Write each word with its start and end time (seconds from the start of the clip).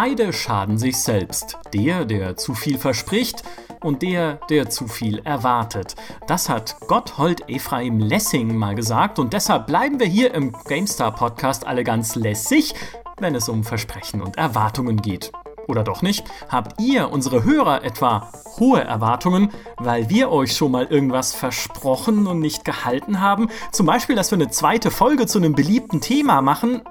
Beide 0.00 0.32
schaden 0.32 0.78
sich 0.78 0.96
selbst. 0.96 1.58
Der, 1.74 2.04
der 2.04 2.36
zu 2.36 2.54
viel 2.54 2.78
verspricht 2.78 3.42
und 3.80 4.00
der, 4.02 4.38
der 4.48 4.70
zu 4.70 4.86
viel 4.86 5.18
erwartet. 5.24 5.96
Das 6.28 6.48
hat 6.48 6.76
Gotthold 6.86 7.48
Ephraim 7.48 7.98
Lessing 7.98 8.56
mal 8.56 8.76
gesagt 8.76 9.18
und 9.18 9.32
deshalb 9.32 9.66
bleiben 9.66 9.98
wir 9.98 10.06
hier 10.06 10.32
im 10.34 10.52
GameStar 10.68 11.10
Podcast 11.10 11.66
alle 11.66 11.82
ganz 11.82 12.14
lässig, 12.14 12.76
wenn 13.18 13.34
es 13.34 13.48
um 13.48 13.64
Versprechen 13.64 14.22
und 14.22 14.38
Erwartungen 14.38 14.98
geht. 14.98 15.32
Oder 15.66 15.82
doch 15.82 16.00
nicht? 16.00 16.24
Habt 16.48 16.80
ihr, 16.80 17.10
unsere 17.10 17.42
Hörer, 17.42 17.82
etwa 17.82 18.30
hohe 18.60 18.80
Erwartungen, 18.80 19.50
weil 19.78 20.08
wir 20.08 20.30
euch 20.30 20.56
schon 20.56 20.70
mal 20.70 20.86
irgendwas 20.86 21.34
versprochen 21.34 22.28
und 22.28 22.38
nicht 22.38 22.64
gehalten 22.64 23.20
haben? 23.20 23.50
Zum 23.72 23.84
Beispiel, 23.84 24.14
dass 24.14 24.30
wir 24.30 24.36
eine 24.36 24.48
zweite 24.48 24.92
Folge 24.92 25.26
zu 25.26 25.38
einem 25.38 25.56
beliebten 25.56 26.00
Thema 26.00 26.40
machen, 26.40 26.82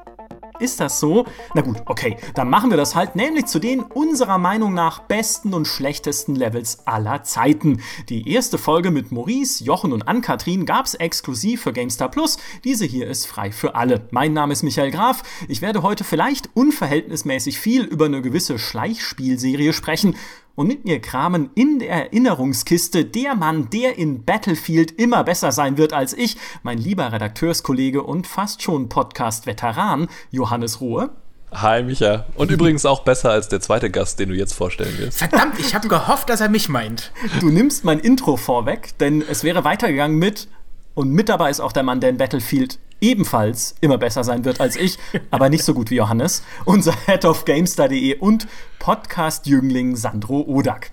ist 0.59 0.79
das 0.79 0.99
so? 0.99 1.25
Na 1.53 1.61
gut, 1.61 1.77
okay, 1.85 2.17
dann 2.35 2.49
machen 2.49 2.69
wir 2.69 2.77
das 2.77 2.95
halt, 2.95 3.15
nämlich 3.15 3.45
zu 3.45 3.59
den 3.59 3.81
unserer 3.81 4.37
Meinung 4.37 4.73
nach 4.73 4.99
besten 4.99 5.53
und 5.53 5.65
schlechtesten 5.65 6.35
Levels 6.35 6.85
aller 6.85 7.23
Zeiten. 7.23 7.81
Die 8.09 8.31
erste 8.31 8.57
Folge 8.57 8.91
mit 8.91 9.11
Maurice, 9.11 9.63
Jochen 9.63 9.93
und 9.93 10.07
Ann-Kathrin 10.07 10.65
gab's 10.65 10.93
exklusiv 10.93 11.61
für 11.61 11.73
GameStar 11.73 12.09
Plus. 12.09 12.37
Diese 12.63 12.85
hier 12.85 13.07
ist 13.07 13.25
frei 13.25 13.51
für 13.51 13.75
alle. 13.75 14.07
Mein 14.11 14.33
Name 14.33 14.53
ist 14.53 14.63
Michael 14.63 14.91
Graf. 14.91 15.23
Ich 15.47 15.61
werde 15.61 15.83
heute 15.83 16.03
vielleicht 16.03 16.49
unverhältnismäßig 16.55 17.59
viel 17.59 17.83
über 17.83 18.05
eine 18.05 18.21
gewisse 18.21 18.59
Schleichspielserie 18.59 19.73
sprechen 19.73 20.15
und 20.57 20.67
mit 20.67 20.85
mir 20.85 20.99
kramen 20.99 21.51
in 21.53 21.77
der 21.77 21.89
Erinnerungskiste 21.89 23.05
der 23.05 23.35
Mann, 23.35 23.69
der 23.69 23.97
in 23.99 24.25
Battlefield 24.25 24.91
immer 24.91 25.23
besser 25.23 25.51
sein 25.51 25.77
wird 25.77 25.93
als 25.93 26.13
ich, 26.13 26.35
mein 26.63 26.79
lieber 26.79 27.11
Redakteurskollege 27.11 28.01
und 28.01 28.25
fast 28.25 28.63
schon 28.63 28.89
Podcast-Veteran 28.89 30.07
Johannes 30.31 30.81
Rohe. 30.81 31.11
Hi 31.51 31.83
Micha. 31.83 32.25
Und 32.35 32.49
übrigens 32.49 32.87
auch 32.87 33.03
besser 33.03 33.29
als 33.29 33.49
der 33.49 33.61
zweite 33.61 33.91
Gast, 33.91 34.19
den 34.19 34.29
du 34.29 34.35
jetzt 34.35 34.53
vorstellen 34.53 34.97
wirst. 34.97 35.19
Verdammt, 35.19 35.59
ich 35.59 35.75
habe 35.75 35.87
gehofft, 35.87 36.27
dass 36.29 36.41
er 36.41 36.49
mich 36.49 36.69
meint. 36.69 37.11
Du 37.39 37.49
nimmst 37.49 37.85
mein 37.85 37.99
Intro 37.99 38.35
vorweg, 38.35 38.97
denn 38.97 39.23
es 39.29 39.43
wäre 39.43 39.63
weitergegangen 39.63 40.17
mit 40.17 40.47
und 40.95 41.11
mit 41.11 41.29
dabei 41.29 41.51
ist 41.51 41.59
auch 41.59 41.71
der 41.71 41.83
Mann, 41.83 41.99
der 41.99 42.09
in 42.09 42.17
Battlefield 42.17 42.79
ebenfalls 43.01 43.75
immer 43.81 43.97
besser 43.97 44.23
sein 44.23 44.45
wird 44.45 44.59
als 44.59 44.75
ich, 44.75 44.97
aber 45.31 45.49
nicht 45.49 45.63
so 45.63 45.73
gut 45.73 45.89
wie 45.89 45.95
Johannes, 45.95 46.43
unser 46.65 46.93
Head 47.05 47.25
of 47.25 47.45
GameStar.de 47.45 48.17
und 48.19 48.47
Podcast-Jüngling 48.79 49.95
Sandro 49.95 50.41
Odak. 50.47 50.91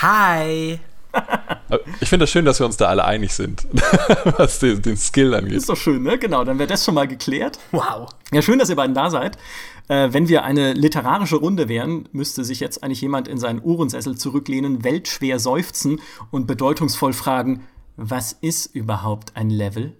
Hi! 0.00 0.80
Ich 2.00 2.08
finde 2.08 2.24
das 2.24 2.30
schön, 2.30 2.44
dass 2.44 2.58
wir 2.58 2.66
uns 2.66 2.76
da 2.76 2.86
alle 2.86 3.04
einig 3.04 3.32
sind, 3.34 3.66
was 4.38 4.58
den, 4.60 4.80
den, 4.80 4.96
Skill 4.96 5.34
angeht. 5.34 5.52
Ist 5.52 5.68
doch 5.68 5.76
schön, 5.76 6.02
ne? 6.02 6.18
Genau, 6.18 6.44
dann 6.44 6.58
wird 6.58 6.70
das 6.70 6.84
schon 6.84 6.94
mal 6.94 7.06
geklärt. 7.06 7.58
Wow. 7.70 8.08
Ja, 8.32 8.42
schön, 8.42 8.58
dass 8.58 8.70
ihr 8.70 8.76
beiden 8.76 8.94
da 8.94 9.10
seid. 9.10 9.36
Äh, 9.88 10.08
wenn 10.12 10.28
wir 10.28 10.44
eine 10.44 10.72
literarische 10.72 11.36
Runde 11.36 11.68
wären, 11.68 12.08
müsste 12.12 12.44
sich 12.44 12.60
jetzt 12.60 12.82
eigentlich 12.82 13.02
jemand 13.02 13.28
in 13.28 13.38
seinen 13.38 13.62
Uhrensessel 13.62 14.16
zurücklehnen, 14.16 14.84
weltschwer 14.84 15.38
seufzen 15.38 16.00
und 16.30 16.46
bedeutungsvoll 16.46 17.12
fragen, 17.12 17.66
was 17.96 18.32
ist 18.32 18.74
überhaupt 18.74 19.36
ein 19.36 19.50
Level? 19.50 19.94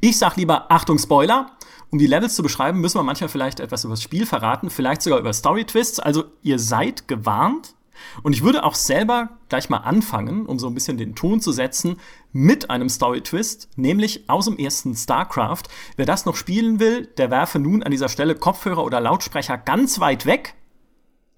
Ich 0.00 0.18
sag 0.18 0.36
lieber 0.36 0.70
Achtung 0.70 0.98
Spoiler. 0.98 1.52
Um 1.90 1.98
die 1.98 2.06
Levels 2.06 2.34
zu 2.34 2.42
beschreiben, 2.42 2.80
müssen 2.80 2.98
wir 2.98 3.02
manchmal 3.02 3.28
vielleicht 3.28 3.60
etwas 3.60 3.84
über 3.84 3.92
das 3.92 4.02
Spiel 4.02 4.24
verraten, 4.24 4.70
vielleicht 4.70 5.02
sogar 5.02 5.18
über 5.18 5.32
Story 5.32 5.64
Twists. 5.64 6.00
Also 6.00 6.24
ihr 6.42 6.58
seid 6.58 7.06
gewarnt. 7.06 7.74
Und 8.22 8.32
ich 8.32 8.42
würde 8.42 8.64
auch 8.64 8.74
selber 8.74 9.38
gleich 9.48 9.68
mal 9.68 9.78
anfangen, 9.78 10.46
um 10.46 10.58
so 10.58 10.66
ein 10.66 10.74
bisschen 10.74 10.96
den 10.96 11.14
Ton 11.14 11.40
zu 11.40 11.52
setzen, 11.52 11.96
mit 12.32 12.70
einem 12.70 12.88
Story-Twist, 12.88 13.68
nämlich 13.76 14.28
aus 14.28 14.46
dem 14.46 14.56
ersten 14.56 14.94
StarCraft. 14.94 15.64
Wer 15.96 16.06
das 16.06 16.24
noch 16.24 16.36
spielen 16.36 16.80
will, 16.80 17.06
der 17.18 17.30
werfe 17.30 17.58
nun 17.58 17.82
an 17.82 17.90
dieser 17.90 18.08
Stelle 18.08 18.34
Kopfhörer 18.34 18.84
oder 18.84 19.00
Lautsprecher 19.00 19.58
ganz 19.58 20.00
weit 20.00 20.26
weg, 20.26 20.54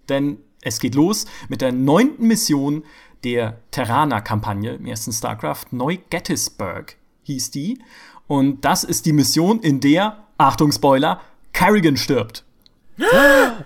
denn 0.09 0.39
es 0.63 0.81
geht 0.81 0.95
los 0.95 1.27
mit 1.49 1.61
der 1.61 1.73
neunten 1.73 2.27
Mission 2.27 2.85
der 3.25 3.61
Terraner-Kampagne 3.71 4.75
im 4.75 4.87
ersten 4.87 5.13
StarCraft. 5.13 5.67
Neu-Gettysburg 5.73 6.97
hieß 7.25 7.51
die. 7.51 7.83
Und 8.27 8.65
das 8.65 8.85
ist 8.85 9.07
die 9.07 9.13
Mission, 9.13 9.61
in 9.61 9.81
der, 9.81 10.25
Achtung 10.39 10.73
Spoiler, 10.73 11.21
Kerrigan 11.53 11.97
stirbt. 11.97 12.45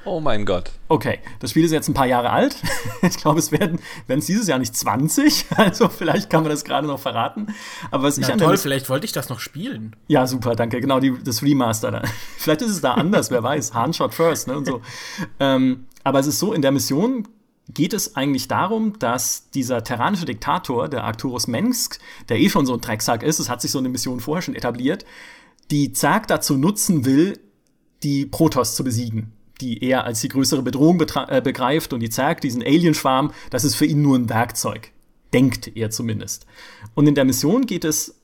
Oh 0.04 0.20
mein 0.20 0.46
Gott. 0.46 0.70
Okay, 0.88 1.18
das 1.40 1.50
Spiel 1.50 1.64
ist 1.64 1.72
jetzt 1.72 1.88
ein 1.88 1.94
paar 1.94 2.06
Jahre 2.06 2.30
alt. 2.30 2.56
Ich 3.02 3.16
glaube, 3.16 3.38
es 3.38 3.52
werden 3.52 3.78
es 4.06 4.26
dieses 4.26 4.48
Jahr 4.48 4.58
nicht 4.58 4.74
20. 4.74 5.46
Also 5.56 5.88
vielleicht 5.88 6.30
kann 6.30 6.42
man 6.42 6.50
das 6.50 6.64
gerade 6.64 6.86
noch 6.86 6.98
verraten. 6.98 7.54
Aber 7.90 8.04
was 8.04 8.18
Na, 8.18 8.26
ich 8.26 8.32
an 8.32 8.38
toll, 8.38 8.56
vielleicht 8.56 8.88
wollte 8.88 9.04
ich 9.04 9.12
das 9.12 9.28
noch 9.28 9.40
spielen. 9.40 9.96
Ja, 10.08 10.26
super, 10.26 10.54
danke. 10.56 10.80
Genau, 10.80 11.00
die, 11.00 11.14
das 11.22 11.42
Remaster 11.42 11.90
da. 11.90 12.02
Vielleicht 12.38 12.62
ist 12.62 12.70
es 12.70 12.80
da 12.80 12.94
anders, 12.94 13.30
wer 13.30 13.42
weiß. 13.42 13.74
Handshot 13.74 14.14
first, 14.14 14.48
ne? 14.48 14.56
Und 14.56 14.66
so. 14.66 14.80
Ähm, 15.40 15.86
aber 16.04 16.18
es 16.18 16.26
ist 16.26 16.38
so, 16.38 16.52
in 16.52 16.62
der 16.62 16.72
Mission 16.72 17.28
geht 17.68 17.92
es 17.92 18.16
eigentlich 18.16 18.48
darum, 18.48 18.98
dass 18.98 19.50
dieser 19.50 19.84
terranische 19.84 20.24
Diktator, 20.24 20.88
der 20.88 21.04
Arcturus 21.04 21.46
Mensk, 21.46 21.98
der 22.28 22.38
eh 22.38 22.48
schon 22.48 22.66
so 22.66 22.74
ein 22.74 22.80
Drecksack 22.80 23.22
ist, 23.22 23.38
es 23.38 23.48
hat 23.48 23.60
sich 23.60 23.70
so 23.70 23.78
eine 23.78 23.88
Mission 23.88 24.20
vorher 24.20 24.42
schon 24.42 24.54
etabliert, 24.54 25.04
die 25.70 25.92
Zerg 25.92 26.26
dazu 26.28 26.56
nutzen 26.56 27.04
will, 27.04 27.38
die 28.02 28.26
Protoss 28.26 28.74
zu 28.74 28.84
besiegen, 28.84 29.32
die 29.60 29.82
er 29.84 30.04
als 30.04 30.20
die 30.20 30.28
größere 30.28 30.62
Bedrohung 30.62 31.00
äh, 31.00 31.40
begreift 31.42 31.92
und 31.92 32.00
die 32.00 32.10
Zerg, 32.10 32.40
diesen 32.40 32.62
Alienschwarm, 32.62 33.32
das 33.50 33.64
ist 33.64 33.74
für 33.74 33.86
ihn 33.86 34.02
nur 34.02 34.16
ein 34.16 34.30
Werkzeug. 34.30 34.92
Denkt 35.32 35.76
er 35.76 35.90
zumindest. 35.90 36.46
Und 36.94 37.06
in 37.06 37.14
der 37.14 37.26
Mission 37.26 37.66
geht 37.66 37.84
es 37.84 38.14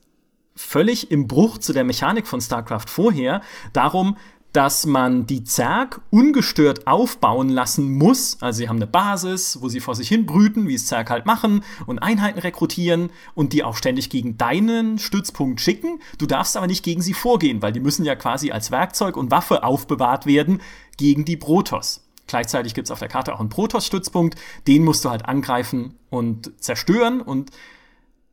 völlig 0.55 1.11
im 1.11 1.27
Bruch 1.27 1.57
zu 1.57 1.73
der 1.73 1.83
Mechanik 1.83 2.25
von 2.25 2.41
StarCraft 2.41 2.87
vorher 2.87 3.41
darum, 3.73 4.17
dass 4.55 4.85
man 4.85 5.27
die 5.27 5.43
Zerg 5.43 5.99
ungestört 6.11 6.87
aufbauen 6.87 7.49
lassen 7.49 7.91
muss. 7.91 8.37
Also 8.39 8.59
sie 8.59 8.69
haben 8.69 8.77
eine 8.77 8.87
Basis, 8.87 9.61
wo 9.61 9.67
sie 9.67 9.81
vor 9.81 9.95
sich 9.95 10.07
hin 10.07 10.25
brüten, 10.25 10.69
wie 10.69 10.75
es 10.75 10.85
Zerg 10.85 11.09
halt 11.09 11.25
machen, 11.25 11.61
und 11.85 11.99
Einheiten 11.99 12.39
rekrutieren 12.39 13.09
und 13.33 13.51
die 13.51 13.65
auch 13.65 13.75
ständig 13.75 14.09
gegen 14.09 14.37
deinen 14.37 14.97
Stützpunkt 14.97 15.59
schicken. 15.59 15.99
Du 16.19 16.25
darfst 16.25 16.55
aber 16.55 16.67
nicht 16.67 16.85
gegen 16.85 17.01
sie 17.01 17.13
vorgehen, 17.13 17.61
weil 17.61 17.73
die 17.73 17.81
müssen 17.81 18.05
ja 18.05 18.15
quasi 18.15 18.51
als 18.51 18.71
Werkzeug 18.71 19.17
und 19.17 19.29
Waffe 19.29 19.63
aufbewahrt 19.63 20.25
werden 20.25 20.61
gegen 20.95 21.25
die 21.25 21.37
Protoss. 21.37 22.05
Gleichzeitig 22.27 22.73
gibt 22.73 22.87
es 22.87 22.91
auf 22.91 22.99
der 22.99 23.09
Karte 23.09 23.33
auch 23.33 23.41
einen 23.41 23.49
Protoss-Stützpunkt, 23.49 24.39
den 24.67 24.85
musst 24.85 25.03
du 25.03 25.09
halt 25.09 25.25
angreifen 25.25 25.95
und 26.09 26.51
zerstören. 26.63 27.19
Und 27.19 27.51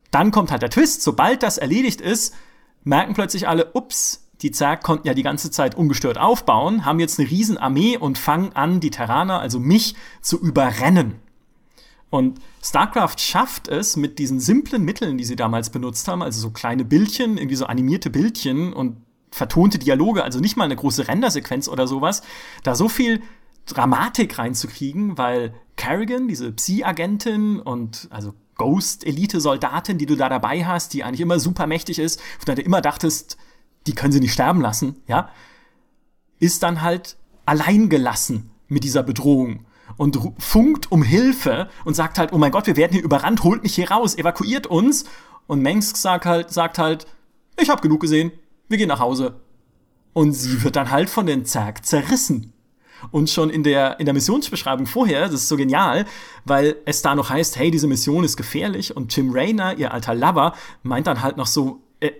dann 0.09 0.31
kommt 0.31 0.51
halt 0.51 0.61
der 0.61 0.69
Twist, 0.69 1.01
sobald 1.01 1.43
das 1.43 1.57
erledigt 1.57 1.99
ist, 1.99 2.33
merken 2.85 3.13
plötzlich 3.13 3.47
alle, 3.47 3.71
ups, 3.73 4.22
die 4.43 4.51
Zerg 4.51 4.83
konnten 4.83 5.07
ja 5.07 5.13
die 5.13 5.23
ganze 5.23 5.49
Zeit 5.49 5.75
ungestört 5.75 6.17
aufbauen, 6.17 6.85
haben 6.85 6.99
jetzt 6.99 7.19
eine 7.19 7.29
Riesenarmee 7.29 7.97
und 7.97 8.17
fangen 8.17 8.53
an, 8.53 8.81
die 8.81 8.91
Terraner, 8.91 9.39
also 9.39 9.59
mich, 9.59 9.95
zu 10.21 10.39
überrennen. 10.39 11.15
Und 12.09 12.39
StarCraft 12.61 13.17
schafft 13.17 13.69
es 13.69 13.95
mit 13.95 14.19
diesen 14.19 14.39
simplen 14.39 14.83
Mitteln, 14.83 15.17
die 15.17 15.23
sie 15.23 15.35
damals 15.35 15.71
benutzt 15.71 16.07
haben, 16.07 16.21
also 16.21 16.39
so 16.39 16.51
kleine 16.51 16.85
Bildchen, 16.85 17.37
irgendwie 17.37 17.55
so 17.55 17.65
animierte 17.65 18.09
Bildchen 18.09 18.73
und 18.73 18.97
vertonte 19.31 19.79
Dialoge, 19.79 20.23
also 20.23 20.39
nicht 20.39 20.57
mal 20.57 20.65
eine 20.65 20.75
große 20.75 21.07
Rendersequenz 21.07 21.67
oder 21.67 21.87
sowas, 21.87 22.21
da 22.61 22.75
so 22.75 22.87
viel 22.87 23.21
Dramatik 23.65 24.37
reinzukriegen, 24.37 25.17
weil 25.17 25.55
Kerrigan, 25.77 26.27
diese 26.27 26.51
Psi-Agentin 26.51 27.59
und 27.59 28.07
also 28.11 28.33
Ghost-Elite-Soldatin, 28.57 29.97
die 29.97 30.05
du 30.05 30.15
da 30.15 30.29
dabei 30.29 30.65
hast, 30.65 30.93
die 30.93 31.03
eigentlich 31.03 31.21
immer 31.21 31.39
super 31.39 31.65
mächtig 31.65 31.97
ist, 31.97 32.21
von 32.37 32.45
der 32.47 32.55
du 32.55 32.61
immer 32.61 32.81
dachtest, 32.81 33.37
die 33.87 33.93
können 33.93 34.11
sie 34.11 34.19
nicht 34.19 34.33
sterben 34.33 34.61
lassen, 34.61 35.01
ja, 35.07 35.29
ist 36.39 36.63
dann 36.63 36.81
halt 36.81 37.17
allein 37.45 37.89
gelassen 37.89 38.51
mit 38.67 38.83
dieser 38.83 39.03
Bedrohung 39.03 39.65
und 39.97 40.19
funkt 40.39 40.91
um 40.91 41.03
Hilfe 41.03 41.69
und 41.85 41.95
sagt 41.95 42.17
halt, 42.17 42.33
oh 42.33 42.37
mein 42.37 42.51
Gott, 42.51 42.67
wir 42.67 42.77
werden 42.77 42.93
hier 42.93 43.03
überrannt, 43.03 43.43
holt 43.43 43.63
mich 43.63 43.75
hier 43.75 43.91
raus, 43.91 44.17
evakuiert 44.17 44.67
uns. 44.67 45.05
Und 45.45 45.61
Mengsk 45.61 45.97
sagt 45.97 46.25
halt, 46.25 46.51
sagt 46.51 46.77
halt, 46.77 47.05
ich 47.59 47.69
habe 47.69 47.81
genug 47.81 48.01
gesehen, 48.01 48.31
wir 48.69 48.77
gehen 48.77 48.87
nach 48.87 48.99
Hause. 48.99 49.39
Und 50.13 50.33
sie 50.33 50.63
wird 50.63 50.75
dann 50.75 50.91
halt 50.91 51.09
von 51.09 51.25
den 51.25 51.45
Zerg 51.45 51.85
zerrissen. 51.85 52.53
Und 53.11 53.29
schon 53.29 53.49
in 53.49 53.63
der, 53.63 53.99
in 53.99 54.05
der 54.05 54.13
Missionsbeschreibung 54.13 54.85
vorher, 54.85 55.21
das 55.25 55.33
ist 55.33 55.49
so 55.49 55.57
genial, 55.57 56.05
weil 56.45 56.77
es 56.85 57.01
da 57.01 57.15
noch 57.15 57.29
heißt, 57.29 57.57
hey, 57.57 57.69
diese 57.69 57.87
Mission 57.87 58.23
ist 58.23 58.37
gefährlich 58.37 58.95
und 58.95 59.15
Jim 59.15 59.31
Rayner, 59.33 59.77
ihr 59.77 59.93
alter 59.93 60.15
Lover, 60.15 60.53
meint 60.83 61.07
dann 61.07 61.21
halt 61.21 61.35
noch 61.35 61.47
so, 61.47 61.81
äh, 61.99 62.11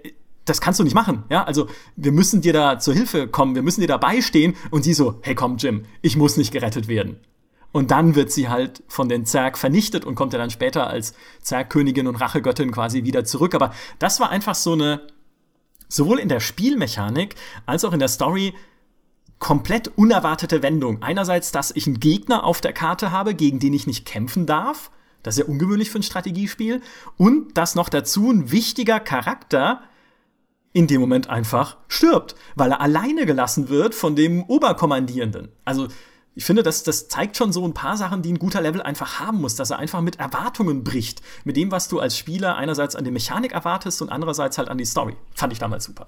das 0.45 0.61
kannst 0.61 0.79
du 0.79 0.83
nicht 0.83 0.93
machen, 0.93 1.23
ja? 1.29 1.43
Also, 1.43 1.67
wir 1.95 2.11
müssen 2.11 2.41
dir 2.41 2.53
da 2.53 2.79
zur 2.79 2.93
Hilfe 2.93 3.27
kommen, 3.27 3.55
wir 3.55 3.63
müssen 3.63 3.81
dir 3.81 3.87
dabei 3.87 4.21
stehen 4.21 4.55
und 4.71 4.83
sie 4.83 4.93
so, 4.93 5.19
hey 5.21 5.35
komm, 5.35 5.57
Jim, 5.57 5.85
ich 6.01 6.17
muss 6.17 6.37
nicht 6.37 6.51
gerettet 6.51 6.87
werden. 6.87 7.17
Und 7.71 7.89
dann 7.89 8.13
wird 8.13 8.31
sie 8.31 8.49
halt 8.49 8.83
von 8.87 9.09
den 9.09 9.25
Zerg 9.25 9.57
vernichtet 9.57 10.05
und 10.05 10.13
kommt 10.13 10.31
ja 10.31 10.39
dann 10.39 10.51
später 10.51 10.87
als 10.87 11.15
Zergkönigin 11.41 12.07
und 12.07 12.15
Rachegöttin 12.15 12.71
quasi 12.71 13.03
wieder 13.03 13.25
zurück. 13.25 13.55
Aber 13.55 13.73
das 13.97 14.19
war 14.19 14.29
einfach 14.29 14.53
so 14.53 14.73
eine, 14.73 15.01
sowohl 15.87 16.19
in 16.19 16.29
der 16.29 16.39
Spielmechanik 16.39 17.35
als 17.65 17.83
auch 17.83 17.91
in 17.91 17.99
der 17.99 18.09
Story, 18.09 18.53
komplett 19.39 19.91
unerwartete 19.97 20.61
Wendung. 20.61 21.01
Einerseits, 21.01 21.51
dass 21.51 21.71
ich 21.71 21.87
einen 21.87 21.99
Gegner 21.99 22.43
auf 22.43 22.61
der 22.61 22.73
Karte 22.73 23.11
habe, 23.11 23.33
gegen 23.33 23.59
den 23.59 23.73
ich 23.73 23.87
nicht 23.87 24.05
kämpfen 24.05 24.45
darf. 24.45 24.91
Das 25.23 25.35
ist 25.35 25.39
ja 25.39 25.51
ungewöhnlich 25.51 25.89
für 25.89 25.99
ein 25.99 26.03
Strategiespiel. 26.03 26.79
Und 27.17 27.57
dass 27.57 27.73
noch 27.75 27.89
dazu 27.89 28.29
ein 28.31 28.51
wichtiger 28.51 28.99
Charakter 28.99 29.81
in 30.73 30.87
dem 30.87 30.99
Moment 30.99 31.29
einfach 31.29 31.77
stirbt, 31.87 32.35
weil 32.55 32.71
er 32.71 32.81
alleine 32.81 33.25
gelassen 33.25 33.69
wird 33.69 33.95
von 33.95 34.15
dem 34.15 34.43
Oberkommandierenden. 34.43 35.49
Also 35.63 35.87
ich 36.35 36.45
finde, 36.45 36.63
das, 36.63 36.81
das 36.81 37.07
zeigt 37.07 37.37
schon 37.37 37.53
so 37.53 37.63
ein 37.63 37.75
paar 37.75 37.95
Sachen, 37.95 38.23
die 38.23 38.33
ein 38.33 38.39
guter 38.39 38.59
Level 38.59 38.81
einfach 38.81 39.19
haben 39.19 39.39
muss, 39.39 39.55
dass 39.55 39.69
er 39.69 39.77
einfach 39.77 40.01
mit 40.01 40.19
Erwartungen 40.19 40.83
bricht. 40.83 41.21
Mit 41.43 41.57
dem, 41.57 41.71
was 41.71 41.87
du 41.89 41.99
als 41.99 42.17
Spieler 42.17 42.55
einerseits 42.55 42.95
an 42.95 43.03
die 43.03 43.11
Mechanik 43.11 43.51
erwartest 43.51 44.01
und 44.01 44.09
andererseits 44.09 44.57
halt 44.57 44.69
an 44.69 44.79
die 44.79 44.85
Story. 44.85 45.15
Fand 45.35 45.53
ich 45.53 45.59
damals 45.59 45.83
super. 45.83 46.07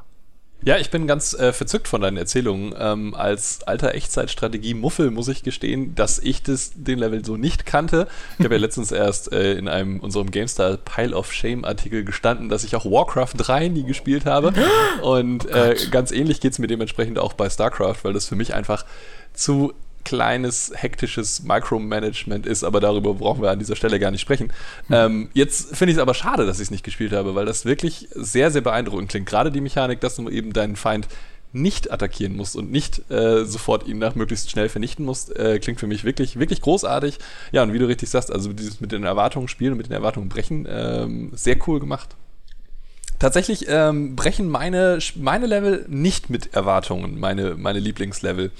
Ja, 0.66 0.78
ich 0.78 0.90
bin 0.90 1.06
ganz 1.06 1.36
äh, 1.36 1.54
verzückt 1.54 1.88
von 1.88 2.02
deinen 2.02 2.18
Erzählungen. 2.18 2.74
Ähm, 2.76 3.14
als 3.14 3.62
alter 3.68 3.94
Echtzeitstrategie-Muffel 3.94 5.12
muss 5.12 5.28
ich 5.28 5.44
gestehen, 5.44 5.94
dass 5.94 6.18
ich 6.18 6.42
das, 6.42 6.72
den 6.74 6.98
Level 6.98 7.24
so 7.24 7.38
nicht 7.38 7.68
kannte. 7.68 8.08
Ich 8.40 8.46
habe 8.46 8.56
ja 8.56 8.62
letztens 8.62 8.92
erst 8.92 9.32
äh, 9.32 9.54
in 9.54 9.68
einem 9.68 10.00
unserem 10.00 10.32
GameStar 10.32 10.78
Pile 10.78 11.16
of 11.16 11.32
Shame-Artikel 11.32 12.04
gestanden, 12.04 12.50
dass 12.50 12.64
ich 12.64 12.76
auch 12.76 12.86
Warcraft 12.86 13.34
3 13.38 13.68
nie 13.68 13.84
gespielt 13.84 14.26
habe. 14.26 14.54
Und 15.04 15.48
äh, 15.52 15.76
ganz 15.92 16.12
ähnlich 16.12 16.42
geht 16.42 16.54
es 16.54 16.60
mir 16.60 16.68
dementsprechend 16.68 17.20
auch 17.20 17.34
bei 17.34 17.48
StarCraft, 17.48 17.98
weil 18.02 18.14
das 18.14 18.26
für 18.26 18.36
mich 18.36 18.56
einfach 18.56 18.86
zu 19.36 19.72
kleines, 20.06 20.72
hektisches 20.74 21.44
Micromanagement 21.44 22.46
ist, 22.46 22.64
aber 22.64 22.80
darüber 22.80 23.14
brauchen 23.16 23.42
wir 23.42 23.52
an 23.52 23.60
dieser 23.60 23.76
Stelle 23.76 24.00
gar 24.00 24.12
nicht 24.12 24.22
sprechen. 24.22 24.54
Ähm, 24.90 25.30
jetzt 25.34 25.76
finde 25.76 25.92
ich 25.92 25.98
es 25.98 26.02
aber 26.02 26.14
schade, 26.14 26.46
dass 26.46 26.58
ich 26.58 26.64
es 26.64 26.72
nicht 26.72 26.86
gespielt 26.86 27.12
habe, 27.12 27.36
weil 27.36 27.46
das 27.46 27.66
wirklich 27.66 28.08
sehr, 28.14 28.52
sehr 28.52 28.62
beeindruckend 28.62 29.10
klingt. 29.10 29.26
Gerade 29.28 29.52
die 29.52 29.62
Mechanik, 29.62 30.00
dass 30.00 30.16
du 30.16 30.30
eben 30.30 30.54
deinen 30.54 30.78
Feind 30.78 31.08
nicht 31.56 31.92
attackieren 31.92 32.36
musst 32.36 32.56
und 32.56 32.70
nicht 32.70 33.10
äh, 33.10 33.46
sofort 33.46 33.88
ihn 33.88 33.98
nach 33.98 34.16
möglichst 34.16 34.52
schnell 34.52 34.68
vernichten 34.70 35.06
musst, 35.06 35.36
äh, 35.38 35.58
klingt 35.60 35.80
für 35.80 35.88
mich 35.88 36.04
wirklich, 36.04 36.38
wirklich 36.38 36.62
großartig. 36.62 37.18
Ja, 37.52 37.64
und 37.64 37.74
wie 37.74 37.80
du 37.80 37.88
richtig 37.88 38.10
sagst, 38.10 38.32
also 38.32 38.52
dieses 38.54 38.82
mit 38.82 38.92
den 38.92 39.04
Erwartungen 39.04 39.48
spielen 39.48 39.72
und 39.72 39.78
mit 39.78 39.88
den 39.88 39.94
Erwartungen 39.94 40.30
brechen, 40.30 40.68
ähm, 40.70 41.32
sehr 41.34 41.58
cool 41.66 41.80
gemacht. 41.80 42.16
Tatsächlich 43.20 43.66
ähm, 43.70 44.18
brechen 44.18 44.50
meine, 44.50 45.00
meine 45.16 45.48
Level 45.48 45.86
nicht 45.88 46.30
mit 46.30 46.54
Erwartungen, 46.54 47.18
meine, 47.18 47.56
meine 47.56 47.80
Lieblingslevel 47.80 48.52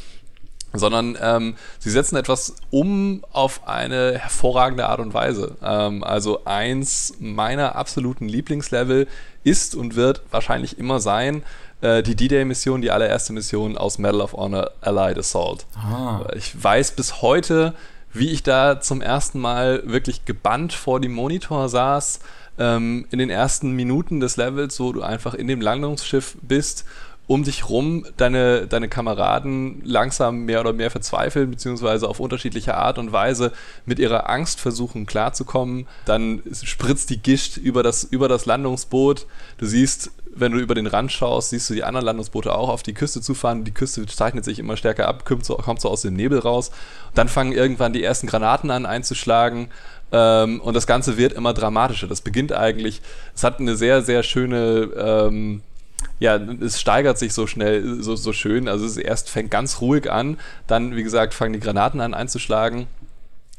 sondern 0.78 1.18
ähm, 1.22 1.56
sie 1.80 1.90
setzen 1.90 2.16
etwas 2.16 2.56
um 2.70 3.24
auf 3.32 3.68
eine 3.68 4.18
hervorragende 4.18 4.88
Art 4.88 5.00
und 5.00 5.14
Weise. 5.14 5.56
Ähm, 5.64 6.04
also 6.04 6.46
eins 6.46 7.14
meiner 7.20 7.76
absoluten 7.76 8.28
Lieblingslevel 8.28 9.08
ist 9.44 9.76
und 9.76 9.96
wird 9.96 10.22
wahrscheinlich 10.32 10.78
immer 10.80 11.00
sein 11.00 11.44
äh, 11.82 12.04
die 12.04 12.16
D-Day-Mission, 12.16 12.82
die 12.82 12.92
allererste 12.92 13.34
Mission 13.34 13.78
aus 13.78 13.98
Medal 13.98 14.22
of 14.22 14.34
Honor 14.34 14.72
Allied 14.82 15.18
Assault. 15.18 15.66
Ah. 15.76 16.22
Ich 16.36 16.62
weiß 16.62 16.92
bis 16.92 17.22
heute, 17.22 17.74
wie 18.12 18.32
ich 18.32 18.44
da 18.44 18.80
zum 18.80 19.02
ersten 19.02 19.40
Mal 19.40 19.84
wirklich 19.86 20.26
gebannt 20.26 20.74
vor 20.74 21.00
dem 21.00 21.14
Monitor 21.14 21.70
saß, 21.70 22.20
ähm, 22.58 23.06
in 23.12 23.20
den 23.20 23.30
ersten 23.30 23.72
Minuten 23.72 24.20
des 24.20 24.38
Levels, 24.38 24.80
wo 24.80 24.94
du 24.94 25.02
einfach 25.02 25.34
in 25.34 25.48
dem 25.48 25.62
Landungsschiff 25.62 26.38
bist 26.42 26.86
um 27.28 27.44
dich 27.44 27.70
rum 27.70 28.06
deine, 28.18 28.68
deine 28.68 28.88
Kameraden 28.88 29.82
langsam 29.84 30.46
mehr 30.46 30.62
oder 30.62 30.74
mehr 30.74 30.92
verzweifeln, 30.92 31.50
beziehungsweise 31.50 32.08
auf 32.08 32.20
unterschiedliche 32.20 32.76
Art 32.76 32.98
und 32.98 33.12
Weise 33.12 33.52
mit 33.86 33.98
ihrer 34.00 34.30
Angst 34.30 34.60
versuchen 34.60 35.06
klarzukommen. 35.06 35.88
Dann 36.06 36.44
spritzt 36.64 37.10
die 37.10 37.22
Gischt 37.22 37.58
über 37.58 37.82
das, 37.82 38.04
über 38.04 38.28
das 38.28 38.46
Landungsboot. 38.46 39.26
Du 39.58 39.66
siehst, 39.66 40.12
wenn 40.36 40.52
du 40.52 40.60
über 40.60 40.76
den 40.76 40.86
Rand 40.86 41.12
schaust, 41.12 41.50
siehst 41.50 41.70
du 41.70 41.74
die 41.74 41.84
anderen 41.84 42.06
Landungsboote 42.06 42.54
auch 42.54 42.70
auf 42.70 42.84
die 42.84 42.94
Küste 42.94 43.22
zufahren. 43.22 43.64
Die 43.64 43.74
Küste 43.74 44.06
zeichnet 44.06 44.46
sich 44.46 44.60
immer 44.60 44.78
stärker 44.78 45.08
ab, 45.08 45.26
kommt 45.26 45.46
so, 45.46 45.56
kommt 45.56 45.82
so 45.82 45.90
aus 45.90 46.02
dem 46.02 46.16
Nebel 46.16 46.40
raus. 46.40 46.70
Dann 47.16 47.28
fangen 47.28 47.54
irgendwann 47.54 47.94
die 47.94 48.04
ersten 48.04 48.28
Granaten 48.28 48.70
an 48.70 48.86
einzuschlagen. 48.86 49.70
Ähm, 50.12 50.62
und 50.62 50.76
das 50.76 50.86
Ganze 50.86 51.18
wird 51.18 51.34
immer 51.34 51.54
dramatischer. 51.54 52.08
Das 52.08 52.22
beginnt 52.22 52.54
eigentlich, 52.54 53.02
es 53.34 53.44
hat 53.44 53.60
eine 53.60 53.76
sehr, 53.76 54.04
sehr 54.04 54.22
schöne 54.22 54.90
ähm, 54.96 55.64
ja, 56.20 56.36
es 56.36 56.80
steigert 56.80 57.18
sich 57.18 57.34
so 57.34 57.48
schnell, 57.48 58.02
so, 58.02 58.16
so 58.16 58.34
schön. 58.34 58.68
Also 58.68 58.86
es 58.86 58.98
erst 58.98 59.30
fängt 59.30 59.52
ganz 59.52 59.82
ruhig 59.82 60.12
an, 60.12 60.38
dann, 60.68 60.96
wie 60.96 61.04
gesagt, 61.04 61.34
fangen 61.34 61.54
die 61.54 61.60
Granaten 61.60 62.02
an 62.02 62.14
einzuschlagen. 62.14 62.88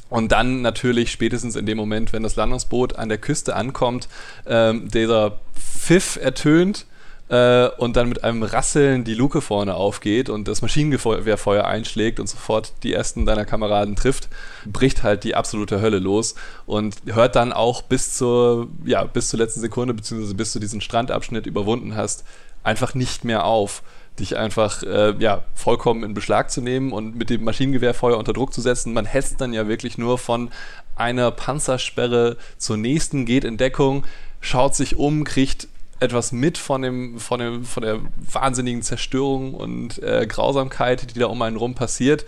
Und 0.09 0.31
dann 0.33 0.63
natürlich 0.63 1.11
spätestens 1.11 1.57
in 1.57 1.67
dem 1.67 1.77
Moment, 1.77 2.13
wenn 2.13 2.23
das 2.23 2.37
Landungsboot 2.37 2.97
an 2.97 3.09
der 3.09 3.19
Küste 3.19 3.57
ankommt, 3.57 4.09
ähm, 4.47 4.89
dieser 4.89 5.41
Pfiff 5.55 6.17
ertönt 6.17 6.87
äh, 7.29 7.69
und 7.79 7.97
dann 7.97 8.09
mit 8.09 8.25
einem 8.25 8.43
Rasseln 8.43 9.05
die 9.05 9.15
Luke 9.15 9.41
vorne 9.41 9.75
aufgeht 9.75 10.29
und 10.29 10.49
das 10.49 10.63
Maschinengewehrfeuer 10.63 11.65
einschlägt 11.65 12.21
und 12.21 12.29
sofort 12.29 12.73
die 12.83 12.93
ersten 12.93 13.27
deiner 13.27 13.45
Kameraden 13.45 13.97
trifft, 13.97 14.29
bricht 14.65 15.03
halt 15.03 15.25
die 15.25 15.35
absolute 15.35 15.81
Hölle 15.81 15.99
los 15.99 16.35
und 16.67 16.97
hört 17.07 17.37
dann 17.37 17.53
auch 17.53 17.83
bis 17.83 18.17
zur, 18.17 18.69
ja, 18.85 19.05
bis 19.05 19.29
zur 19.29 19.39
letzten 19.39 19.61
Sekunde, 19.61 19.95
beziehungsweise 19.95 20.35
bis 20.35 20.53
du 20.53 20.59
diesen 20.59 20.81
Strandabschnitt 20.81 21.47
überwunden 21.47 21.97
hast, 21.97 22.25
einfach 22.63 22.95
nicht 22.95 23.25
mehr 23.25 23.45
auf, 23.45 23.83
dich 24.19 24.37
einfach 24.37 24.83
äh, 24.83 25.15
ja, 25.19 25.45
vollkommen 25.55 26.03
in 26.03 26.15
Beschlag 26.15 26.51
zu 26.51 26.61
nehmen 26.61 26.93
und 26.93 27.17
mit 27.17 27.29
dem 27.29 27.45
Maschinengewehrfeuer 27.45 28.17
unter 28.17 28.33
Druck 28.33 28.53
zu 28.53 28.61
setzen. 28.61 28.93
Man 28.93 29.05
hetzt 29.05 29.41
dann 29.41 29.53
ja 29.53 29.69
wirklich 29.69 29.99
nur 29.99 30.17
von 30.19 30.51
einer 30.95 31.31
Panzersperre 31.31 32.37
zur 32.57 32.77
nächsten, 32.77 33.27
geht 33.27 33.45
in 33.45 33.59
Deckung, 33.59 34.05
schaut 34.41 34.75
sich 34.75 34.97
um, 34.97 35.25
kriegt 35.25 35.69
etwas 36.01 36.33
mit 36.33 36.59
von, 36.59 36.83
dem, 36.83 37.19
von, 37.19 37.41
dem, 37.41 37.65
von 37.65 37.83
der 37.83 38.01
wahnsinnigen 38.17 38.83
Zerstörung 38.83 39.55
und 39.55 40.03
äh, 40.03 40.27
Grausamkeit, 40.27 41.15
die 41.15 41.19
da 41.21 41.27
um 41.27 41.41
einen 41.43 41.57
rum 41.57 41.75
passiert 41.75 42.25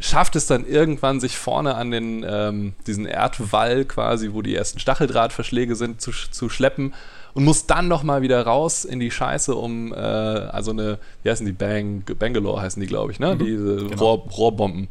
schafft 0.00 0.36
es 0.36 0.46
dann 0.46 0.66
irgendwann, 0.66 1.20
sich 1.20 1.38
vorne 1.38 1.76
an 1.76 1.90
den, 1.90 2.24
ähm, 2.28 2.74
diesen 2.86 3.06
Erdwall 3.06 3.84
quasi, 3.84 4.30
wo 4.32 4.42
die 4.42 4.54
ersten 4.54 4.78
Stacheldrahtverschläge 4.78 5.76
sind, 5.76 6.00
zu, 6.00 6.10
zu 6.12 6.48
schleppen 6.48 6.94
und 7.32 7.44
muss 7.44 7.66
dann 7.66 7.88
nochmal 7.88 8.22
wieder 8.22 8.44
raus 8.44 8.84
in 8.84 9.00
die 9.00 9.10
Scheiße, 9.10 9.54
um 9.54 9.92
äh, 9.92 9.96
also 9.96 10.72
eine, 10.72 10.98
wie 11.22 11.30
heißen 11.30 11.46
die, 11.46 11.52
Bang, 11.52 12.04
Bangalore 12.18 12.60
heißen 12.60 12.80
die, 12.80 12.86
glaube 12.86 13.12
ich, 13.12 13.20
ne? 13.20 13.34
Mhm, 13.34 13.38
Diese 13.38 13.76
genau. 13.76 13.96
Rohr, 13.96 14.30
Rohrbomben 14.30 14.88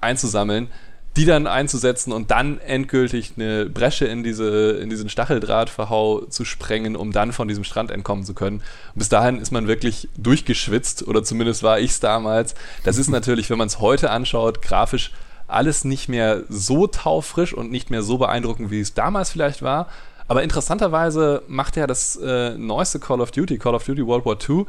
einzusammeln, 0.00 0.68
die 1.18 1.24
dann 1.24 1.48
einzusetzen 1.48 2.12
und 2.12 2.30
dann 2.30 2.60
endgültig 2.60 3.32
eine 3.36 3.66
Bresche 3.66 4.04
in, 4.04 4.22
diese, 4.22 4.78
in 4.80 4.88
diesen 4.88 5.08
Stacheldrahtverhau 5.08 6.20
zu 6.26 6.44
sprengen, 6.44 6.94
um 6.94 7.10
dann 7.10 7.32
von 7.32 7.48
diesem 7.48 7.64
Strand 7.64 7.90
entkommen 7.90 8.24
zu 8.24 8.34
können. 8.34 8.58
Und 8.58 8.98
bis 9.00 9.08
dahin 9.08 9.40
ist 9.40 9.50
man 9.50 9.66
wirklich 9.66 10.08
durchgeschwitzt, 10.16 11.08
oder 11.08 11.24
zumindest 11.24 11.64
war 11.64 11.80
ich 11.80 11.90
es 11.90 11.98
damals. 11.98 12.54
Das 12.84 12.98
ist 12.98 13.10
natürlich, 13.10 13.50
wenn 13.50 13.58
man 13.58 13.66
es 13.66 13.80
heute 13.80 14.10
anschaut, 14.10 14.62
grafisch 14.62 15.10
alles 15.48 15.82
nicht 15.82 16.08
mehr 16.08 16.44
so 16.48 16.86
taufrisch 16.86 17.52
und 17.52 17.72
nicht 17.72 17.90
mehr 17.90 18.02
so 18.02 18.18
beeindruckend, 18.18 18.70
wie 18.70 18.80
es 18.80 18.94
damals 18.94 19.30
vielleicht 19.30 19.60
war. 19.60 19.88
Aber 20.28 20.44
interessanterweise 20.44 21.42
macht 21.48 21.74
ja 21.74 21.88
das 21.88 22.14
äh, 22.14 22.56
neueste 22.56 23.00
Call 23.00 23.20
of 23.20 23.32
Duty, 23.32 23.58
Call 23.58 23.74
of 23.74 23.82
Duty 23.82 24.06
World 24.06 24.24
War 24.24 24.36
II, 24.48 24.66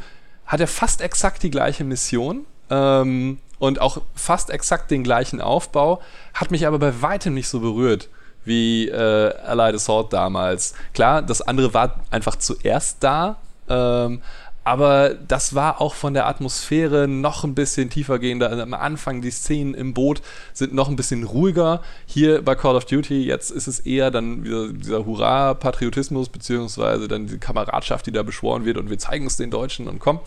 hat 0.47 0.59
ja 0.61 0.65
fast 0.65 1.01
exakt 1.01 1.43
die 1.43 1.51
gleiche 1.51 1.83
Mission 1.83 2.47
ähm, 2.71 3.37
und 3.59 3.81
auch 3.81 4.01
fast 4.15 4.49
exakt 4.49 4.89
den 4.89 5.03
gleichen 5.03 5.41
Aufbau, 5.41 6.01
hat 6.33 6.51
mich 6.51 6.65
aber 6.65 6.79
bei 6.79 7.01
weitem 7.01 7.33
nicht 7.33 7.49
so 7.49 7.59
berührt 7.59 8.09
wie 8.45 8.87
äh, 8.87 9.33
Allied 9.45 9.75
Assault 9.75 10.13
damals. 10.13 10.73
Klar, 10.93 11.21
das 11.21 11.41
andere 11.41 11.73
war 11.73 11.99
einfach 12.09 12.37
zuerst 12.37 12.97
da, 13.01 13.37
ähm, 13.67 14.21
aber 14.63 15.15
das 15.15 15.55
war 15.55 15.81
auch 15.81 15.95
von 15.95 16.13
der 16.13 16.27
Atmosphäre 16.27 17.07
noch 17.07 17.43
ein 17.43 17.55
bisschen 17.55 17.89
tiefergehender. 17.89 18.49
Also 18.49 18.61
am 18.61 18.73
Anfang 18.73 19.21
die 19.21 19.31
Szenen 19.31 19.73
im 19.73 19.93
Boot 19.93 20.21
sind 20.53 20.73
noch 20.73 20.89
ein 20.89 20.95
bisschen 20.95 21.23
ruhiger. 21.23 21.81
Hier 22.05 22.43
bei 22.43 22.55
Call 22.55 22.75
of 22.75 22.85
Duty, 22.85 23.25
jetzt 23.25 23.51
ist 23.51 23.67
es 23.67 23.79
eher 23.79 24.11
dann 24.11 24.43
wieder 24.43 24.67
dieser 24.67 25.05
Hurra-Patriotismus, 25.05 26.29
beziehungsweise 26.29 27.07
dann 27.07 27.27
die 27.27 27.39
Kameradschaft, 27.39 28.05
die 28.05 28.11
da 28.11 28.21
beschworen 28.21 28.65
wird 28.65 28.77
und 28.77 28.89
wir 28.89 28.99
zeigen 28.99 29.25
es 29.25 29.37
den 29.37 29.49
Deutschen 29.49 29.87
und 29.87 29.99
komm. 29.99 30.19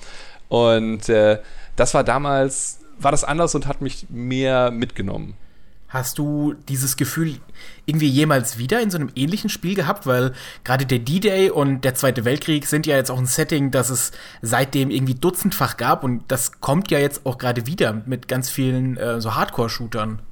Und 0.49 1.09
äh, 1.09 1.39
das 1.77 1.95
war 1.95 2.03
damals, 2.03 2.81
war 3.05 3.11
das 3.11 3.25
anders 3.25 3.55
und 3.55 3.67
hat 3.67 3.81
mich 3.81 4.07
mehr 4.11 4.71
mitgenommen. 4.71 5.35
Hast 5.93 6.19
du 6.19 6.55
dieses 6.71 6.97
Gefühl 6.97 7.35
irgendwie 7.85 8.09
jemals 8.09 8.57
wieder 8.57 8.81
in 8.81 8.91
so 8.91 8.97
einem 8.97 9.11
ähnlichen 9.15 9.51
Spiel 9.51 9.75
gehabt? 9.75 10.07
Weil 10.07 10.33
gerade 10.65 10.87
der 10.87 11.01
D-Day 11.01 11.51
und 11.51 11.83
der 11.83 11.95
Zweite 11.95 12.25
Weltkrieg 12.25 12.67
sind 12.67 12.87
ja 12.87 12.97
jetzt 12.97 13.11
auch 13.11 13.19
ein 13.19 13.27
Setting, 13.27 13.71
das 13.71 13.91
es 13.91 14.13
seitdem 14.41 14.91
irgendwie 14.91 15.15
dutzendfach 15.15 15.77
gab 15.77 16.03
und 16.03 16.25
das 16.29 16.61
kommt 16.61 16.91
ja 16.91 16.99
jetzt 16.99 17.27
auch 17.27 17.37
gerade 17.37 17.67
wieder 17.67 18.03
mit 18.07 18.27
ganz 18.27 18.49
vielen 18.49 18.97
äh, 18.97 19.21
so 19.21 19.35
Hardcore-Shootern. 19.35 20.23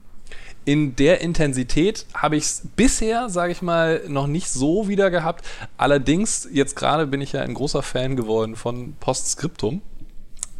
In 0.65 0.97
der 0.97 1.21
Intensität 1.21 2.07
habe 2.15 2.37
ich 2.37 2.45
es 2.45 2.62
bisher, 2.77 3.29
sage 3.29 3.53
ich 3.53 3.61
mal, 3.61 4.03
noch 4.09 4.27
nicht 4.27 4.49
so 4.49 4.89
wieder 4.89 5.11
gehabt. 5.11 5.45
Allerdings, 5.77 6.49
jetzt 6.50 6.75
gerade 6.75 7.07
bin 7.07 7.21
ich 7.21 7.33
ja 7.33 7.43
ein 7.43 7.53
großer 7.55 7.83
Fan 7.83 8.17
geworden 8.17 8.57
von 8.57 8.95
Postscriptum. 9.00 9.83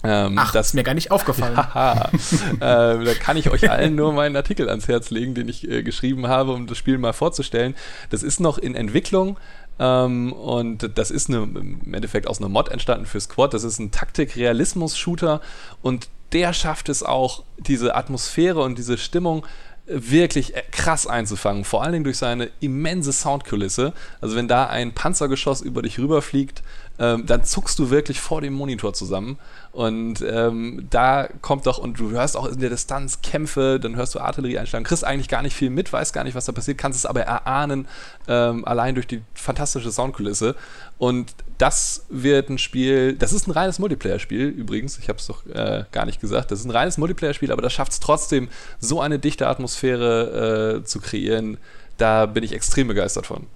Ähm, 0.03 0.37
Ach, 0.39 0.53
das 0.53 0.69
ist 0.69 0.75
mir 0.75 0.83
gar 0.83 0.95
nicht 0.95 1.11
aufgefallen. 1.11 1.57
Haha. 1.75 2.11
äh, 2.13 3.05
da 3.05 3.15
kann 3.19 3.37
ich 3.37 3.51
euch 3.51 3.71
allen 3.71 3.95
nur 3.95 4.13
meinen 4.13 4.37
Artikel 4.37 4.69
ans 4.69 4.89
Herz 4.89 5.11
legen, 5.11 5.35
den 5.35 5.49
ich 5.49 5.69
äh, 5.69 5.83
geschrieben 5.83 6.27
habe, 6.27 6.53
um 6.53 6.67
das 6.67 6.79
Spiel 6.79 6.99
mal 6.99 7.13
vorzustellen. 7.13 7.75
Das 8.09 8.23
ist 8.23 8.41
noch 8.41 8.59
in 8.59 8.75
Entwicklung. 8.75 9.37
Ähm, 9.79 10.33
und 10.33 10.99
das 10.99 11.11
ist 11.11 11.29
eine, 11.29 11.39
im 11.43 11.95
Endeffekt 11.95 12.27
aus 12.27 12.39
einer 12.39 12.49
Mod 12.49 12.69
entstanden 12.69 13.07
für 13.07 13.21
Squad. 13.21 13.55
Das 13.55 13.65
ist 13.65 13.79
ein 13.79 13.91
Taktik-Realismus-Shooter 13.91 15.41
und 15.83 16.09
der 16.33 16.53
schafft 16.53 16.89
es 16.89 17.03
auch, 17.03 17.43
diese 17.59 17.97
Atmosphäre 17.97 18.63
und 18.63 18.79
diese 18.79 18.99
Stimmung 18.99 19.45
wirklich 19.87 20.55
äh, 20.55 20.63
krass 20.71 21.07
einzufangen, 21.07 21.65
vor 21.65 21.83
allen 21.83 21.93
Dingen 21.93 22.05
durch 22.05 22.19
seine 22.19 22.51
immense 22.61 23.13
Soundkulisse. 23.13 23.93
Also 24.21 24.37
wenn 24.37 24.49
da 24.49 24.67
ein 24.67 24.93
Panzergeschoss 24.93 25.61
über 25.61 25.83
dich 25.83 25.99
rüberfliegt, 25.99 26.63
ähm, 27.01 27.25
dann 27.27 27.43
zuckst 27.43 27.79
du 27.79 27.91
wirklich 27.91 28.21
vor 28.21 28.43
dem 28.43 28.53
Monitor 28.53 28.93
zusammen. 28.93 29.39
Und 29.73 30.21
ähm, 30.21 30.87
da 30.91 31.29
kommt 31.41 31.67
doch, 31.67 31.79
und 31.79 31.99
du 31.99 32.11
hörst 32.11 32.37
auch 32.37 32.47
in 32.47 32.61
der 32.61 32.71
Distanz 32.71 33.23
Kämpfe, 33.23 33.81
dann 33.81 33.97
hörst 33.97 34.15
du 34.15 34.21
Artillerieeinstellungen, 34.21 34.87
kriegst 34.87 35.05
eigentlich 35.05 35.29
gar 35.29 35.43
nicht 35.43 35.55
viel 35.55 35.71
mit, 35.71 35.93
weißt 35.93 36.13
gar 36.13 36.25
nicht, 36.25 36.35
was 36.35 36.45
da 36.45 36.53
passiert, 36.53 36.77
kannst 36.77 36.99
es 36.99 37.07
aber 37.07 37.23
erahnen, 37.23 37.89
ähm, 38.29 38.65
allein 38.67 38.95
durch 38.95 39.07
die 39.07 39.23
fantastische 39.33 39.91
Soundkulisse. 39.91 40.55
Und 40.99 41.35
das 41.57 42.05
wird 42.11 42.51
ein 42.51 42.59
Spiel, 42.59 43.15
das 43.15 43.33
ist 43.33 43.47
ein 43.47 43.53
reines 43.53 43.79
Multiplayer-Spiel 43.79 44.49
übrigens, 44.49 44.99
ich 44.99 45.09
habe 45.09 45.19
es 45.19 45.27
doch 45.27 45.47
äh, 45.47 45.85
gar 45.93 46.05
nicht 46.05 46.21
gesagt, 46.21 46.51
das 46.51 46.61
ist 46.61 46.67
ein 46.67 46.71
reines 46.71 46.99
Multiplayer-Spiel, 46.99 47.53
aber 47.53 47.63
das 47.63 47.73
schafft 47.73 47.93
es 47.93 48.01
trotzdem, 48.01 48.49
so 48.79 49.01
eine 49.01 49.19
dichte 49.19 49.47
Atmosphäre 49.47 50.81
äh, 50.81 50.85
zu 50.85 51.01
kreieren. 51.01 51.57
Da 51.97 52.27
bin 52.27 52.45
ich 52.45 52.53
extrem 52.53 52.89
begeistert 52.89 53.27
von 53.27 53.47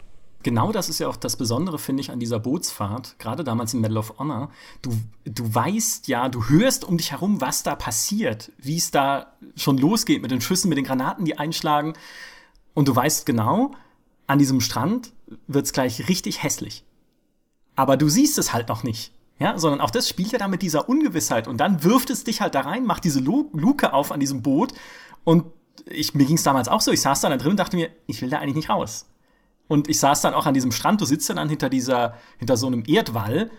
genau 0.45 0.71
das 0.71 0.89
ist 0.89 1.01
ja 1.01 1.09
auch 1.09 1.17
das 1.17 1.37
Besondere, 1.37 1.79
finde 1.79 2.03
ich, 2.03 2.13
an 2.13 2.21
dieser 2.21 2.39
Bootsfahrt, 2.39 3.19
gerade 3.19 3.43
damals 3.43 3.75
in 3.75 3.81
Medal 3.81 3.99
of 3.99 4.19
Honor. 4.19 4.51
Du, 4.83 4.91
du 5.25 5.53
weißt 5.53 6.07
ja, 6.07 6.29
du 6.29 6.49
hörst 6.49 6.85
um 6.85 6.97
dich 6.97 7.11
herum, 7.11 7.41
was 7.41 7.65
da 7.65 7.75
passiert, 7.75 8.53
wie 8.59 8.77
es 8.77 8.93
da 8.93 9.33
schon 9.57 9.79
losgeht 9.79 10.23
mit 10.23 10.31
den 10.31 10.41
Schüssen, 10.41 10.69
mit 10.69 10.79
den 10.79 10.85
Granaten, 10.85 11.25
die 11.25 11.39
einschlagen. 11.39 11.95
Und 12.75 12.87
du 12.87 12.95
weißt 12.95 13.27
genau, 13.27 13.73
an 14.27 14.39
diesem 14.39 14.61
Strand 14.61 15.13
wird 15.47 15.67
es 15.67 15.73
gleich 15.73 16.09
richtig 16.09 16.43
hässlich. 16.43 16.85
Aber 17.75 17.97
du 17.97 18.09
siehst 18.09 18.39
es 18.39 18.53
halt 18.53 18.69
noch 18.69 18.85
nicht. 18.85 19.13
Ja, 19.41 19.59
sondern 19.59 19.81
auch 19.81 19.91
das 19.91 20.09
spielt 20.09 20.31
ja 20.31 20.39
da 20.39 20.47
mit 20.47 20.63
dieser 20.63 20.89
Ungewissheit. 20.89 21.49
Und 21.49 21.59
dann 21.59 21.83
wirft 21.83 22.11
es 22.11 22.23
dich 22.23 22.41
halt 22.41 22.55
da 22.55 22.61
rein, 22.61 22.87
macht 22.87 23.03
diese 23.03 23.19
Luke 23.19 23.93
auf 23.93 24.13
an 24.13 24.21
diesem 24.21 24.43
Boot. 24.43 24.73
Und 25.25 25.47
ich, 25.87 26.15
mir 26.15 26.25
ging 26.25 26.37
es 26.37 26.45
damals 26.45 26.69
auch 26.69 26.81
so. 26.81 26.93
Ich 26.93 27.01
saß 27.01 27.21
da 27.21 27.37
drin 27.37 27.53
und 27.53 27.59
dachte 27.59 27.77
mir, 27.77 27.91
ich 28.07 28.23
will 28.23 28.31
da 28.31 28.39
eigentlich 28.39 28.55
nicht 28.55 28.71
raus. 28.71 29.07
Und 29.69 29.89
ich 29.89 29.99
saß 29.99 30.21
dann 30.21 30.35
auch 30.35 30.47
an 30.47 30.55
diesem 30.55 30.73
Strand, 30.73 31.01
du 31.01 31.05
sitzt 31.05 31.29
dann 31.31 31.49
hinter 31.49 31.69
dieser, 31.69 32.15
hinter 32.39 32.57
so 32.57 32.67
einem 32.67 32.85
Erdwall 32.87 33.51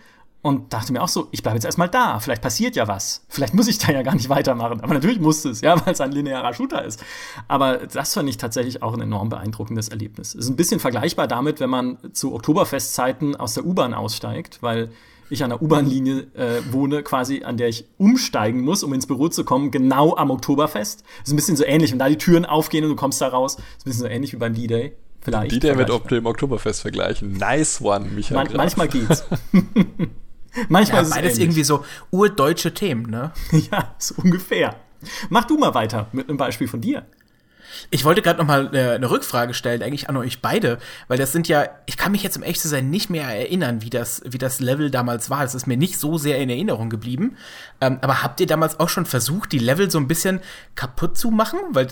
und 0.46 0.72
dachte 0.72 0.92
mir 0.92 1.02
auch 1.02 1.08
so, 1.08 1.26
ich 1.32 1.42
bleibe 1.42 1.56
jetzt 1.56 1.64
erstmal 1.64 1.88
da. 1.88 2.20
Vielleicht 2.20 2.40
passiert 2.40 2.76
ja 2.76 2.86
was. 2.86 3.24
Vielleicht 3.28 3.52
muss 3.52 3.66
ich 3.66 3.78
da 3.78 3.90
ja 3.90 4.02
gar 4.02 4.14
nicht 4.14 4.28
weitermachen. 4.30 4.80
Aber 4.80 4.94
natürlich 4.94 5.18
musste 5.18 5.50
es, 5.50 5.60
ja, 5.60 5.84
weil 5.84 5.92
es 5.92 6.00
ein 6.00 6.12
linearer 6.12 6.54
Shooter 6.54 6.84
ist. 6.84 7.02
Aber 7.48 7.78
das 7.78 8.14
fand 8.14 8.28
ich 8.28 8.36
tatsächlich 8.36 8.80
auch 8.80 8.94
ein 8.94 9.00
enorm 9.00 9.28
beeindruckendes 9.28 9.88
Erlebnis. 9.88 10.36
Es 10.36 10.44
ist 10.44 10.50
ein 10.50 10.54
bisschen 10.54 10.78
vergleichbar 10.78 11.26
damit, 11.26 11.58
wenn 11.58 11.70
man 11.70 11.98
zu 12.12 12.32
Oktoberfestzeiten 12.32 13.34
aus 13.34 13.54
der 13.54 13.66
U-Bahn 13.66 13.92
aussteigt, 13.92 14.62
weil 14.62 14.90
ich 15.30 15.42
an 15.42 15.50
der 15.50 15.60
U-Bahn-Linie 15.60 16.28
äh, 16.34 16.62
wohne, 16.70 17.02
quasi, 17.02 17.42
an 17.42 17.56
der 17.56 17.66
ich 17.66 17.86
umsteigen 17.98 18.60
muss, 18.60 18.84
um 18.84 18.92
ins 18.92 19.08
Büro 19.08 19.28
zu 19.28 19.44
kommen, 19.44 19.72
genau 19.72 20.16
am 20.16 20.30
Oktoberfest. 20.30 21.00
Das 21.00 21.28
ist 21.28 21.32
ein 21.32 21.36
bisschen 21.36 21.56
so 21.56 21.64
ähnlich. 21.64 21.92
Und 21.92 21.98
da 21.98 22.08
die 22.08 22.18
Türen 22.18 22.44
aufgehen 22.44 22.84
und 22.84 22.90
du 22.90 22.96
kommst 22.96 23.20
da 23.20 23.26
raus, 23.26 23.56
ist 23.56 23.84
ein 23.84 23.90
bisschen 23.90 24.02
so 24.02 24.06
ähnlich 24.06 24.32
wie 24.32 24.36
beim 24.36 24.54
D-Day. 24.54 24.94
Vielleicht. 25.26 25.50
Die 25.50 25.58
der 25.58 25.74
mit 25.74 25.88
dem 25.88 26.24
Oktoberfest 26.24 26.82
vergleichen. 26.82 27.32
Nice 27.32 27.80
one, 27.80 28.06
Michael. 28.06 28.36
Man, 28.36 28.56
manchmal 28.56 28.86
geht's. 28.86 29.24
manchmal 30.68 30.98
ja, 30.98 31.02
ist 31.02 31.08
es 31.08 31.14
beides 31.14 31.38
irgendwie 31.38 31.64
so 31.64 31.84
urdeutsche 32.12 32.72
Themen, 32.72 33.10
ne? 33.10 33.32
ja, 33.72 33.96
so 33.98 34.14
ungefähr. 34.22 34.76
Mach 35.28 35.44
du 35.44 35.58
mal 35.58 35.74
weiter 35.74 36.06
mit 36.12 36.28
einem 36.28 36.38
Beispiel 36.38 36.68
von 36.68 36.80
dir. 36.80 37.04
Ich 37.90 38.04
wollte 38.04 38.22
gerade 38.22 38.38
noch 38.38 38.46
mal 38.46 38.68
eine, 38.68 38.92
eine, 38.92 39.10
Rückfrage 39.10 39.52
stellen, 39.52 39.82
eigentlich 39.82 40.08
an 40.08 40.16
euch 40.16 40.40
beide, 40.40 40.78
weil 41.08 41.18
das 41.18 41.32
sind 41.32 41.48
ja, 41.48 41.68
ich 41.86 41.96
kann 41.96 42.12
mich 42.12 42.22
jetzt 42.22 42.36
im 42.36 42.44
echt 42.44 42.60
zu 42.60 42.68
sein 42.68 42.88
nicht 42.88 43.10
mehr 43.10 43.24
erinnern, 43.24 43.82
wie 43.82 43.90
das, 43.90 44.22
wie 44.24 44.38
das 44.38 44.60
Level 44.60 44.92
damals 44.92 45.28
war. 45.28 45.42
Das 45.42 45.56
ist 45.56 45.66
mir 45.66 45.76
nicht 45.76 45.98
so 45.98 46.18
sehr 46.18 46.38
in 46.38 46.48
Erinnerung 46.48 46.88
geblieben. 46.88 47.36
Ähm, 47.80 47.98
aber 48.00 48.22
habt 48.22 48.40
ihr 48.40 48.46
damals 48.46 48.78
auch 48.78 48.88
schon 48.88 49.04
versucht, 49.04 49.50
die 49.50 49.58
Level 49.58 49.90
so 49.90 49.98
ein 49.98 50.06
bisschen 50.06 50.40
kaputt 50.76 51.18
zu 51.18 51.32
machen? 51.32 51.58
Weil 51.72 51.88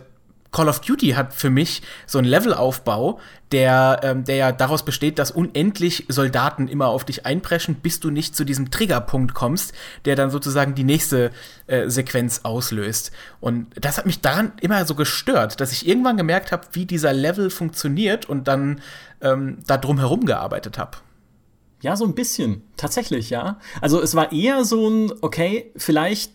Call 0.54 0.68
of 0.68 0.80
Duty 0.80 1.10
hat 1.10 1.34
für 1.34 1.50
mich 1.50 1.82
so 2.06 2.18
einen 2.18 2.28
Levelaufbau, 2.28 3.18
der, 3.50 4.00
ähm, 4.04 4.24
der 4.24 4.36
ja 4.36 4.52
daraus 4.52 4.84
besteht, 4.84 5.18
dass 5.18 5.32
unendlich 5.32 6.06
Soldaten 6.08 6.68
immer 6.68 6.86
auf 6.88 7.04
dich 7.04 7.26
einpreschen, 7.26 7.74
bis 7.74 7.98
du 7.98 8.10
nicht 8.10 8.36
zu 8.36 8.44
diesem 8.44 8.70
Triggerpunkt 8.70 9.34
kommst, 9.34 9.72
der 10.04 10.14
dann 10.14 10.30
sozusagen 10.30 10.76
die 10.76 10.84
nächste 10.84 11.32
äh, 11.66 11.90
Sequenz 11.90 12.40
auslöst. 12.44 13.10
Und 13.40 13.66
das 13.74 13.98
hat 13.98 14.06
mich 14.06 14.20
daran 14.20 14.52
immer 14.60 14.86
so 14.86 14.94
gestört, 14.94 15.60
dass 15.60 15.72
ich 15.72 15.88
irgendwann 15.88 16.16
gemerkt 16.16 16.52
habe, 16.52 16.68
wie 16.72 16.86
dieser 16.86 17.12
Level 17.12 17.50
funktioniert 17.50 18.28
und 18.28 18.46
dann 18.46 18.80
ähm, 19.20 19.58
da 19.66 19.76
drum 19.76 19.98
herum 19.98 20.24
gearbeitet 20.24 20.78
habe. 20.78 20.98
Ja, 21.82 21.96
so 21.96 22.04
ein 22.04 22.14
bisschen. 22.14 22.62
Tatsächlich, 22.76 23.28
ja. 23.28 23.58
Also 23.80 24.00
es 24.00 24.14
war 24.14 24.30
eher 24.30 24.64
so 24.64 24.88
ein, 24.88 25.12
okay, 25.20 25.72
vielleicht 25.76 26.32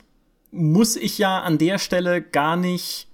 muss 0.52 0.98
ich 0.98 1.18
ja 1.18 1.40
an 1.40 1.58
der 1.58 1.80
Stelle 1.80 2.22
gar 2.22 2.58
nicht 2.58 3.09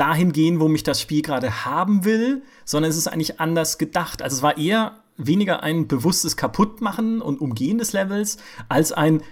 dahin 0.00 0.32
gehen, 0.32 0.60
wo 0.60 0.68
mich 0.68 0.82
das 0.82 1.00
Spiel 1.00 1.22
gerade 1.22 1.64
haben 1.64 2.04
will, 2.04 2.42
sondern 2.64 2.90
es 2.90 2.96
ist 2.96 3.06
eigentlich 3.06 3.40
anders 3.40 3.78
gedacht. 3.78 4.22
Also 4.22 4.36
es 4.36 4.42
war 4.42 4.56
eher 4.56 5.00
weniger 5.16 5.62
ein 5.62 5.86
bewusstes 5.86 6.36
Kaputtmachen 6.36 7.20
und 7.20 7.40
Umgehen 7.40 7.78
des 7.78 7.92
Levels, 7.92 8.38
als 8.68 8.92
ein 8.92 9.22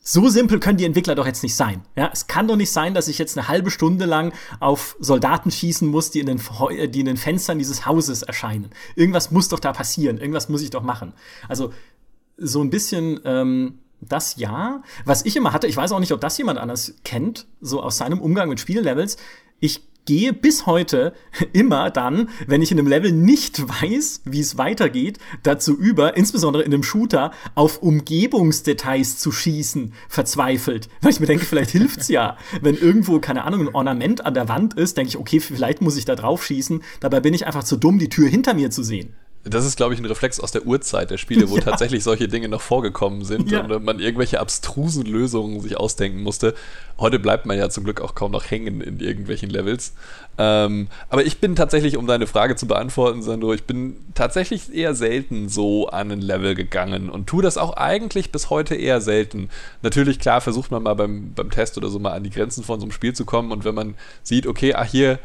so 0.00 0.28
simpel 0.28 0.58
können 0.58 0.78
die 0.78 0.84
Entwickler 0.84 1.14
doch 1.14 1.26
jetzt 1.26 1.42
nicht 1.42 1.54
sein. 1.54 1.82
Ja, 1.94 2.08
es 2.12 2.28
kann 2.28 2.48
doch 2.48 2.56
nicht 2.56 2.70
sein, 2.70 2.94
dass 2.94 3.08
ich 3.08 3.18
jetzt 3.18 3.36
eine 3.36 3.48
halbe 3.48 3.70
Stunde 3.70 4.06
lang 4.06 4.32
auf 4.58 4.96
Soldaten 5.00 5.50
schießen 5.50 5.86
muss, 5.86 6.10
die 6.10 6.20
in 6.20 6.26
den, 6.26 6.40
die 6.90 7.00
in 7.00 7.06
den 7.06 7.16
Fenstern 7.18 7.58
dieses 7.58 7.84
Hauses 7.84 8.22
erscheinen. 8.22 8.70
Irgendwas 8.94 9.30
muss 9.30 9.48
doch 9.48 9.58
da 9.58 9.72
passieren. 9.72 10.16
Irgendwas 10.16 10.48
muss 10.48 10.62
ich 10.62 10.70
doch 10.70 10.82
machen. 10.82 11.12
Also 11.46 11.72
so 12.38 12.62
ein 12.62 12.70
bisschen 12.70 13.20
ähm, 13.24 13.80
das 14.00 14.36
ja. 14.36 14.82
Was 15.04 15.26
ich 15.26 15.36
immer 15.36 15.52
hatte, 15.52 15.66
ich 15.66 15.76
weiß 15.76 15.92
auch 15.92 16.00
nicht, 16.00 16.12
ob 16.12 16.20
das 16.20 16.38
jemand 16.38 16.58
anders 16.58 16.94
kennt, 17.04 17.46
so 17.60 17.82
aus 17.82 17.98
seinem 17.98 18.20
Umgang 18.20 18.48
mit 18.48 18.60
Spiellevels. 18.60 19.16
Ich 19.60 19.82
gehe 20.08 20.32
bis 20.32 20.64
heute 20.64 21.12
immer 21.52 21.90
dann, 21.90 22.30
wenn 22.46 22.62
ich 22.62 22.72
in 22.72 22.78
einem 22.78 22.88
Level 22.88 23.12
nicht 23.12 23.60
weiß, 23.82 24.22
wie 24.24 24.40
es 24.40 24.56
weitergeht, 24.56 25.18
dazu 25.42 25.76
über, 25.76 26.16
insbesondere 26.16 26.62
in 26.62 26.72
einem 26.72 26.82
Shooter, 26.82 27.30
auf 27.54 27.82
Umgebungsdetails 27.82 29.18
zu 29.18 29.30
schießen, 29.30 29.92
verzweifelt. 30.08 30.88
Weil 31.02 31.12
ich 31.12 31.20
mir 31.20 31.26
denke, 31.26 31.44
vielleicht 31.44 31.70
hilft's 31.72 32.08
ja. 32.08 32.38
Wenn 32.62 32.74
irgendwo, 32.74 33.20
keine 33.20 33.44
Ahnung, 33.44 33.60
ein 33.60 33.74
Ornament 33.74 34.24
an 34.24 34.32
der 34.32 34.48
Wand 34.48 34.72
ist, 34.74 34.96
denke 34.96 35.10
ich, 35.10 35.18
okay, 35.18 35.40
vielleicht 35.40 35.82
muss 35.82 35.98
ich 35.98 36.06
da 36.06 36.16
drauf 36.16 36.42
schießen. 36.42 36.82
Dabei 37.00 37.20
bin 37.20 37.34
ich 37.34 37.46
einfach 37.46 37.64
zu 37.64 37.76
dumm, 37.76 37.98
die 37.98 38.08
Tür 38.08 38.28
hinter 38.28 38.54
mir 38.54 38.70
zu 38.70 38.82
sehen. 38.82 39.14
Das 39.44 39.64
ist, 39.64 39.76
glaube 39.76 39.94
ich, 39.94 40.00
ein 40.00 40.04
Reflex 40.04 40.40
aus 40.40 40.52
der 40.52 40.66
Urzeit 40.66 41.10
der 41.10 41.16
Spiele, 41.16 41.48
wo 41.48 41.56
ja. 41.58 41.62
tatsächlich 41.62 42.04
solche 42.04 42.28
Dinge 42.28 42.48
noch 42.48 42.60
vorgekommen 42.60 43.24
sind 43.24 43.50
ja. 43.50 43.64
und 43.64 43.84
man 43.84 44.00
irgendwelche 44.00 44.40
abstrusen 44.40 45.04
Lösungen 45.04 45.60
sich 45.60 45.76
ausdenken 45.76 46.22
musste. 46.22 46.54
Heute 46.98 47.18
bleibt 47.18 47.46
man 47.46 47.56
ja 47.56 47.70
zum 47.70 47.84
Glück 47.84 48.00
auch 48.00 48.14
kaum 48.14 48.32
noch 48.32 48.50
hängen 48.50 48.80
in 48.80 49.00
irgendwelchen 49.00 49.48
Levels. 49.48 49.94
Ähm, 50.36 50.88
aber 51.08 51.24
ich 51.24 51.38
bin 51.38 51.56
tatsächlich, 51.56 51.96
um 51.96 52.06
deine 52.06 52.26
Frage 52.26 52.56
zu 52.56 52.66
beantworten, 52.66 53.22
Sandro, 53.22 53.54
ich 53.54 53.64
bin 53.64 53.96
tatsächlich 54.14 54.74
eher 54.74 54.94
selten 54.94 55.48
so 55.48 55.88
an 55.88 56.10
ein 56.10 56.20
Level 56.20 56.54
gegangen 56.54 57.08
und 57.08 57.26
tue 57.26 57.42
das 57.42 57.56
auch 57.56 57.74
eigentlich 57.74 58.32
bis 58.32 58.50
heute 58.50 58.74
eher 58.74 59.00
selten. 59.00 59.48
Natürlich, 59.82 60.18
klar, 60.18 60.40
versucht 60.40 60.70
man 60.70 60.82
mal 60.82 60.94
beim, 60.94 61.32
beim 61.34 61.50
Test 61.50 61.78
oder 61.78 61.88
so 61.88 61.98
mal 61.98 62.12
an 62.12 62.24
die 62.24 62.30
Grenzen 62.30 62.64
von 62.64 62.80
so 62.80 62.86
einem 62.86 62.92
Spiel 62.92 63.14
zu 63.14 63.24
kommen 63.24 63.52
und 63.52 63.64
wenn 63.64 63.74
man 63.74 63.94
sieht, 64.22 64.46
okay, 64.46 64.74
ach 64.74 64.86
hier 64.86 65.18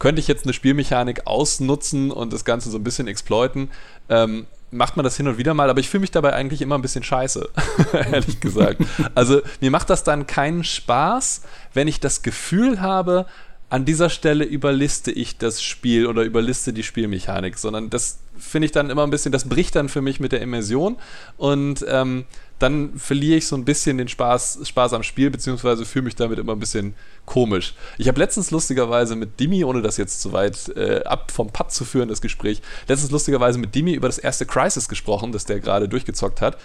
könnte 0.00 0.20
ich 0.20 0.26
jetzt 0.26 0.44
eine 0.44 0.52
Spielmechanik 0.52 1.28
ausnutzen 1.28 2.10
und 2.10 2.32
das 2.32 2.44
Ganze 2.44 2.70
so 2.70 2.78
ein 2.78 2.82
bisschen 2.82 3.06
exploiten. 3.06 3.70
Ähm, 4.08 4.46
macht 4.72 4.96
man 4.96 5.04
das 5.04 5.16
hin 5.16 5.28
und 5.28 5.38
wieder 5.38 5.54
mal, 5.54 5.70
aber 5.70 5.80
ich 5.80 5.88
fühle 5.88 6.00
mich 6.00 6.10
dabei 6.10 6.32
eigentlich 6.32 6.62
immer 6.62 6.76
ein 6.76 6.82
bisschen 6.82 7.04
scheiße, 7.04 7.48
ehrlich 7.92 8.40
gesagt. 8.40 8.82
Also 9.14 9.42
mir 9.60 9.70
macht 9.70 9.90
das 9.90 10.02
dann 10.02 10.26
keinen 10.26 10.64
Spaß, 10.64 11.42
wenn 11.74 11.86
ich 11.86 12.00
das 12.00 12.22
Gefühl 12.22 12.80
habe, 12.80 13.26
an 13.68 13.84
dieser 13.84 14.10
Stelle 14.10 14.44
überliste 14.44 15.12
ich 15.12 15.38
das 15.38 15.62
Spiel 15.62 16.06
oder 16.06 16.22
überliste 16.22 16.72
die 16.72 16.82
Spielmechanik, 16.82 17.56
sondern 17.56 17.88
das 17.88 18.18
finde 18.36 18.66
ich 18.66 18.72
dann 18.72 18.90
immer 18.90 19.04
ein 19.04 19.10
bisschen, 19.10 19.30
das 19.32 19.48
bricht 19.48 19.76
dann 19.76 19.88
für 19.88 20.00
mich 20.00 20.18
mit 20.18 20.32
der 20.32 20.40
Immersion 20.40 20.96
und 21.36 21.84
ähm, 21.88 22.24
dann 22.60 22.96
verliere 22.98 23.38
ich 23.38 23.46
so 23.46 23.56
ein 23.56 23.64
bisschen 23.64 23.98
den 23.98 24.06
Spaß, 24.06 24.60
Spaß 24.64 24.92
am 24.92 25.02
Spiel, 25.02 25.30
beziehungsweise 25.30 25.84
fühle 25.86 26.04
mich 26.04 26.14
damit 26.14 26.38
immer 26.38 26.52
ein 26.52 26.60
bisschen 26.60 26.94
komisch. 27.24 27.74
Ich 27.96 28.06
habe 28.06 28.20
letztens 28.20 28.50
lustigerweise 28.50 29.16
mit 29.16 29.40
Dimi, 29.40 29.64
ohne 29.64 29.80
das 29.80 29.96
jetzt 29.96 30.20
zu 30.20 30.32
weit 30.32 30.68
äh, 30.76 31.02
ab 31.04 31.30
vom 31.32 31.50
Pad 31.50 31.72
zu 31.72 31.84
führen, 31.84 32.08
das 32.08 32.20
Gespräch, 32.20 32.60
letztens 32.86 33.10
lustigerweise 33.10 33.58
mit 33.58 33.74
Dimi 33.74 33.94
über 33.94 34.08
das 34.08 34.18
erste 34.18 34.44
Crisis 34.44 34.88
gesprochen, 34.88 35.32
das 35.32 35.46
der 35.46 35.58
gerade 35.60 35.88
durchgezockt 35.88 36.42
hat. 36.42 36.58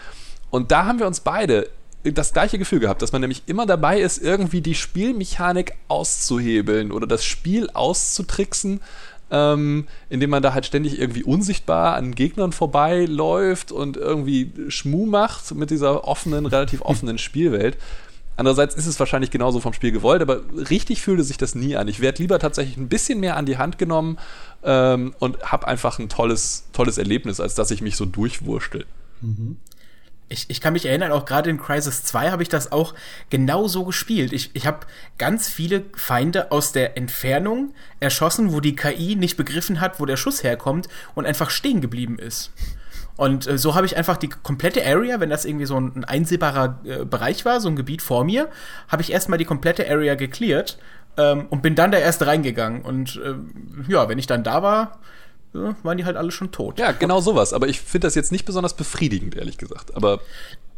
Und 0.49 0.71
da 0.71 0.85
haben 0.85 0.99
wir 0.99 1.07
uns 1.07 1.21
beide 1.21 1.69
das 2.03 2.33
gleiche 2.33 2.59
Gefühl 2.59 2.79
gehabt, 2.79 3.01
dass 3.01 3.11
man 3.11 3.21
nämlich 3.21 3.43
immer 3.47 3.65
dabei 3.65 3.99
ist, 3.99 4.21
irgendwie 4.21 4.61
die 4.61 4.75
Spielmechanik 4.75 5.73
auszuhebeln 5.87 6.91
oder 6.91 7.07
das 7.07 7.25
Spiel 7.25 7.69
auszutricksen 7.73 8.81
ähm, 9.31 9.87
indem 10.09 10.29
man 10.29 10.43
da 10.43 10.53
halt 10.53 10.65
ständig 10.65 10.99
irgendwie 10.99 11.23
unsichtbar 11.23 11.95
an 11.95 12.13
Gegnern 12.13 12.51
vorbeiläuft 12.51 13.71
und 13.71 13.97
irgendwie 13.97 14.51
Schmu 14.69 15.05
macht 15.05 15.53
mit 15.55 15.71
dieser 15.71 16.05
offenen, 16.05 16.45
relativ 16.45 16.81
offenen 16.83 17.17
Spielwelt. 17.17 17.77
Andererseits 18.37 18.75
ist 18.75 18.85
es 18.85 18.99
wahrscheinlich 18.99 19.31
genauso 19.31 19.61
vom 19.61 19.71
Spiel 19.71 19.91
gewollt, 19.91 20.21
aber 20.21 20.41
richtig 20.69 21.01
fühlte 21.01 21.23
sich 21.23 21.37
das 21.37 21.55
nie 21.55 21.77
an. 21.77 21.87
Ich 21.87 22.01
werde 22.01 22.21
lieber 22.21 22.37
tatsächlich 22.37 22.75
ein 22.75 22.89
bisschen 22.89 23.21
mehr 23.21 23.37
an 23.37 23.45
die 23.45 23.57
Hand 23.57 23.77
genommen 23.77 24.17
ähm, 24.63 25.15
und 25.19 25.41
habe 25.41 25.67
einfach 25.67 25.99
ein 25.99 26.09
tolles, 26.09 26.65
tolles 26.73 26.97
Erlebnis, 26.97 27.39
als 27.39 27.55
dass 27.55 27.71
ich 27.71 27.81
mich 27.81 27.95
so 27.95 28.03
durchwurschtel. 28.05 28.85
Mhm. 29.21 29.57
Ich, 30.27 30.45
ich 30.49 30.59
kann 30.59 30.73
mich 30.73 30.85
erinnern, 30.85 31.11
auch 31.11 31.25
gerade 31.25 31.49
in 31.49 31.59
Crisis 31.59 32.03
2 32.03 32.31
habe 32.31 32.41
ich 32.41 32.49
das 32.49 32.71
auch 32.71 32.95
genau 33.29 33.67
so 33.67 33.83
gespielt. 33.83 34.33
Ich, 34.33 34.49
ich 34.53 34.65
habe 34.65 34.79
ganz 35.19 35.47
viele 35.47 35.83
Feinde 35.95 36.51
aus 36.51 36.71
der 36.71 36.97
Entfernung 36.97 37.73
erschossen, 37.99 38.51
wo 38.51 38.59
die 38.59 38.75
KI 38.75 39.15
nicht 39.15 39.37
begriffen 39.37 39.81
hat, 39.81 39.99
wo 39.99 40.05
der 40.05 40.17
Schuss 40.17 40.43
herkommt 40.43 40.87
und 41.13 41.25
einfach 41.25 41.51
stehen 41.51 41.79
geblieben 41.79 42.17
ist. 42.17 42.51
Und 43.17 43.47
äh, 43.47 43.57
so 43.57 43.75
habe 43.75 43.85
ich 43.85 43.97
einfach 43.97 44.17
die 44.17 44.29
komplette 44.29 44.85
Area, 44.85 45.19
wenn 45.19 45.29
das 45.29 45.45
irgendwie 45.45 45.65
so 45.65 45.79
ein, 45.79 45.91
ein 45.95 46.03
einsehbarer 46.03 46.79
äh, 46.83 47.05
Bereich 47.05 47.45
war, 47.45 47.61
so 47.61 47.69
ein 47.69 47.75
Gebiet 47.75 48.01
vor 48.01 48.25
mir, 48.25 48.49
habe 48.87 49.01
ich 49.01 49.11
erstmal 49.11 49.37
die 49.37 49.45
komplette 49.45 49.89
Area 49.89 50.15
gecleart 50.15 50.77
ähm, 51.17 51.45
und 51.49 51.61
bin 51.61 51.75
dann 51.75 51.91
da 51.91 51.97
erst 51.97 52.25
reingegangen. 52.25 52.81
Und 52.81 53.21
äh, 53.23 53.35
ja, 53.91 54.09
wenn 54.09 54.17
ich 54.17 54.27
dann 54.27 54.43
da 54.43 54.63
war, 54.63 54.99
ja, 55.55 55.75
waren 55.83 55.97
die 55.97 56.05
halt 56.05 56.17
alle 56.17 56.31
schon 56.31 56.51
tot. 56.51 56.79
Ja, 56.79 56.91
genau 56.91 57.21
sowas. 57.21 57.53
Aber 57.53 57.67
ich 57.67 57.81
finde 57.81 58.07
das 58.07 58.15
jetzt 58.15 58.31
nicht 58.31 58.45
besonders 58.45 58.75
befriedigend, 58.75 59.35
ehrlich 59.35 59.57
gesagt. 59.57 59.95
Aber 59.95 60.19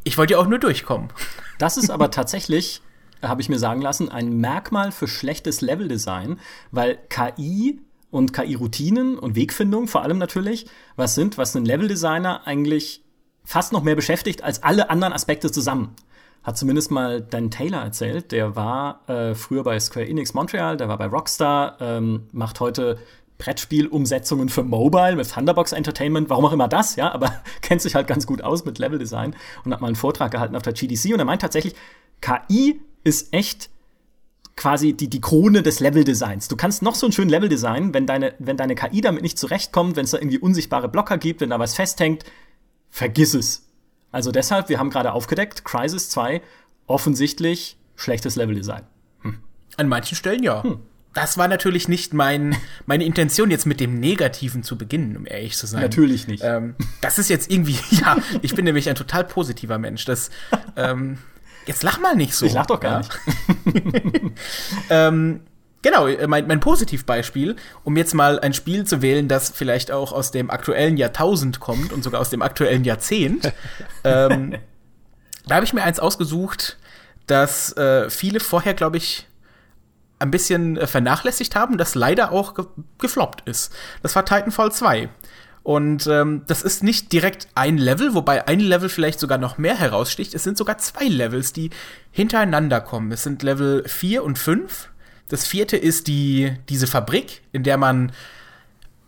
ich 0.03 0.17
wollte 0.17 0.33
ja 0.33 0.39
auch 0.39 0.47
nur 0.47 0.59
durchkommen. 0.59 1.09
Das 1.57 1.77
ist 1.77 1.89
aber 1.89 2.11
tatsächlich, 2.11 2.81
habe 3.21 3.41
ich 3.41 3.49
mir 3.49 3.59
sagen 3.59 3.81
lassen, 3.81 4.09
ein 4.09 4.37
Merkmal 4.37 4.91
für 4.91 5.07
schlechtes 5.07 5.61
Leveldesign, 5.61 6.39
weil 6.71 6.97
KI 7.09 7.81
und 8.09 8.33
KI-Routinen 8.33 9.19
und 9.19 9.35
Wegfindung 9.35 9.87
vor 9.87 10.01
allem 10.03 10.17
natürlich, 10.17 10.67
was 10.95 11.15
sind, 11.15 11.37
was 11.37 11.55
einen 11.55 11.65
Leveldesigner 11.65 12.47
eigentlich 12.47 13.03
fast 13.43 13.73
noch 13.73 13.83
mehr 13.83 13.95
beschäftigt 13.95 14.43
als 14.43 14.63
alle 14.63 14.89
anderen 14.89 15.13
Aspekte 15.13 15.51
zusammen. 15.51 15.95
Hat 16.43 16.57
zumindest 16.57 16.91
mal 16.91 17.21
Dan 17.21 17.51
Taylor 17.51 17.81
erzählt. 17.81 18.31
Der 18.31 18.55
war 18.55 19.01
äh, 19.09 19.35
früher 19.35 19.63
bei 19.63 19.79
Square 19.79 20.07
Enix 20.07 20.33
Montreal, 20.33 20.77
der 20.77 20.87
war 20.87 20.97
bei 20.97 21.07
Rockstar, 21.07 21.77
ähm, 21.81 22.27
macht 22.31 22.59
heute 22.59 22.97
Brettspielumsetzungen 23.37 24.49
für 24.49 24.63
Mobile 24.63 25.15
mit 25.15 25.31
Thunderbox 25.31 25.71
Entertainment, 25.71 26.29
warum 26.29 26.45
auch 26.45 26.51
immer 26.51 26.67
das, 26.67 26.95
ja, 26.95 27.11
aber 27.11 27.33
kennt 27.61 27.81
sich 27.81 27.95
halt 27.95 28.07
ganz 28.07 28.25
gut 28.25 28.41
aus 28.41 28.65
mit 28.65 28.79
Leveldesign 28.79 29.35
und 29.63 29.73
hat 29.73 29.81
mal 29.81 29.87
einen 29.87 29.95
Vortrag 29.95 30.31
gehalten 30.31 30.55
auf 30.55 30.63
der 30.63 30.73
GDC 30.73 31.13
und 31.13 31.19
er 31.19 31.25
meint 31.25 31.41
tatsächlich, 31.41 31.75
KI 32.21 32.81
ist 33.03 33.33
echt 33.33 33.69
quasi 34.55 34.93
die, 34.93 35.07
die 35.07 35.21
Krone 35.21 35.61
des 35.61 35.79
Leveldesigns. 35.79 36.47
Du 36.47 36.55
kannst 36.55 36.81
noch 36.81 36.95
so 36.95 37.05
einen 37.05 37.13
schönen 37.13 37.29
Leveldesign, 37.29 37.93
wenn 37.93 38.07
deine, 38.07 38.33
wenn 38.39 38.57
deine 38.57 38.73
KI 38.73 39.01
damit 39.01 39.21
nicht 39.21 39.37
zurechtkommt, 39.37 39.95
wenn 39.95 40.05
es 40.05 40.11
da 40.11 40.17
irgendwie 40.17 40.39
unsichtbare 40.39 40.89
Blocker 40.89 41.19
gibt, 41.19 41.41
wenn 41.41 41.51
da 41.51 41.59
was 41.59 41.75
festhängt, 41.75 42.23
vergiss 42.89 43.35
es. 43.35 43.67
Also 44.11 44.31
deshalb, 44.31 44.69
wir 44.69 44.79
haben 44.79 44.89
gerade 44.89 45.13
aufgedeckt, 45.13 45.63
Crisis 45.63 46.09
2, 46.09 46.41
offensichtlich 46.87 47.77
schlechtes 47.95 48.35
Leveldesign. 48.35 48.81
Hm. 49.21 49.39
An 49.75 49.89
manchen 49.89 50.15
Stellen 50.15 50.41
ja. 50.41 50.63
Hm 50.63 50.79
das 51.17 51.35
war 51.35 51.47
natürlich 51.47 51.87
nicht 51.87 52.13
mein, 52.13 52.55
meine 52.85 53.03
Intention, 53.03 53.49
jetzt 53.49 53.65
mit 53.65 53.79
dem 53.79 53.99
Negativen 53.99 54.61
zu 54.61 54.77
beginnen, 54.77 55.17
um 55.17 55.25
ehrlich 55.25 55.57
zu 55.57 55.65
sein. 55.65 55.81
Natürlich 55.81 56.27
nicht. 56.27 56.43
Ähm, 56.43 56.75
das 57.01 57.17
ist 57.17 57.27
jetzt 57.27 57.49
irgendwie, 57.49 57.75
ja, 57.89 58.17
ich 58.43 58.53
bin 58.53 58.65
nämlich 58.65 58.87
ein 58.87 58.93
total 58.93 59.23
positiver 59.23 59.79
Mensch. 59.79 60.05
Das, 60.05 60.29
ähm, 60.75 61.17
jetzt 61.65 61.81
lach 61.81 61.99
mal 61.99 62.15
nicht 62.15 62.35
so. 62.35 62.45
Ich 62.45 62.53
lach 62.53 62.67
doch 62.67 62.79
gar 62.79 63.01
ja. 63.01 63.07
nicht. 63.65 64.31
ähm, 64.91 65.39
genau, 65.81 66.07
mein, 66.27 66.45
mein 66.45 66.59
Positivbeispiel, 66.59 67.55
um 67.83 67.97
jetzt 67.97 68.13
mal 68.13 68.39
ein 68.39 68.53
Spiel 68.53 68.83
zu 68.83 69.01
wählen, 69.01 69.27
das 69.27 69.49
vielleicht 69.49 69.89
auch 69.89 70.11
aus 70.11 70.29
dem 70.29 70.51
aktuellen 70.51 70.97
Jahrtausend 70.97 71.59
kommt 71.59 71.93
und 71.93 72.03
sogar 72.03 72.21
aus 72.21 72.29
dem 72.29 72.43
aktuellen 72.43 72.83
Jahrzehnt. 72.83 73.51
ähm, 74.03 74.53
da 75.47 75.55
habe 75.55 75.65
ich 75.65 75.73
mir 75.73 75.81
eins 75.81 75.99
ausgesucht, 75.99 76.77
das 77.25 77.75
äh, 77.75 78.07
viele 78.11 78.39
vorher, 78.39 78.75
glaube 78.75 78.97
ich, 78.97 79.27
ein 80.19 80.31
bisschen 80.31 80.77
äh, 80.77 80.87
vernachlässigt 80.87 81.55
haben, 81.55 81.77
das 81.77 81.95
leider 81.95 82.31
auch 82.31 82.53
ge 82.53 82.65
gefloppt 82.97 83.47
ist. 83.47 83.71
Das 84.01 84.15
war 84.15 84.25
Titanfall 84.25 84.71
2. 84.71 85.09
Und 85.63 86.07
ähm, 86.07 86.43
das 86.47 86.61
ist 86.61 86.81
nicht 86.81 87.11
direkt 87.11 87.49
ein 87.53 87.77
Level, 87.77 88.13
wobei 88.13 88.47
ein 88.47 88.61
Level 88.61 88.87
vielleicht 88.87 89.19
sogar 89.19 89.37
noch 89.37 89.57
mehr 89.57 89.77
heraussticht. 89.77 90.33
Es 90.33 90.43
sind 90.43 90.57
sogar 90.57 90.77
zwei 90.77 91.05
Levels, 91.05 91.51
die 91.51 91.71
hintereinander 92.11 92.79
kommen. 92.79 93.11
Es 93.11 93.23
sind 93.23 93.43
Level 93.43 93.83
4 93.85 94.23
und 94.23 94.39
5. 94.39 94.89
Das 95.27 95.45
vierte 95.45 95.75
ist 95.75 96.07
die, 96.07 96.53
diese 96.69 96.87
Fabrik, 96.87 97.41
in 97.51 97.63
der 97.63 97.77
man 97.77 98.13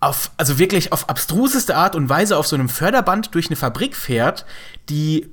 auf, 0.01 0.31
also 0.35 0.59
wirklich 0.59 0.91
auf 0.91 1.09
abstruseste 1.09 1.75
Art 1.75 1.95
und 1.95 2.09
Weise 2.09 2.37
auf 2.37 2.47
so 2.47 2.57
einem 2.57 2.69
Förderband 2.69 3.33
durch 3.35 3.47
eine 3.47 3.55
Fabrik 3.55 3.95
fährt, 3.95 4.45
die 4.89 5.29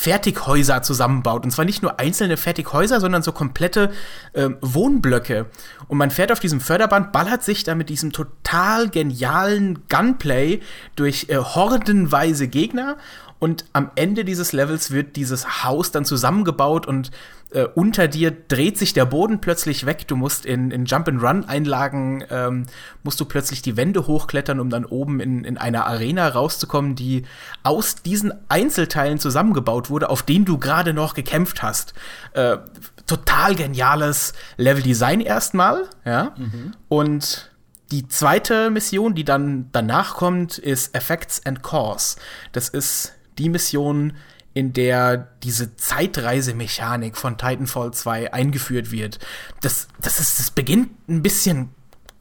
Fertighäuser 0.00 0.80
zusammenbaut. 0.82 1.44
Und 1.44 1.50
zwar 1.50 1.66
nicht 1.66 1.82
nur 1.82 2.00
einzelne 2.00 2.38
Fertighäuser, 2.38 3.00
sondern 3.00 3.22
so 3.22 3.32
komplette 3.32 3.92
äh, 4.32 4.48
Wohnblöcke. 4.62 5.44
Und 5.88 5.98
man 5.98 6.10
fährt 6.10 6.32
auf 6.32 6.40
diesem 6.40 6.62
Förderband, 6.62 7.12
ballert 7.12 7.42
sich 7.42 7.64
da 7.64 7.74
mit 7.74 7.90
diesem 7.90 8.10
total 8.10 8.88
genialen 8.88 9.86
Gunplay 9.90 10.60
durch 10.96 11.26
äh, 11.28 11.36
hordenweise 11.36 12.48
Gegner. 12.48 12.96
Und 13.40 13.64
am 13.72 13.90
Ende 13.96 14.24
dieses 14.24 14.52
Levels 14.52 14.90
wird 14.90 15.16
dieses 15.16 15.64
Haus 15.64 15.90
dann 15.90 16.04
zusammengebaut 16.04 16.86
und 16.86 17.10
äh, 17.52 17.64
unter 17.74 18.06
dir 18.06 18.30
dreht 18.30 18.78
sich 18.78 18.92
der 18.92 19.06
Boden 19.06 19.40
plötzlich 19.40 19.86
weg. 19.86 20.06
Du 20.06 20.14
musst 20.14 20.44
in, 20.44 20.70
in 20.70 20.84
Jump-and-Run-Einlagen, 20.84 22.22
ähm, 22.30 22.66
musst 23.02 23.18
du 23.18 23.24
plötzlich 23.24 23.62
die 23.62 23.78
Wände 23.78 24.06
hochklettern, 24.06 24.60
um 24.60 24.68
dann 24.68 24.84
oben 24.84 25.20
in, 25.20 25.44
in 25.44 25.56
einer 25.56 25.86
Arena 25.86 26.28
rauszukommen, 26.28 26.94
die 26.94 27.24
aus 27.62 27.96
diesen 27.96 28.32
Einzelteilen 28.48 29.18
zusammengebaut 29.18 29.88
wurde, 29.88 30.10
auf 30.10 30.22
denen 30.22 30.44
du 30.44 30.58
gerade 30.58 30.92
noch 30.92 31.14
gekämpft 31.14 31.62
hast. 31.62 31.94
Äh, 32.34 32.58
total 33.06 33.54
geniales 33.54 34.34
Level-Design 34.58 35.20
erstmal, 35.20 35.88
ja. 36.04 36.34
Mhm. 36.36 36.72
Und 36.88 37.50
die 37.90 38.06
zweite 38.06 38.70
Mission, 38.70 39.14
die 39.14 39.24
dann 39.24 39.70
danach 39.72 40.14
kommt, 40.14 40.58
ist 40.58 40.94
Effects 40.94 41.44
and 41.44 41.62
Cause. 41.62 42.16
Das 42.52 42.68
ist 42.68 43.14
die 43.38 43.48
Mission, 43.48 44.14
in 44.52 44.72
der 44.72 45.28
diese 45.42 45.76
Zeitreisemechanik 45.76 47.16
von 47.16 47.38
Titanfall 47.38 47.92
2 47.92 48.32
eingeführt 48.32 48.90
wird. 48.90 49.18
Das, 49.60 49.88
das, 50.00 50.18
ist, 50.18 50.38
das 50.38 50.50
beginnt 50.50 50.90
ein 51.08 51.22
bisschen 51.22 51.70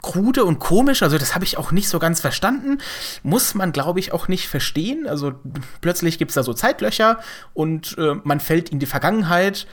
krude 0.01 0.45
und 0.45 0.59
komisch, 0.59 1.03
also 1.03 1.17
das 1.17 1.35
habe 1.35 1.43
ich 1.43 1.57
auch 1.57 1.71
nicht 1.71 1.89
so 1.89 1.99
ganz 1.99 2.21
verstanden. 2.21 2.77
Muss 3.23 3.53
man, 3.53 3.71
glaube 3.71 3.99
ich, 3.99 4.13
auch 4.13 4.27
nicht 4.27 4.47
verstehen. 4.47 5.07
Also 5.07 5.33
plötzlich 5.81 6.17
gibt 6.17 6.31
es 6.31 6.35
da 6.35 6.43
so 6.43 6.53
Zeitlöcher 6.53 7.19
und 7.53 7.97
äh, 7.97 8.15
man 8.23 8.39
fällt 8.39 8.69
in 8.69 8.79
die 8.79 8.85
Vergangenheit. 8.85 9.67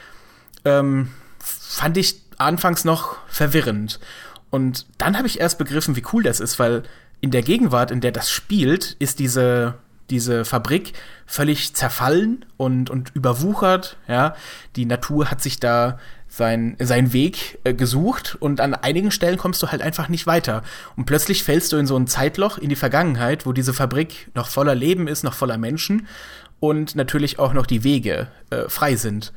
Ähm, 0.65 1.11
fand 1.39 1.97
ich 1.97 2.23
anfangs 2.39 2.85
noch 2.85 3.19
verwirrend. 3.29 4.01
Und 4.51 4.87
dann 4.99 5.17
habe 5.17 5.27
ich 5.27 5.41
erst 5.41 5.59
begriffen, 5.59 5.97
wie 5.97 6.05
cool 6.13 6.23
das 6.23 6.41
ist, 6.41 6.59
weil 6.59 6.83
in 7.21 7.31
der 7.31 7.43
Gegenwart, 7.43 7.91
in 7.91 8.01
der 8.01 8.13
das 8.13 8.31
spielt, 8.31 8.97
ist 8.99 9.19
diese 9.19 9.75
diese 10.11 10.45
Fabrik 10.45 10.93
völlig 11.27 11.75
zerfallen 11.75 12.45
und, 12.57 12.91
und 12.91 13.15
überwuchert. 13.15 13.97
Ja, 14.09 14.35
die 14.77 14.87
Natur 14.87 15.31
hat 15.31 15.43
sich 15.43 15.61
da 15.61 15.99
sein, 16.29 16.77
seinen 16.79 17.13
Weg 17.13 17.59
äh, 17.65 17.75
gesucht 17.75 18.37
und 18.41 18.61
an 18.61 18.75
einigen 18.75 19.11
Stellen 19.11 19.39
kommst 19.39 19.63
du 19.63 19.69
halt 19.69 19.83
einfach 19.83 20.09
nicht 20.09 20.27
weiter. 20.27 20.63
Und 20.97 21.07
plötzlich 21.07 21.43
fällst 21.43 21.73
du 21.73 21.77
in 21.77 21.87
so 21.87 21.97
ein 21.97 22.07
Zeitloch 22.07 22.59
in 22.59 22.69
die 22.69 22.77
Vergangenheit, 22.77 23.47
wo 23.47 23.53
diese 23.53 23.73
Fabrik 23.73 24.31
noch 24.35 24.49
voller 24.49 24.75
Leben 24.75 25.09
ist, 25.09 25.25
noch 25.25 25.35
voller 25.35 25.59
Menschen 25.59 26.07
und 26.61 26.95
natürlich 26.95 27.39
auch 27.39 27.53
noch 27.53 27.67
die 27.67 27.85
Wege 27.85 28.29
äh, 28.51 28.69
frei 28.69 28.97
sind. 28.97 29.33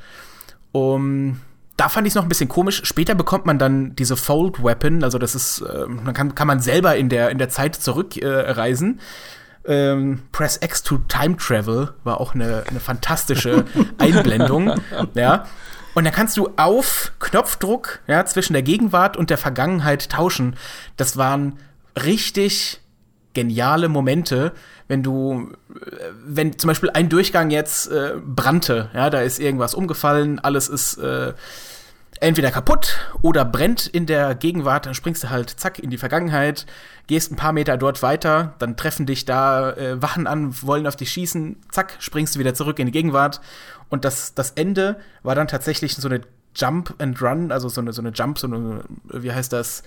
Um, 0.71 1.41
da 1.77 1.89
fand 1.89 2.05
ich 2.05 2.11
es 2.11 2.15
noch 2.15 2.23
ein 2.23 2.29
bisschen 2.29 2.49
komisch. 2.49 2.81
Später 2.83 3.15
bekommt 3.15 3.45
man 3.45 3.57
dann 3.57 3.95
diese 3.95 4.17
Fold 4.17 4.63
Weapon, 4.63 5.03
also 5.03 5.17
das 5.17 5.33
ist, 5.35 5.61
äh, 5.61 5.85
man 5.87 6.13
kann, 6.13 6.35
kann 6.35 6.47
man 6.47 6.59
selber 6.59 6.97
in 6.97 7.09
der, 7.09 7.29
in 7.29 7.37
der 7.37 7.49
Zeit 7.49 7.75
zurückreisen. 7.75 8.99
Äh, 8.99 9.01
ähm, 9.65 10.23
Press 10.31 10.59
X 10.61 10.83
to 10.83 10.99
Time 11.07 11.37
Travel 11.37 11.93
war 12.03 12.19
auch 12.19 12.33
eine, 12.33 12.63
eine 12.67 12.79
fantastische 12.79 13.65
Einblendung. 13.97 14.73
ja. 15.13 15.45
Und 15.95 16.05
dann 16.05 16.13
kannst 16.13 16.37
du 16.37 16.49
auf 16.55 17.11
Knopfdruck 17.19 17.99
ja, 18.07 18.25
zwischen 18.25 18.53
der 18.53 18.61
Gegenwart 18.61 19.17
und 19.17 19.29
der 19.29 19.37
Vergangenheit 19.37 20.09
tauschen. 20.09 20.55
Das 20.97 21.17
waren 21.17 21.57
richtig 22.01 22.79
geniale 23.33 23.89
Momente, 23.89 24.53
wenn 24.87 25.03
du, 25.03 25.51
wenn 26.25 26.57
zum 26.57 26.67
Beispiel 26.67 26.89
ein 26.89 27.09
Durchgang 27.09 27.51
jetzt 27.51 27.91
äh, 27.91 28.13
brannte, 28.17 28.89
ja, 28.93 29.09
da 29.09 29.21
ist 29.21 29.39
irgendwas 29.39 29.73
umgefallen, 29.73 30.39
alles 30.39 30.67
ist 30.67 30.97
äh, 30.97 31.33
entweder 32.19 32.51
kaputt 32.51 32.97
oder 33.21 33.45
brennt 33.45 33.87
in 33.87 34.05
der 34.05 34.35
Gegenwart, 34.35 34.85
dann 34.85 34.93
springst 34.93 35.23
du 35.23 35.29
halt 35.29 35.49
zack 35.49 35.79
in 35.79 35.89
die 35.89 35.97
Vergangenheit, 35.97 36.65
gehst 37.07 37.31
ein 37.31 37.35
paar 37.35 37.53
Meter 37.53 37.77
dort 37.77 38.01
weiter, 38.01 38.55
dann 38.59 38.75
treffen 38.75 39.05
dich 39.05 39.25
da 39.25 39.71
äh, 39.73 40.01
Wachen 40.01 40.27
an, 40.27 40.61
wollen 40.61 40.87
auf 40.87 40.95
dich 40.95 41.11
schießen, 41.11 41.57
zack, 41.71 41.95
springst 41.99 42.35
du 42.35 42.39
wieder 42.39 42.53
zurück 42.53 42.79
in 42.79 42.87
die 42.87 42.91
Gegenwart. 42.91 43.41
Und 43.89 44.05
das, 44.05 44.33
das 44.33 44.51
Ende 44.51 44.99
war 45.23 45.35
dann 45.35 45.47
tatsächlich 45.47 45.95
so 45.95 46.07
eine 46.07 46.21
Jump 46.55 46.95
and 46.99 47.21
Run, 47.21 47.51
also 47.51 47.69
so 47.69 47.81
eine, 47.81 47.93
so 47.93 48.01
eine 48.01 48.09
Jump, 48.09 48.39
so 48.39 48.47
eine, 48.47 48.83
wie 49.05 49.31
heißt 49.31 49.53
das, 49.53 49.83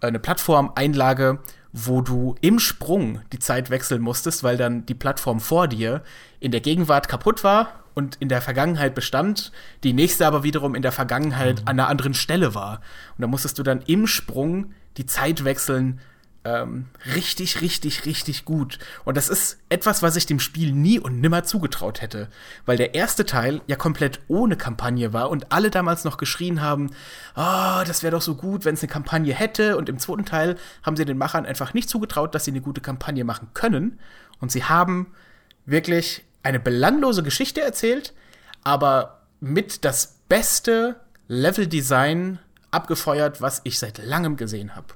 eine 0.00 0.18
Plattformeinlage, 0.18 1.38
wo 1.72 2.00
du 2.00 2.36
im 2.40 2.58
Sprung 2.58 3.20
die 3.32 3.38
Zeit 3.38 3.68
wechseln 3.70 4.00
musstest, 4.00 4.44
weil 4.44 4.56
dann 4.56 4.86
die 4.86 4.94
Plattform 4.94 5.40
vor 5.40 5.68
dir 5.68 6.02
in 6.40 6.52
der 6.52 6.60
Gegenwart 6.60 7.08
kaputt 7.08 7.42
war 7.42 7.83
und 7.94 8.16
in 8.16 8.28
der 8.28 8.42
Vergangenheit 8.42 8.94
bestand, 8.94 9.52
die 9.82 9.92
nächste 9.92 10.26
aber 10.26 10.42
wiederum 10.42 10.74
in 10.74 10.82
der 10.82 10.92
Vergangenheit 10.92 11.62
mhm. 11.62 11.68
an 11.68 11.80
einer 11.80 11.88
anderen 11.88 12.14
Stelle 12.14 12.54
war. 12.54 12.80
Und 13.16 13.22
da 13.22 13.26
musstest 13.26 13.58
du 13.58 13.62
dann 13.62 13.82
im 13.82 14.06
Sprung 14.06 14.72
die 14.96 15.06
Zeit 15.06 15.44
wechseln 15.44 16.00
ähm, 16.44 16.86
richtig, 17.14 17.62
richtig, 17.62 18.04
richtig 18.04 18.44
gut. 18.44 18.78
Und 19.04 19.16
das 19.16 19.30
ist 19.30 19.58
etwas, 19.70 20.02
was 20.02 20.16
ich 20.16 20.26
dem 20.26 20.40
Spiel 20.40 20.72
nie 20.72 20.98
und 20.98 21.20
nimmer 21.20 21.42
zugetraut 21.44 22.02
hätte. 22.02 22.28
Weil 22.66 22.76
der 22.76 22.94
erste 22.94 23.24
Teil 23.24 23.62
ja 23.66 23.76
komplett 23.76 24.20
ohne 24.28 24.56
Kampagne 24.56 25.14
war 25.14 25.30
und 25.30 25.52
alle 25.52 25.70
damals 25.70 26.04
noch 26.04 26.18
geschrien 26.18 26.60
haben, 26.60 26.90
oh, 27.34 27.82
das 27.86 28.02
wäre 28.02 28.12
doch 28.12 28.22
so 28.22 28.34
gut, 28.34 28.66
wenn 28.66 28.74
es 28.74 28.82
eine 28.82 28.92
Kampagne 28.92 29.32
hätte. 29.32 29.78
Und 29.78 29.88
im 29.88 29.98
zweiten 29.98 30.26
Teil 30.26 30.56
haben 30.82 30.96
sie 30.96 31.06
den 31.06 31.18
Machern 31.18 31.46
einfach 31.46 31.72
nicht 31.72 31.88
zugetraut, 31.88 32.34
dass 32.34 32.44
sie 32.44 32.50
eine 32.50 32.60
gute 32.60 32.82
Kampagne 32.82 33.24
machen 33.24 33.48
können. 33.54 33.98
Und 34.38 34.52
sie 34.52 34.64
haben 34.64 35.14
wirklich 35.64 36.24
eine 36.44 36.60
belanglose 36.60 37.24
Geschichte 37.24 37.60
erzählt, 37.60 38.12
aber 38.62 39.22
mit 39.40 39.84
das 39.84 40.20
beste 40.28 40.96
Leveldesign 41.26 42.38
abgefeuert, 42.70 43.40
was 43.40 43.60
ich 43.64 43.78
seit 43.78 43.98
langem 43.98 44.36
gesehen 44.36 44.76
habe. 44.76 44.86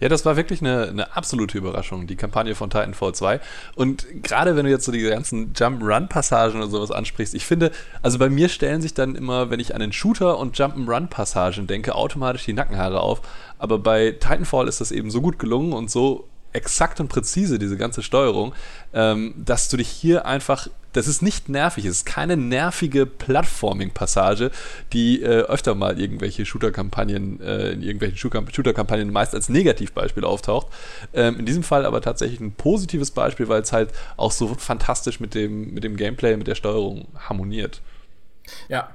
Ja, 0.00 0.08
das 0.08 0.24
war 0.24 0.36
wirklich 0.36 0.60
eine, 0.60 0.88
eine 0.88 1.16
absolute 1.16 1.58
Überraschung, 1.58 2.06
die 2.06 2.14
Kampagne 2.14 2.54
von 2.54 2.70
Titanfall 2.70 3.14
2. 3.14 3.40
Und 3.74 4.06
gerade 4.22 4.54
wenn 4.54 4.64
du 4.64 4.70
jetzt 4.70 4.84
so 4.84 4.92
die 4.92 5.02
ganzen 5.02 5.52
Jump-Run-Passagen 5.56 6.60
oder 6.60 6.70
sowas 6.70 6.92
ansprichst, 6.92 7.34
ich 7.34 7.44
finde, 7.44 7.72
also 8.00 8.18
bei 8.18 8.30
mir 8.30 8.48
stellen 8.48 8.80
sich 8.80 8.94
dann 8.94 9.16
immer, 9.16 9.50
wenn 9.50 9.58
ich 9.58 9.74
an 9.74 9.80
den 9.80 9.92
Shooter- 9.92 10.38
und 10.38 10.56
Jump-Run-Passagen 10.56 11.66
denke, 11.66 11.96
automatisch 11.96 12.44
die 12.44 12.52
Nackenhaare 12.52 13.00
auf. 13.00 13.22
Aber 13.58 13.80
bei 13.80 14.12
Titanfall 14.12 14.68
ist 14.68 14.80
das 14.80 14.92
eben 14.92 15.10
so 15.10 15.20
gut 15.20 15.40
gelungen 15.40 15.72
und 15.72 15.90
so 15.90 16.28
exakt 16.52 17.00
und 17.00 17.08
präzise, 17.08 17.58
diese 17.58 17.76
ganze 17.76 18.02
Steuerung, 18.02 18.54
ähm, 18.92 19.34
dass 19.36 19.68
du 19.68 19.76
dich 19.76 19.88
hier 19.88 20.26
einfach, 20.26 20.68
das 20.92 21.06
ist 21.06 21.22
nicht 21.22 21.48
nervig, 21.48 21.84
es 21.84 21.98
ist 21.98 22.06
keine 22.06 22.36
nervige 22.36 23.06
Plattforming-Passage, 23.06 24.50
die 24.92 25.22
äh, 25.22 25.42
öfter 25.42 25.74
mal 25.74 26.00
irgendwelche 26.00 26.46
Shooter-Kampagnen, 26.46 27.40
äh, 27.40 27.72
in 27.72 27.82
irgendwelchen 27.82 28.16
Shooter-Kampagnen 28.18 29.12
meist 29.12 29.34
als 29.34 29.48
Negativbeispiel 29.48 30.24
auftaucht. 30.24 30.68
Ähm, 31.12 31.38
in 31.38 31.46
diesem 31.46 31.62
Fall 31.62 31.84
aber 31.84 32.00
tatsächlich 32.00 32.40
ein 32.40 32.52
positives 32.52 33.10
Beispiel, 33.10 33.48
weil 33.48 33.62
es 33.62 33.72
halt 33.72 33.90
auch 34.16 34.32
so 34.32 34.54
fantastisch 34.54 35.20
mit 35.20 35.34
dem, 35.34 35.74
mit 35.74 35.84
dem 35.84 35.96
Gameplay, 35.96 36.36
mit 36.36 36.46
der 36.46 36.54
Steuerung 36.54 37.08
harmoniert. 37.18 37.80
Ja. 38.68 38.90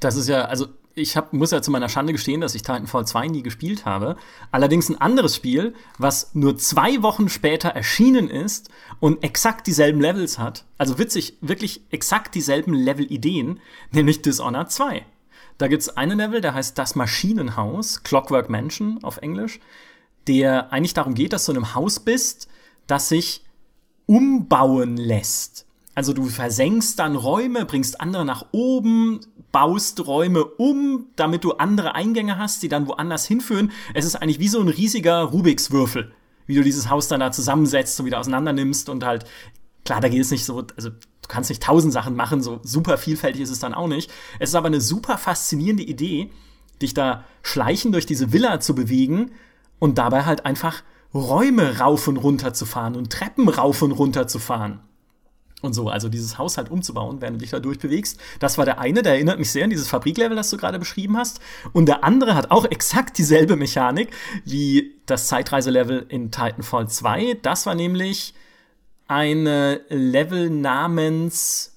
Das 0.00 0.16
ist 0.16 0.28
ja, 0.28 0.44
also 0.44 0.68
ich 0.94 1.16
hab, 1.16 1.32
muss 1.32 1.50
ja 1.50 1.60
zu 1.60 1.70
meiner 1.70 1.88
Schande 1.88 2.12
gestehen, 2.12 2.40
dass 2.40 2.54
ich 2.54 2.62
Titanfall 2.62 3.06
2 3.06 3.28
nie 3.28 3.42
gespielt 3.42 3.84
habe. 3.84 4.16
Allerdings 4.50 4.88
ein 4.88 5.00
anderes 5.00 5.36
Spiel, 5.36 5.74
was 5.98 6.34
nur 6.34 6.56
zwei 6.56 7.02
Wochen 7.02 7.28
später 7.28 7.70
erschienen 7.70 8.30
ist 8.30 8.70
und 9.00 9.24
exakt 9.24 9.66
dieselben 9.66 10.00
Levels 10.00 10.38
hat. 10.38 10.64
Also 10.78 10.98
witzig, 10.98 11.36
wirklich 11.40 11.82
exakt 11.90 12.34
dieselben 12.34 12.74
Level-Ideen, 12.74 13.60
nämlich 13.90 14.22
Dishonored 14.22 14.70
2. 14.70 15.04
Da 15.58 15.68
gibt's 15.68 15.88
einen 15.88 16.18
Level, 16.18 16.40
der 16.40 16.54
heißt 16.54 16.78
Das 16.78 16.94
Maschinenhaus, 16.94 18.02
Clockwork 18.02 18.48
Mansion 18.48 19.02
auf 19.02 19.18
Englisch, 19.18 19.60
der 20.26 20.72
eigentlich 20.72 20.94
darum 20.94 21.14
geht, 21.14 21.32
dass 21.32 21.46
du 21.46 21.52
in 21.52 21.58
einem 21.58 21.74
Haus 21.74 22.00
bist, 22.00 22.48
das 22.86 23.08
sich 23.08 23.44
umbauen 24.06 24.96
lässt. 24.96 25.66
Also 25.94 26.12
du 26.12 26.24
versenkst 26.24 26.98
dann 26.98 27.14
Räume, 27.14 27.64
bringst 27.66 28.00
andere 28.00 28.24
nach 28.24 28.46
oben, 28.50 29.20
baust 29.54 30.04
Räume 30.04 30.44
um, 30.44 31.06
damit 31.14 31.44
du 31.44 31.52
andere 31.52 31.94
Eingänge 31.94 32.38
hast, 32.38 32.64
die 32.64 32.68
dann 32.68 32.88
woanders 32.88 33.24
hinführen. 33.24 33.70
Es 33.94 34.04
ist 34.04 34.16
eigentlich 34.16 34.40
wie 34.40 34.48
so 34.48 34.60
ein 34.60 34.68
riesiger 34.68 35.22
Rubiks 35.22 35.70
Würfel, 35.70 36.12
wie 36.48 36.56
du 36.56 36.64
dieses 36.64 36.90
Haus 36.90 37.06
dann 37.06 37.20
da 37.20 37.30
zusammensetzt 37.30 38.00
und 38.00 38.06
wieder 38.06 38.18
auseinander 38.18 38.52
nimmst 38.52 38.88
und 38.88 39.04
halt 39.04 39.26
klar, 39.84 40.00
da 40.00 40.08
geht 40.08 40.20
es 40.20 40.32
nicht 40.32 40.44
so, 40.44 40.64
also 40.76 40.90
du 40.90 41.28
kannst 41.28 41.50
nicht 41.50 41.62
tausend 41.62 41.92
Sachen 41.92 42.16
machen, 42.16 42.42
so 42.42 42.58
super 42.64 42.98
vielfältig 42.98 43.42
ist 43.42 43.50
es 43.50 43.60
dann 43.60 43.74
auch 43.74 43.86
nicht. 43.86 44.10
Es 44.40 44.48
ist 44.48 44.56
aber 44.56 44.66
eine 44.66 44.80
super 44.80 45.18
faszinierende 45.18 45.84
Idee, 45.84 46.32
dich 46.82 46.92
da 46.92 47.22
schleichen 47.42 47.92
durch 47.92 48.06
diese 48.06 48.32
Villa 48.32 48.58
zu 48.58 48.74
bewegen 48.74 49.30
und 49.78 49.98
dabei 49.98 50.24
halt 50.24 50.46
einfach 50.46 50.82
Räume 51.14 51.78
rauf 51.78 52.08
und 52.08 52.16
runter 52.16 52.54
zu 52.54 52.66
fahren 52.66 52.96
und 52.96 53.12
Treppen 53.12 53.48
rauf 53.48 53.82
und 53.82 53.92
runter 53.92 54.26
zu 54.26 54.40
fahren 54.40 54.80
und 55.64 55.72
so. 55.72 55.88
Also 55.88 56.08
dieses 56.08 56.38
Haus 56.38 56.56
halt 56.56 56.70
umzubauen, 56.70 57.20
während 57.20 57.36
du 57.36 57.40
dich 57.40 57.50
da 57.50 57.60
durchbewegst. 57.60 58.20
Das 58.38 58.58
war 58.58 58.64
der 58.64 58.78
eine, 58.78 59.02
der 59.02 59.14
erinnert 59.14 59.38
mich 59.38 59.50
sehr 59.50 59.64
an 59.64 59.70
dieses 59.70 59.88
Fabriklevel, 59.88 60.36
das 60.36 60.50
du 60.50 60.56
gerade 60.56 60.78
beschrieben 60.78 61.16
hast. 61.16 61.40
Und 61.72 61.86
der 61.86 62.04
andere 62.04 62.34
hat 62.34 62.50
auch 62.50 62.64
exakt 62.64 63.18
dieselbe 63.18 63.56
Mechanik 63.56 64.10
wie 64.44 64.94
das 65.06 65.28
Zeitreiselevel 65.28 66.06
in 66.08 66.30
Titanfall 66.30 66.88
2. 66.88 67.38
Das 67.42 67.66
war 67.66 67.74
nämlich 67.74 68.34
ein 69.06 69.44
Level 69.88 70.50
namens. 70.50 71.76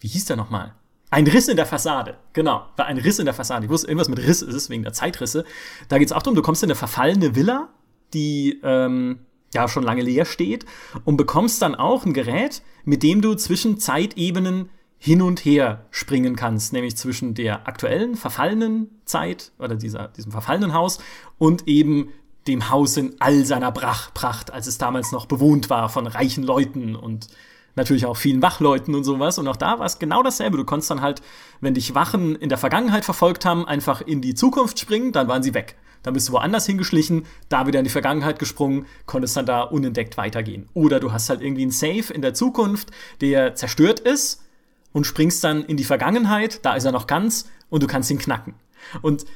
Wie 0.00 0.08
hieß 0.08 0.26
der 0.26 0.36
nochmal? 0.36 0.74
Ein 1.10 1.26
Riss 1.26 1.48
in 1.48 1.56
der 1.56 1.66
Fassade, 1.66 2.16
genau, 2.32 2.66
war 2.76 2.86
ein 2.86 2.98
Riss 2.98 3.20
in 3.20 3.26
der 3.26 3.34
Fassade. 3.34 3.64
Ich 3.64 3.70
wusste, 3.70 3.86
irgendwas 3.86 4.08
mit 4.08 4.18
Riss 4.18 4.42
ist 4.42 4.54
es, 4.54 4.70
wegen 4.70 4.82
der 4.82 4.92
Zeitrisse. 4.92 5.44
Da 5.88 5.98
geht 5.98 6.08
es 6.08 6.12
auch 6.12 6.22
darum, 6.22 6.34
du 6.34 6.42
kommst 6.42 6.62
in 6.64 6.66
eine 6.66 6.74
verfallene 6.74 7.36
Villa, 7.36 7.68
die 8.12 8.60
ähm, 8.64 9.20
ja 9.56 9.68
schon 9.68 9.82
lange 9.82 10.02
leer 10.02 10.24
steht 10.24 10.66
und 11.04 11.16
bekommst 11.16 11.62
dann 11.62 11.74
auch 11.74 12.04
ein 12.04 12.12
Gerät, 12.12 12.62
mit 12.84 13.02
dem 13.02 13.22
du 13.22 13.34
zwischen 13.34 13.78
Zeitebenen 13.78 14.68
hin 14.98 15.22
und 15.22 15.44
her 15.44 15.86
springen 15.90 16.36
kannst, 16.36 16.72
nämlich 16.72 16.96
zwischen 16.96 17.34
der 17.34 17.66
aktuellen 17.66 18.16
verfallenen 18.16 18.90
Zeit 19.04 19.52
oder 19.58 19.76
dieser, 19.76 20.08
diesem 20.08 20.32
verfallenen 20.32 20.72
Haus 20.72 20.98
und 21.38 21.66
eben 21.68 22.10
dem 22.46 22.70
Haus 22.70 22.96
in 22.96 23.16
all 23.18 23.44
seiner 23.44 23.72
Brach, 23.72 24.12
Pracht, 24.14 24.52
als 24.52 24.66
es 24.66 24.78
damals 24.78 25.12
noch 25.12 25.26
bewohnt 25.26 25.68
war 25.68 25.88
von 25.88 26.06
reichen 26.06 26.44
Leuten 26.44 26.94
und 26.94 27.28
natürlich 27.76 28.06
auch 28.06 28.16
vielen 28.16 28.42
Wachleuten 28.42 28.94
und 28.94 29.04
sowas. 29.04 29.38
Und 29.38 29.48
auch 29.48 29.56
da 29.56 29.78
war 29.78 29.86
es 29.86 29.98
genau 29.98 30.22
dasselbe. 30.22 30.56
Du 30.56 30.64
konntest 30.64 30.90
dann 30.90 31.02
halt, 31.02 31.22
wenn 31.60 31.74
dich 31.74 31.94
Wachen 31.94 32.36
in 32.36 32.48
der 32.48 32.58
Vergangenheit 32.58 33.04
verfolgt 33.04 33.44
haben, 33.44 33.66
einfach 33.66 34.00
in 34.00 34.20
die 34.20 34.34
Zukunft 34.34 34.78
springen, 34.78 35.12
dann 35.12 35.28
waren 35.28 35.42
sie 35.42 35.54
weg. 35.54 35.76
Dann 36.06 36.14
bist 36.14 36.28
du 36.28 36.34
woanders 36.34 36.66
hingeschlichen, 36.66 37.26
da 37.48 37.66
wieder 37.66 37.80
in 37.80 37.84
die 37.84 37.90
Vergangenheit 37.90 38.38
gesprungen, 38.38 38.86
konntest 39.06 39.36
dann 39.36 39.44
da 39.44 39.62
unentdeckt 39.62 40.16
weitergehen. 40.16 40.68
Oder 40.72 41.00
du 41.00 41.10
hast 41.10 41.28
halt 41.28 41.42
irgendwie 41.42 41.62
einen 41.62 41.72
Safe 41.72 42.14
in 42.14 42.22
der 42.22 42.32
Zukunft, 42.32 42.92
der 43.20 43.56
zerstört 43.56 43.98
ist 43.98 44.44
und 44.92 45.04
springst 45.04 45.42
dann 45.42 45.64
in 45.64 45.76
die 45.76 45.82
Vergangenheit, 45.82 46.64
da 46.64 46.76
ist 46.76 46.84
er 46.84 46.92
noch 46.92 47.08
ganz 47.08 47.50
und 47.70 47.82
du 47.82 47.88
kannst 47.88 48.08
ihn 48.12 48.18
knacken. 48.18 48.54
Und 49.02 49.26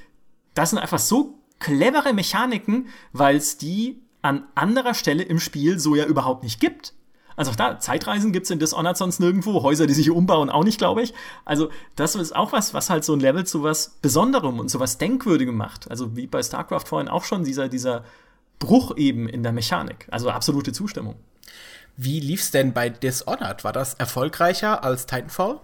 das 0.54 0.70
sind 0.70 0.78
einfach 0.78 1.00
so 1.00 1.40
clevere 1.58 2.14
Mechaniken, 2.14 2.86
weil 3.12 3.34
es 3.34 3.58
die 3.58 4.00
an 4.22 4.44
anderer 4.54 4.94
Stelle 4.94 5.24
im 5.24 5.40
Spiel 5.40 5.80
so 5.80 5.96
ja 5.96 6.04
überhaupt 6.04 6.44
nicht 6.44 6.60
gibt. 6.60 6.94
Also 7.40 7.52
auch 7.52 7.56
da, 7.56 7.78
Zeitreisen 7.78 8.32
gibt 8.32 8.44
es 8.44 8.50
in 8.50 8.58
Dishonored 8.58 8.98
sonst 8.98 9.18
nirgendwo, 9.18 9.62
Häuser, 9.62 9.86
die 9.86 9.94
sich 9.94 10.10
umbauen, 10.10 10.50
auch 10.50 10.62
nicht, 10.62 10.76
glaube 10.76 11.00
ich. 11.00 11.14
Also 11.46 11.70
das 11.96 12.14
ist 12.14 12.36
auch 12.36 12.52
was, 12.52 12.74
was 12.74 12.90
halt 12.90 13.02
so 13.02 13.14
ein 13.14 13.20
Level 13.20 13.46
zu 13.46 13.62
was 13.62 13.96
Besonderem 14.02 14.60
und 14.60 14.68
zu 14.68 14.78
was 14.78 14.98
Denkwürdigem 14.98 15.56
macht. 15.56 15.90
Also 15.90 16.14
wie 16.16 16.26
bei 16.26 16.42
StarCraft 16.42 16.84
vorhin 16.84 17.08
auch 17.08 17.24
schon 17.24 17.42
dieser, 17.42 17.70
dieser 17.70 18.04
Bruch 18.58 18.94
eben 18.98 19.26
in 19.26 19.42
der 19.42 19.52
Mechanik. 19.52 20.06
Also 20.10 20.28
absolute 20.28 20.72
Zustimmung. 20.72 21.14
Wie 21.96 22.20
lief's 22.20 22.50
denn 22.50 22.74
bei 22.74 22.90
Dishonored? 22.90 23.64
War 23.64 23.72
das 23.72 23.94
erfolgreicher 23.94 24.84
als 24.84 25.06
Titanfall? 25.06 25.60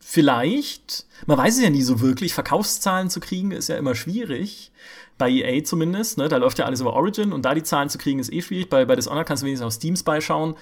Vielleicht. 0.00 1.04
Man 1.26 1.36
weiß 1.36 1.58
es 1.58 1.62
ja 1.62 1.68
nie 1.68 1.82
so 1.82 2.00
wirklich. 2.00 2.32
Verkaufszahlen 2.32 3.10
zu 3.10 3.20
kriegen 3.20 3.50
ist 3.50 3.68
ja 3.68 3.76
immer 3.76 3.94
schwierig. 3.94 4.72
Bei 5.18 5.28
EA 5.28 5.64
zumindest. 5.64 6.16
Ne? 6.16 6.28
Da 6.28 6.36
läuft 6.36 6.58
ja 6.58 6.64
alles 6.64 6.80
über 6.80 6.94
Origin 6.94 7.32
und 7.32 7.44
da 7.44 7.54
die 7.54 7.62
Zahlen 7.62 7.88
zu 7.88 7.98
kriegen 7.98 8.20
ist 8.20 8.32
eh 8.32 8.40
schwierig. 8.40 8.70
Bei, 8.70 8.84
bei 8.84 8.96
Dishonored 8.96 9.26
kannst 9.26 9.42
du 9.42 9.46
wenigstens 9.46 9.66
auf 9.66 9.72
Steam 9.72 9.96
Spy 9.96 10.20
schauen. 10.20 10.54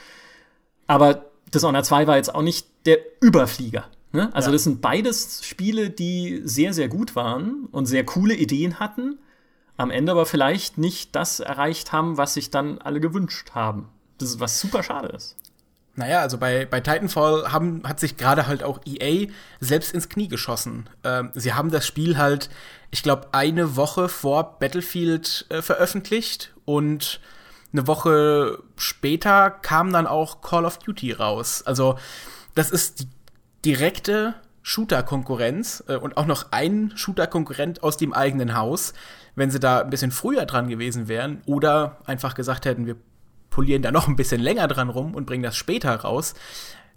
Aber 0.87 1.27
Dishonored 1.55 1.85
2 1.85 2.07
war 2.07 2.17
jetzt 2.17 2.35
auch 2.35 2.43
nicht 2.43 2.67
der 2.87 2.99
Überflieger. 3.21 3.85
Ne? 4.13 4.35
Also 4.35 4.49
ja. 4.49 4.53
das 4.53 4.65
sind 4.65 4.81
beides 4.81 5.45
Spiele, 5.45 5.91
die 5.91 6.41
sehr, 6.45 6.73
sehr 6.73 6.89
gut 6.89 7.15
waren 7.17 7.67
und 7.71 7.87
sehr 7.87 8.05
coole 8.05 8.35
Ideen 8.35 8.81
hatten. 8.81 9.19
Am 9.77 9.91
Ende 9.91 10.13
aber 10.13 10.25
vielleicht 10.25 10.79
nicht 10.79 11.15
das 11.15 11.41
erreicht 11.41 11.93
haben, 11.93 12.17
was 12.17 12.35
sich 12.35 12.51
dann 12.51 12.79
alle 12.79 13.01
gewünscht 13.01 13.51
haben. 13.53 13.89
Das 14.19 14.31
ist 14.31 14.41
was 14.41 14.59
super 14.59 14.83
schade 14.83 15.09
ist. 15.09 15.37
Naja, 15.97 16.21
also 16.21 16.37
bei, 16.37 16.67
bei 16.67 16.81
Titanfall 16.81 17.53
haben, 17.53 17.83
hat 17.85 18.01
sich 18.01 18.19
gerade 18.19 18.47
halt 18.47 18.63
auch 18.63 18.81
EA 18.85 19.29
selbst 19.61 19.95
ins 19.95 20.11
Knie 20.11 20.29
geschossen. 20.29 20.89
Ähm, 21.05 21.31
sie 21.35 21.55
haben 21.55 21.71
das 21.71 21.87
Spiel 21.87 22.19
halt, 22.19 22.51
ich 22.91 23.03
glaube, 23.03 23.29
eine 23.33 23.77
Woche 23.77 24.11
vor 24.11 24.59
Battlefield 24.59 25.47
äh, 25.49 25.63
veröffentlicht 25.63 26.53
und 26.67 27.21
eine 27.73 27.87
Woche 27.87 28.63
später 28.77 29.51
kam 29.51 29.91
dann 29.93 30.07
auch 30.07 30.43
Call 30.43 30.67
of 30.67 30.79
Duty 30.79 31.13
raus. 31.13 31.63
Also 31.65 31.99
das 32.55 32.71
ist 32.71 33.01
die 33.01 33.09
direkte 33.65 34.35
Shooter-Konkurrenz 34.63 35.83
äh, 35.89 35.97
und 35.97 36.19
auch 36.19 36.27
noch 36.27 36.53
ein 36.53 36.93
Shooter-Konkurrent 36.95 37.83
aus 37.83 37.97
dem 37.97 38.13
eigenen 38.13 38.55
Haus. 38.55 38.93
Wenn 39.35 39.51
sie 39.51 39.61
da 39.61 39.81
ein 39.81 39.91
bisschen 39.91 40.11
früher 40.11 40.45
dran 40.45 40.69
gewesen 40.69 41.09
wären 41.09 41.43
oder 41.47 41.99
einfach 42.05 42.35
gesagt 42.35 42.67
hätten, 42.67 42.87
wir 42.87 42.97
polieren 43.51 43.83
da 43.83 43.91
noch 43.91 44.09
ein 44.09 44.17
bisschen 44.17 44.41
länger 44.41 44.69
dran 44.69 44.91
rum 44.91 45.15
und 45.15 45.27
bringen 45.27 45.43
das 45.43 45.57
später 45.57 45.95
raus, 45.95 46.35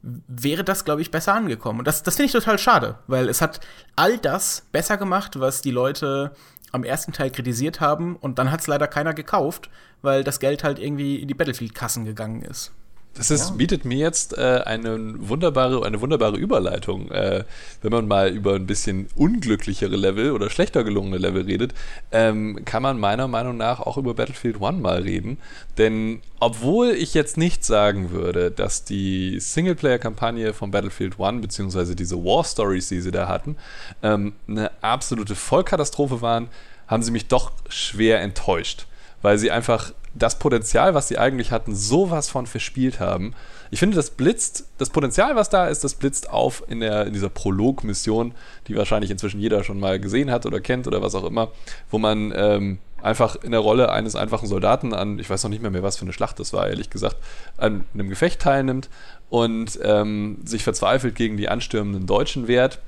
wäre 0.01 0.63
das, 0.63 0.85
glaube 0.85 1.01
ich, 1.01 1.11
besser 1.11 1.33
angekommen. 1.33 1.79
Und 1.79 1.87
das, 1.87 2.03
das 2.03 2.15
finde 2.15 2.27
ich 2.27 2.31
total 2.31 2.57
schade, 2.57 2.99
weil 3.07 3.27
es 3.27 3.41
hat 3.41 3.59
all 3.95 4.17
das 4.17 4.65
besser 4.71 4.97
gemacht, 4.97 5.39
was 5.39 5.61
die 5.61 5.71
Leute 5.71 6.31
am 6.71 6.83
ersten 6.83 7.11
Teil 7.11 7.31
kritisiert 7.31 7.81
haben 7.81 8.15
und 8.15 8.39
dann 8.39 8.51
hat 8.51 8.61
es 8.61 8.67
leider 8.67 8.87
keiner 8.87 9.13
gekauft, 9.13 9.69
weil 10.01 10.23
das 10.23 10.39
Geld 10.39 10.63
halt 10.63 10.79
irgendwie 10.79 11.17
in 11.17 11.27
die 11.27 11.33
Battlefield-Kassen 11.33 12.05
gegangen 12.05 12.41
ist. 12.41 12.71
Das 13.15 13.31
ist, 13.31 13.49
ja. 13.49 13.55
bietet 13.55 13.83
mir 13.83 13.97
jetzt 13.97 14.37
äh, 14.37 14.61
eine, 14.65 14.97
wunderbare, 15.27 15.85
eine 15.85 15.99
wunderbare 15.99 16.37
Überleitung. 16.37 17.11
Äh, 17.11 17.43
wenn 17.81 17.91
man 17.91 18.07
mal 18.07 18.29
über 18.29 18.55
ein 18.55 18.65
bisschen 18.65 19.09
unglücklichere 19.15 19.95
Level 19.95 20.31
oder 20.31 20.49
schlechter 20.49 20.83
gelungene 20.83 21.17
Level 21.17 21.43
redet, 21.43 21.73
ähm, 22.11 22.61
kann 22.63 22.81
man 22.81 22.99
meiner 22.99 23.27
Meinung 23.27 23.57
nach 23.57 23.81
auch 23.81 23.97
über 23.97 24.13
Battlefield 24.13 24.61
1 24.61 24.79
mal 24.79 25.01
reden. 25.01 25.37
Denn 25.77 26.21
obwohl 26.39 26.91
ich 26.91 27.13
jetzt 27.13 27.35
nicht 27.35 27.65
sagen 27.65 28.11
würde, 28.11 28.51
dass 28.51 28.85
die 28.85 29.39
Singleplayer-Kampagne 29.39 30.53
von 30.53 30.71
Battlefield 30.71 31.19
1 31.19 31.41
beziehungsweise 31.41 31.95
diese 31.95 32.23
War 32.23 32.45
Stories, 32.45 32.87
die 32.87 33.01
sie 33.01 33.11
da 33.11 33.27
hatten, 33.27 33.57
ähm, 34.01 34.33
eine 34.47 34.71
absolute 34.81 35.35
Vollkatastrophe 35.35 36.21
waren, 36.21 36.47
haben 36.87 37.03
sie 37.03 37.11
mich 37.11 37.27
doch 37.27 37.51
schwer 37.67 38.21
enttäuscht. 38.21 38.85
Weil 39.21 39.37
sie 39.37 39.51
einfach 39.51 39.91
das 40.19 40.37
Potenzial, 40.37 40.93
was 40.93 41.07
sie 41.07 41.17
eigentlich 41.17 41.51
hatten, 41.51 41.75
sowas 41.75 42.29
von 42.29 42.45
verspielt 42.45 42.99
haben. 42.99 43.33
Ich 43.71 43.79
finde, 43.79 43.95
das 43.95 44.11
blitzt, 44.11 44.65
das 44.77 44.89
Potenzial, 44.89 45.35
was 45.35 45.49
da 45.49 45.67
ist, 45.67 45.83
das 45.83 45.95
blitzt 45.95 46.29
auf 46.29 46.63
in, 46.67 46.79
der, 46.79 47.07
in 47.07 47.13
dieser 47.13 47.29
Prolog-Mission, 47.29 48.33
die 48.67 48.75
wahrscheinlich 48.75 49.11
inzwischen 49.11 49.39
jeder 49.39 49.63
schon 49.63 49.79
mal 49.79 49.99
gesehen 49.99 50.31
hat 50.31 50.45
oder 50.45 50.59
kennt 50.59 50.87
oder 50.87 51.01
was 51.01 51.15
auch 51.15 51.23
immer, 51.23 51.51
wo 51.89 51.97
man 51.97 52.33
ähm, 52.35 52.79
einfach 53.01 53.35
in 53.37 53.51
der 53.51 53.59
Rolle 53.61 53.91
eines 53.91 54.15
einfachen 54.15 54.47
Soldaten 54.47 54.93
an, 54.93 55.19
ich 55.19 55.29
weiß 55.29 55.43
noch 55.43 55.49
nicht 55.49 55.61
mehr 55.61 55.71
mehr, 55.71 55.83
was 55.83 55.97
für 55.97 56.03
eine 56.03 56.13
Schlacht 56.13 56.39
das 56.39 56.53
war, 56.53 56.67
ehrlich 56.67 56.89
gesagt, 56.89 57.17
an 57.57 57.85
einem 57.93 58.09
Gefecht 58.09 58.41
teilnimmt 58.41 58.89
und 59.29 59.79
ähm, 59.83 60.39
sich 60.43 60.63
verzweifelt 60.63 61.15
gegen 61.15 61.37
die 61.37 61.49
anstürmenden 61.49 62.07
Deutschen 62.07 62.47
wehrt 62.47 62.79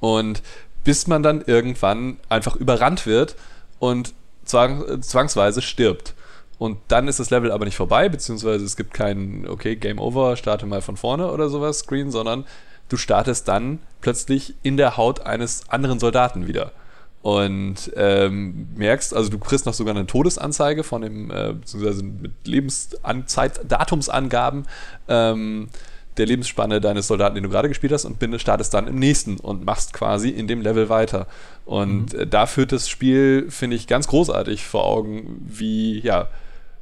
und 0.00 0.42
bis 0.84 1.06
man 1.06 1.22
dann 1.22 1.42
irgendwann 1.46 2.18
einfach 2.28 2.56
überrannt 2.56 3.06
wird 3.06 3.36
und 3.78 4.14
zwang, 4.44 5.02
zwangsweise 5.02 5.62
stirbt. 5.62 6.14
Und 6.58 6.78
dann 6.88 7.06
ist 7.06 7.20
das 7.20 7.30
Level 7.30 7.52
aber 7.52 7.64
nicht 7.64 7.76
vorbei, 7.76 8.08
beziehungsweise 8.08 8.64
es 8.64 8.76
gibt 8.76 8.92
keinen, 8.92 9.46
okay, 9.46 9.76
Game 9.76 9.98
Over, 9.98 10.36
starte 10.36 10.66
mal 10.66 10.82
von 10.82 10.96
vorne 10.96 11.30
oder 11.30 11.48
sowas, 11.48 11.80
Screen, 11.80 12.10
sondern 12.10 12.44
du 12.88 12.96
startest 12.96 13.46
dann 13.46 13.78
plötzlich 14.00 14.54
in 14.62 14.76
der 14.76 14.96
Haut 14.96 15.20
eines 15.20 15.68
anderen 15.68 16.00
Soldaten 16.00 16.46
wieder. 16.48 16.72
Und 17.22 17.92
ähm, 17.96 18.68
merkst, 18.76 19.14
also 19.14 19.28
du 19.28 19.38
kriegst 19.38 19.66
noch 19.66 19.74
sogar 19.74 19.94
eine 19.94 20.06
Todesanzeige 20.06 20.84
von 20.84 21.02
dem, 21.02 21.30
äh, 21.30 21.52
beziehungsweise 21.52 22.02
mit 22.02 22.32
Lebenszeit, 22.44 23.60
Datumsangaben 23.68 24.66
ähm, 25.08 25.68
der 26.16 26.26
Lebensspanne 26.26 26.80
deines 26.80 27.06
Soldaten, 27.06 27.34
den 27.34 27.44
du 27.44 27.50
gerade 27.50 27.68
gespielt 27.68 27.92
hast, 27.92 28.04
und 28.04 28.40
startest 28.40 28.74
dann 28.74 28.88
im 28.88 28.98
nächsten 28.98 29.38
und 29.38 29.64
machst 29.64 29.92
quasi 29.92 30.30
in 30.30 30.48
dem 30.48 30.60
Level 30.60 30.88
weiter. 30.88 31.26
Und 31.64 32.12
mhm. 32.12 32.20
Äh, 32.20 32.26
da 32.26 32.46
führt 32.46 32.72
das 32.72 32.88
Spiel, 32.88 33.46
finde 33.50 33.76
ich, 33.76 33.86
ganz 33.86 34.08
großartig 34.08 34.64
vor 34.64 34.84
Augen, 34.84 35.44
wie, 35.46 36.00
ja, 36.00 36.28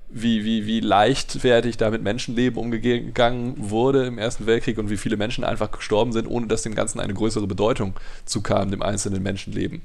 wie, 0.09 0.45
wie, 0.45 0.67
wie 0.67 0.81
leichtfertig 0.81 1.77
da 1.77 1.91
mit 1.91 2.03
Menschenleben 2.03 2.59
umgegangen 2.59 3.55
wurde 3.57 4.07
im 4.07 4.19
Ersten 4.19 4.47
Weltkrieg 4.47 4.79
und 4.79 4.89
wie 4.89 4.97
viele 4.97 5.17
Menschen 5.17 5.45
einfach 5.45 5.71
gestorben 5.71 6.13
sind, 6.13 6.27
ohne 6.27 6.47
dass 6.47 6.63
dem 6.63 6.75
Ganzen 6.75 7.01
eine 7.01 7.15
größere 7.15 7.47
Bedeutung 7.47 7.95
zukam, 8.25 8.71
dem 8.71 8.83
einzelnen 8.83 9.23
Menschenleben. 9.23 9.83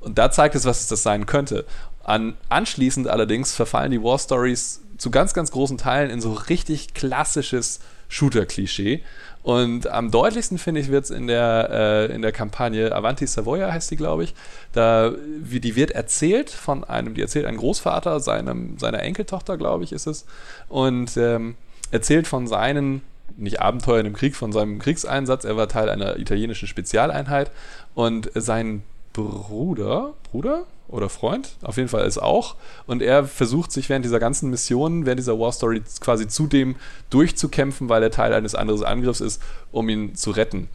Und 0.00 0.18
da 0.18 0.30
zeigt 0.30 0.54
es, 0.54 0.64
was 0.64 0.86
das 0.86 1.02
sein 1.02 1.26
könnte. 1.26 1.64
An, 2.04 2.34
anschließend 2.50 3.08
allerdings 3.08 3.54
verfallen 3.54 3.90
die 3.90 4.02
War 4.02 4.18
Stories 4.18 4.82
zu 4.98 5.10
ganz, 5.10 5.34
ganz 5.34 5.50
großen 5.50 5.78
Teilen 5.78 6.10
in 6.10 6.20
so 6.20 6.32
richtig 6.32 6.94
klassisches 6.94 7.80
Shooter-Klischee. 8.08 9.02
Und 9.44 9.88
am 9.88 10.10
deutlichsten, 10.10 10.56
finde 10.56 10.80
ich, 10.80 10.90
wird 10.90 11.04
es 11.04 11.10
in, 11.10 11.26
der, 11.26 11.68
äh, 11.70 12.14
in 12.14 12.22
der 12.22 12.32
Kampagne 12.32 12.90
Avanti 12.90 13.26
Savoia, 13.26 13.70
heißt 13.70 13.90
die, 13.90 13.96
glaube 13.96 14.24
ich. 14.24 14.34
Da, 14.72 15.12
wie, 15.38 15.60
die 15.60 15.76
wird 15.76 15.90
erzählt 15.90 16.48
von 16.48 16.82
einem, 16.82 17.12
die 17.12 17.20
erzählt 17.20 17.44
ein 17.44 17.58
Großvater, 17.58 18.20
seinem, 18.20 18.78
seiner 18.78 19.02
Enkeltochter, 19.02 19.58
glaube 19.58 19.84
ich, 19.84 19.92
ist 19.92 20.06
es. 20.06 20.24
Und 20.70 21.18
ähm, 21.18 21.56
erzählt 21.90 22.26
von 22.26 22.46
seinen, 22.46 23.02
nicht 23.36 23.60
Abenteuern 23.60 24.06
im 24.06 24.14
Krieg, 24.14 24.34
von 24.34 24.50
seinem 24.50 24.78
Kriegseinsatz. 24.78 25.44
Er 25.44 25.58
war 25.58 25.68
Teil 25.68 25.90
einer 25.90 26.18
italienischen 26.18 26.66
Spezialeinheit. 26.66 27.50
Und 27.94 28.30
sein 28.34 28.82
Bruder, 29.14 30.12
Bruder 30.30 30.66
oder 30.88 31.08
Freund, 31.08 31.56
auf 31.62 31.78
jeden 31.78 31.88
Fall 31.88 32.06
ist 32.06 32.18
auch. 32.18 32.56
Und 32.86 33.00
er 33.00 33.24
versucht 33.24 33.72
sich 33.72 33.88
während 33.88 34.04
dieser 34.04 34.20
ganzen 34.20 34.50
Mission, 34.50 35.06
während 35.06 35.18
dieser 35.18 35.38
War 35.38 35.52
Story 35.52 35.82
quasi 36.00 36.28
zu 36.28 36.46
dem 36.46 36.76
durchzukämpfen, 37.08 37.88
weil 37.88 38.02
er 38.02 38.10
Teil 38.10 38.34
eines 38.34 38.54
anderen 38.54 38.84
Angriffs 38.84 39.20
ist, 39.20 39.40
um 39.72 39.88
ihn 39.88 40.14
zu 40.14 40.30
retten. 40.30 40.68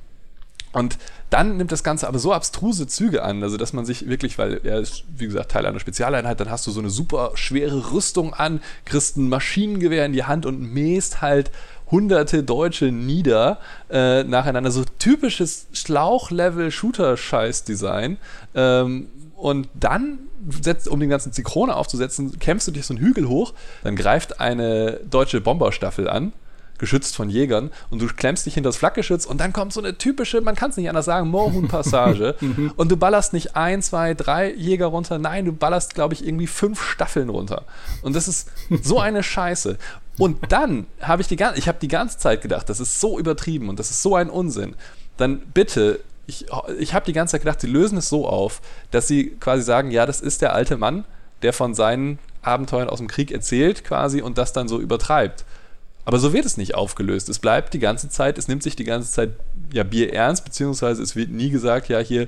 Und 0.72 0.98
dann 1.32 1.58
nimmt 1.58 1.72
das 1.72 1.84
Ganze 1.84 2.08
aber 2.08 2.20
so 2.20 2.32
abstruse 2.32 2.88
Züge 2.88 3.24
an, 3.24 3.42
also 3.44 3.58
dass 3.58 3.74
man 3.74 3.86
sich 3.86 4.08
wirklich, 4.08 4.38
weil 4.38 4.62
er 4.64 4.80
ist, 4.80 5.04
wie 5.16 5.26
gesagt, 5.26 5.52
Teil 5.52 5.66
einer 5.66 5.80
Spezialeinheit, 5.80 6.40
dann 6.40 6.50
hast 6.50 6.66
du 6.68 6.72
so 6.72 6.80
eine 6.80 6.92
super 6.92 7.32
schwere 7.36 7.92
Rüstung 7.92 8.34
an, 8.34 8.62
kriegst 8.86 9.18
ein 9.18 9.30
Maschinengewehr 9.30 10.06
in 10.06 10.14
die 10.14 10.26
Hand 10.26 10.46
und 10.46 10.62
mähst 10.62 11.22
halt 11.22 11.52
hunderte 11.92 12.44
Deutsche 12.44 12.92
nieder 12.92 13.60
äh, 13.90 14.24
nacheinander. 14.24 14.72
So 14.72 14.84
typisches 15.00 15.68
Schlauchlevel-Shooter-Scheiß-Design. 15.74 18.18
Ähm, 18.56 19.08
und 19.36 19.70
dann, 19.74 20.20
um 20.90 21.00
den 21.00 21.10
ganzen 21.10 21.32
Zikrone 21.32 21.76
aufzusetzen, 21.76 22.40
kämpfst 22.40 22.68
du 22.68 22.72
dich 22.72 22.86
so 22.86 22.94
einen 22.94 23.04
Hügel 23.04 23.28
hoch, 23.28 23.54
dann 23.84 23.96
greift 23.96 24.42
eine 24.42 25.00
deutsche 25.10 25.42
Bomberstaffel 25.42 26.08
an 26.10 26.34
geschützt 26.80 27.16
von 27.16 27.30
Jägern 27.30 27.70
und 27.92 28.02
du 28.02 28.08
klemmst 28.08 28.46
dich 28.46 28.56
hinter 28.56 28.70
das 28.70 28.78
Flakgeschütz 28.78 29.26
und 29.26 29.40
dann 29.40 29.54
kommt 29.54 29.74
so 29.74 29.82
eine 29.82 29.98
typische, 29.98 30.42
man 30.42 30.56
kann 30.56 30.72
es 30.72 30.78
nicht 30.78 30.90
anders 30.90 31.06
sagen, 31.06 31.30
Moorhuhn-Passage 31.30 32.36
mhm. 32.40 32.74
und 32.76 32.90
du 32.90 32.98
ballerst 32.98 33.34
nicht 33.34 33.56
ein, 33.56 33.84
zwei, 33.84 34.16
drei 34.16 34.52
Jäger 34.52 34.88
runter, 34.88 35.20
nein, 35.20 35.46
du 35.46 35.52
ballerst, 35.52 35.94
glaube 35.94 36.16
ich, 36.16 36.26
irgendwie 36.26 36.48
fünf 36.48 36.82
Staffeln 36.82 37.30
runter. 37.30 37.66
Und 38.02 38.16
das 38.16 38.28
ist 38.28 38.50
so 38.82 39.00
eine 39.00 39.22
Scheiße. 39.22 39.78
Und 40.20 40.52
dann 40.52 40.86
habe 41.02 41.22
ich 41.22 41.28
die, 41.28 41.38
ich 41.56 41.68
hab 41.68 41.80
die 41.80 41.88
ganze 41.88 42.18
Zeit 42.18 42.42
gedacht, 42.42 42.70
das 42.70 42.80
ist 42.80 43.00
so 43.00 43.18
übertrieben 43.18 43.70
und 43.70 43.80
das 43.80 43.90
ist 43.90 44.04
so 44.04 44.16
ein 44.16 44.30
Unsinn. 44.30 44.76
Dann 45.18 45.40
bitte, 45.40 46.02
ich, 46.28 46.46
ich 46.78 46.94
habe 46.94 47.06
die 47.06 47.14
ganze 47.14 47.32
Zeit 47.32 47.42
gedacht, 47.42 47.62
sie 47.62 47.68
lösen 47.68 47.98
es 47.98 48.10
so 48.10 48.28
auf, 48.28 48.62
dass 48.92 49.08
sie 49.08 49.32
quasi 49.40 49.64
sagen, 49.64 49.92
ja, 49.92 50.06
das 50.06 50.20
ist 50.20 50.42
der 50.42 50.54
alte 50.54 50.78
Mann, 50.78 51.06
der 51.42 51.54
von 51.54 51.74
seinen 51.74 52.20
Abenteuern 52.42 52.90
aus 52.90 53.00
dem 53.00 53.08
Krieg 53.08 53.32
erzählt 53.32 53.86
quasi 53.86 54.22
und 54.22 54.38
das 54.38 54.52
dann 54.52 54.68
so 54.68 54.80
übertreibt. 54.80 55.46
Aber 56.04 56.20
so 56.20 56.34
wird 56.34 56.46
es 56.46 56.58
nicht 56.58 56.76
aufgelöst. 56.76 57.30
Es 57.30 57.40
bleibt 57.40 57.74
die 57.74 57.80
ganze 57.80 58.10
Zeit, 58.10 58.38
es 58.38 58.48
nimmt 58.48 58.64
sich 58.64 58.76
die 58.76 58.84
ganze 58.84 59.12
Zeit 59.12 59.32
ja 59.72 59.84
Bier 59.84 60.14
ernst, 60.14 60.44
beziehungsweise 60.44 61.02
es 61.02 61.16
wird 61.16 61.30
nie 61.30 61.50
gesagt, 61.50 61.88
ja, 61.88 62.00
hier 62.00 62.28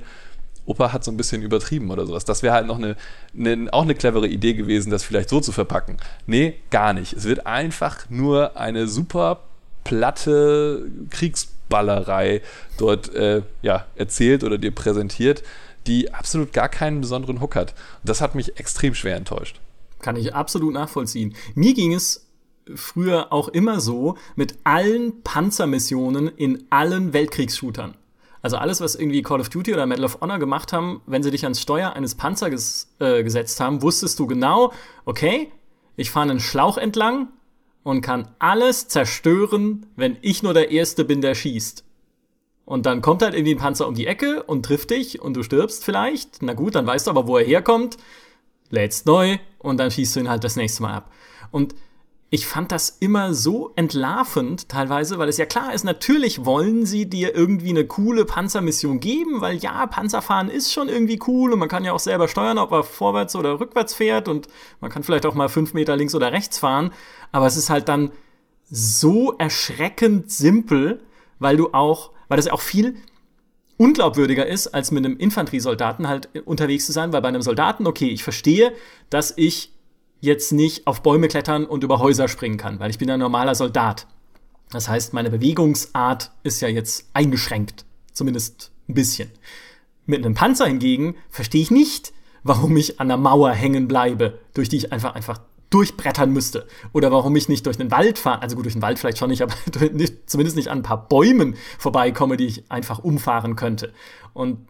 Opa 0.64 0.92
hat 0.92 1.04
so 1.04 1.10
ein 1.10 1.16
bisschen 1.16 1.42
übertrieben 1.42 1.90
oder 1.90 2.06
sowas. 2.06 2.24
Das 2.24 2.42
wäre 2.42 2.54
halt 2.54 2.66
noch 2.66 2.78
eine, 2.78 2.96
eine, 3.36 3.72
auch 3.72 3.82
eine 3.82 3.94
clevere 3.94 4.28
Idee 4.28 4.54
gewesen, 4.54 4.90
das 4.90 5.02
vielleicht 5.02 5.28
so 5.28 5.40
zu 5.40 5.52
verpacken. 5.52 5.96
Nee, 6.26 6.54
gar 6.70 6.92
nicht. 6.92 7.12
Es 7.14 7.24
wird 7.24 7.46
einfach 7.46 8.08
nur 8.10 8.56
eine 8.56 8.86
super 8.86 9.40
platte 9.84 10.90
Kriegsballerei 11.10 12.42
dort 12.78 13.12
äh, 13.14 13.42
ja, 13.62 13.86
erzählt 13.96 14.44
oder 14.44 14.58
dir 14.58 14.70
präsentiert, 14.70 15.42
die 15.86 16.14
absolut 16.14 16.52
gar 16.52 16.68
keinen 16.68 17.00
besonderen 17.00 17.40
Hook 17.40 17.56
hat. 17.56 17.72
Und 17.72 18.08
das 18.08 18.20
hat 18.20 18.34
mich 18.34 18.58
extrem 18.58 18.94
schwer 18.94 19.16
enttäuscht. 19.16 19.60
Kann 20.00 20.16
ich 20.16 20.34
absolut 20.34 20.72
nachvollziehen. 20.72 21.34
Mir 21.54 21.74
ging 21.74 21.92
es 21.92 22.26
früher 22.74 23.32
auch 23.32 23.48
immer 23.48 23.80
so 23.80 24.16
mit 24.36 24.56
allen 24.64 25.22
Panzermissionen 25.22 26.28
in 26.28 26.64
allen 26.70 27.12
Weltkriegsshootern. 27.12 27.94
Also 28.42 28.56
alles, 28.56 28.80
was 28.80 28.96
irgendwie 28.96 29.22
Call 29.22 29.40
of 29.40 29.48
Duty 29.48 29.72
oder 29.72 29.86
Medal 29.86 30.04
of 30.04 30.20
Honor 30.20 30.38
gemacht 30.38 30.72
haben, 30.72 31.00
wenn 31.06 31.22
sie 31.22 31.30
dich 31.30 31.44
ans 31.44 31.60
Steuer 31.60 31.94
eines 31.94 32.16
Panzers 32.16 32.92
äh, 32.98 33.22
gesetzt 33.22 33.60
haben, 33.60 33.82
wusstest 33.82 34.18
du 34.18 34.26
genau, 34.26 34.72
okay, 35.04 35.50
ich 35.96 36.10
fahre 36.10 36.30
einen 36.30 36.40
Schlauch 36.40 36.76
entlang 36.76 37.28
und 37.84 38.00
kann 38.00 38.28
alles 38.40 38.88
zerstören, 38.88 39.86
wenn 39.94 40.16
ich 40.22 40.42
nur 40.42 40.54
der 40.54 40.70
Erste 40.70 41.04
bin, 41.04 41.20
der 41.20 41.36
schießt. 41.36 41.84
Und 42.64 42.86
dann 42.86 43.00
kommt 43.00 43.22
halt 43.22 43.34
irgendwie 43.34 43.54
ein 43.54 43.58
Panzer 43.58 43.86
um 43.86 43.94
die 43.94 44.06
Ecke 44.06 44.42
und 44.42 44.64
trifft 44.64 44.90
dich 44.90 45.20
und 45.20 45.34
du 45.34 45.42
stirbst 45.42 45.84
vielleicht. 45.84 46.42
Na 46.42 46.54
gut, 46.54 46.74
dann 46.74 46.86
weißt 46.86 47.06
du 47.06 47.10
aber, 47.10 47.26
wo 47.26 47.36
er 47.36 47.44
herkommt, 47.44 47.96
lädst 48.70 49.06
neu 49.06 49.38
und 49.58 49.78
dann 49.78 49.90
schießt 49.90 50.16
du 50.16 50.20
ihn 50.20 50.28
halt 50.28 50.44
das 50.44 50.56
nächste 50.56 50.82
Mal 50.82 50.94
ab. 50.94 51.12
Und 51.50 51.74
ich 52.34 52.46
fand 52.46 52.72
das 52.72 52.96
immer 52.98 53.34
so 53.34 53.72
entlarvend 53.76 54.70
teilweise, 54.70 55.18
weil 55.18 55.28
es 55.28 55.36
ja 55.36 55.44
klar 55.44 55.74
ist, 55.74 55.84
natürlich 55.84 56.46
wollen 56.46 56.86
sie 56.86 57.04
dir 57.04 57.34
irgendwie 57.34 57.68
eine 57.68 57.86
coole 57.86 58.24
Panzermission 58.24 59.00
geben, 59.00 59.42
weil 59.42 59.56
ja, 59.56 59.86
Panzerfahren 59.86 60.48
ist 60.48 60.72
schon 60.72 60.88
irgendwie 60.88 61.20
cool 61.26 61.52
und 61.52 61.58
man 61.58 61.68
kann 61.68 61.84
ja 61.84 61.92
auch 61.92 62.00
selber 62.00 62.28
steuern, 62.28 62.56
ob 62.56 62.72
er 62.72 62.84
vorwärts 62.84 63.36
oder 63.36 63.60
rückwärts 63.60 63.92
fährt 63.92 64.28
und 64.28 64.48
man 64.80 64.90
kann 64.90 65.02
vielleicht 65.02 65.26
auch 65.26 65.34
mal 65.34 65.50
fünf 65.50 65.74
Meter 65.74 65.94
links 65.94 66.14
oder 66.14 66.32
rechts 66.32 66.58
fahren, 66.58 66.92
aber 67.32 67.46
es 67.46 67.58
ist 67.58 67.68
halt 67.68 67.90
dann 67.90 68.12
so 68.70 69.34
erschreckend 69.36 70.30
simpel, 70.30 71.02
weil 71.38 71.58
du 71.58 71.74
auch, 71.74 72.12
weil 72.28 72.38
das 72.38 72.48
auch 72.48 72.62
viel 72.62 72.96
unglaubwürdiger 73.76 74.46
ist, 74.46 74.68
als 74.68 74.90
mit 74.90 75.04
einem 75.04 75.18
Infanteriesoldaten 75.18 76.08
halt 76.08 76.30
unterwegs 76.46 76.86
zu 76.86 76.92
sein, 76.92 77.12
weil 77.12 77.20
bei 77.20 77.28
einem 77.28 77.42
Soldaten, 77.42 77.86
okay, 77.86 78.08
ich 78.08 78.24
verstehe, 78.24 78.72
dass 79.10 79.34
ich 79.36 79.74
jetzt 80.22 80.52
nicht 80.52 80.86
auf 80.86 81.02
Bäume 81.02 81.28
klettern 81.28 81.66
und 81.66 81.82
über 81.84 81.98
Häuser 81.98 82.28
springen 82.28 82.56
kann, 82.56 82.78
weil 82.78 82.90
ich 82.90 82.98
bin 82.98 83.10
ein 83.10 83.18
normaler 83.18 83.56
Soldat. 83.56 84.06
Das 84.70 84.88
heißt, 84.88 85.12
meine 85.12 85.30
Bewegungsart 85.30 86.30
ist 86.44 86.62
ja 86.62 86.68
jetzt 86.68 87.10
eingeschränkt. 87.12 87.84
Zumindest 88.12 88.70
ein 88.88 88.94
bisschen. 88.94 89.30
Mit 90.06 90.24
einem 90.24 90.34
Panzer 90.34 90.66
hingegen 90.66 91.16
verstehe 91.28 91.60
ich 91.60 91.70
nicht, 91.72 92.14
warum 92.44 92.76
ich 92.76 93.00
an 93.00 93.08
der 93.08 93.16
Mauer 93.16 93.50
hängen 93.50 93.88
bleibe, 93.88 94.38
durch 94.54 94.68
die 94.68 94.76
ich 94.76 94.92
einfach, 94.92 95.14
einfach 95.16 95.40
durchbrettern 95.70 96.30
müsste. 96.30 96.68
Oder 96.92 97.10
warum 97.10 97.34
ich 97.34 97.48
nicht 97.48 97.66
durch 97.66 97.76
den 97.76 97.90
Wald 97.90 98.18
fahre. 98.18 98.42
Also 98.42 98.54
gut, 98.54 98.64
durch 98.64 98.74
den 98.74 98.82
Wald 98.82 99.00
vielleicht 99.00 99.18
schon 99.18 99.30
nicht, 99.30 99.42
aber 99.42 99.54
nicht, 99.92 100.30
zumindest 100.30 100.56
nicht 100.56 100.68
an 100.68 100.78
ein 100.78 100.82
paar 100.84 101.08
Bäumen 101.08 101.56
vorbeikomme, 101.78 102.36
die 102.36 102.46
ich 102.46 102.70
einfach 102.70 103.00
umfahren 103.00 103.56
könnte. 103.56 103.92
Und 104.34 104.68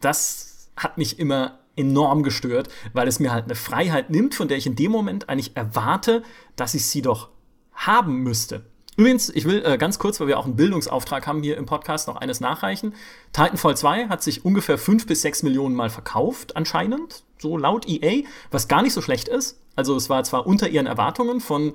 das 0.00 0.70
hat 0.76 0.96
mich 0.96 1.18
immer 1.18 1.58
enorm 1.76 2.22
gestört, 2.22 2.68
weil 2.92 3.08
es 3.08 3.20
mir 3.20 3.32
halt 3.32 3.44
eine 3.44 3.54
Freiheit 3.54 4.10
nimmt, 4.10 4.34
von 4.34 4.48
der 4.48 4.58
ich 4.58 4.66
in 4.66 4.76
dem 4.76 4.92
Moment 4.92 5.28
eigentlich 5.28 5.56
erwarte, 5.56 6.22
dass 6.56 6.74
ich 6.74 6.86
sie 6.86 7.02
doch 7.02 7.30
haben 7.74 8.18
müsste. 8.18 8.64
Übrigens, 8.96 9.30
ich 9.30 9.46
will 9.46 9.64
äh, 9.64 9.78
ganz 9.78 9.98
kurz, 9.98 10.20
weil 10.20 10.28
wir 10.28 10.38
auch 10.38 10.44
einen 10.44 10.56
Bildungsauftrag 10.56 11.26
haben 11.26 11.42
hier 11.42 11.56
im 11.56 11.64
Podcast, 11.64 12.08
noch 12.08 12.16
eines 12.16 12.40
nachreichen. 12.40 12.94
Titanfall 13.32 13.76
2 13.76 14.08
hat 14.08 14.22
sich 14.22 14.44
ungefähr 14.44 14.76
5 14.76 15.06
bis 15.06 15.22
6 15.22 15.44
Millionen 15.44 15.74
Mal 15.74 15.88
verkauft, 15.88 16.56
anscheinend, 16.56 17.24
so 17.38 17.56
laut 17.56 17.88
EA, 17.88 18.24
was 18.50 18.68
gar 18.68 18.82
nicht 18.82 18.92
so 18.92 19.00
schlecht 19.00 19.28
ist. 19.28 19.58
Also 19.76 19.96
es 19.96 20.10
war 20.10 20.22
zwar 20.24 20.46
unter 20.46 20.68
ihren 20.68 20.86
Erwartungen 20.86 21.40
von 21.40 21.74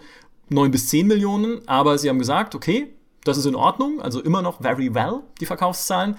9 0.50 0.70
bis 0.70 0.90
10 0.90 1.08
Millionen, 1.08 1.68
aber 1.68 1.98
sie 1.98 2.08
haben 2.08 2.20
gesagt, 2.20 2.54
okay, 2.54 2.94
das 3.24 3.38
ist 3.38 3.46
in 3.46 3.56
Ordnung, 3.56 4.00
also 4.00 4.22
immer 4.22 4.42
noch 4.44 4.62
very 4.62 4.94
well, 4.94 5.22
die 5.42 5.46
Verkaufszahlen. 5.46 6.18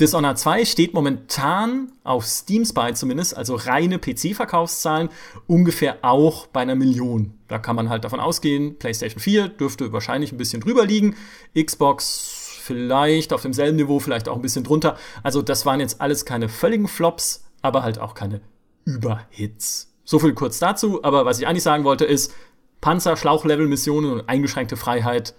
Dishonored 0.00 0.38
2 0.38 0.64
steht 0.64 0.94
momentan 0.94 1.90
auf 2.04 2.24
Steam 2.24 2.64
Spy 2.64 2.94
zumindest, 2.94 3.36
also 3.36 3.56
reine 3.56 3.98
PC-Verkaufszahlen, 3.98 5.08
ungefähr 5.48 5.98
auch 6.02 6.46
bei 6.46 6.60
einer 6.60 6.76
Million. 6.76 7.34
Da 7.48 7.58
kann 7.58 7.74
man 7.74 7.88
halt 7.88 8.04
davon 8.04 8.20
ausgehen, 8.20 8.78
PlayStation 8.78 9.20
4 9.20 9.48
dürfte 9.48 9.92
wahrscheinlich 9.92 10.30
ein 10.30 10.38
bisschen 10.38 10.60
drüber 10.60 10.86
liegen, 10.86 11.16
Xbox 11.56 12.60
vielleicht 12.62 13.32
auf 13.32 13.42
demselben 13.42 13.76
Niveau, 13.76 13.98
vielleicht 13.98 14.28
auch 14.28 14.36
ein 14.36 14.42
bisschen 14.42 14.62
drunter. 14.62 14.96
Also 15.22 15.42
das 15.42 15.66
waren 15.66 15.80
jetzt 15.80 16.00
alles 16.00 16.24
keine 16.24 16.48
völligen 16.48 16.86
Flops, 16.86 17.44
aber 17.62 17.82
halt 17.82 17.98
auch 17.98 18.14
keine 18.14 18.40
Überhits. 18.84 19.92
So 20.04 20.18
viel 20.18 20.34
kurz 20.34 20.58
dazu, 20.58 21.02
aber 21.02 21.24
was 21.24 21.40
ich 21.40 21.46
eigentlich 21.46 21.62
sagen 21.62 21.84
wollte 21.84 22.04
ist, 22.04 22.34
Panzer, 22.80 23.16
Schlauchlevel-Missionen 23.16 24.12
und 24.12 24.28
eingeschränkte 24.28 24.76
Freiheit, 24.76 25.34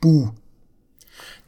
buh, 0.00 0.30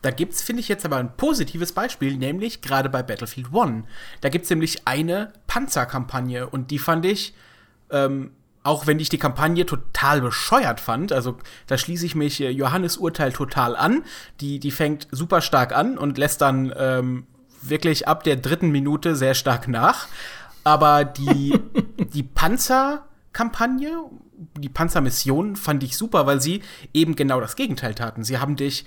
da 0.04 0.10
gibt 0.10 0.34
es, 0.34 0.42
finde 0.42 0.60
ich, 0.60 0.68
jetzt 0.68 0.84
aber 0.84 0.98
ein 0.98 1.16
positives 1.16 1.72
Beispiel, 1.72 2.18
nämlich 2.18 2.60
gerade 2.60 2.90
bei 2.90 3.02
Battlefield 3.02 3.54
One. 3.54 3.84
Da 4.20 4.28
gibt 4.28 4.44
es 4.44 4.50
nämlich 4.50 4.86
eine 4.86 5.32
Panzerkampagne 5.46 6.46
und 6.46 6.70
die 6.70 6.78
fand 6.78 7.06
ich, 7.06 7.32
ähm, 7.88 8.32
auch 8.62 8.86
wenn 8.86 9.00
ich 9.00 9.08
die 9.08 9.16
Kampagne 9.16 9.64
total 9.64 10.20
bescheuert 10.20 10.80
fand, 10.80 11.10
also 11.10 11.38
da 11.68 11.78
schließe 11.78 12.04
ich 12.04 12.14
mich 12.14 12.38
äh, 12.42 12.50
Johannes 12.50 12.98
Urteil 12.98 13.32
total 13.32 13.76
an. 13.76 14.04
Die, 14.42 14.58
die 14.58 14.72
fängt 14.72 15.08
super 15.10 15.40
stark 15.40 15.74
an 15.74 15.96
und 15.96 16.18
lässt 16.18 16.42
dann 16.42 16.74
ähm, 16.76 17.26
wirklich 17.62 18.06
ab 18.06 18.24
der 18.24 18.36
dritten 18.36 18.70
Minute 18.70 19.16
sehr 19.16 19.32
stark 19.32 19.68
nach. 19.68 20.08
Aber 20.64 21.06
die, 21.06 21.58
die 22.12 22.24
Panzerkampagne, 22.24 24.04
die 24.58 24.68
Panzermission 24.68 25.56
fand 25.56 25.82
ich 25.82 25.96
super, 25.96 26.26
weil 26.26 26.42
sie 26.42 26.60
eben 26.92 27.16
genau 27.16 27.40
das 27.40 27.56
Gegenteil 27.56 27.94
taten. 27.94 28.22
Sie 28.22 28.36
haben 28.36 28.56
dich 28.56 28.84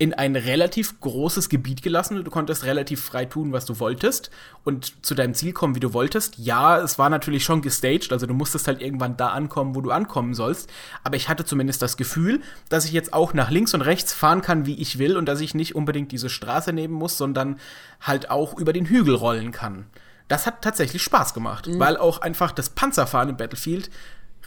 in 0.00 0.14
ein 0.14 0.34
relativ 0.34 0.98
großes 0.98 1.50
Gebiet 1.50 1.82
gelassen. 1.82 2.24
Du 2.24 2.30
konntest 2.30 2.64
relativ 2.64 3.04
frei 3.04 3.26
tun, 3.26 3.52
was 3.52 3.66
du 3.66 3.78
wolltest 3.80 4.30
und 4.64 5.04
zu 5.04 5.14
deinem 5.14 5.34
Ziel 5.34 5.52
kommen, 5.52 5.74
wie 5.74 5.80
du 5.80 5.92
wolltest. 5.92 6.38
Ja, 6.38 6.78
es 6.78 6.98
war 6.98 7.10
natürlich 7.10 7.44
schon 7.44 7.60
gestaged, 7.60 8.10
also 8.10 8.24
du 8.26 8.32
musstest 8.32 8.66
halt 8.66 8.80
irgendwann 8.80 9.18
da 9.18 9.28
ankommen, 9.28 9.74
wo 9.74 9.82
du 9.82 9.90
ankommen 9.90 10.32
sollst. 10.32 10.70
Aber 11.04 11.16
ich 11.16 11.28
hatte 11.28 11.44
zumindest 11.44 11.82
das 11.82 11.98
Gefühl, 11.98 12.40
dass 12.70 12.86
ich 12.86 12.92
jetzt 12.92 13.12
auch 13.12 13.34
nach 13.34 13.50
links 13.50 13.74
und 13.74 13.82
rechts 13.82 14.14
fahren 14.14 14.40
kann, 14.40 14.64
wie 14.64 14.80
ich 14.80 14.98
will 14.98 15.18
und 15.18 15.26
dass 15.26 15.42
ich 15.42 15.54
nicht 15.54 15.74
unbedingt 15.74 16.12
diese 16.12 16.30
Straße 16.30 16.72
nehmen 16.72 16.94
muss, 16.94 17.18
sondern 17.18 17.60
halt 18.00 18.30
auch 18.30 18.58
über 18.58 18.72
den 18.72 18.86
Hügel 18.86 19.14
rollen 19.14 19.52
kann. 19.52 19.84
Das 20.28 20.46
hat 20.46 20.62
tatsächlich 20.62 21.02
Spaß 21.02 21.34
gemacht, 21.34 21.66
mhm. 21.66 21.78
weil 21.78 21.98
auch 21.98 22.22
einfach 22.22 22.52
das 22.52 22.70
Panzerfahren 22.70 23.28
im 23.28 23.36
Battlefield 23.36 23.90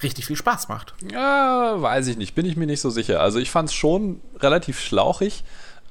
richtig 0.01 0.25
viel 0.25 0.35
Spaß 0.35 0.69
macht. 0.69 0.93
Ja, 1.11 1.81
weiß 1.81 2.07
ich 2.07 2.17
nicht, 2.17 2.35
bin 2.35 2.45
ich 2.45 2.57
mir 2.57 2.65
nicht 2.65 2.81
so 2.81 2.89
sicher. 2.89 3.21
Also 3.21 3.39
ich 3.39 3.51
fand 3.51 3.69
es 3.69 3.75
schon 3.75 4.19
relativ 4.39 4.79
schlauchig. 4.79 5.43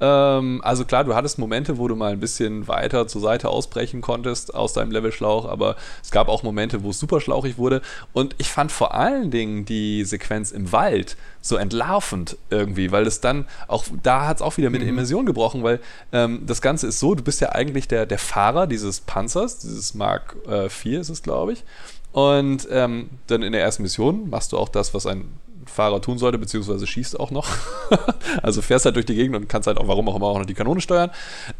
Ähm, 0.02 0.60
also 0.64 0.84
klar, 0.84 1.04
du 1.04 1.14
hattest 1.14 1.38
Momente, 1.38 1.78
wo 1.78 1.86
du 1.86 1.94
mal 1.94 2.12
ein 2.12 2.18
bisschen 2.18 2.66
weiter 2.66 3.06
zur 3.06 3.20
Seite 3.20 3.48
ausbrechen 3.48 4.00
konntest 4.00 4.52
aus 4.52 4.72
deinem 4.72 4.90
Levelschlauch, 4.90 5.46
aber 5.46 5.76
es 6.02 6.10
gab 6.10 6.28
auch 6.28 6.42
Momente, 6.42 6.82
wo 6.82 6.90
es 6.90 6.98
super 6.98 7.20
schlauchig 7.20 7.56
wurde. 7.56 7.82
Und 8.12 8.34
ich 8.38 8.50
fand 8.50 8.72
vor 8.72 8.94
allen 8.94 9.30
Dingen 9.30 9.64
die 9.64 10.04
Sequenz 10.04 10.50
im 10.50 10.72
Wald 10.72 11.16
so 11.40 11.56
entlarvend 11.56 12.36
irgendwie, 12.50 12.90
weil 12.90 13.06
es 13.06 13.20
dann 13.20 13.46
auch, 13.68 13.84
da 14.02 14.26
hat 14.26 14.38
es 14.38 14.42
auch 14.42 14.56
wieder 14.56 14.70
mit 14.70 14.82
mhm. 14.82 14.88
Immersion 14.88 15.24
gebrochen, 15.24 15.62
weil 15.62 15.78
ähm, 16.12 16.42
das 16.46 16.60
Ganze 16.60 16.88
ist 16.88 16.98
so, 16.98 17.14
du 17.14 17.22
bist 17.22 17.40
ja 17.40 17.50
eigentlich 17.50 17.86
der, 17.86 18.04
der 18.04 18.18
Fahrer 18.18 18.66
dieses 18.66 19.00
Panzers, 19.00 19.60
dieses 19.60 19.94
Mark 19.94 20.36
äh, 20.48 20.68
4 20.68 21.00
ist 21.00 21.10
es, 21.10 21.22
glaube 21.22 21.52
ich. 21.52 21.64
Und 22.12 22.68
ähm, 22.70 23.10
dann 23.26 23.42
in 23.42 23.52
der 23.52 23.62
ersten 23.62 23.82
Mission 23.82 24.28
machst 24.30 24.52
du 24.52 24.58
auch 24.58 24.68
das, 24.68 24.92
was 24.94 25.06
ein 25.06 25.24
Fahrer 25.66 26.00
tun 26.00 26.18
sollte, 26.18 26.38
beziehungsweise 26.38 26.86
schießt 26.86 27.18
auch 27.18 27.30
noch. 27.30 27.48
also 28.42 28.62
fährst 28.62 28.84
halt 28.84 28.96
durch 28.96 29.06
die 29.06 29.14
Gegend 29.14 29.36
und 29.36 29.48
kannst 29.48 29.66
halt 29.66 29.78
auch, 29.78 29.88
warum 29.88 30.08
auch 30.08 30.16
immer, 30.16 30.26
auch 30.26 30.38
noch 30.38 30.46
die 30.46 30.54
Kanone 30.54 30.80
steuern. 30.80 31.10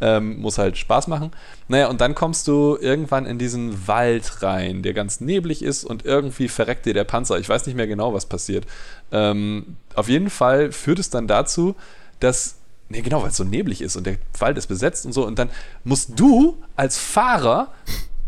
Ähm, 0.00 0.40
muss 0.40 0.58
halt 0.58 0.76
Spaß 0.76 1.06
machen. 1.06 1.30
Naja, 1.68 1.88
und 1.88 2.00
dann 2.00 2.14
kommst 2.14 2.48
du 2.48 2.76
irgendwann 2.80 3.26
in 3.26 3.38
diesen 3.38 3.86
Wald 3.86 4.42
rein, 4.42 4.82
der 4.82 4.92
ganz 4.92 5.20
neblig 5.20 5.62
ist 5.62 5.84
und 5.84 6.04
irgendwie 6.04 6.48
verreckt 6.48 6.86
dir 6.86 6.94
der 6.94 7.04
Panzer. 7.04 7.38
Ich 7.38 7.48
weiß 7.48 7.66
nicht 7.66 7.76
mehr 7.76 7.86
genau, 7.86 8.12
was 8.12 8.26
passiert. 8.26 8.66
Ähm, 9.10 9.76
auf 9.94 10.08
jeden 10.08 10.30
Fall 10.30 10.72
führt 10.72 10.98
es 10.98 11.10
dann 11.10 11.26
dazu, 11.26 11.74
dass 12.20 12.56
Nee, 12.88 13.00
genau, 13.00 13.22
weil 13.22 13.30
es 13.30 13.38
so 13.38 13.44
neblig 13.44 13.80
ist 13.80 13.96
und 13.96 14.06
der 14.06 14.18
Wald 14.38 14.58
ist 14.58 14.66
besetzt 14.66 15.06
und 15.06 15.14
so. 15.14 15.26
Und 15.26 15.38
dann 15.38 15.48
musst 15.82 16.10
du 16.20 16.58
als 16.76 16.98
Fahrer 16.98 17.72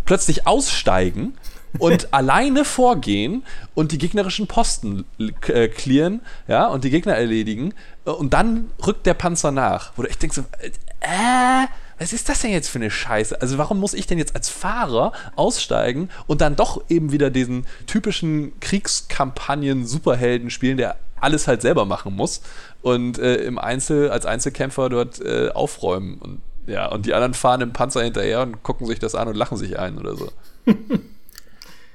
plötzlich 0.06 0.46
aussteigen 0.46 1.34
und 1.78 2.12
alleine 2.12 2.64
vorgehen 2.64 3.42
und 3.74 3.92
die 3.92 3.98
gegnerischen 3.98 4.46
Posten 4.46 5.04
äh, 5.18 5.68
clearen, 5.68 6.20
ja, 6.48 6.66
und 6.66 6.84
die 6.84 6.90
Gegner 6.90 7.14
erledigen. 7.14 7.74
Und 8.04 8.34
dann 8.34 8.70
rückt 8.86 9.06
der 9.06 9.14
Panzer 9.14 9.50
nach. 9.50 9.92
Wo 9.96 10.02
du 10.02 10.08
echt 10.08 10.22
denkst, 10.22 10.38
äh, 11.00 11.66
was 11.98 12.12
ist 12.12 12.28
das 12.28 12.40
denn 12.40 12.50
jetzt 12.50 12.68
für 12.68 12.78
eine 12.78 12.90
Scheiße? 12.90 13.40
Also 13.40 13.58
warum 13.58 13.78
muss 13.78 13.94
ich 13.94 14.06
denn 14.06 14.18
jetzt 14.18 14.34
als 14.34 14.48
Fahrer 14.48 15.12
aussteigen 15.36 16.10
und 16.26 16.40
dann 16.40 16.56
doch 16.56 16.82
eben 16.88 17.12
wieder 17.12 17.30
diesen 17.30 17.66
typischen 17.86 18.58
Kriegskampagnen-Superhelden 18.60 20.50
spielen, 20.50 20.76
der 20.76 20.96
alles 21.20 21.46
halt 21.46 21.62
selber 21.62 21.84
machen 21.86 22.14
muss 22.14 22.42
und 22.82 23.18
äh, 23.18 23.36
im 23.36 23.58
Einzel, 23.58 24.10
als 24.10 24.26
Einzelkämpfer 24.26 24.88
dort 24.88 25.20
äh, 25.20 25.50
aufräumen 25.50 26.18
und 26.18 26.40
ja, 26.66 26.86
und 26.86 27.04
die 27.04 27.12
anderen 27.12 27.34
fahren 27.34 27.60
im 27.60 27.74
Panzer 27.74 28.02
hinterher 28.02 28.40
und 28.40 28.62
gucken 28.62 28.86
sich 28.86 28.98
das 28.98 29.14
an 29.14 29.28
und 29.28 29.36
lachen 29.36 29.58
sich 29.58 29.78
ein 29.78 29.98
oder 29.98 30.16
so. 30.16 30.32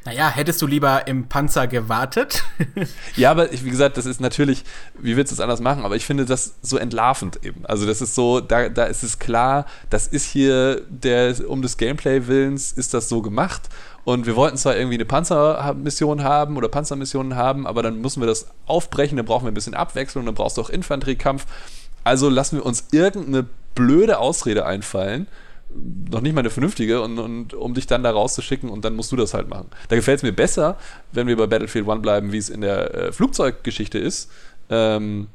Naja, 0.10 0.28
hättest 0.28 0.60
du 0.63 0.65
lieber 0.65 1.06
im 1.06 1.28
Panzer 1.28 1.67
gewartet? 1.67 2.43
ja, 3.15 3.30
aber 3.30 3.52
wie 3.52 3.69
gesagt, 3.69 3.95
das 3.95 4.08
ist 4.08 4.19
natürlich, 4.19 4.63
wie 4.98 5.15
willst 5.15 5.32
du 5.32 5.36
es 5.36 5.39
anders 5.39 5.60
machen? 5.60 5.86
Aber 5.86 5.95
ich 5.95 6.08
finde 6.08 6.26
das 6.26 6.56
so 6.63 6.78
entlarvend 6.78 7.45
eben. 7.45 7.63
Also 7.67 7.86
das 7.86 8.02
ist 8.02 8.15
so, 8.15 8.39
da, 8.39 8.69
da 8.69 8.86
ist 8.86 9.04
es 9.04 9.19
klar, 9.19 9.67
das 9.91 10.08
ist 10.08 10.26
hier 10.26 10.82
der, 10.89 11.36
um 11.48 11.62
des 11.62 11.78
Gameplay-Willens 11.78 12.72
ist 12.72 12.95
das 12.95 13.08
so 13.08 13.22
gemacht. 13.22 13.69
Und 14.04 14.26
wir 14.26 14.36
wollten 14.36 14.58
zwar 14.58 14.76
irgendwie 14.76 14.95
eine 14.95 15.06
Panzermission 15.06 16.24
haben 16.24 16.58
oder 16.58 16.69
Panzermissionen 16.69 17.36
haben, 17.36 17.67
aber 17.67 17.84
dann 17.84 18.02
müssen 18.02 18.19
wir 18.19 18.28
das 18.28 18.48
aufbrechen, 18.65 19.15
dann 19.15 19.28
brauchen 19.28 19.45
wir 19.45 19.52
ein 19.52 19.54
bisschen 19.54 19.76
Abwechslung, 19.76 20.26
dann 20.26 20.34
brauchst 20.34 20.58
du 20.58 20.62
auch 20.62 20.72
Infanteriekampf. 20.72 21.45
Also 22.04 22.30
lassen 22.30 22.58
wir 22.58 22.65
uns 22.65 22.86
irgendeine 22.89 23.45
blöde 23.76 24.17
Ausrede 24.17 24.65
einfallen 24.65 25.28
noch 25.73 26.21
nicht 26.21 26.34
mal 26.34 26.41
eine 26.41 26.49
vernünftige, 26.49 27.01
und, 27.01 27.19
und, 27.19 27.53
um 27.53 27.73
dich 27.73 27.88
dann 27.88 28.03
da 28.03 28.12
rauszuschicken 28.12 28.69
und 28.69 28.86
dann 28.86 28.95
musst 28.95 29.12
du 29.12 29.15
das 29.15 29.34
halt 29.34 29.49
machen. 29.49 29.69
Da 29.88 29.95
gefällt 29.95 30.17
es 30.17 30.23
mir 30.23 30.32
besser, 30.32 30.77
wenn 31.12 31.27
wir 31.27 31.38
bei 31.38 31.47
Battlefield 31.47 31.88
1 31.88 32.01
bleiben, 32.01 32.32
wie 32.32 32.38
es 32.38 32.49
in 32.49 32.62
der 32.62 32.93
äh, 32.93 33.12
Flugzeuggeschichte 33.12 33.99
ist, 33.99 34.32
ähm, 34.69 35.27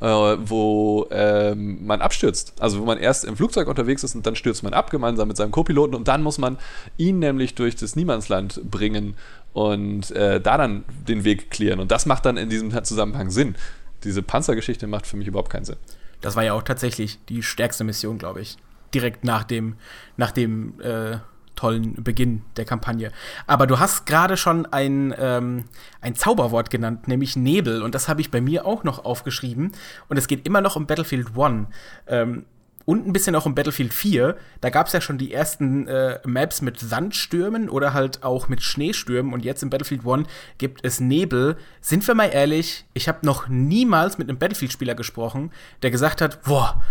äh, 0.00 0.06
wo 0.06 1.06
ähm, 1.10 1.84
man 1.84 2.00
abstürzt. 2.00 2.54
Also 2.58 2.80
wo 2.80 2.84
man 2.84 2.98
erst 2.98 3.24
im 3.24 3.36
Flugzeug 3.36 3.68
unterwegs 3.68 4.02
ist 4.02 4.14
und 4.14 4.26
dann 4.26 4.36
stürzt 4.36 4.62
man 4.62 4.72
ab, 4.72 4.90
gemeinsam 4.90 5.28
mit 5.28 5.36
seinem 5.36 5.50
Co-Piloten 5.50 5.94
und 5.94 6.08
dann 6.08 6.22
muss 6.22 6.38
man 6.38 6.56
ihn 6.96 7.18
nämlich 7.18 7.54
durch 7.54 7.76
das 7.76 7.96
Niemandsland 7.96 8.62
bringen 8.70 9.16
und 9.52 10.10
äh, 10.12 10.40
da 10.40 10.56
dann 10.56 10.84
den 11.08 11.24
Weg 11.24 11.50
klären. 11.50 11.80
Und 11.80 11.90
das 11.90 12.06
macht 12.06 12.24
dann 12.24 12.36
in 12.36 12.48
diesem 12.48 12.72
Zusammenhang 12.84 13.30
Sinn. 13.30 13.56
Diese 14.04 14.22
Panzergeschichte 14.22 14.86
macht 14.86 15.06
für 15.06 15.18
mich 15.18 15.28
überhaupt 15.28 15.50
keinen 15.50 15.64
Sinn. 15.66 15.76
Das 16.22 16.36
war 16.36 16.44
ja 16.44 16.54
auch 16.54 16.62
tatsächlich 16.62 17.18
die 17.28 17.42
stärkste 17.42 17.84
Mission, 17.84 18.16
glaube 18.16 18.40
ich 18.40 18.56
direkt 18.94 19.24
nach 19.24 19.44
dem, 19.44 19.76
nach 20.16 20.30
dem 20.30 20.80
äh, 20.80 21.18
tollen 21.60 22.02
Beginn 22.02 22.42
der 22.56 22.64
Kampagne. 22.64 23.12
Aber 23.46 23.66
du 23.66 23.78
hast 23.78 24.06
gerade 24.06 24.36
schon 24.36 24.66
ein, 24.66 25.14
ähm, 25.18 25.64
ein 26.00 26.14
Zauberwort 26.14 26.70
genannt, 26.70 27.06
nämlich 27.06 27.36
Nebel. 27.36 27.82
Und 27.82 27.94
das 27.94 28.08
habe 28.08 28.22
ich 28.22 28.30
bei 28.30 28.40
mir 28.40 28.64
auch 28.64 28.82
noch 28.82 29.04
aufgeschrieben. 29.04 29.72
Und 30.08 30.16
es 30.16 30.26
geht 30.26 30.46
immer 30.46 30.62
noch 30.62 30.76
um 30.76 30.86
Battlefield 30.86 31.38
1. 31.38 31.66
Ähm, 32.06 32.46
und 32.86 33.06
ein 33.06 33.12
bisschen 33.12 33.36
auch 33.36 33.44
um 33.44 33.54
Battlefield 33.54 33.92
4. 33.92 34.36
Da 34.62 34.70
gab 34.70 34.86
es 34.86 34.94
ja 34.94 35.02
schon 35.02 35.18
die 35.18 35.32
ersten 35.34 35.86
äh, 35.86 36.18
Maps 36.24 36.62
mit 36.62 36.80
Sandstürmen 36.80 37.68
oder 37.68 37.92
halt 37.92 38.24
auch 38.24 38.48
mit 38.48 38.62
Schneestürmen. 38.62 39.34
Und 39.34 39.44
jetzt 39.44 39.62
im 39.62 39.68
Battlefield 39.68 40.06
1 40.06 40.26
gibt 40.56 40.82
es 40.82 40.98
Nebel. 40.98 41.56
Sind 41.82 42.06
wir 42.08 42.14
mal 42.14 42.30
ehrlich, 42.32 42.86
ich 42.94 43.06
habe 43.06 43.24
noch 43.26 43.48
niemals 43.48 44.16
mit 44.16 44.30
einem 44.30 44.38
Battlefield-Spieler 44.38 44.94
gesprochen, 44.94 45.52
der 45.82 45.90
gesagt 45.90 46.22
hat, 46.22 46.42
boah, 46.42 46.82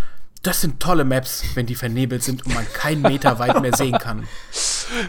das 0.42 0.62
sind 0.62 0.80
tolle 0.80 1.04
Maps, 1.04 1.44
wenn 1.56 1.66
die 1.66 1.76
vernebelt 1.76 2.24
sind 2.24 2.46
und 2.46 2.54
man 2.54 2.66
keinen 2.74 3.02
Meter 3.02 3.40
weit 3.40 3.62
mehr 3.62 3.76
sehen 3.76 3.98
kann. 3.98 4.28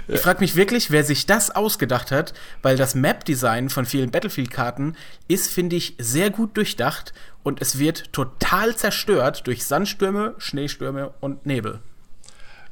Ich 0.08 0.20
frage 0.20 0.40
mich 0.40 0.56
wirklich, 0.56 0.90
wer 0.90 1.04
sich 1.04 1.24
das 1.26 1.50
ausgedacht 1.50 2.10
hat, 2.10 2.34
weil 2.62 2.76
das 2.76 2.94
Map-Design 2.94 3.70
von 3.70 3.86
vielen 3.86 4.10
Battlefield-Karten 4.10 4.96
ist, 5.28 5.50
finde 5.52 5.76
ich, 5.76 5.94
sehr 5.98 6.30
gut 6.30 6.56
durchdacht 6.56 7.14
und 7.42 7.62
es 7.62 7.78
wird 7.78 8.12
total 8.12 8.76
zerstört 8.76 9.46
durch 9.46 9.64
Sandstürme, 9.64 10.34
Schneestürme 10.38 11.14
und 11.20 11.46
Nebel. 11.46 11.80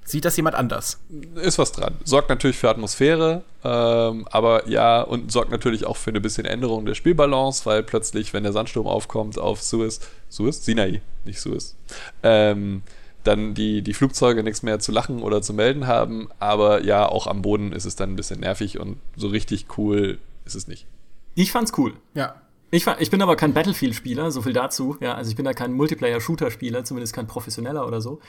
Sieht 0.08 0.24
das 0.24 0.38
jemand 0.38 0.56
anders? 0.56 1.00
Ist 1.34 1.58
was 1.58 1.70
dran. 1.70 1.94
Sorgt 2.02 2.30
natürlich 2.30 2.56
für 2.56 2.70
Atmosphäre, 2.70 3.42
ähm, 3.62 4.26
aber 4.30 4.66
ja, 4.66 5.02
und 5.02 5.30
sorgt 5.30 5.50
natürlich 5.50 5.84
auch 5.84 5.98
für 5.98 6.08
eine 6.08 6.22
bisschen 6.22 6.46
Änderung 6.46 6.86
der 6.86 6.94
Spielbalance, 6.94 7.66
weil 7.66 7.82
plötzlich, 7.82 8.32
wenn 8.32 8.42
der 8.42 8.52
Sandsturm 8.52 8.86
aufkommt 8.86 9.38
auf 9.38 9.60
Suez, 9.60 10.00
Suez? 10.30 10.64
Sinai, 10.64 11.02
nicht 11.26 11.42
Suez, 11.42 11.76
ähm, 12.22 12.82
dann 13.22 13.52
die, 13.52 13.82
die 13.82 13.92
Flugzeuge 13.92 14.42
nichts 14.42 14.62
mehr 14.62 14.78
zu 14.78 14.92
lachen 14.92 15.22
oder 15.22 15.42
zu 15.42 15.52
melden 15.52 15.86
haben. 15.86 16.30
Aber 16.38 16.82
ja, 16.82 17.06
auch 17.06 17.26
am 17.26 17.42
Boden 17.42 17.72
ist 17.72 17.84
es 17.84 17.94
dann 17.94 18.12
ein 18.12 18.16
bisschen 18.16 18.40
nervig 18.40 18.80
und 18.80 18.96
so 19.14 19.28
richtig 19.28 19.66
cool 19.76 20.18
ist 20.46 20.54
es 20.54 20.68
nicht. 20.68 20.86
Ich 21.34 21.52
fand's 21.52 21.74
cool. 21.76 21.92
Ja. 22.14 22.40
Ich, 22.70 22.86
ich 22.86 23.10
bin 23.10 23.20
aber 23.20 23.36
kein 23.36 23.52
Battlefield-Spieler, 23.52 24.30
so 24.30 24.40
viel 24.40 24.54
dazu. 24.54 24.96
Ja, 25.00 25.16
also 25.16 25.28
ich 25.28 25.36
bin 25.36 25.44
da 25.44 25.52
kein 25.52 25.74
Multiplayer-Shooter-Spieler, 25.74 26.84
zumindest 26.84 27.12
kein 27.12 27.26
professioneller 27.26 27.86
oder 27.86 28.00
so. 28.00 28.20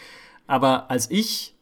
Aber 0.46 0.92
als 0.92 1.10
ich 1.10 1.56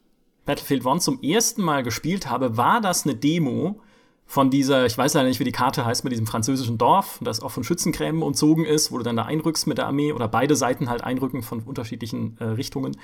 Battlefield 0.48 0.86
1 0.86 1.04
zum 1.04 1.22
ersten 1.22 1.60
Mal 1.60 1.82
gespielt 1.82 2.30
habe, 2.30 2.56
war 2.56 2.80
das 2.80 3.04
eine 3.04 3.14
Demo 3.14 3.82
von 4.24 4.48
dieser, 4.50 4.86
ich 4.86 4.96
weiß 4.96 5.12
leider 5.12 5.28
nicht, 5.28 5.40
wie 5.40 5.44
die 5.44 5.52
Karte 5.52 5.84
heißt, 5.84 6.04
mit 6.04 6.12
diesem 6.12 6.26
französischen 6.26 6.78
Dorf, 6.78 7.20
das 7.22 7.40
auch 7.40 7.50
von 7.50 7.64
Schützengräben 7.64 8.22
umzogen 8.22 8.64
ist, 8.64 8.90
wo 8.90 8.96
du 8.96 9.04
dann 9.04 9.16
da 9.16 9.26
einrückst 9.26 9.66
mit 9.66 9.76
der 9.76 9.86
Armee 9.86 10.10
oder 10.10 10.26
beide 10.26 10.56
Seiten 10.56 10.88
halt 10.88 11.04
einrücken 11.04 11.42
von 11.42 11.60
unterschiedlichen 11.60 12.38
äh, 12.40 12.44
Richtungen. 12.44 12.96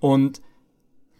Und 0.00 0.42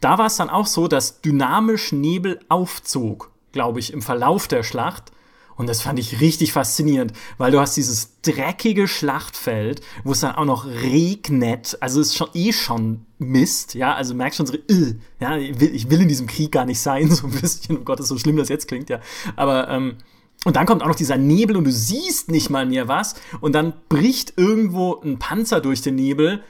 da 0.01 0.19
war 0.19 0.27
es 0.27 0.35
dann 0.35 0.51
auch 0.51 0.67
so, 0.67 0.89
dass 0.89 1.21
dynamisch 1.21 1.93
Nebel 1.93 2.41
aufzog, 2.49 3.31
glaube 3.53 3.79
ich, 3.79 3.93
im 3.93 4.03
Verlauf 4.03 4.49
der 4.49 4.65
Schlacht 4.65 5.13
und 5.57 5.69
das 5.69 5.83
fand 5.83 5.99
ich 5.99 6.21
richtig 6.21 6.53
faszinierend, 6.53 7.13
weil 7.39 7.53
du 7.53 7.61
hast 7.61 7.77
dieses 7.77 8.21
dreckige 8.23 8.89
Schlachtfeld, 8.89 9.81
wo 10.03 10.13
es 10.13 10.21
dann 10.21 10.35
auch 10.35 10.45
noch 10.45 10.67
regnet. 10.67 11.79
Also 11.81 12.01
es 12.01 12.09
ist 12.09 12.17
schon 12.17 12.31
eh 12.35 12.53
schon 12.53 13.07
Mist, 13.23 13.75
ja. 13.75 13.95
Also 13.95 14.15
merkst 14.15 14.37
schon 14.37 14.47
so, 14.47 14.55
äh, 14.55 14.95
ja, 15.21 15.37
ich 15.37 15.61
will, 15.61 15.75
ich 15.75 15.91
will 15.91 16.03
in 16.03 16.09
diesem 16.09 16.27
Krieg 16.27 16.53
gar 16.53 16.65
nicht 16.65 16.81
sein, 16.81 17.11
so 17.15 17.27
ein 17.27 17.33
bisschen. 17.33 17.79
Oh 17.79 17.83
Gott, 17.85 18.01
ist 18.01 18.09
so 18.09 18.19
schlimm, 18.19 18.37
das 18.37 18.49
jetzt 18.49 18.69
klingt, 18.69 18.91
ja. 18.91 19.01
Aber 19.37 19.69
ähm, 19.69 19.97
und 20.45 20.57
dann 20.57 20.67
kommt 20.67 20.83
auch 20.83 20.89
noch 20.89 20.97
dieser 20.97 21.17
Nebel 21.17 21.57
und 21.57 21.65
du 21.65 21.73
siehst 21.73 22.31
nicht 22.31 22.51
mal 22.51 22.67
mehr 22.67 22.89
was. 22.89 23.15
Und 23.41 23.55
dann 23.55 23.75
bricht 23.89 24.35
irgendwo 24.37 25.01
ein 25.01 25.19
Panzer 25.19 25.61
durch 25.61 25.83
den 25.83 25.95
Nebel 25.95 26.43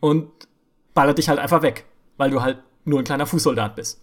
und 0.00 0.30
ballert 0.94 1.18
dich 1.18 1.28
halt 1.28 1.38
einfach 1.38 1.62
weg, 1.62 1.84
weil 2.16 2.30
du 2.30 2.42
halt 2.42 2.58
nur 2.84 2.98
ein 2.98 3.04
kleiner 3.04 3.26
Fußsoldat 3.26 3.76
bist. 3.76 4.00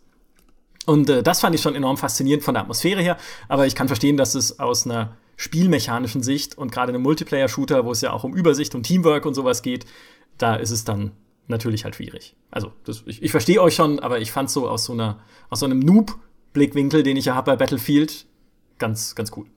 Und 0.86 1.10
äh, 1.10 1.24
das 1.24 1.40
fand 1.40 1.56
ich 1.56 1.62
schon 1.62 1.76
enorm 1.76 1.98
faszinierend 1.98 2.44
von 2.44 2.54
der 2.54 2.64
Atmosphäre 2.64 3.02
her. 3.02 3.18
Aber 3.48 3.66
ich 3.66 3.74
kann 3.74 3.88
verstehen, 3.88 4.18
dass 4.18 4.36
es 4.36 4.60
aus 4.60 4.86
einer 4.86 5.18
spielmechanischen 5.36 6.22
Sicht 6.22 6.58
und 6.58 6.72
gerade 6.72 6.92
in 6.92 6.96
einem 6.96 7.04
Multiplayer-Shooter, 7.04 7.86
wo 7.86 7.92
es 7.92 8.02
ja 8.02 8.12
auch 8.12 8.24
um 8.24 8.36
Übersicht 8.36 8.76
und 8.76 8.84
Teamwork 8.84 9.26
und 9.26 9.34
sowas 9.34 9.62
geht, 9.62 9.86
da 10.38 10.56
ist 10.56 10.72
es 10.72 10.84
dann 10.84 11.12
natürlich 11.48 11.84
halt 11.84 11.96
schwierig. 11.96 12.36
Also, 12.52 12.72
das, 12.86 13.04
ich, 13.06 13.22
ich 13.22 13.32
verstehe 13.32 13.62
euch 13.62 13.76
schon, 13.76 14.00
aber 14.00 14.20
ich 14.20 14.32
fand 14.32 14.50
so 14.50 14.70
aus 14.70 14.86
so 14.86 14.94
einer, 14.94 15.20
aus 15.50 15.60
so 15.60 15.66
einem 15.66 15.80
Noob-Blickwinkel, 15.80 17.04
den 17.04 17.18
ich 17.18 17.26
ja 17.26 17.36
habe 17.36 17.52
bei 17.52 17.58
Battlefield, 17.58 18.26
ganz, 18.78 19.16
ganz 19.16 19.32
cool 19.36 19.48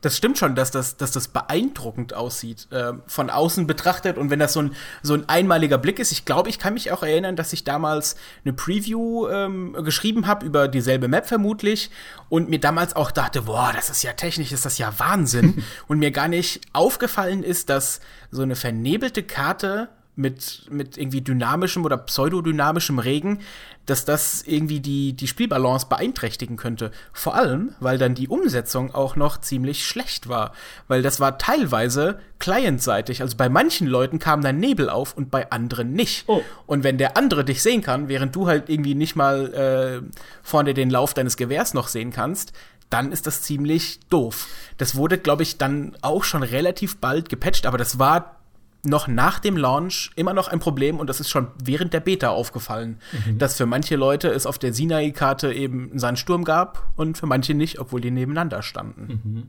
das 0.00 0.16
stimmt 0.16 0.38
schon, 0.38 0.54
dass 0.54 0.70
das, 0.70 0.96
dass 0.96 1.12
das 1.12 1.28
beeindruckend 1.28 2.14
aussieht, 2.14 2.68
äh, 2.70 2.92
von 3.06 3.28
außen 3.28 3.66
betrachtet. 3.66 4.16
Und 4.16 4.30
wenn 4.30 4.38
das 4.38 4.54
so 4.54 4.62
ein, 4.62 4.74
so 5.02 5.14
ein 5.14 5.28
einmaliger 5.28 5.78
Blick 5.78 5.98
ist, 5.98 6.10
ich 6.10 6.24
glaube, 6.24 6.48
ich 6.48 6.58
kann 6.58 6.74
mich 6.74 6.90
auch 6.90 7.02
erinnern, 7.02 7.36
dass 7.36 7.52
ich 7.52 7.64
damals 7.64 8.16
eine 8.44 8.54
Preview 8.54 9.28
ähm, 9.28 9.76
geschrieben 9.84 10.26
habe 10.26 10.46
über 10.46 10.68
dieselbe 10.68 11.08
Map 11.08 11.26
vermutlich 11.26 11.90
und 12.28 12.48
mir 12.48 12.60
damals 12.60 12.96
auch 12.96 13.10
dachte, 13.10 13.42
boah, 13.42 13.72
das 13.74 13.90
ist 13.90 14.02
ja 14.02 14.14
technisch, 14.14 14.52
ist 14.52 14.64
das 14.64 14.78
ja 14.78 14.98
Wahnsinn. 14.98 15.62
und 15.86 15.98
mir 15.98 16.10
gar 16.10 16.28
nicht 16.28 16.62
aufgefallen 16.72 17.42
ist, 17.42 17.68
dass 17.68 18.00
so 18.30 18.42
eine 18.42 18.56
vernebelte 18.56 19.22
Karte 19.22 19.90
mit, 20.20 20.66
mit 20.70 20.96
irgendwie 20.96 21.20
dynamischem 21.20 21.84
oder 21.84 21.96
pseudodynamischem 21.96 22.98
Regen, 22.98 23.40
dass 23.86 24.04
das 24.04 24.42
irgendwie 24.42 24.80
die, 24.80 25.14
die 25.14 25.26
Spielbalance 25.26 25.86
beeinträchtigen 25.88 26.56
könnte. 26.56 26.92
Vor 27.12 27.34
allem, 27.34 27.74
weil 27.80 27.98
dann 27.98 28.14
die 28.14 28.28
Umsetzung 28.28 28.94
auch 28.94 29.16
noch 29.16 29.40
ziemlich 29.40 29.84
schlecht 29.84 30.28
war. 30.28 30.52
Weil 30.86 31.02
das 31.02 31.18
war 31.18 31.38
teilweise 31.38 32.20
clientseitig. 32.38 33.22
Also 33.22 33.36
bei 33.36 33.48
manchen 33.48 33.88
Leuten 33.88 34.18
kam 34.18 34.42
dann 34.42 34.58
Nebel 34.58 34.88
auf 34.88 35.16
und 35.16 35.30
bei 35.30 35.50
anderen 35.50 35.92
nicht. 35.92 36.24
Oh. 36.28 36.42
Und 36.66 36.84
wenn 36.84 36.98
der 36.98 37.16
andere 37.16 37.44
dich 37.44 37.62
sehen 37.62 37.82
kann, 37.82 38.08
während 38.08 38.36
du 38.36 38.46
halt 38.46 38.68
irgendwie 38.68 38.94
nicht 38.94 39.16
mal 39.16 39.52
äh, 39.52 40.18
vorne 40.42 40.74
den 40.74 40.90
Lauf 40.90 41.14
deines 41.14 41.36
Gewehrs 41.36 41.74
noch 41.74 41.88
sehen 41.88 42.12
kannst, 42.12 42.52
dann 42.90 43.12
ist 43.12 43.26
das 43.26 43.42
ziemlich 43.42 44.00
doof. 44.08 44.48
Das 44.76 44.96
wurde, 44.96 45.16
glaube 45.16 45.44
ich, 45.44 45.58
dann 45.58 45.96
auch 46.02 46.24
schon 46.24 46.42
relativ 46.42 46.98
bald 46.98 47.28
gepatcht, 47.28 47.66
aber 47.66 47.78
das 47.78 47.98
war 47.98 48.39
noch 48.82 49.08
nach 49.08 49.38
dem 49.38 49.56
Launch 49.56 50.10
immer 50.16 50.32
noch 50.32 50.48
ein 50.48 50.58
Problem 50.58 50.98
und 50.98 51.08
das 51.08 51.20
ist 51.20 51.28
schon 51.28 51.48
während 51.62 51.92
der 51.92 52.00
Beta 52.00 52.30
aufgefallen, 52.30 52.98
mhm. 53.26 53.38
dass 53.38 53.56
für 53.56 53.66
manche 53.66 53.96
Leute 53.96 54.28
es 54.28 54.46
auf 54.46 54.58
der 54.58 54.72
Sinai-Karte 54.72 55.52
eben 55.52 55.90
einen 55.90 55.98
Sandsturm 55.98 56.44
gab 56.44 56.88
und 56.96 57.18
für 57.18 57.26
manche 57.26 57.54
nicht, 57.54 57.78
obwohl 57.78 58.00
die 58.00 58.10
nebeneinander 58.10 58.62
standen. 58.62 59.20
Mhm. 59.22 59.48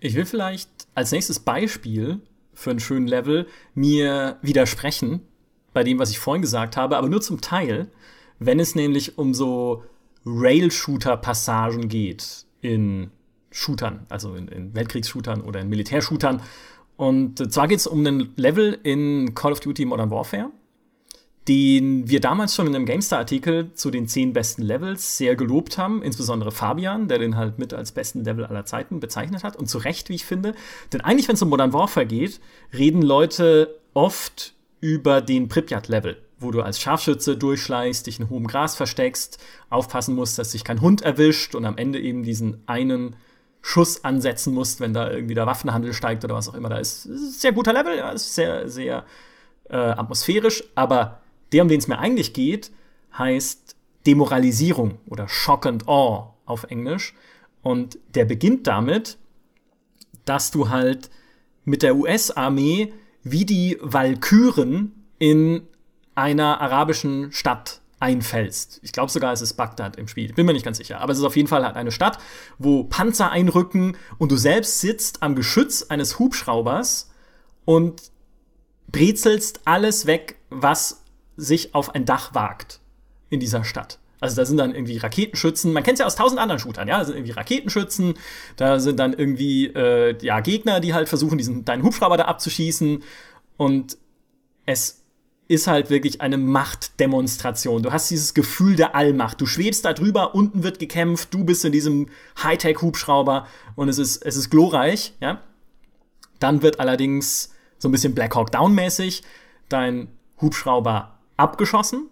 Ich 0.00 0.14
will 0.14 0.26
vielleicht 0.26 0.68
als 0.94 1.12
nächstes 1.12 1.40
Beispiel 1.40 2.20
für 2.54 2.70
einen 2.70 2.80
schönen 2.80 3.06
Level 3.06 3.46
mir 3.74 4.38
widersprechen 4.42 5.20
bei 5.72 5.84
dem, 5.84 5.98
was 5.98 6.10
ich 6.10 6.18
vorhin 6.18 6.42
gesagt 6.42 6.76
habe, 6.76 6.96
aber 6.96 7.08
nur 7.08 7.20
zum 7.20 7.40
Teil, 7.40 7.88
wenn 8.38 8.60
es 8.60 8.74
nämlich 8.74 9.18
um 9.18 9.32
so 9.32 9.84
Rail-Shooter-Passagen 10.26 11.88
geht 11.88 12.46
in 12.60 13.10
Shootern, 13.50 14.06
also 14.08 14.34
in, 14.34 14.48
in 14.48 14.74
Weltkriegsshootern 14.74 15.42
oder 15.42 15.60
in 15.60 15.68
Militärshootern 15.68 16.42
und 17.02 17.52
zwar 17.52 17.66
geht 17.66 17.80
es 17.80 17.88
um 17.88 17.98
einen 17.98 18.32
Level 18.36 18.78
in 18.84 19.34
Call 19.34 19.50
of 19.50 19.58
Duty 19.58 19.86
Modern 19.86 20.12
Warfare, 20.12 20.52
den 21.48 22.08
wir 22.08 22.20
damals 22.20 22.54
schon 22.54 22.68
in 22.68 22.76
einem 22.76 22.86
GameStar-Artikel 22.86 23.72
zu 23.74 23.90
den 23.90 24.06
zehn 24.06 24.32
besten 24.32 24.62
Levels 24.62 25.16
sehr 25.16 25.34
gelobt 25.34 25.78
haben, 25.78 26.00
insbesondere 26.04 26.52
Fabian, 26.52 27.08
der 27.08 27.18
den 27.18 27.36
halt 27.36 27.58
mit 27.58 27.74
als 27.74 27.90
besten 27.90 28.22
Level 28.22 28.46
aller 28.46 28.66
Zeiten 28.66 29.00
bezeichnet 29.00 29.42
hat 29.42 29.56
und 29.56 29.66
zu 29.66 29.78
Recht, 29.78 30.10
wie 30.10 30.14
ich 30.14 30.24
finde. 30.24 30.54
Denn 30.92 31.00
eigentlich, 31.00 31.26
wenn 31.26 31.34
es 31.34 31.42
um 31.42 31.48
Modern 31.48 31.72
Warfare 31.72 32.06
geht, 32.06 32.38
reden 32.72 33.02
Leute 33.02 33.80
oft 33.94 34.54
über 34.80 35.20
den 35.22 35.48
Pripyat-Level, 35.48 36.18
wo 36.38 36.52
du 36.52 36.62
als 36.62 36.78
Scharfschütze 36.78 37.36
durchschleichst, 37.36 38.06
dich 38.06 38.20
in 38.20 38.30
hohem 38.30 38.46
Gras 38.46 38.76
versteckst, 38.76 39.42
aufpassen 39.70 40.14
musst, 40.14 40.38
dass 40.38 40.52
sich 40.52 40.62
kein 40.62 40.80
Hund 40.80 41.02
erwischt 41.02 41.56
und 41.56 41.64
am 41.64 41.78
Ende 41.78 41.98
eben 41.98 42.22
diesen 42.22 42.62
einen 42.66 43.16
Schuss 43.62 44.04
ansetzen 44.04 44.52
musst, 44.52 44.80
wenn 44.80 44.92
da 44.92 45.10
irgendwie 45.10 45.34
der 45.34 45.46
Waffenhandel 45.46 45.94
steigt 45.94 46.24
oder 46.24 46.34
was 46.34 46.48
auch 46.48 46.54
immer 46.54 46.68
da 46.68 46.78
ist. 46.78 47.04
sehr 47.04 47.52
guter 47.52 47.72
Level, 47.72 47.96
ja, 47.96 48.10
ist 48.10 48.34
sehr, 48.34 48.68
sehr 48.68 49.04
äh, 49.70 49.76
atmosphärisch, 49.76 50.64
aber 50.74 51.20
der, 51.52 51.62
um 51.62 51.68
den 51.68 51.78
es 51.78 51.86
mir 51.86 51.98
eigentlich 51.98 52.32
geht, 52.32 52.72
heißt 53.16 53.76
Demoralisierung 54.06 54.98
oder 55.08 55.28
Shock 55.28 55.66
and 55.66 55.88
Awe 55.88 56.30
auf 56.44 56.64
Englisch. 56.64 57.14
Und 57.62 57.98
der 58.14 58.24
beginnt 58.24 58.66
damit, 58.66 59.18
dass 60.24 60.50
du 60.50 60.68
halt 60.68 61.08
mit 61.64 61.82
der 61.82 61.94
US-Armee 61.94 62.92
wie 63.22 63.44
die 63.44 63.78
Walküren 63.80 64.92
in 65.18 65.62
einer 66.16 66.60
arabischen 66.60 67.30
Stadt 67.30 67.81
einfällst. 68.02 68.80
Ich 68.82 68.92
glaube 68.92 69.12
sogar, 69.12 69.32
es 69.32 69.40
ist 69.40 69.54
Bagdad 69.54 69.96
im 69.96 70.08
Spiel. 70.08 70.32
Bin 70.32 70.44
mir 70.44 70.52
nicht 70.52 70.64
ganz 70.64 70.78
sicher. 70.78 71.00
Aber 71.00 71.12
es 71.12 71.18
ist 71.18 71.24
auf 71.24 71.36
jeden 71.36 71.48
Fall 71.48 71.64
halt 71.64 71.76
eine 71.76 71.92
Stadt, 71.92 72.18
wo 72.58 72.82
Panzer 72.84 73.30
einrücken 73.30 73.96
und 74.18 74.32
du 74.32 74.36
selbst 74.36 74.80
sitzt 74.80 75.22
am 75.22 75.36
Geschütz 75.36 75.84
eines 75.84 76.18
Hubschraubers 76.18 77.10
und 77.64 78.02
brezelst 78.88 79.60
alles 79.66 80.06
weg, 80.06 80.36
was 80.50 81.04
sich 81.36 81.74
auf 81.76 81.94
ein 81.94 82.04
Dach 82.04 82.34
wagt 82.34 82.80
in 83.30 83.38
dieser 83.38 83.64
Stadt. 83.64 84.00
Also 84.18 84.36
da 84.36 84.44
sind 84.44 84.56
dann 84.56 84.74
irgendwie 84.74 84.98
Raketenschützen. 84.98 85.72
Man 85.72 85.84
kennt 85.84 86.00
ja 86.00 86.06
aus 86.06 86.16
tausend 86.16 86.40
anderen 86.40 86.58
Shootern, 86.58 86.88
ja. 86.88 86.98
Da 86.98 87.04
sind 87.04 87.16
irgendwie 87.16 87.32
Raketenschützen. 87.32 88.14
Da 88.56 88.80
sind 88.80 88.98
dann 88.98 89.12
irgendwie 89.12 89.66
äh, 89.66 90.16
ja 90.22 90.40
Gegner, 90.40 90.80
die 90.80 90.92
halt 90.92 91.08
versuchen, 91.08 91.38
diesen 91.38 91.64
deinen 91.64 91.84
Hubschrauber 91.84 92.16
da 92.16 92.24
abzuschießen. 92.24 93.02
Und 93.56 93.96
es 94.66 95.01
ist 95.48 95.66
halt 95.66 95.90
wirklich 95.90 96.20
eine 96.20 96.38
Machtdemonstration. 96.38 97.82
Du 97.82 97.92
hast 97.92 98.10
dieses 98.10 98.34
Gefühl 98.34 98.76
der 98.76 98.94
Allmacht. 98.94 99.40
Du 99.40 99.46
schwebst 99.46 99.84
da 99.84 99.92
drüber, 99.92 100.34
unten 100.34 100.62
wird 100.62 100.78
gekämpft, 100.78 101.34
du 101.34 101.44
bist 101.44 101.64
in 101.64 101.72
diesem 101.72 102.08
Hightech-Hubschrauber 102.42 103.46
und 103.74 103.88
es 103.88 103.98
ist, 103.98 104.24
es 104.24 104.36
ist 104.36 104.50
glorreich, 104.50 105.14
ja. 105.20 105.40
Dann 106.38 106.62
wird 106.62 106.80
allerdings 106.80 107.50
so 107.78 107.88
ein 107.88 107.92
bisschen 107.92 108.14
Black 108.14 108.34
Hawk 108.34 108.50
Down-mäßig 108.50 109.22
dein 109.68 110.08
Hubschrauber 110.40 111.18
abgeschossen 111.36 112.08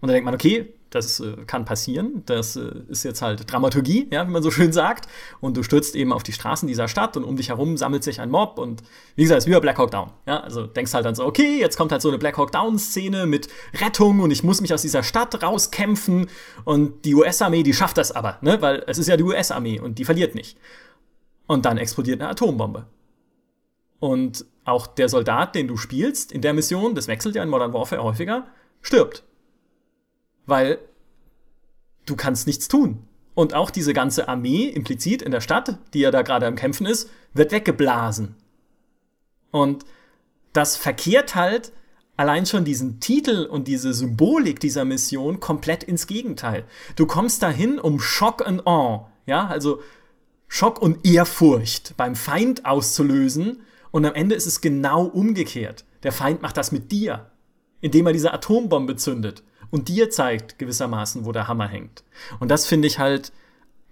und 0.00 0.08
dann 0.08 0.14
denkt 0.14 0.24
man, 0.24 0.34
okay, 0.34 0.72
das 0.90 1.20
äh, 1.20 1.36
kann 1.46 1.64
passieren. 1.64 2.22
Das 2.26 2.56
äh, 2.56 2.70
ist 2.88 3.04
jetzt 3.04 3.20
halt 3.20 3.50
Dramaturgie, 3.50 4.08
ja, 4.10 4.26
wie 4.26 4.30
man 4.30 4.42
so 4.42 4.50
schön 4.50 4.72
sagt. 4.72 5.08
Und 5.40 5.56
du 5.56 5.62
stürzt 5.62 5.94
eben 5.94 6.12
auf 6.12 6.22
die 6.22 6.32
Straßen 6.32 6.66
dieser 6.66 6.88
Stadt 6.88 7.16
und 7.16 7.24
um 7.24 7.36
dich 7.36 7.50
herum 7.50 7.76
sammelt 7.76 8.04
sich 8.04 8.20
ein 8.20 8.30
Mob. 8.30 8.58
Und 8.58 8.82
wie 9.16 9.22
gesagt, 9.22 9.38
es 9.38 9.44
ist 9.44 9.50
wie 9.50 9.54
bei 9.54 9.60
Black 9.60 9.78
Hawk 9.78 9.90
Down. 9.90 10.10
Ja, 10.26 10.40
also 10.40 10.66
denkst 10.66 10.94
halt 10.94 11.04
dann 11.04 11.14
so, 11.14 11.26
okay, 11.26 11.58
jetzt 11.60 11.76
kommt 11.76 11.92
halt 11.92 12.02
so 12.02 12.08
eine 12.08 12.18
Black 12.18 12.38
Hawk 12.38 12.52
Down-Szene 12.52 13.26
mit 13.26 13.48
Rettung 13.80 14.20
und 14.20 14.30
ich 14.30 14.42
muss 14.42 14.60
mich 14.60 14.72
aus 14.72 14.82
dieser 14.82 15.02
Stadt 15.02 15.42
rauskämpfen. 15.42 16.28
Und 16.64 17.04
die 17.04 17.14
US-Armee, 17.14 17.62
die 17.62 17.74
schafft 17.74 17.98
das 17.98 18.12
aber, 18.12 18.38
ne? 18.40 18.60
Weil 18.62 18.82
es 18.86 18.98
ist 18.98 19.08
ja 19.08 19.16
die 19.16 19.24
US-Armee 19.24 19.80
und 19.80 19.98
die 19.98 20.04
verliert 20.04 20.34
nicht. 20.34 20.58
Und 21.46 21.66
dann 21.66 21.78
explodiert 21.78 22.20
eine 22.20 22.30
Atombombe. 22.30 22.86
Und 24.00 24.46
auch 24.64 24.86
der 24.86 25.08
Soldat, 25.08 25.54
den 25.54 25.66
du 25.66 25.76
spielst 25.76 26.30
in 26.30 26.40
der 26.40 26.52
Mission, 26.52 26.94
das 26.94 27.08
wechselt 27.08 27.34
ja 27.34 27.42
in 27.42 27.48
Modern 27.48 27.72
Warfare 27.72 28.02
häufiger, 28.02 28.46
stirbt 28.80 29.24
weil 30.48 30.78
du 32.06 32.16
kannst 32.16 32.46
nichts 32.46 32.66
tun. 32.68 33.04
Und 33.34 33.54
auch 33.54 33.70
diese 33.70 33.92
ganze 33.92 34.28
Armee 34.28 34.64
implizit 34.64 35.22
in 35.22 35.30
der 35.30 35.40
Stadt, 35.40 35.78
die 35.94 36.00
ja 36.00 36.10
da 36.10 36.22
gerade 36.22 36.46
am 36.46 36.56
Kämpfen 36.56 36.86
ist, 36.86 37.08
wird 37.34 37.52
weggeblasen. 37.52 38.34
Und 39.52 39.84
das 40.52 40.76
verkehrt 40.76 41.36
halt 41.36 41.72
allein 42.16 42.46
schon 42.46 42.64
diesen 42.64 42.98
Titel 42.98 43.46
und 43.46 43.68
diese 43.68 43.94
Symbolik 43.94 44.58
dieser 44.58 44.84
Mission 44.84 45.38
komplett 45.38 45.84
ins 45.84 46.08
Gegenteil. 46.08 46.64
Du 46.96 47.06
kommst 47.06 47.42
dahin, 47.42 47.78
um 47.78 48.00
Schock 48.00 48.44
and 48.44 48.66
Awe, 48.66 49.06
ja, 49.26 49.46
also 49.46 49.80
Schock 50.48 50.82
und 50.82 51.06
Ehrfurcht 51.06 51.94
beim 51.96 52.16
Feind 52.16 52.64
auszulösen 52.64 53.60
und 53.92 54.04
am 54.04 54.14
Ende 54.14 54.34
ist 54.34 54.46
es 54.46 54.60
genau 54.60 55.04
umgekehrt. 55.04 55.84
Der 56.02 56.10
Feind 56.10 56.42
macht 56.42 56.56
das 56.56 56.72
mit 56.72 56.90
dir, 56.90 57.30
indem 57.80 58.06
er 58.06 58.12
diese 58.12 58.32
Atombombe 58.32 58.96
zündet 58.96 59.44
und 59.70 59.88
dir 59.88 60.10
zeigt 60.10 60.58
gewissermaßen, 60.58 61.24
wo 61.24 61.32
der 61.32 61.48
Hammer 61.48 61.68
hängt. 61.68 62.04
Und 62.40 62.50
das 62.50 62.66
finde 62.66 62.88
ich 62.88 62.98
halt 62.98 63.32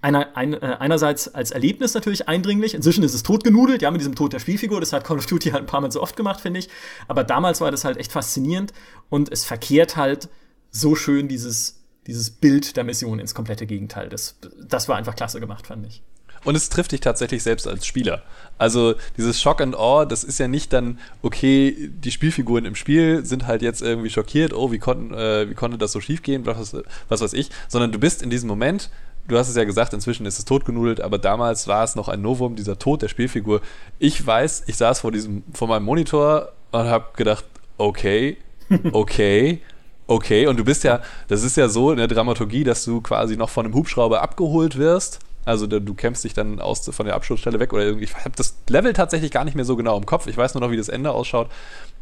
einer, 0.03 0.37
ein, 0.37 0.55
äh, 0.55 0.77
einerseits 0.79 1.35
als 1.35 1.51
Erlebnis 1.51 1.95
natürlich 1.95 2.29
eindringlich. 2.29 2.74
Inzwischen 2.74 3.03
ist 3.03 3.14
es 3.14 3.22
totgenudelt, 3.22 3.83
ja, 3.83 3.91
mit 3.91 4.01
diesem 4.01 4.14
Tod 4.14 4.33
der 4.33 4.39
Spielfigur. 4.39 4.81
Das 4.81 4.93
hat 4.93 5.05
Call 5.05 5.18
of 5.18 5.27
Duty 5.27 5.51
halt 5.51 5.64
ein 5.64 5.66
paar 5.66 5.81
Mal 5.81 5.91
so 5.91 6.03
oft 6.03 6.16
gemacht, 6.16 6.41
finde 6.41 6.61
ich. 6.61 6.68
Aber 7.09 7.24
damals 7.24 7.61
war 7.61 7.70
das 7.70 7.85
halt 7.85 7.97
echt 7.97 8.12
faszinierend 8.12 8.72
und 9.09 9.33
es 9.33 9.45
verkehrt 9.45 9.97
halt 9.97 10.29
so 10.70 10.95
schön 10.95 11.29
dieses, 11.29 11.83
dieses 12.07 12.31
Bild 12.31 12.77
der 12.77 12.85
Mission 12.85 13.18
ins 13.18 13.35
komplette 13.35 13.66
Gegenteil. 13.66 14.09
Das, 14.09 14.39
das 14.68 14.89
war 14.89 14.97
einfach 14.97 15.16
klasse 15.16 15.41
gemacht, 15.41 15.66
fand 15.66 15.87
ich. 15.87 16.03
Und 16.47 16.55
es 16.55 16.68
trifft 16.68 16.92
dich 16.92 17.01
tatsächlich 17.01 17.42
selbst 17.42 17.66
als 17.66 17.84
Spieler. 17.84 18.22
Also 18.57 18.94
dieses 19.16 19.42
Shock 19.42 19.61
and 19.61 19.76
Awe, 19.76 20.07
das 20.07 20.22
ist 20.22 20.38
ja 20.38 20.47
nicht 20.47 20.72
dann, 20.72 21.01
okay, 21.20 21.90
die 21.90 22.12
Spielfiguren 22.12 22.64
im 22.64 22.76
Spiel 22.76 23.24
sind 23.24 23.49
halt 23.49 23.62
jetzt 23.62 23.82
irgendwie 23.82 24.11
schockiert, 24.11 24.55
oh, 24.55 24.70
wie, 24.70 24.78
konnten, 24.78 25.12
äh, 25.12 25.51
wie 25.51 25.55
konnte 25.55 25.76
das 25.76 25.90
so 25.90 26.01
schief 26.01 26.22
gehen, 26.22 26.47
was, 26.47 26.74
was 27.09 27.20
weiß 27.20 27.32
ich, 27.32 27.51
sondern 27.66 27.90
du 27.90 27.99
bist 27.99 28.22
in 28.22 28.30
diesem 28.30 28.49
Moment, 28.49 28.90
du 29.26 29.36
hast 29.36 29.49
es 29.49 29.57
ja 29.57 29.64
gesagt, 29.64 29.92
inzwischen 29.92 30.24
ist 30.24 30.38
es 30.38 30.44
totgenudelt, 30.44 31.01
aber 31.01 31.18
damals 31.18 31.66
war 31.66 31.82
es 31.82 31.97
noch 31.97 32.09
ein 32.09 32.22
Novum, 32.22 32.55
dieser 32.55 32.78
Tod 32.78 33.03
der 33.03 33.09
Spielfigur. 33.09 33.61
Ich 33.99 34.24
weiß, 34.24 34.64
ich 34.68 34.76
saß 34.76 35.01
vor 35.01 35.11
diesem, 35.11 35.42
vor 35.53 35.66
meinem 35.66 35.84
Monitor 35.84 36.53
und 36.70 36.84
habe 36.84 37.07
gedacht, 37.16 37.44
okay, 37.76 38.36
okay, 38.92 39.62
okay. 40.07 40.47
Und 40.47 40.61
du 40.61 40.64
bist 40.64 40.84
ja, 40.84 41.03
das 41.26 41.42
ist 41.42 41.57
ja 41.57 41.68
so 41.68 41.90
in 41.90 41.99
der 41.99 42.07
Dramaturgie, 42.07 42.62
dass 42.62 42.84
du 42.84 43.01
quasi 43.01 43.36
noch 43.36 43.51
von 43.51 43.66
einem 43.66 43.74
Hubschrauber 43.74 44.22
abgeholt 44.22 44.78
wirst 44.78 45.26
also 45.47 45.66
du 45.68 45.94
kämpfst 45.94 46.24
dich 46.24 46.34
dann 46.34 46.61
aus, 46.61 46.88
von 46.92 47.07
der 47.07 47.14
Abschussstelle 47.14 47.61
weg 47.61 47.72
oder 47.72 47.84
irgendwie. 47.84 48.05
Ich 48.05 48.14
habe 48.16 48.34
das 48.36 48.57
Level 48.68 48.92
tatsächlich 48.92 49.30
gar 49.30 49.44
nicht 49.44 49.55
mehr 49.55 49.64
so 49.64 49.76
genau 49.76 49.97
im 49.97 50.05
Kopf. 50.05 50.26
Ich 50.26 50.36
weiß 50.36 50.55
nur 50.55 50.61
noch, 50.61 50.72
wie 50.72 50.76
das 50.76 50.88
Ende 50.88 51.12
ausschaut. 51.12 51.49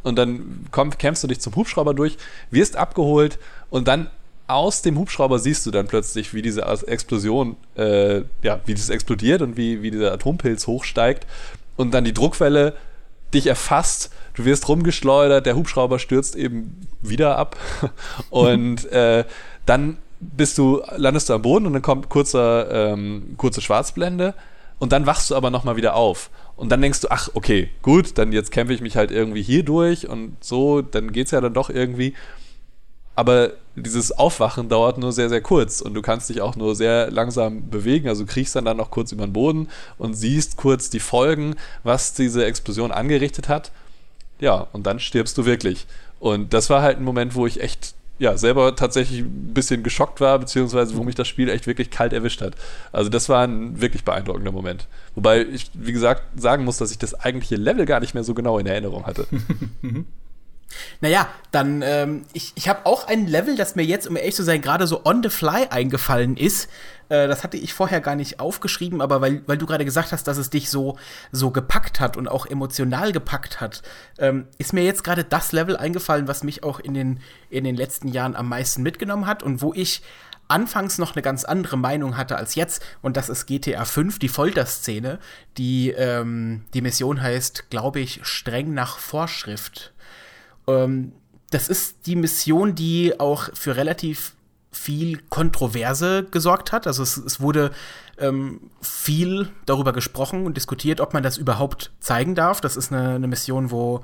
Und 0.03 0.17
dann 0.17 0.67
komm, 0.71 0.91
kämpfst 0.97 1.23
du 1.23 1.29
dich 1.29 1.41
zum 1.41 1.55
Hubschrauber 1.55 1.93
durch, 1.93 2.17
wirst 2.51 2.77
abgeholt 2.77 3.39
und 3.69 3.87
dann 3.87 4.09
aus 4.47 4.81
dem 4.81 4.99
Hubschrauber 4.99 5.39
siehst 5.39 5.65
du 5.67 5.71
dann 5.71 5.87
plötzlich, 5.87 6.33
wie 6.33 6.41
diese 6.41 6.63
Explosion, 6.87 7.57
äh, 7.77 8.23
ja, 8.43 8.61
wie 8.65 8.75
das 8.75 8.89
explodiert 8.89 9.43
und 9.43 9.57
wie, 9.57 9.83
wie 9.83 9.91
dieser 9.91 10.13
Atompilz 10.13 10.67
hochsteigt 10.67 11.27
und 11.77 11.93
dann 11.93 12.05
die 12.05 12.15
Druckwelle 12.15 12.75
dich 13.33 13.47
erfasst, 13.47 14.11
du 14.35 14.45
wirst 14.45 14.69
rumgeschleudert, 14.69 15.45
der 15.45 15.57
Hubschrauber 15.57 15.99
stürzt 15.99 16.35
eben 16.37 16.87
wieder 17.03 17.37
ab 17.37 17.57
und 18.31 18.91
äh, 18.91 19.25
dann 19.67 19.99
bist 20.37 20.59
du, 20.59 20.83
landest 20.97 21.29
du 21.29 21.35
am 21.35 21.43
Boden 21.43 21.67
und 21.67 21.73
dann 21.73 21.83
kommt 21.83 22.09
kurzer, 22.09 22.93
ähm, 22.93 23.35
kurze 23.37 23.61
Schwarzblende 23.61 24.35
und 24.79 24.93
dann 24.93 25.07
wachst 25.07 25.31
du 25.31 25.37
aber 25.37 25.51
nochmal 25.51 25.77
wieder 25.77 25.95
auf. 25.95 26.31
Und 26.57 26.71
dann 26.71 26.81
denkst 26.81 27.01
du, 27.01 27.09
ach, 27.11 27.31
okay, 27.35 27.71
gut, 27.83 28.17
dann 28.19 28.33
jetzt 28.33 28.53
kämpfe 28.53 28.75
ich 28.75 28.81
mich 28.81 28.97
halt 28.97 29.11
irgendwie 29.11 29.43
hier 29.43 29.65
durch 29.65 30.09
und 30.09 30.37
so, 30.41 30.83
dann 30.83 31.13
geht 31.13 31.27
es 31.27 31.33
ja 31.33 31.41
dann 31.41 31.55
doch 31.55 31.71
irgendwie. 31.71 32.15
Aber 33.17 33.53
dieses 33.77 34.13
Aufwachen 34.13 34.69
dauert 34.69 34.99
nur 34.99 35.13
sehr, 35.13 35.29
sehr 35.29 35.41
kurz 35.41 35.81
und 35.81 35.95
du 35.95 36.03
kannst 36.03 36.29
dich 36.29 36.41
auch 36.41 36.57
nur 36.57 36.75
sehr 36.75 37.11
langsam 37.11 37.71
bewegen. 37.71 38.09
Also 38.09 38.25
du 38.25 38.33
kriegst 38.33 38.57
dann, 38.57 38.65
dann 38.65 38.77
noch 38.77 38.91
kurz 38.91 39.13
über 39.13 39.27
den 39.27 39.33
Boden 39.33 39.69
und 39.99 40.15
siehst 40.15 40.57
kurz 40.57 40.91
die 40.91 41.01
Folgen, 41.01 41.55
was 41.83 42.15
diese 42.15 42.45
Explosion 42.45 42.93
angerichtet 42.93 43.49
hat. 43.49 43.73
Ja, 44.41 44.67
und 44.73 44.87
dann 44.87 44.99
stirbst 44.99 45.39
du 45.39 45.45
wirklich. 45.45 45.87
Und 46.19 46.53
das 46.55 46.71
war 46.71 46.83
halt 46.83 46.99
ein 46.99 47.05
Moment, 47.05 47.35
wo 47.35 47.47
ich 47.47 47.61
echt 47.61 47.95
ja, 48.19 48.37
selber 48.37 48.77
tatsächlich 48.77 49.21
ein 49.21 49.55
bisschen 49.55 49.83
geschockt 49.83 50.21
war, 50.21 50.39
beziehungsweise 50.39 50.97
wo 50.97 51.03
mich 51.03 51.15
das 51.15 51.27
Spiel 51.27 51.49
echt 51.49 51.67
wirklich 51.67 51.91
kalt 51.91 52.13
erwischt 52.13 52.41
hat. 52.43 52.55
Also 52.93 53.11
das 53.11 53.29
war 53.29 53.45
ein 53.45 53.81
wirklich 53.81 54.05
beeindruckender 54.05 54.53
Moment. 54.53 54.87
Wobei 55.15 55.43
ich, 55.43 55.71
wie 55.75 55.93
gesagt, 55.93 56.23
sagen 56.41 56.65
muss, 56.65 56.79
dass 56.79 56.91
ich 56.91 56.99
das 56.99 57.15
eigentliche 57.15 57.57
Level 57.57 57.87
gar 57.87 58.01
nicht 58.01 58.15
mehr 58.15 58.25
so 58.25 58.35
genau 58.35 58.59
in 58.59 58.67
Erinnerung 58.67 59.07
hatte. 59.07 59.27
Naja, 61.01 61.29
dann, 61.51 61.83
ähm, 61.83 62.23
ich, 62.33 62.53
ich 62.57 62.69
habe 62.69 62.87
auch 62.87 63.07
ein 63.07 63.27
Level, 63.27 63.57
das 63.57 63.77
mir 63.77 63.85
jetzt, 63.85 64.09
um 64.09 64.17
ehrlich 64.17 64.35
zu 64.35 64.43
sein, 64.43 64.61
gerade 64.61 64.87
so 64.87 65.05
on 65.05 65.23
the 65.23 65.29
fly 65.29 65.67
eingefallen 65.71 66.37
ist. 66.37 66.69
Äh, 67.09 67.29
das 67.29 67.45
hatte 67.45 67.57
ich 67.57 67.75
vorher 67.75 68.01
gar 68.01 68.15
nicht 68.15 68.41
aufgeschrieben, 68.41 69.01
aber 69.01 69.21
weil, 69.21 69.43
weil 69.47 69.59
du 69.59 69.67
gerade 69.67 69.85
gesagt 69.85 70.13
hast, 70.13 70.27
dass 70.27 70.37
es 70.37 70.51
dich 70.51 70.71
so, 70.71 70.97
so 71.33 71.51
gepackt 71.51 72.01
hat 72.01 72.17
und 72.17 72.29
auch 72.29 72.47
emotional 72.47 73.13
gepackt 73.13 73.61
hat, 73.61 73.83
ähm, 74.19 74.47
ist 74.59 74.73
mir 74.73 74.85
jetzt 74.85 75.05
gerade 75.05 75.25
das 75.25 75.53
Level 75.53 75.77
eingefallen, 75.77 76.29
was 76.29 76.43
mich 76.43 76.63
auch 76.63 76.81
in 76.81 76.95
den, 76.95 77.21
in 77.51 77.65
den 77.65 77.77
letzten 77.77 78.09
Jahren 78.09 78.37
am 78.37 78.49
meisten 78.49 78.83
mitgenommen 78.83 79.27
hat 79.27 79.43
und 79.43 79.63
wo 79.63 79.73
ich 79.75 80.03
anfangs 80.49 80.99
noch 80.99 81.15
eine 81.15 81.23
ganz 81.23 81.45
andere 81.45 81.77
Meinung 81.77 82.17
hatte 82.17 82.37
als 82.37 82.55
jetzt. 82.55 82.85
Und 83.03 83.17
das 83.17 83.29
ist 83.29 83.47
GTA 83.47 83.85
5, 83.85 84.19
die 84.19 84.29
Folterszene. 84.29 85.19
Die, 85.57 85.91
ähm, 85.91 86.65
die 86.75 86.83
Mission 86.83 87.23
heißt, 87.23 87.71
glaube 87.71 88.01
ich, 88.01 88.21
streng 88.25 88.75
nach 88.75 88.99
Vorschrift. 88.99 89.93
Ähm, 90.67 91.13
das 91.51 91.69
ist 91.69 92.07
die 92.07 92.17
Mission, 92.17 92.75
die 92.75 93.19
auch 93.19 93.49
für 93.55 93.77
relativ 93.77 94.35
viel 94.75 95.19
Kontroverse 95.29 96.25
gesorgt 96.31 96.73
hat. 96.73 96.87
Also 96.87 97.03
es, 97.03 97.17
es 97.17 97.41
wurde 97.41 97.71
ähm, 98.19 98.61
viel 98.81 99.49
darüber 99.67 99.93
gesprochen 99.93 100.47
und 100.47 100.57
diskutiert, 100.57 101.01
ob 101.01 101.15
man 101.15 101.23
das 101.23 101.37
überhaupt 101.37 101.93
zeigen 102.01 102.35
darf. 102.35 102.61
Das 102.61 102.77
ist 102.77 102.93
eine, 102.93 103.15
eine 103.15 103.27
Mission, 103.27 103.71
wo 103.71 104.03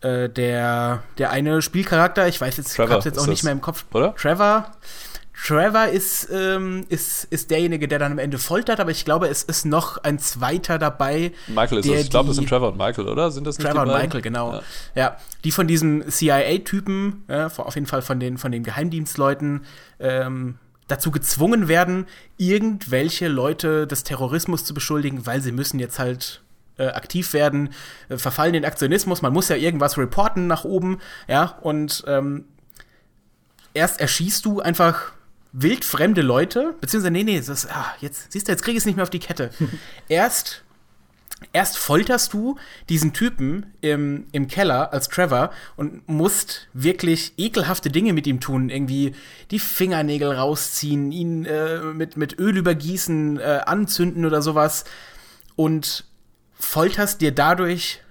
äh, 0.00 0.28
der, 0.28 1.02
der 1.18 1.30
eine 1.30 1.62
Spielcharakter, 1.62 2.28
ich 2.28 2.40
weiß 2.40 2.56
jetzt, 2.56 2.74
Trevor, 2.74 3.00
jetzt 3.04 3.18
auch 3.18 3.26
nicht 3.26 3.44
mehr 3.44 3.52
im 3.52 3.60
Kopf, 3.60 3.84
oder? 3.92 4.14
Trevor, 4.14 4.72
Trevor 5.44 5.86
ist, 5.88 6.28
ähm, 6.32 6.86
ist, 6.88 7.24
ist 7.24 7.50
derjenige, 7.50 7.88
der 7.88 7.98
dann 7.98 8.12
am 8.12 8.18
Ende 8.18 8.38
foltert, 8.38 8.80
aber 8.80 8.90
ich 8.90 9.04
glaube, 9.04 9.28
es 9.28 9.42
ist 9.42 9.66
noch 9.66 9.98
ein 9.98 10.18
zweiter 10.18 10.78
dabei. 10.78 11.32
Michael 11.46 11.78
ist 11.78 11.88
das. 11.88 12.00
Ich 12.00 12.10
glaube, 12.10 12.28
das 12.28 12.36
sind 12.36 12.48
Trevor 12.48 12.72
und 12.72 12.78
Michael, 12.78 13.06
oder? 13.06 13.30
Sind 13.30 13.46
das 13.46 13.58
nicht 13.58 13.68
Trevor 13.68 13.82
und 13.82 13.92
Michael, 13.92 14.22
genau. 14.22 14.54
Ja. 14.54 14.62
ja. 14.94 15.16
die 15.44 15.52
von 15.52 15.66
diesem 15.66 16.08
CIA-Typen, 16.08 17.24
ja, 17.28 17.46
auf 17.46 17.74
jeden 17.74 17.86
Fall 17.86 18.02
von 18.02 18.18
den, 18.18 18.38
von 18.38 18.50
den 18.50 18.62
Geheimdienstleuten, 18.62 19.64
ähm, 20.00 20.58
dazu 20.88 21.10
gezwungen 21.10 21.68
werden, 21.68 22.06
irgendwelche 22.38 23.28
Leute 23.28 23.86
des 23.86 24.04
Terrorismus 24.04 24.64
zu 24.64 24.72
beschuldigen, 24.72 25.26
weil 25.26 25.42
sie 25.42 25.52
müssen 25.52 25.78
jetzt 25.78 25.98
halt 25.98 26.42
äh, 26.78 26.88
aktiv 26.88 27.32
werden, 27.32 27.70
äh, 28.08 28.16
verfallen 28.16 28.52
den 28.52 28.64
Aktionismus, 28.64 29.22
man 29.22 29.32
muss 29.32 29.48
ja 29.48 29.56
irgendwas 29.56 29.98
reporten 29.98 30.46
nach 30.46 30.64
oben, 30.64 30.98
ja, 31.28 31.58
und 31.60 32.04
ähm, 32.06 32.44
erst 33.74 34.00
erschießt 34.00 34.44
du 34.44 34.60
einfach 34.60 35.12
wildfremde 35.58 36.20
Leute, 36.20 36.74
beziehungsweise, 36.80 37.12
nee, 37.12 37.24
nee, 37.24 37.40
das, 37.40 37.66
ah, 37.66 37.94
jetzt, 38.00 38.30
siehst 38.30 38.46
du, 38.46 38.52
jetzt 38.52 38.62
krieg 38.62 38.72
ich 38.72 38.80
es 38.80 38.86
nicht 38.86 38.96
mehr 38.96 39.02
auf 39.02 39.10
die 39.10 39.18
Kette. 39.18 39.50
erst, 40.08 40.62
erst 41.54 41.78
folterst 41.78 42.34
du 42.34 42.56
diesen 42.90 43.14
Typen 43.14 43.72
im, 43.80 44.26
im 44.32 44.48
Keller 44.48 44.92
als 44.92 45.08
Trevor 45.08 45.50
und 45.76 46.06
musst 46.08 46.68
wirklich 46.74 47.32
ekelhafte 47.38 47.90
Dinge 47.90 48.12
mit 48.12 48.26
ihm 48.26 48.38
tun, 48.38 48.68
irgendwie 48.68 49.14
die 49.50 49.58
Fingernägel 49.58 50.30
rausziehen, 50.32 51.10
ihn 51.10 51.46
äh, 51.46 51.78
mit, 51.80 52.18
mit 52.18 52.38
Öl 52.38 52.58
übergießen, 52.58 53.40
äh, 53.40 53.60
anzünden 53.64 54.26
oder 54.26 54.42
sowas 54.42 54.84
und 55.54 56.04
folterst 56.58 57.22
dir 57.22 57.32
dadurch 57.32 58.02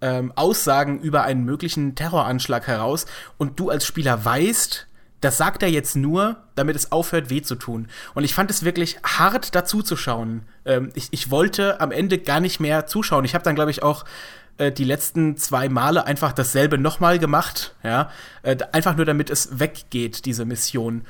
ähm, 0.00 0.32
Aussagen 0.34 1.00
über 1.00 1.22
einen 1.22 1.44
möglichen 1.44 1.94
Terroranschlag 1.94 2.66
heraus 2.66 3.06
und 3.36 3.60
du 3.60 3.70
als 3.70 3.86
Spieler 3.86 4.24
weißt, 4.24 4.87
das 5.20 5.36
sagt 5.36 5.62
er 5.62 5.68
jetzt 5.68 5.96
nur, 5.96 6.36
damit 6.54 6.76
es 6.76 6.92
aufhört, 6.92 7.30
weh 7.30 7.42
zu 7.42 7.56
tun. 7.56 7.88
Und 8.14 8.24
ich 8.24 8.34
fand 8.34 8.50
es 8.50 8.64
wirklich 8.64 8.98
hart, 9.02 9.54
dazu 9.54 9.82
zu 9.82 9.96
schauen. 9.96 10.42
Ähm, 10.64 10.90
ich, 10.94 11.08
ich 11.10 11.30
wollte 11.30 11.80
am 11.80 11.90
Ende 11.90 12.18
gar 12.18 12.40
nicht 12.40 12.60
mehr 12.60 12.86
zuschauen. 12.86 13.24
Ich 13.24 13.34
habe 13.34 13.44
dann, 13.44 13.54
glaube 13.54 13.70
ich, 13.70 13.82
auch 13.82 14.04
äh, 14.58 14.70
die 14.70 14.84
letzten 14.84 15.36
zwei 15.36 15.68
Male 15.68 16.06
einfach 16.06 16.32
dasselbe 16.32 16.78
nochmal 16.78 17.18
gemacht. 17.18 17.74
Ja? 17.82 18.10
Äh, 18.42 18.56
einfach 18.72 18.96
nur, 18.96 19.06
damit 19.06 19.30
es 19.30 19.58
weggeht, 19.58 20.24
diese 20.24 20.44
Mission. 20.44 21.04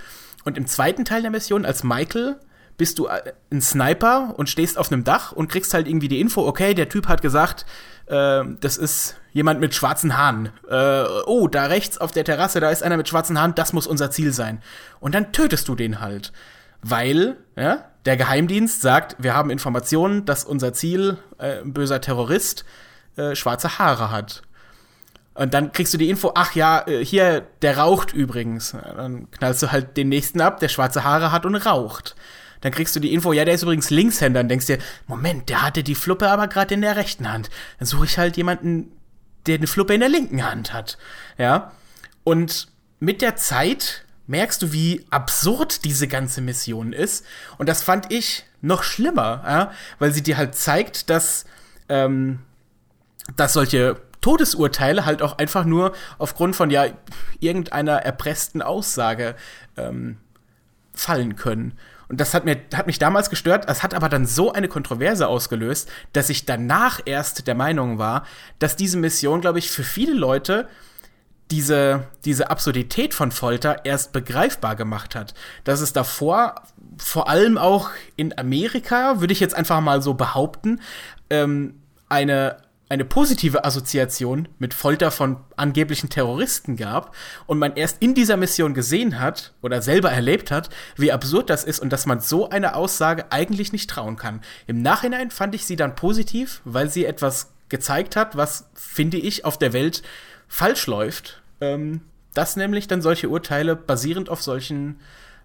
Und 0.44 0.56
im 0.56 0.66
zweiten 0.66 1.04
Teil 1.04 1.22
der 1.22 1.30
Mission 1.30 1.66
als 1.66 1.84
Michael 1.84 2.36
bist 2.78 2.98
du 2.98 3.08
äh, 3.08 3.34
ein 3.52 3.60
Sniper 3.60 4.32
und 4.38 4.48
stehst 4.48 4.78
auf 4.78 4.90
einem 4.90 5.04
Dach 5.04 5.32
und 5.32 5.48
kriegst 5.48 5.74
halt 5.74 5.86
irgendwie 5.86 6.08
die 6.08 6.20
Info, 6.20 6.46
okay, 6.46 6.72
der 6.72 6.88
Typ 6.88 7.08
hat 7.08 7.20
gesagt, 7.20 7.66
äh, 8.06 8.42
das 8.60 8.78
ist 8.78 9.16
jemand 9.32 9.60
mit 9.60 9.74
schwarzen 9.74 10.16
Haaren. 10.16 10.50
Äh, 10.70 11.04
oh, 11.26 11.48
da 11.48 11.66
rechts 11.66 11.98
auf 11.98 12.12
der 12.12 12.24
Terrasse, 12.24 12.60
da 12.60 12.70
ist 12.70 12.82
einer 12.82 12.96
mit 12.96 13.08
schwarzen 13.08 13.38
Haaren, 13.38 13.54
das 13.54 13.74
muss 13.74 13.86
unser 13.86 14.10
Ziel 14.10 14.32
sein. 14.32 14.62
Und 15.00 15.14
dann 15.14 15.32
tötest 15.32 15.68
du 15.68 15.74
den 15.74 16.00
halt. 16.00 16.32
Weil, 16.80 17.36
ja, 17.56 17.84
der 18.06 18.16
Geheimdienst 18.16 18.80
sagt, 18.80 19.16
wir 19.18 19.34
haben 19.34 19.50
Informationen, 19.50 20.24
dass 20.24 20.44
unser 20.44 20.72
Ziel, 20.72 21.18
äh, 21.38 21.60
ein 21.60 21.74
böser 21.74 22.00
Terrorist, 22.00 22.64
äh, 23.16 23.34
schwarze 23.34 23.78
Haare 23.78 24.10
hat. 24.10 24.42
Und 25.34 25.54
dann 25.54 25.72
kriegst 25.72 25.94
du 25.94 25.98
die 25.98 26.08
Info, 26.08 26.32
ach 26.34 26.54
ja, 26.54 26.86
äh, 26.86 27.04
hier, 27.04 27.46
der 27.62 27.78
raucht 27.78 28.12
übrigens. 28.12 28.72
Dann 28.72 29.30
knallst 29.32 29.62
du 29.62 29.72
halt 29.72 29.96
den 29.96 30.08
nächsten 30.08 30.40
ab, 30.40 30.60
der 30.60 30.68
schwarze 30.68 31.04
Haare 31.04 31.32
hat 31.32 31.44
und 31.44 31.56
raucht. 31.56 32.14
Dann 32.60 32.72
kriegst 32.72 32.94
du 32.96 33.00
die 33.00 33.12
Info, 33.12 33.32
ja, 33.32 33.44
der 33.44 33.54
ist 33.54 33.62
übrigens 33.62 33.90
Linkshänder. 33.90 34.40
Dann 34.40 34.48
denkst 34.48 34.66
dir, 34.66 34.78
Moment, 35.06 35.48
der 35.48 35.62
hatte 35.62 35.82
die 35.82 35.94
Fluppe 35.94 36.28
aber 36.28 36.48
gerade 36.48 36.74
in 36.74 36.80
der 36.80 36.96
rechten 36.96 37.30
Hand. 37.30 37.50
Dann 37.78 37.86
suche 37.86 38.04
ich 38.06 38.18
halt 38.18 38.36
jemanden, 38.36 38.92
der 39.46 39.56
eine 39.56 39.66
Fluppe 39.66 39.94
in 39.94 40.00
der 40.00 40.08
linken 40.08 40.44
Hand 40.44 40.72
hat. 40.72 40.98
Ja. 41.36 41.72
Und 42.24 42.68
mit 43.00 43.22
der 43.22 43.36
Zeit 43.36 44.04
merkst 44.26 44.62
du, 44.62 44.72
wie 44.72 45.04
absurd 45.10 45.84
diese 45.84 46.06
ganze 46.06 46.40
Mission 46.40 46.92
ist. 46.92 47.24
Und 47.56 47.68
das 47.68 47.82
fand 47.82 48.12
ich 48.12 48.44
noch 48.60 48.82
schlimmer, 48.82 49.42
ja? 49.46 49.72
weil 49.98 50.12
sie 50.12 50.22
dir 50.22 50.36
halt 50.36 50.54
zeigt, 50.54 51.10
dass, 51.10 51.46
ähm, 51.88 52.40
dass 53.36 53.54
solche 53.54 54.00
Todesurteile 54.20 55.06
halt 55.06 55.22
auch 55.22 55.38
einfach 55.38 55.64
nur 55.64 55.94
aufgrund 56.18 56.56
von 56.56 56.70
ja 56.70 56.86
irgendeiner 57.40 57.98
erpressten 57.98 58.62
Aussage 58.62 59.36
ähm, 59.76 60.18
fallen 60.92 61.36
können. 61.36 61.78
Und 62.08 62.20
das 62.20 62.32
hat, 62.32 62.44
mir, 62.44 62.56
hat 62.74 62.86
mich 62.86 62.98
damals 62.98 63.30
gestört. 63.30 63.68
Das 63.68 63.82
hat 63.82 63.94
aber 63.94 64.08
dann 64.08 64.26
so 64.26 64.52
eine 64.52 64.68
Kontroverse 64.68 65.28
ausgelöst, 65.28 65.90
dass 66.12 66.30
ich 66.30 66.46
danach 66.46 67.00
erst 67.04 67.46
der 67.46 67.54
Meinung 67.54 67.98
war, 67.98 68.24
dass 68.58 68.76
diese 68.76 68.96
Mission, 68.96 69.40
glaube 69.40 69.58
ich, 69.58 69.70
für 69.70 69.84
viele 69.84 70.14
Leute 70.14 70.68
diese, 71.50 72.06
diese 72.24 72.50
Absurdität 72.50 73.14
von 73.14 73.30
Folter 73.30 73.84
erst 73.84 74.12
begreifbar 74.12 74.76
gemacht 74.76 75.14
hat. 75.14 75.34
Dass 75.64 75.80
es 75.80 75.92
davor, 75.92 76.62
vor 76.98 77.28
allem 77.28 77.56
auch 77.56 77.90
in 78.16 78.36
Amerika, 78.38 79.20
würde 79.20 79.32
ich 79.32 79.40
jetzt 79.40 79.54
einfach 79.54 79.80
mal 79.80 80.02
so 80.02 80.14
behaupten, 80.14 80.80
ähm, 81.30 81.82
eine 82.08 82.56
eine 82.88 83.04
positive 83.04 83.64
Assoziation 83.64 84.48
mit 84.58 84.74
Folter 84.74 85.10
von 85.10 85.36
angeblichen 85.56 86.08
Terroristen 86.08 86.76
gab 86.76 87.14
und 87.46 87.58
man 87.58 87.76
erst 87.76 88.02
in 88.02 88.14
dieser 88.14 88.36
Mission 88.36 88.74
gesehen 88.74 89.20
hat 89.20 89.52
oder 89.62 89.82
selber 89.82 90.10
erlebt 90.10 90.50
hat, 90.50 90.70
wie 90.96 91.12
absurd 91.12 91.50
das 91.50 91.64
ist 91.64 91.80
und 91.80 91.92
dass 91.92 92.06
man 92.06 92.20
so 92.20 92.48
eine 92.48 92.74
Aussage 92.74 93.30
eigentlich 93.30 93.72
nicht 93.72 93.90
trauen 93.90 94.16
kann. 94.16 94.40
Im 94.66 94.80
Nachhinein 94.82 95.30
fand 95.30 95.54
ich 95.54 95.66
sie 95.66 95.76
dann 95.76 95.94
positiv, 95.94 96.62
weil 96.64 96.88
sie 96.88 97.04
etwas 97.04 97.52
gezeigt 97.68 98.16
hat, 98.16 98.36
was, 98.36 98.70
finde 98.74 99.18
ich, 99.18 99.44
auf 99.44 99.58
der 99.58 99.72
Welt 99.72 100.02
falsch 100.48 100.86
läuft. 100.86 101.42
Ähm, 101.60 102.00
dass 102.34 102.54
nämlich 102.54 102.86
dann 102.86 103.02
solche 103.02 103.28
Urteile 103.28 103.74
basierend 103.74 104.28
auf 104.28 104.42
solchen 104.42 105.00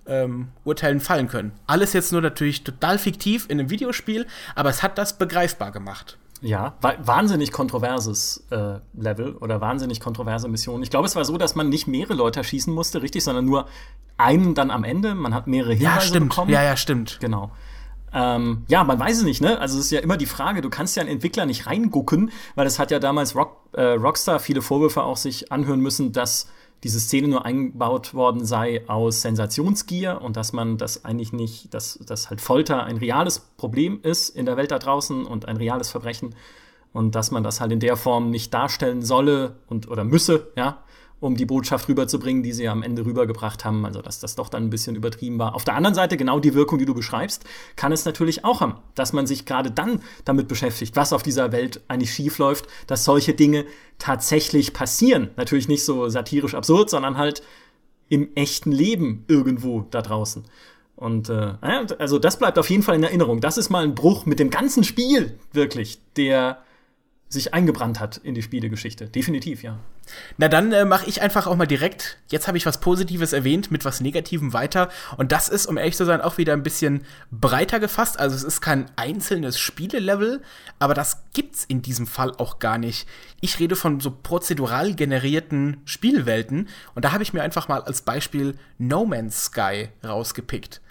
ähm, 0.06 0.50
Urteilen 0.64 1.00
fallen 1.00 1.28
können. 1.28 1.54
Alles 1.66 1.94
jetzt 1.94 2.12
nur 2.12 2.22
natürlich 2.22 2.64
total 2.64 3.00
fiktiv 3.00 3.46
in 3.50 3.60
einem 3.60 3.72
Videospiel, 3.72 4.28
aber 4.54 4.70
es 4.70 4.84
hat 4.84 5.00
das 5.00 5.18
begreifbar 5.18 5.72
gemacht. 5.72 6.20
Ja, 6.44 6.76
wahnsinnig 6.82 7.54
kontroverses 7.54 8.46
äh, 8.50 8.80
Level 8.94 9.38
oder 9.38 9.62
wahnsinnig 9.62 10.02
kontroverse 10.02 10.50
Mission. 10.50 10.84
Ich 10.84 10.90
glaube, 10.90 11.08
es 11.08 11.16
war 11.16 11.24
so, 11.24 11.38
dass 11.38 11.56
man 11.56 11.70
nicht 11.70 11.88
mehrere 11.88 12.16
Leute 12.16 12.44
schießen 12.44 12.74
musste, 12.74 13.02
richtig, 13.02 13.24
sondern 13.24 13.46
nur 13.46 13.66
einen 14.18 14.54
dann 14.54 14.70
am 14.70 14.84
Ende. 14.84 15.16
Man 15.16 15.34
hat 15.34 15.48
mehrere 15.48 15.74
Hinweise 15.74 15.96
ja, 15.96 16.02
stimmt. 16.02 16.30
bekommen. 16.30 16.52
Ja, 16.52 16.62
ja, 16.62 16.76
stimmt. 16.76 17.18
Genau. 17.22 17.52
Ähm, 18.14 18.66
ja, 18.68 18.84
man 18.84 19.00
weiß 19.00 19.20
es 19.20 19.24
nicht, 19.24 19.42
ne? 19.42 19.58
Also 19.58 19.80
es 19.80 19.86
ist 19.86 19.92
ja 19.92 20.02
immer 20.02 20.18
die 20.18 20.26
Frage, 20.26 20.62
du 20.62 20.70
kannst 20.70 20.98
ja 20.98 21.02
einen 21.02 21.10
Entwickler 21.10 21.46
nicht 21.46 21.66
reingucken, 21.66 22.32
weil 22.56 22.66
das 22.66 22.78
hat 22.78 22.92
ja 22.92 23.00
damals 23.00 23.36
Rock, 23.36 23.70
äh, 23.72 23.82
Rockstar 23.82 24.40
viele 24.40 24.62
Vorwürfe 24.62 25.02
auch 25.02 25.18
sich 25.18 25.52
anhören 25.52 25.80
müssen, 25.80 26.12
dass 26.12 26.50
diese 26.84 27.00
Szene 27.00 27.30
nur 27.30 27.46
eingebaut 27.46 28.14
worden 28.14 28.46
sei 28.46 28.88
aus 28.88 29.22
Sensationsgier 29.22 30.22
und 30.22 30.36
dass 30.36 30.54
man 30.54 30.78
das 30.78 31.06
eigentlich 31.06 31.32
nicht, 31.32 31.74
dass, 31.74 31.98
dass 32.06 32.30
halt 32.30 32.42
Folter 32.42 32.84
ein 32.84 32.98
reales 32.98 33.40
Problem 33.40 34.00
ist 34.04 34.30
in 34.30 34.46
der 34.46 34.58
Welt 34.58 34.72
da 34.72 34.80
draußen 34.80 35.26
und 35.26 35.48
ein 35.48 35.58
reales 35.58 35.90
Verbrechen 35.90 36.36
und 36.92 37.16
dass 37.16 37.32
man 37.32 37.44
das 37.44 37.62
halt 37.62 37.72
in 37.72 37.80
der 37.80 37.96
Form 37.96 38.30
nicht 38.30 38.54
darstellen 38.54 39.02
solle 39.02 39.56
und 39.68 39.88
oder 39.90 40.04
müsse, 40.04 40.52
ja 40.58 40.84
um 41.20 41.38
die 41.38 41.46
Botschaft 41.46 41.88
rüberzubringen, 41.88 42.44
die 42.44 42.52
sie 42.52 42.68
am 42.68 42.84
Ende 42.84 43.06
rübergebracht 43.06 43.64
haben. 43.64 43.86
Also, 43.86 44.02
dass 44.02 44.20
das 44.20 44.36
doch 44.36 44.50
dann 44.50 44.64
ein 44.64 44.70
bisschen 44.70 44.96
übertrieben 44.96 45.40
war. 45.40 45.56
Auf 45.56 45.64
der 45.64 45.76
anderen 45.76 45.96
Seite, 45.96 46.18
genau 46.18 46.40
die 46.40 46.54
Wirkung, 46.54 46.80
die 46.80 46.86
du 46.86 46.94
beschreibst, 46.94 47.46
kann 47.76 47.92
es 47.92 48.06
natürlich 48.06 48.44
auch 48.44 48.62
haben, 48.62 48.76
dass 48.96 49.14
man 49.14 49.26
sich 49.26 49.46
gerade 49.46 49.72
dann 49.72 50.02
damit 50.26 50.48
beschäftigt, 50.48 50.96
was 50.96 51.14
auf 51.14 51.24
dieser 51.24 51.52
Welt 51.52 51.82
eigentlich 51.88 52.14
schief 52.14 52.38
läuft, 52.38 52.68
dass 52.88 53.06
solche 53.06 53.34
Dinge 53.34 53.66
tatsächlich 54.00 54.74
passieren. 54.74 55.30
Natürlich 55.38 55.68
nicht 55.68 55.86
so 55.86 56.10
satirisch 56.10 56.56
absurd, 56.56 56.90
sondern 56.90 57.18
halt 57.18 57.42
im 58.10 58.30
echten 58.36 58.72
Leben 58.72 59.24
irgendwo 59.28 59.86
da 59.90 60.02
draußen. 60.02 60.44
Und 60.96 61.30
äh, 61.30 61.56
also 61.62 62.20
das 62.20 62.38
bleibt 62.38 62.60
auf 62.60 62.70
jeden 62.70 62.84
Fall 62.84 62.96
in 62.96 63.04
Erinnerung. 63.04 63.42
Das 63.42 63.58
ist 63.58 63.70
mal 63.70 63.84
ein 63.84 63.96
Bruch 63.96 64.26
mit 64.26 64.40
dem 64.40 64.50
ganzen 64.50 64.84
Spiel, 64.84 65.38
wirklich, 65.52 66.00
der 66.16 66.64
sich 67.34 67.54
eingebrannt 67.54 68.00
hat 68.00 68.18
in 68.18 68.36
die 68.36 68.42
Spielegeschichte. 68.42 69.08
Definitiv, 69.10 69.64
ja. 69.64 69.80
Na 70.38 70.48
dann 70.48 70.72
äh, 70.72 70.86
mache 70.86 71.08
ich 71.08 71.22
einfach 71.22 71.48
auch 71.48 71.56
mal 71.56 71.66
direkt, 71.66 72.18
jetzt 72.30 72.48
habe 72.48 72.58
ich 72.58 72.66
was 72.66 72.80
Positives 72.80 73.34
erwähnt, 73.34 73.72
mit 73.72 73.86
was 73.86 74.02
Negativem 74.02 74.54
weiter. 74.54 74.90
Und 75.18 75.32
das 75.32 75.50
ist, 75.50 75.66
um 75.66 75.78
ehrlich 75.78 75.96
zu 75.96 76.06
sein, 76.06 76.22
auch 76.22 76.38
wieder 76.38 76.54
ein 76.54 76.64
bisschen 76.64 77.04
breiter 77.32 77.80
gefasst. 77.80 78.20
Also 78.20 78.36
es 78.36 78.44
ist 78.44 78.62
kein 78.62 78.86
einzelnes 78.96 79.60
Spielelevel, 79.60 80.42
aber 80.80 80.94
das 80.94 81.24
gibt's 81.34 81.66
in 81.66 81.82
diesem 81.82 82.08
Fall 82.08 82.32
auch 82.38 82.60
gar 82.60 82.78
nicht. 82.78 83.08
Ich 83.42 83.60
rede 83.60 83.76
von 83.76 84.00
so 84.00 84.12
prozedural 84.12 84.94
generierten 84.94 85.82
Spielwelten. 85.86 86.70
Und 86.96 87.06
da 87.06 87.12
habe 87.12 87.24
ich 87.24 87.34
mir 87.34 87.42
einfach 87.42 87.68
mal 87.68 87.82
als 87.82 88.02
Beispiel 88.02 88.56
No 88.78 89.06
Man's 89.06 89.46
Sky 89.46 89.90
rausgepickt. 90.04 90.82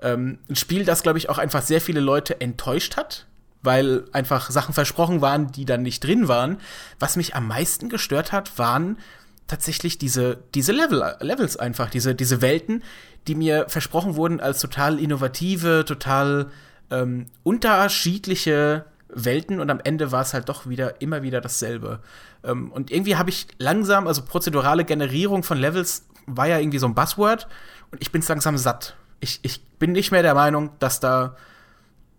Ähm, 0.00 0.38
ein 0.50 0.56
Spiel, 0.56 0.84
das, 0.84 1.02
glaube 1.02 1.18
ich, 1.18 1.28
auch 1.28 1.38
einfach 1.38 1.62
sehr 1.62 1.80
viele 1.80 2.00
Leute 2.00 2.40
enttäuscht 2.40 2.96
hat 2.96 3.26
weil 3.62 4.04
einfach 4.12 4.50
Sachen 4.50 4.74
versprochen 4.74 5.20
waren, 5.20 5.52
die 5.52 5.64
dann 5.64 5.82
nicht 5.82 6.04
drin 6.04 6.28
waren. 6.28 6.58
Was 6.98 7.16
mich 7.16 7.34
am 7.34 7.48
meisten 7.48 7.88
gestört 7.88 8.32
hat, 8.32 8.58
waren 8.58 8.98
tatsächlich 9.46 9.98
diese, 9.98 10.38
diese 10.54 10.72
Level, 10.72 11.16
Levels 11.20 11.56
einfach, 11.56 11.90
diese, 11.90 12.14
diese 12.14 12.40
Welten, 12.40 12.82
die 13.26 13.34
mir 13.34 13.66
versprochen 13.68 14.16
wurden 14.16 14.40
als 14.40 14.60
total 14.60 14.98
innovative, 14.98 15.84
total 15.84 16.50
ähm, 16.90 17.26
unterschiedliche 17.42 18.84
Welten 19.08 19.60
und 19.60 19.70
am 19.70 19.80
Ende 19.82 20.10
war 20.10 20.22
es 20.22 20.34
halt 20.34 20.48
doch 20.48 20.66
wieder 20.66 21.00
immer 21.00 21.22
wieder 21.22 21.40
dasselbe. 21.40 22.00
Ähm, 22.44 22.72
und 22.72 22.90
irgendwie 22.90 23.16
habe 23.16 23.30
ich 23.30 23.46
langsam, 23.58 24.06
also 24.06 24.22
prozedurale 24.22 24.84
Generierung 24.84 25.42
von 25.42 25.58
Levels 25.58 26.06
war 26.26 26.48
ja 26.48 26.58
irgendwie 26.58 26.78
so 26.78 26.86
ein 26.86 26.94
Buzzword 26.94 27.46
und 27.90 28.00
ich 28.00 28.10
bin 28.10 28.22
langsam 28.26 28.56
satt. 28.56 28.96
Ich, 29.20 29.40
ich 29.42 29.62
bin 29.78 29.92
nicht 29.92 30.10
mehr 30.10 30.22
der 30.22 30.34
Meinung, 30.34 30.70
dass 30.78 30.98
da 30.98 31.36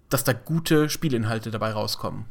dass 0.09 0.23
da 0.23 0.33
gute 0.33 0.89
Spielinhalte 0.89 1.51
dabei 1.51 1.71
rauskommen. 1.71 2.25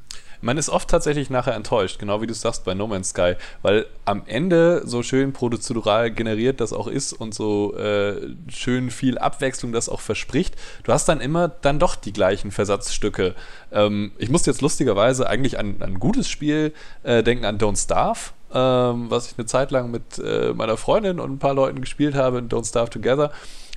Man 0.44 0.58
ist 0.58 0.68
oft 0.68 0.90
tatsächlich 0.90 1.30
nachher 1.30 1.54
enttäuscht, 1.54 2.00
genau 2.00 2.20
wie 2.20 2.26
du 2.26 2.34
sagst 2.34 2.64
bei 2.64 2.74
No 2.74 2.88
Man's 2.88 3.10
Sky, 3.10 3.34
weil 3.62 3.86
am 4.04 4.24
Ende 4.26 4.82
so 4.84 5.04
schön 5.04 5.32
prozedural 5.32 6.10
generiert 6.10 6.60
das 6.60 6.72
auch 6.72 6.88
ist 6.88 7.12
und 7.12 7.32
so 7.32 7.76
äh, 7.76 8.34
schön 8.48 8.90
viel 8.90 9.18
Abwechslung 9.18 9.70
das 9.70 9.88
auch 9.88 10.00
verspricht, 10.00 10.56
du 10.82 10.92
hast 10.92 11.08
dann 11.08 11.20
immer 11.20 11.46
dann 11.46 11.78
doch 11.78 11.94
die 11.94 12.12
gleichen 12.12 12.50
Versatzstücke. 12.50 13.36
Ähm, 13.70 14.10
ich 14.18 14.30
musste 14.30 14.50
jetzt 14.50 14.62
lustigerweise 14.62 15.28
eigentlich 15.28 15.60
an, 15.60 15.76
ein 15.80 16.00
gutes 16.00 16.28
Spiel 16.28 16.74
äh, 17.04 17.22
denken, 17.22 17.44
an 17.44 17.58
Don't 17.58 17.80
Starve, 17.80 18.32
ähm, 18.52 19.10
was 19.10 19.30
ich 19.30 19.38
eine 19.38 19.46
Zeit 19.46 19.70
lang 19.70 19.92
mit 19.92 20.18
äh, 20.18 20.52
meiner 20.54 20.76
Freundin 20.76 21.20
und 21.20 21.30
ein 21.30 21.38
paar 21.38 21.54
Leuten 21.54 21.80
gespielt 21.80 22.16
habe, 22.16 22.38
Don't 22.40 22.68
Starve 22.68 22.90
Together, 22.90 23.30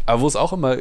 aber 0.05 0.21
wo 0.21 0.27
es 0.27 0.35
auch 0.35 0.53
immer 0.53 0.77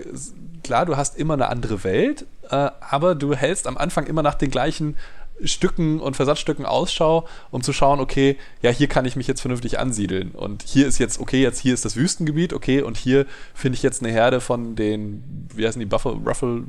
klar, 0.63 0.87
du 0.87 0.97
hast 0.97 1.17
immer 1.17 1.35
eine 1.35 1.49
andere 1.49 1.85
Welt, 1.85 2.27
äh, 2.51 2.71
aber 2.81 3.15
du 3.15 3.35
hältst 3.35 3.67
am 3.67 3.77
Anfang 3.77 4.07
immer 4.07 4.23
nach 4.23 4.35
den 4.35 4.51
gleichen 4.51 4.97
Stücken 5.43 6.01
und 6.01 6.17
Versatzstücken 6.17 6.65
Ausschau, 6.65 7.27
um 7.51 7.63
zu 7.63 7.73
schauen, 7.73 8.01
okay, 8.01 8.37
ja, 8.63 8.71
hier 8.71 8.87
kann 8.87 9.05
ich 9.05 9.17
mich 9.17 9.27
jetzt 9.27 9.41
vernünftig 9.41 9.79
ansiedeln. 9.79 10.31
Und 10.31 10.63
hier 10.63 10.87
ist 10.87 10.99
jetzt, 10.99 11.21
okay, 11.21 11.43
jetzt 11.43 11.59
hier 11.59 11.75
ist 11.75 11.85
das 11.85 11.97
Wüstengebiet, 11.97 12.53
okay, 12.53 12.83
und 12.83 12.97
hier 12.97 13.27
finde 13.53 13.77
ich 13.77 13.83
jetzt 13.83 14.03
eine 14.03 14.13
Herde 14.13 14.41
von 14.41 14.77
den, 14.77 15.49
wie 15.55 15.67
heißen 15.67 15.81
die, 15.81 15.87
Buffel, 15.87 16.13
Ruffle, 16.25 16.65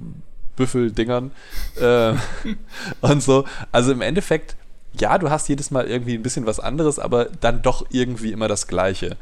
Büffel-Dingern. 0.56 1.32
Äh, 1.80 2.14
und 3.01 3.22
so. 3.22 3.45
Also 3.72 3.91
im 3.91 4.01
Endeffekt, 4.01 4.56
ja, 4.93 5.18
du 5.20 5.30
hast 5.30 5.47
jedes 5.47 5.70
Mal 5.70 5.88
irgendwie 5.88 6.16
ein 6.16 6.24
bisschen 6.24 6.47
was 6.47 6.60
anderes, 6.60 6.97
aber 6.97 7.26
dann 7.26 7.62
doch 7.62 7.86
irgendwie 7.91 8.32
immer 8.32 8.47
das 8.47 8.68
Gleiche. 8.68 9.16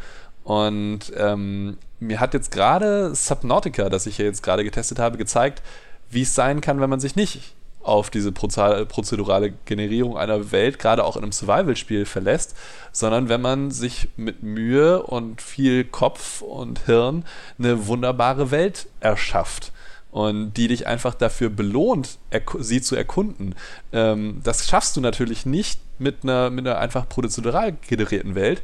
Und 0.43 1.11
ähm, 1.15 1.77
mir 1.99 2.19
hat 2.19 2.33
jetzt 2.33 2.51
gerade 2.51 3.15
Subnautica, 3.15 3.89
das 3.89 4.05
ich 4.05 4.17
ja 4.17 4.25
jetzt 4.25 4.43
gerade 4.43 4.63
getestet 4.63 4.99
habe, 4.99 5.17
gezeigt, 5.17 5.61
wie 6.09 6.23
es 6.23 6.35
sein 6.35 6.61
kann, 6.61 6.81
wenn 6.81 6.89
man 6.89 6.99
sich 6.99 7.15
nicht 7.15 7.53
auf 7.81 8.09
diese 8.09 8.31
prozedurale 8.31 9.53
Generierung 9.65 10.17
einer 10.17 10.51
Welt, 10.51 10.79
gerade 10.79 11.03
auch 11.03 11.17
in 11.17 11.23
einem 11.23 11.33
Survival-Spiel, 11.33 12.05
verlässt, 12.05 12.55
sondern 12.93 13.27
wenn 13.27 13.41
man 13.41 13.71
sich 13.71 14.07
mit 14.15 14.41
Mühe 14.41 15.03
und 15.03 15.41
viel 15.41 15.83
Kopf 15.83 16.41
und 16.41 16.85
Hirn 16.85 17.25
eine 17.59 17.87
wunderbare 17.87 18.51
Welt 18.51 18.87
erschafft 19.01 19.73
und 20.11 20.53
die 20.53 20.69
dich 20.69 20.87
einfach 20.87 21.13
dafür 21.13 21.49
belohnt, 21.49 22.19
sie 22.59 22.81
zu 22.81 22.95
erkunden. 22.95 23.55
Ähm, 23.91 24.39
das 24.43 24.67
schaffst 24.67 24.95
du 24.95 25.01
natürlich 25.01 25.45
nicht 25.45 25.81
mit 25.99 26.23
einer, 26.23 26.49
mit 26.49 26.65
einer 26.65 26.77
einfach 26.77 27.09
prozedural 27.09 27.73
generierten 27.87 28.35
Welt, 28.35 28.61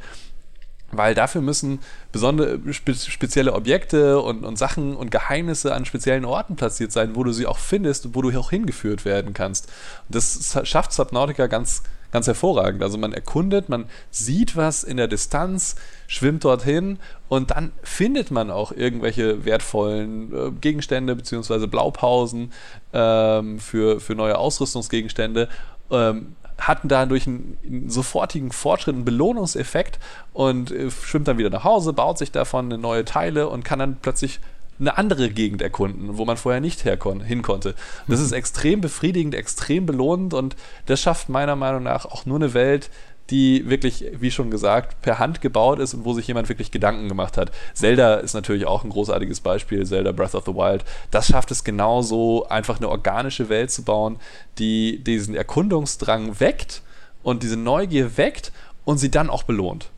weil 0.91 1.13
dafür 1.13 1.41
müssen 1.41 1.79
besondere 2.11 2.59
spe 2.71 2.93
spezielle 2.93 3.53
Objekte 3.53 4.19
und, 4.19 4.43
und 4.43 4.57
Sachen 4.57 4.95
und 4.95 5.11
Geheimnisse 5.11 5.73
an 5.73 5.85
speziellen 5.85 6.25
Orten 6.25 6.55
platziert 6.55 6.91
sein, 6.91 7.15
wo 7.15 7.23
du 7.23 7.31
sie 7.31 7.45
auch 7.45 7.57
findest 7.57 8.05
und 8.05 8.15
wo 8.15 8.21
du 8.21 8.37
auch 8.39 8.49
hingeführt 8.49 9.05
werden 9.05 9.33
kannst. 9.33 9.67
Und 10.07 10.15
das 10.15 10.59
schafft 10.63 10.93
Subnautica 10.93 11.47
ganz, 11.47 11.83
ganz 12.11 12.27
hervorragend. 12.27 12.81
Also 12.81 12.97
man 12.97 13.13
erkundet, 13.13 13.69
man 13.69 13.85
sieht 14.09 14.55
was 14.55 14.83
in 14.83 14.97
der 14.97 15.07
Distanz, 15.07 15.75
schwimmt 16.07 16.43
dorthin 16.43 16.99
und 17.27 17.51
dann 17.51 17.71
findet 17.83 18.31
man 18.31 18.49
auch 18.49 18.71
irgendwelche 18.71 19.45
wertvollen 19.45 20.33
äh, 20.33 20.51
Gegenstände 20.59 21.15
bzw. 21.15 21.67
Blaupausen 21.67 22.51
ähm, 22.93 23.59
für, 23.59 23.99
für 23.99 24.15
neue 24.15 24.37
Ausrüstungsgegenstände. 24.37 25.49
Ähm, 25.91 26.35
hatten 26.59 26.87
dadurch 26.87 27.27
einen, 27.27 27.57
einen, 27.65 27.89
sofortigen 27.89 28.51
Fortschritt, 28.51 28.95
einen 28.95 29.05
Belohnungseffekt 29.05 29.99
und 30.33 30.71
äh, 30.71 30.91
schwimmt 30.91 31.27
dann 31.27 31.37
wieder 31.37 31.49
nach 31.49 31.63
Hause, 31.63 31.93
baut 31.93 32.17
sich 32.17 32.31
davon 32.31 32.67
neue 32.67 33.05
Teile 33.05 33.49
und 33.49 33.63
kann 33.63 33.79
dann 33.79 33.97
plötzlich 34.01 34.39
eine 34.79 34.97
andere 34.97 35.29
Gegend 35.29 35.61
erkunden, 35.61 36.17
wo 36.17 36.25
man 36.25 36.37
vorher 36.37 36.61
nicht 36.61 36.81
hin 36.81 37.41
konnte. 37.41 37.75
Das 38.07 38.19
ist 38.19 38.31
extrem 38.31 38.81
befriedigend, 38.81 39.35
extrem 39.35 39.85
belohnend 39.85 40.33
und 40.33 40.55
das 40.85 41.01
schafft 41.01 41.27
meiner 41.29 41.55
Meinung 41.55 41.83
nach 41.83 42.05
auch 42.05 42.25
nur 42.25 42.37
eine 42.37 42.53
Welt, 42.53 42.89
die 43.29 43.69
wirklich, 43.69 44.05
wie 44.19 44.31
schon 44.31 44.49
gesagt, 44.51 45.01
per 45.01 45.19
Hand 45.19 45.41
gebaut 45.41 45.79
ist 45.79 45.93
und 45.93 46.05
wo 46.05 46.13
sich 46.13 46.27
jemand 46.27 46.49
wirklich 46.49 46.71
Gedanken 46.71 47.07
gemacht 47.07 47.37
hat. 47.37 47.51
Zelda 47.73 48.15
ist 48.15 48.33
natürlich 48.33 48.65
auch 48.65 48.83
ein 48.83 48.89
großartiges 48.89 49.41
Beispiel, 49.41 49.85
Zelda 49.85 50.11
Breath 50.11 50.35
of 50.35 50.45
the 50.45 50.53
Wild. 50.53 50.83
Das 51.11 51.27
schafft 51.27 51.51
es 51.51 51.63
genauso, 51.63 52.47
einfach 52.47 52.77
eine 52.77 52.89
organische 52.89 53.49
Welt 53.49 53.71
zu 53.71 53.83
bauen, 53.83 54.17
die 54.57 55.03
diesen 55.03 55.35
Erkundungsdrang 55.35 56.39
weckt 56.39 56.81
und 57.23 57.43
diese 57.43 57.57
Neugier 57.57 58.17
weckt 58.17 58.51
und 58.85 58.97
sie 58.97 59.11
dann 59.11 59.29
auch 59.29 59.43
belohnt. 59.43 59.91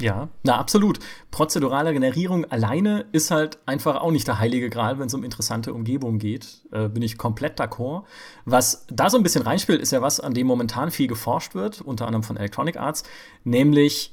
Ja, 0.00 0.28
na 0.42 0.58
absolut. 0.58 0.98
Prozedurale 1.30 1.92
Generierung 1.94 2.44
alleine 2.44 3.06
ist 3.12 3.30
halt 3.30 3.58
einfach 3.64 3.96
auch 3.96 4.10
nicht 4.10 4.28
der 4.28 4.38
heilige 4.38 4.68
Gral, 4.68 4.98
wenn 4.98 5.06
es 5.06 5.14
um 5.14 5.24
interessante 5.24 5.72
Umgebungen 5.72 6.18
geht. 6.18 6.60
Äh, 6.70 6.88
bin 6.88 7.02
ich 7.02 7.16
komplett 7.16 7.58
d'accord. 7.58 8.04
Was 8.44 8.86
da 8.88 9.08
so 9.08 9.16
ein 9.16 9.22
bisschen 9.22 9.42
reinspielt, 9.42 9.80
ist 9.80 9.92
ja 9.92 10.02
was, 10.02 10.20
an 10.20 10.34
dem 10.34 10.46
momentan 10.46 10.90
viel 10.90 11.06
geforscht 11.06 11.54
wird, 11.54 11.80
unter 11.80 12.06
anderem 12.06 12.22
von 12.22 12.36
Electronic 12.36 12.76
Arts, 12.76 13.04
nämlich 13.44 14.12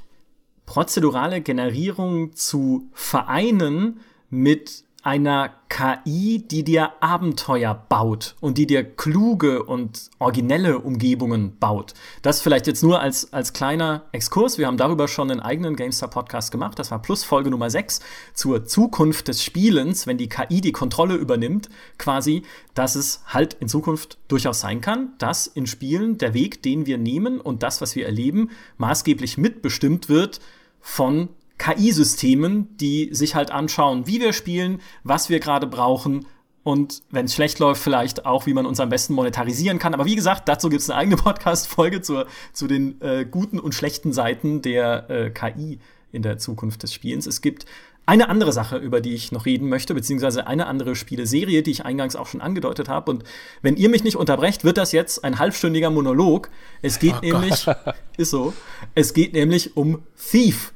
prozedurale 0.65 1.41
Generierung 1.41 2.33
zu 2.33 2.89
vereinen 2.93 3.99
mit 4.29 4.85
einer 5.03 5.51
KI, 5.67 6.45
die 6.47 6.63
dir 6.63 6.93
Abenteuer 7.01 7.73
baut 7.73 8.35
und 8.39 8.57
die 8.57 8.65
dir 8.65 8.83
kluge 8.83 9.63
und 9.63 10.09
originelle 10.17 10.79
Umgebungen 10.79 11.57
baut. 11.59 11.93
Das 12.21 12.41
vielleicht 12.41 12.67
jetzt 12.67 12.83
nur 12.83 13.01
als, 13.01 13.33
als 13.33 13.51
kleiner 13.51 14.03
Exkurs. 14.13 14.57
Wir 14.57 14.67
haben 14.67 14.77
darüber 14.77 15.09
schon 15.09 15.29
einen 15.29 15.41
eigenen 15.41 15.75
GameStar-Podcast 15.75 16.51
gemacht. 16.51 16.79
Das 16.79 16.89
war 16.89 17.01
Plus 17.01 17.25
Folge 17.25 17.49
Nummer 17.49 17.69
6 17.69 17.99
zur 18.33 18.65
Zukunft 18.65 19.27
des 19.27 19.43
Spielens, 19.43 20.07
wenn 20.07 20.17
die 20.17 20.29
KI 20.29 20.61
die 20.61 20.71
Kontrolle 20.71 21.15
übernimmt, 21.15 21.69
quasi, 21.97 22.43
dass 22.73 22.95
es 22.95 23.23
halt 23.27 23.55
in 23.55 23.67
Zukunft 23.67 24.19
durchaus 24.29 24.61
sein 24.61 24.79
kann, 24.79 25.13
dass 25.17 25.47
in 25.47 25.67
Spielen 25.67 26.17
der 26.17 26.33
Weg, 26.33 26.63
den 26.63 26.85
wir 26.85 26.97
nehmen 26.97 27.41
und 27.41 27.61
das, 27.61 27.81
was 27.81 27.95
wir 27.97 28.05
erleben, 28.05 28.51
maßgeblich 28.77 29.37
mitbestimmt 29.37 30.07
wird 30.07 30.39
von 30.79 31.29
KI-Systemen, 31.57 32.75
die 32.77 33.09
sich 33.13 33.35
halt 33.35 33.51
anschauen, 33.51 34.07
wie 34.07 34.19
wir 34.19 34.33
spielen, 34.33 34.81
was 35.03 35.29
wir 35.29 35.39
gerade 35.39 35.67
brauchen 35.67 36.25
und 36.63 37.03
wenn 37.11 37.25
es 37.25 37.33
schlecht 37.33 37.59
läuft, 37.59 37.81
vielleicht 37.81 38.25
auch, 38.25 38.45
wie 38.45 38.53
man 38.53 38.65
uns 38.65 38.79
am 38.79 38.89
besten 38.89 39.13
monetarisieren 39.13 39.79
kann. 39.79 39.93
Aber 39.93 40.05
wie 40.05 40.15
gesagt, 40.15 40.47
dazu 40.47 40.69
gibt 40.69 40.81
es 40.81 40.89
eine 40.89 40.99
eigene 40.99 41.17
Podcast-Folge 41.17 42.01
zu 42.01 42.67
den 42.67 43.01
äh, 43.01 43.25
guten 43.29 43.59
und 43.59 43.75
schlechten 43.75 44.13
Seiten 44.13 44.61
der 44.61 45.09
äh, 45.09 45.29
KI 45.29 45.79
in 46.11 46.21
der 46.21 46.37
Zukunft 46.37 46.83
des 46.83 46.93
Spielens. 46.93 47.27
Es 47.27 47.41
gibt 47.41 47.65
eine 48.05 48.29
andere 48.29 48.51
Sache, 48.51 48.77
über 48.77 49.01
die 49.01 49.13
ich 49.13 49.31
noch 49.31 49.45
reden 49.45 49.69
möchte, 49.69 49.93
beziehungsweise 49.93 50.45
eine 50.47 50.67
andere 50.67 50.95
Spieleserie, 50.95 51.63
die 51.63 51.71
ich 51.71 51.85
eingangs 51.85 52.15
auch 52.15 52.27
schon 52.27 52.41
angedeutet 52.41 52.89
habe. 52.89 53.11
Und 53.11 53.23
wenn 53.61 53.77
ihr 53.77 53.89
mich 53.89 54.03
nicht 54.03 54.17
unterbrecht, 54.17 54.63
wird 54.63 54.77
das 54.77 54.91
jetzt 54.91 55.23
ein 55.23 55.39
halbstündiger 55.39 55.89
Monolog. 55.89 56.49
Es 56.81 56.99
geht 56.99 57.15
oh 57.15 57.21
nämlich, 57.21 57.65
ist 58.17 58.31
so, 58.31 58.53
es 58.93 59.13
geht 59.13 59.33
nämlich 59.33 59.77
um 59.77 60.03
Thief. 60.17 60.73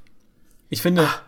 Ich 0.69 0.81
finde, 0.81 1.07
Ach, 1.07 1.21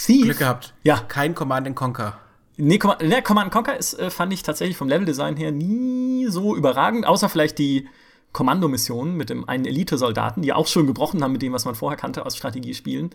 Thief. 0.00 0.24
Glück 0.24 0.38
gehabt. 0.38 0.74
Ja. 0.82 0.98
Kein 1.08 1.34
Command 1.34 1.74
Conquer. 1.76 2.18
Nee, 2.56 2.78
Command, 2.78 3.02
nee, 3.02 3.22
Command 3.22 3.50
Conquer 3.50 3.76
ist, 3.76 3.98
äh, 3.98 4.10
fand 4.10 4.32
ich 4.32 4.42
tatsächlich 4.42 4.76
vom 4.76 4.88
Leveldesign 4.88 5.36
her 5.36 5.50
nie 5.50 6.26
so 6.28 6.56
überragend, 6.56 7.06
außer 7.06 7.28
vielleicht 7.28 7.58
die 7.58 7.88
Kommandomissionen 8.32 9.16
mit 9.16 9.30
dem 9.30 9.48
einen 9.48 9.64
Elite-Soldaten, 9.64 10.42
die 10.42 10.52
auch 10.52 10.66
schon 10.66 10.86
gebrochen 10.86 11.22
haben 11.22 11.32
mit 11.32 11.42
dem, 11.42 11.52
was 11.52 11.64
man 11.64 11.74
vorher 11.74 11.98
kannte 11.98 12.24
aus 12.24 12.36
Strategiespielen. 12.36 13.10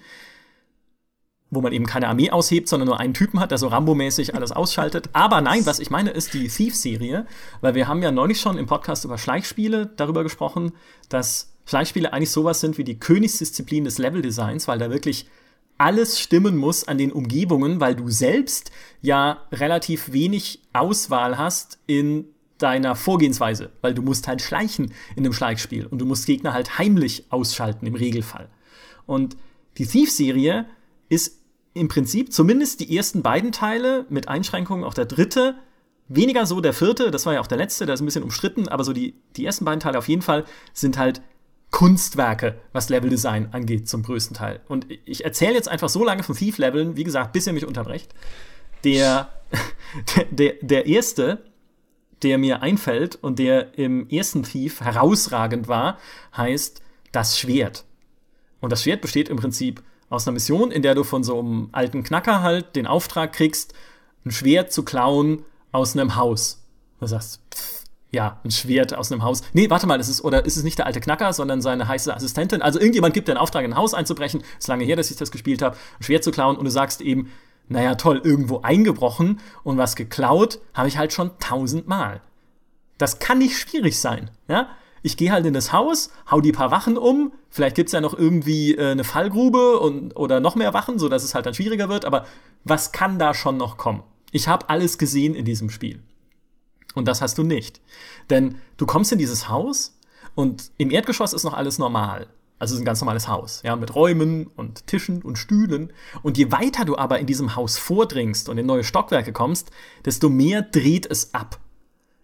Wo 1.52 1.62
man 1.62 1.74
eben 1.74 1.86
keine 1.86 2.08
Armee 2.08 2.32
aushebt, 2.32 2.68
sondern 2.68 2.88
nur 2.88 3.00
einen 3.00 3.14
Typen 3.14 3.40
hat, 3.40 3.52
der 3.52 3.60
so 3.60 3.68
Rambo-mäßig 3.68 4.36
alles 4.36 4.52
ausschaltet. 4.52 5.10
Aber 5.14 5.42
nein, 5.42 5.66
was 5.66 5.80
ich 5.80 5.90
meine, 5.90 6.10
ist 6.10 6.34
die 6.34 6.48
Thief-Serie, 6.48 7.28
weil 7.62 7.76
wir 7.76 7.88
haben 7.88 8.02
ja 8.02 8.12
neulich 8.12 8.42
schon 8.42 8.58
im 8.58 8.66
Podcast 8.66 9.06
über 9.06 9.18
Schleichspiele 9.18 9.86
darüber 9.96 10.24
gesprochen, 10.24 10.74
dass 11.08 11.54
Schleichspiele 11.66 12.12
eigentlich 12.14 12.32
sowas 12.32 12.60
sind 12.60 12.78
wie 12.78 12.84
die 12.84 13.00
Königsdisziplin 13.00 13.86
des 13.86 14.00
Leveldesigns, 14.00 14.68
weil 14.68 14.80
da 14.80 14.90
wirklich 14.90 15.28
alles 15.78 16.20
stimmen 16.20 16.58
muss 16.58 16.88
an 16.88 16.98
den 16.98 17.12
Umgebungen, 17.12 17.80
weil 17.80 17.96
du 17.96 18.10
selbst 18.10 18.72
ja 19.02 19.42
relativ 19.52 20.12
wenig 20.12 20.62
Auswahl 20.74 21.38
hast 21.38 21.80
in 21.88 22.26
deiner 22.58 22.96
Vorgehensweise, 22.96 23.72
weil 23.82 23.94
du 23.94 24.02
musst 24.02 24.28
halt 24.28 24.42
schleichen 24.42 24.94
in 25.16 25.26
einem 25.26 25.34
Schleichspiel 25.34 25.86
und 25.86 26.00
du 26.00 26.06
musst 26.06 26.26
Gegner 26.26 26.54
halt 26.54 26.78
heimlich 26.78 27.26
ausschalten 27.30 27.86
im 27.86 27.96
Regelfall. 27.96 28.50
Und 29.06 29.36
die 29.78 29.86
Thief-Serie 29.86 30.66
ist 31.10 31.40
im 31.74 31.90
Prinzip 31.90 32.32
zumindest 32.32 32.80
die 32.80 32.96
ersten 32.96 33.22
beiden 33.22 33.52
Teile 33.52 34.06
mit 34.10 34.30
Einschränkungen 34.30 34.86
auch 34.86 34.94
der 34.94 35.06
dritte, 35.06 35.56
weniger 36.08 36.46
so 36.46 36.62
der 36.62 36.74
vierte, 36.74 37.12
das 37.12 37.26
war 37.26 37.34
ja 37.34 37.42
auch 37.42 37.48
der 37.48 37.58
letzte, 37.58 37.86
der 37.86 37.96
ist 37.96 38.02
ein 38.02 38.06
bisschen 38.06 38.24
umstritten, 38.24 38.68
aber 38.70 38.84
so 38.84 38.94
die, 38.94 39.16
die 39.36 39.46
ersten 39.46 39.66
beiden 39.66 39.80
Teile 39.82 39.98
auf 39.98 40.08
jeden 40.08 40.22
Fall 40.22 40.46
sind 40.74 40.98
halt 40.98 41.22
Kunstwerke, 41.76 42.58
was 42.72 42.88
Leveldesign 42.88 43.50
angeht, 43.52 43.90
zum 43.90 44.02
größten 44.02 44.34
Teil. 44.34 44.62
Und 44.70 44.88
ich 45.04 45.26
erzähle 45.26 45.56
jetzt 45.56 45.68
einfach 45.68 45.90
so 45.90 46.06
lange 46.06 46.24
von 46.24 46.34
Thief-Leveln, 46.34 46.96
wie 46.96 47.04
gesagt, 47.04 47.34
bis 47.34 47.48
ihr 47.48 47.52
mich 47.52 47.66
unterbrecht. 47.66 48.16
Der, 48.86 49.28
der, 50.32 50.54
der 50.62 50.86
erste, 50.86 51.44
der 52.24 52.38
mir 52.38 52.62
einfällt 52.62 53.18
und 53.22 53.40
der 53.40 53.78
im 53.78 54.08
ersten 54.08 54.44
Thief 54.44 54.80
herausragend 54.80 55.68
war, 55.68 56.00
heißt 56.38 56.82
das 57.12 57.38
Schwert. 57.38 57.84
Und 58.62 58.72
das 58.72 58.84
Schwert 58.84 59.02
besteht 59.02 59.28
im 59.28 59.36
Prinzip 59.36 59.84
aus 60.08 60.26
einer 60.26 60.36
Mission, 60.36 60.72
in 60.72 60.82
der 60.82 60.96
du 60.96 61.04
von 61.04 61.26
so 61.26 61.38
einem 61.38 61.68
alten 61.74 62.06
Knacker 62.06 62.42
halt 62.42 62.78
den 62.78 62.88
Auftrag 62.88 63.34
kriegst, 63.34 63.74
ein 64.26 64.32
Schwert 64.32 64.72
zu 64.72 64.84
klauen 64.84 65.44
aus 65.74 65.92
einem 65.92 66.16
Haus. 66.16 66.64
Du 67.02 67.08
sagst, 67.08 67.42
pff, 67.54 67.75
ja, 68.16 68.40
ein 68.44 68.52
Schwert 68.52 68.96
aus 68.96 69.12
einem 69.12 69.24
Haus. 69.24 69.44
Nee, 69.54 69.70
warte 69.70 69.86
mal, 69.86 70.00
ist 70.00 70.08
es, 70.08 70.24
oder 70.24 70.46
ist 70.46 70.56
es 70.58 70.64
nicht 70.64 70.80
der 70.80 70.88
alte 70.88 71.02
Knacker, 71.02 71.34
sondern 71.34 71.62
seine 71.62 71.88
heiße 71.88 72.16
Assistentin? 72.16 72.62
Also 72.62 72.80
irgendjemand 72.80 73.14
gibt 73.14 73.28
dir 73.28 73.34
einen 73.34 73.42
Auftrag, 73.42 73.64
in 73.66 73.74
ein 73.74 73.78
Haus 73.78 73.94
einzubrechen. 73.94 74.42
Ist 74.58 74.68
lange 74.68 74.86
her, 74.86 74.96
dass 74.96 75.12
ich 75.12 75.18
das 75.18 75.32
gespielt 75.32 75.62
habe, 75.62 75.76
ein 76.00 76.04
Schwert 76.04 76.24
zu 76.24 76.32
klauen 76.32 76.56
und 76.56 76.64
du 76.66 76.72
sagst 76.72 77.02
eben, 77.02 77.30
naja, 77.68 77.96
toll, 77.96 78.22
irgendwo 78.24 78.62
eingebrochen 78.62 79.40
und 79.64 79.78
was 79.78 79.96
geklaut 79.96 80.60
habe 80.74 80.88
ich 80.88 80.98
halt 80.98 81.14
schon 81.14 81.32
tausendmal. 81.40 82.22
Das 82.98 83.20
kann 83.20 83.40
nicht 83.40 83.58
schwierig 83.58 84.00
sein, 84.00 84.32
ja? 84.48 84.70
Ich 85.02 85.18
gehe 85.18 85.32
halt 85.32 85.46
in 85.46 85.54
das 85.54 85.72
Haus, 85.72 86.10
hau 86.32 86.42
die 86.42 86.52
paar 86.52 86.72
Wachen 86.72 86.98
um, 86.98 87.32
vielleicht 87.52 87.76
gibt 87.76 87.90
es 87.90 87.94
ja 87.94 88.02
noch 88.02 88.18
irgendwie 88.18 88.76
äh, 88.76 88.92
eine 88.92 89.04
Fallgrube 89.04 89.80
und, 89.80 90.16
oder 90.16 90.40
noch 90.40 90.56
mehr 90.56 90.74
Wachen, 90.74 90.98
sodass 90.98 91.24
es 91.24 91.36
halt 91.36 91.46
dann 91.46 91.54
schwieriger 91.54 91.90
wird, 91.90 92.06
aber 92.06 92.26
was 92.64 92.92
kann 92.92 93.20
da 93.20 93.36
schon 93.36 93.58
noch 93.58 93.78
kommen? 93.78 94.02
Ich 94.32 94.48
habe 94.48 94.70
alles 94.70 94.98
gesehen 94.98 95.36
in 95.36 95.46
diesem 95.46 95.70
Spiel. 95.70 96.02
Und 96.96 97.08
das 97.08 97.22
hast 97.22 97.38
du 97.38 97.44
nicht. 97.44 97.82
Denn 98.30 98.56
du 98.78 98.86
kommst 98.86 99.12
in 99.12 99.20
dieses 99.20 99.50
Haus 99.50 100.00
und 100.34 100.72
im 100.78 100.90
Erdgeschoss 100.90 101.34
ist 101.34 101.44
noch 101.44 101.54
alles 101.54 101.78
normal. 101.78 102.28
Also 102.58 102.74
es 102.74 102.78
ist 102.78 102.84
ein 102.84 102.86
ganz 102.86 103.02
normales 103.02 103.28
Haus, 103.28 103.62
ja, 103.66 103.76
mit 103.76 103.94
Räumen 103.96 104.48
und 104.48 104.88
Tischen 104.88 105.22
und 105.22 105.38
Stühlen. 105.38 105.92
Und 106.24 106.38
je 106.38 106.52
weiter 106.52 106.86
du 106.86 106.98
aber 106.98 107.20
in 107.20 107.28
diesem 107.28 107.56
Haus 107.56 107.78
vordringst 107.78 108.48
und 108.48 108.58
in 108.58 108.66
neue 108.66 108.86
Stockwerke 108.86 109.34
kommst, 109.34 109.72
desto 110.06 110.30
mehr 110.30 110.62
dreht 110.62 111.06
es 111.06 111.34
ab. 111.34 111.60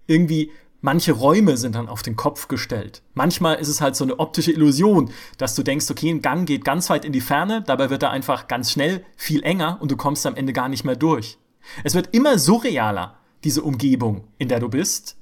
Irgendwie, 0.08 0.52
manche 0.80 1.12
Räume 1.12 1.58
sind 1.58 1.76
dann 1.76 1.90
auf 1.90 2.02
den 2.02 2.16
Kopf 2.16 2.48
gestellt. 2.48 3.02
Manchmal 3.14 3.58
ist 3.58 3.68
es 3.68 3.82
halt 3.82 3.98
so 3.98 4.06
eine 4.06 4.20
optische 4.20 4.54
Illusion, 4.54 5.12
dass 5.38 5.54
du 5.54 5.64
denkst, 5.64 5.92
okay, 5.92 6.10
ein 6.10 6.22
Gang 6.22 6.48
geht 6.48 6.64
ganz 6.64 6.90
weit 6.90 7.04
in 7.04 7.12
die 7.12 7.22
Ferne, 7.22 7.62
dabei 7.62 7.90
wird 7.90 8.04
er 8.04 8.12
einfach 8.12 8.48
ganz 8.48 8.72
schnell 8.72 9.06
viel 9.18 9.44
enger 9.44 9.80
und 9.82 9.92
du 9.92 9.98
kommst 9.98 10.26
am 10.26 10.36
Ende 10.36 10.54
gar 10.54 10.70
nicht 10.70 10.86
mehr 10.86 10.96
durch. 10.96 11.40
Es 11.84 11.94
wird 11.94 12.14
immer 12.14 12.40
surrealer 12.40 13.21
diese 13.44 13.62
Umgebung, 13.64 14.28
in 14.38 14.48
der 14.48 14.60
du 14.60 14.70
bist. 14.70 15.18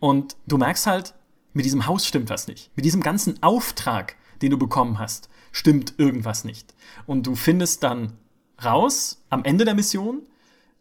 Und 0.00 0.36
du 0.46 0.58
merkst 0.58 0.86
halt, 0.86 1.14
mit 1.52 1.64
diesem 1.64 1.86
Haus 1.86 2.06
stimmt 2.06 2.30
was 2.30 2.48
nicht. 2.48 2.70
Mit 2.76 2.84
diesem 2.84 3.02
ganzen 3.02 3.42
Auftrag, 3.42 4.16
den 4.42 4.50
du 4.50 4.58
bekommen 4.58 4.98
hast, 4.98 5.28
stimmt 5.52 5.94
irgendwas 5.98 6.44
nicht. 6.44 6.74
Und 7.06 7.26
du 7.26 7.36
findest 7.36 7.82
dann 7.82 8.18
raus, 8.62 9.24
am 9.30 9.44
Ende 9.44 9.64
der 9.64 9.74
Mission, 9.74 10.22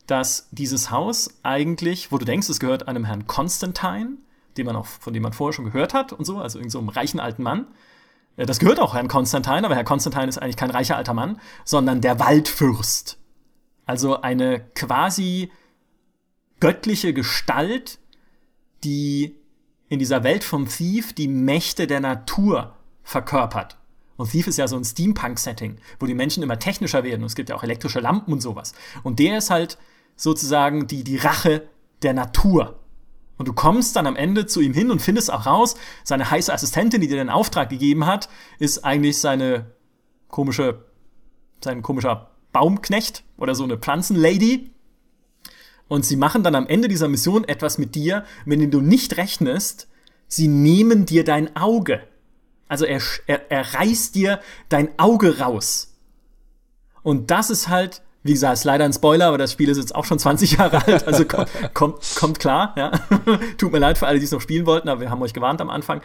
dass 0.08 0.50
dieses 0.52 0.92
Haus 0.92 1.40
eigentlich, 1.44 2.12
wo 2.12 2.18
du 2.18 2.26
denkst, 2.26 2.50
es 2.50 2.60
gehört 2.60 2.88
einem 2.88 3.06
Herrn 3.06 3.28
Constantine, 3.28 4.18
den 4.58 4.66
man 4.66 4.76
auch, 4.76 4.86
von 4.86 5.14
dem 5.14 5.24
man 5.24 5.34
vorher 5.34 5.54
schon 5.54 5.66
gehört 5.66 5.94
hat 5.94 6.14
und 6.14 6.26
so, 6.26 6.40
also 6.40 6.60
irgend 6.60 6.72
so 6.72 6.80
einem 6.80 6.90
reichen 6.90 7.20
alten 7.20 7.44
Mann. 7.44 7.68
Äh, 8.36 8.46
das 8.46 8.60
gehört 8.60 8.80
auch 8.80 8.94
Herrn 8.94 9.08
Constantine, 9.08 9.64
aber 9.66 9.76
Herr 9.76 9.84
Constantine 9.84 10.28
ist 10.28 10.38
eigentlich 10.38 10.58
kein 10.58 10.72
reicher 10.72 10.98
alter 10.98 11.14
Mann, 11.14 11.40
sondern 11.66 12.02
der 12.02 12.20
Waldfürst. 12.20 13.18
Also 13.86 14.22
eine 14.22 14.62
quasi 14.76 15.52
göttliche 16.64 17.14
Gestalt, 17.14 18.00
die 18.86 19.36
in 19.90 20.00
dieser 20.00 20.24
Welt 20.24 20.46
von 20.46 20.66
Thief 20.66 21.12
die 21.12 21.28
Mächte 21.28 21.88
der 21.88 22.00
Natur 22.00 22.78
verkörpert. 23.04 23.76
Und 24.16 24.32
Thief 24.32 24.48
ist 24.48 24.56
ja 24.56 24.70
so 24.70 24.78
ein 24.78 24.86
Steampunk-Setting, 24.86 25.76
wo 26.00 26.06
die 26.06 26.14
Menschen 26.14 26.42
immer 26.42 26.58
technischer 26.58 27.04
werden. 27.04 27.20
Und 27.20 27.26
es 27.26 27.36
gibt 27.36 27.50
ja 27.50 27.58
auch 27.58 27.64
elektrische 27.64 28.00
Lampen 28.00 28.32
und 28.32 28.40
sowas. 28.40 28.72
Und 29.04 29.20
der 29.20 29.40
ist 29.40 29.50
halt 29.50 29.78
sozusagen 30.16 30.88
die, 30.88 31.04
die 31.04 31.18
Rache 31.18 31.68
der 32.02 32.14
Natur. 32.14 32.80
Und 33.38 33.50
du 33.50 33.54
kommst 33.54 33.98
dann 33.98 34.08
am 34.08 34.16
Ende 34.16 34.46
zu 34.46 34.62
ihm 34.62 34.74
hin 34.74 34.90
und 34.90 35.02
findest 35.02 35.34
auch 35.34 35.46
raus, 35.46 35.76
seine 36.06 36.32
heiße 36.32 36.54
Assistentin, 36.54 37.02
die 37.02 37.10
dir 37.10 37.18
den 37.18 37.30
Auftrag 37.30 37.68
gegeben 37.68 38.06
hat, 38.06 38.30
ist 38.58 38.86
eigentlich 38.86 39.20
seine 39.20 39.74
komische, 40.30 40.86
sein 41.62 41.82
komischer 41.82 42.32
Baumknecht 42.54 43.26
oder 43.36 43.54
so 43.54 43.66
eine 43.66 43.78
Pflanzenlady. 43.78 44.73
Und 45.88 46.06
sie 46.06 46.16
machen 46.16 46.44
dann 46.44 46.56
am 46.56 46.68
Ende 46.68 46.88
dieser 46.88 47.08
Mission 47.08 47.44
etwas 47.44 47.78
mit 47.78 47.96
dir, 47.96 48.26
mit 48.46 48.62
dem 48.62 48.72
du 48.72 48.82
nicht 48.82 49.18
rechnest. 49.18 49.88
Sie 50.28 50.48
nehmen 50.48 51.06
dir 51.06 51.24
dein 51.24 51.56
Auge. 51.56 52.02
Also 52.68 52.86
er, 52.86 53.02
er, 53.28 53.52
er 53.52 53.74
reißt 53.74 54.16
dir 54.16 54.40
dein 54.70 54.98
Auge 54.98 55.40
raus. 55.40 55.96
Und 57.04 57.30
das 57.30 57.50
ist 57.50 57.68
halt 57.68 58.02
wie 58.24 58.32
gesagt, 58.32 58.54
ist 58.54 58.64
leider 58.64 58.86
ein 58.86 58.94
Spoiler, 58.94 59.28
aber 59.28 59.38
das 59.38 59.52
Spiel 59.52 59.68
ist 59.70 59.78
jetzt 59.78 59.94
auch 59.94 60.06
schon 60.06 60.18
20 60.18 60.54
Jahre 60.54 60.86
alt, 60.86 61.06
also 61.06 61.26
kommt, 61.26 61.50
kommt, 61.74 62.16
kommt 62.16 62.40
klar, 62.40 62.74
ja. 62.78 62.92
Tut 63.58 63.72
mir 63.72 63.80
leid 63.80 63.98
für 63.98 64.08
alle, 64.08 64.18
die 64.18 64.26
es 64.26 64.32
noch 64.32 64.42
spielen 64.42 64.66
wollten, 64.66 64.88
aber 64.88 65.02
wir 65.02 65.10
haben 65.10 65.22
euch 65.22 65.34
gewarnt 65.34 65.60
am 65.60 65.70
Anfang. 65.70 66.02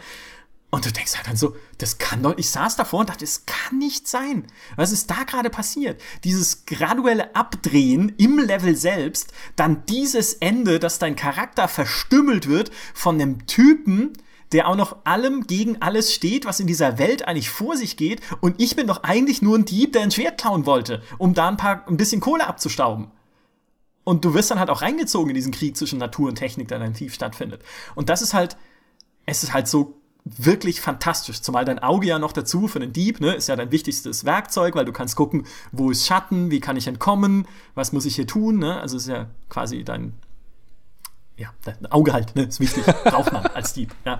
Und 0.71 0.85
du 0.85 0.91
denkst 0.91 1.15
halt 1.15 1.27
dann 1.27 1.35
so, 1.35 1.55
das 1.79 1.97
kann 1.97 2.21
doch, 2.21 2.37
ich 2.37 2.51
saß 2.51 2.75
davor 2.75 2.99
und 2.99 3.09
dachte, 3.09 3.25
das 3.25 3.45
kann 3.47 3.79
nicht 3.79 4.07
sein. 4.07 4.45
Was 4.75 4.91
ist 4.91 5.09
da 5.09 5.23
gerade 5.23 5.49
passiert? 5.49 5.99
Dieses 6.23 6.65
graduelle 6.65 7.35
Abdrehen 7.35 8.13
im 8.17 8.37
Level 8.37 8.75
selbst, 8.75 9.33
dann 9.55 9.83
dieses 9.87 10.33
Ende, 10.33 10.77
dass 10.77 10.99
dein 10.99 11.15
Charakter 11.15 11.67
verstümmelt 11.67 12.47
wird 12.47 12.69
von 12.93 13.15
einem 13.15 13.47
Typen, 13.47 14.13
der 14.51 14.67
auch 14.67 14.75
noch 14.75 15.05
allem 15.05 15.47
gegen 15.47 15.81
alles 15.81 16.13
steht, 16.13 16.45
was 16.45 16.59
in 16.59 16.67
dieser 16.67 16.99
Welt 16.99 17.27
eigentlich 17.27 17.49
vor 17.49 17.75
sich 17.75 17.97
geht. 17.97 18.21
Und 18.39 18.61
ich 18.61 18.75
bin 18.75 18.85
doch 18.85 19.03
eigentlich 19.03 19.41
nur 19.41 19.57
ein 19.57 19.65
Dieb, 19.65 19.93
der 19.93 20.03
ein 20.03 20.11
Schwert 20.11 20.39
klauen 20.39 20.67
wollte, 20.67 21.01
um 21.17 21.33
da 21.33 21.47
ein 21.47 21.57
paar, 21.57 21.87
ein 21.87 21.97
bisschen 21.97 22.21
Kohle 22.21 22.47
abzustauben. 22.47 23.11
Und 24.03 24.25
du 24.25 24.33
wirst 24.33 24.49
dann 24.49 24.59
halt 24.59 24.69
auch 24.69 24.81
reingezogen 24.81 25.29
in 25.29 25.35
diesen 25.35 25.51
Krieg 25.51 25.77
zwischen 25.77 25.99
Natur 25.99 26.29
und 26.29 26.35
Technik, 26.35 26.67
der 26.67 26.79
dann 26.79 26.93
tief 26.93 27.13
stattfindet. 27.13 27.63
Und 27.95 28.09
das 28.09 28.21
ist 28.21 28.33
halt, 28.33 28.57
es 29.25 29.43
ist 29.43 29.53
halt 29.53 29.67
so 29.67 29.98
wirklich 30.25 30.81
fantastisch. 30.81 31.41
Zumal 31.41 31.65
dein 31.65 31.79
Auge 31.79 32.07
ja 32.07 32.19
noch 32.19 32.31
dazu 32.31 32.67
für 32.67 32.79
den 32.79 32.93
Dieb, 32.93 33.19
ne, 33.21 33.33
ist 33.33 33.47
ja 33.47 33.55
dein 33.55 33.71
wichtigstes 33.71 34.25
Werkzeug, 34.25 34.75
weil 34.75 34.85
du 34.85 34.91
kannst 34.91 35.15
gucken, 35.15 35.45
wo 35.71 35.91
ist 35.91 36.05
Schatten, 36.05 36.51
wie 36.51 36.59
kann 36.59 36.77
ich 36.77 36.87
entkommen, 36.87 37.47
was 37.75 37.93
muss 37.93 38.05
ich 38.05 38.15
hier 38.15 38.27
tun, 38.27 38.59
ne? 38.59 38.79
Also 38.79 38.97
ist 38.97 39.07
ja 39.07 39.27
quasi 39.49 39.83
dein 39.83 40.13
ja, 41.37 41.53
ein 41.65 41.85
Auge 41.89 42.11
halt, 42.11 42.35
ne, 42.35 42.43
ist 42.43 42.59
wichtig, 42.59 42.83
braucht 43.05 43.31
man 43.31 43.45
als 43.47 43.73
Dieb, 43.73 43.95
ja. 44.05 44.19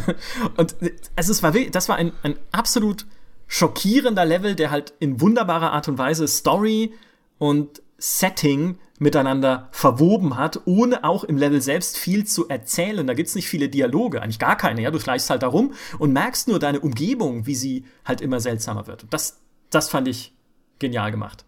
Und 0.56 0.76
also 1.14 1.30
es 1.30 1.42
war 1.42 1.52
das 1.52 1.88
war 1.88 1.96
ein, 1.96 2.12
ein 2.22 2.36
absolut 2.52 3.06
schockierender 3.46 4.24
Level, 4.24 4.54
der 4.54 4.70
halt 4.70 4.94
in 4.98 5.20
wunderbarer 5.20 5.72
Art 5.72 5.88
und 5.88 5.98
Weise 5.98 6.26
Story 6.26 6.94
und 7.38 7.82
Setting 7.98 8.78
miteinander 9.04 9.68
verwoben 9.70 10.38
hat, 10.38 10.62
ohne 10.64 11.04
auch 11.04 11.24
im 11.24 11.36
Level 11.36 11.60
selbst 11.60 11.98
viel 11.98 12.26
zu 12.26 12.48
erzählen. 12.48 13.06
Da 13.06 13.12
gibt's 13.12 13.34
nicht 13.34 13.48
viele 13.48 13.68
Dialoge, 13.68 14.22
eigentlich 14.22 14.38
gar 14.38 14.56
keine. 14.56 14.80
Ja, 14.80 14.90
du 14.90 14.98
schleichst 14.98 15.28
halt 15.28 15.42
da 15.42 15.46
rum 15.46 15.74
und 15.98 16.12
merkst 16.12 16.48
nur 16.48 16.58
deine 16.58 16.80
Umgebung, 16.80 17.46
wie 17.46 17.54
sie 17.54 17.84
halt 18.06 18.22
immer 18.22 18.40
seltsamer 18.40 18.86
wird. 18.86 19.06
Das, 19.10 19.40
das 19.68 19.90
fand 19.90 20.08
ich 20.08 20.32
genial 20.78 21.10
gemacht. 21.10 21.44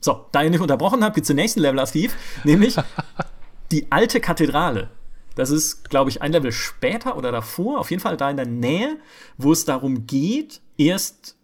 So, 0.00 0.26
da 0.32 0.42
ihr 0.42 0.50
nicht 0.50 0.60
unterbrochen 0.60 1.04
habt, 1.04 1.14
geht's 1.14 1.28
zum 1.28 1.36
nächsten 1.36 1.60
Level 1.60 1.82
Thief, 1.86 2.16
nämlich 2.42 2.76
die 3.70 3.86
alte 3.92 4.20
Kathedrale. 4.20 4.90
Das 5.36 5.50
ist, 5.50 5.88
glaube 5.90 6.10
ich, 6.10 6.22
ein 6.22 6.32
Level 6.32 6.50
später 6.50 7.16
oder 7.16 7.30
davor, 7.30 7.78
auf 7.78 7.90
jeden 7.90 8.02
Fall 8.02 8.16
da 8.16 8.28
in 8.30 8.36
der 8.36 8.46
Nähe, 8.46 8.98
wo 9.38 9.52
es 9.52 9.64
darum 9.64 10.08
geht, 10.08 10.60
erst 10.76 11.36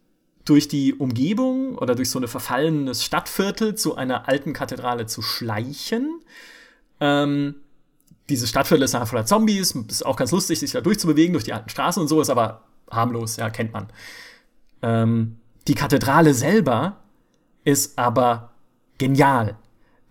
durch 0.47 0.69
die 0.69 0.95
Umgebung 0.95 1.77
oder 1.77 1.95
durch 1.95 2.09
so 2.09 2.19
ein 2.19 2.29
verfallenes 2.29 3.05
Stadtviertel 3.05 3.75
zu 3.75 3.97
einer 3.97 4.29
alten 4.29 4.53
Kathedrale 4.53 5.07
zu 5.07 5.21
schleichen. 5.21 6.21
Ähm, 7.01 7.57
dieses 8.29 8.49
Stadtviertel 8.49 8.85
ist 8.85 8.93
nachher 8.93 9.07
voller 9.07 9.27
Zombies, 9.27 9.73
ist 9.73 10.07
auch 10.07 10.17
ganz 10.17 10.31
lustig, 10.31 10.61
sich 10.61 10.71
da 10.71 10.81
durchzubewegen 10.81 11.33
durch 11.33 11.45
die 11.45 11.53
alten 11.53 11.69
Straßen 11.69 12.01
und 12.01 12.09
so, 12.09 12.21
ist 12.21 12.31
aber 12.31 12.63
harmlos, 12.91 13.37
ja, 13.37 13.51
kennt 13.51 13.73
man. 13.73 13.89
Ähm, 14.83 15.37
die 15.67 15.75
Kathedrale 15.75 16.33
selber 16.33 17.01
ist 17.65 17.99
aber 17.99 18.53
genial, 18.99 19.57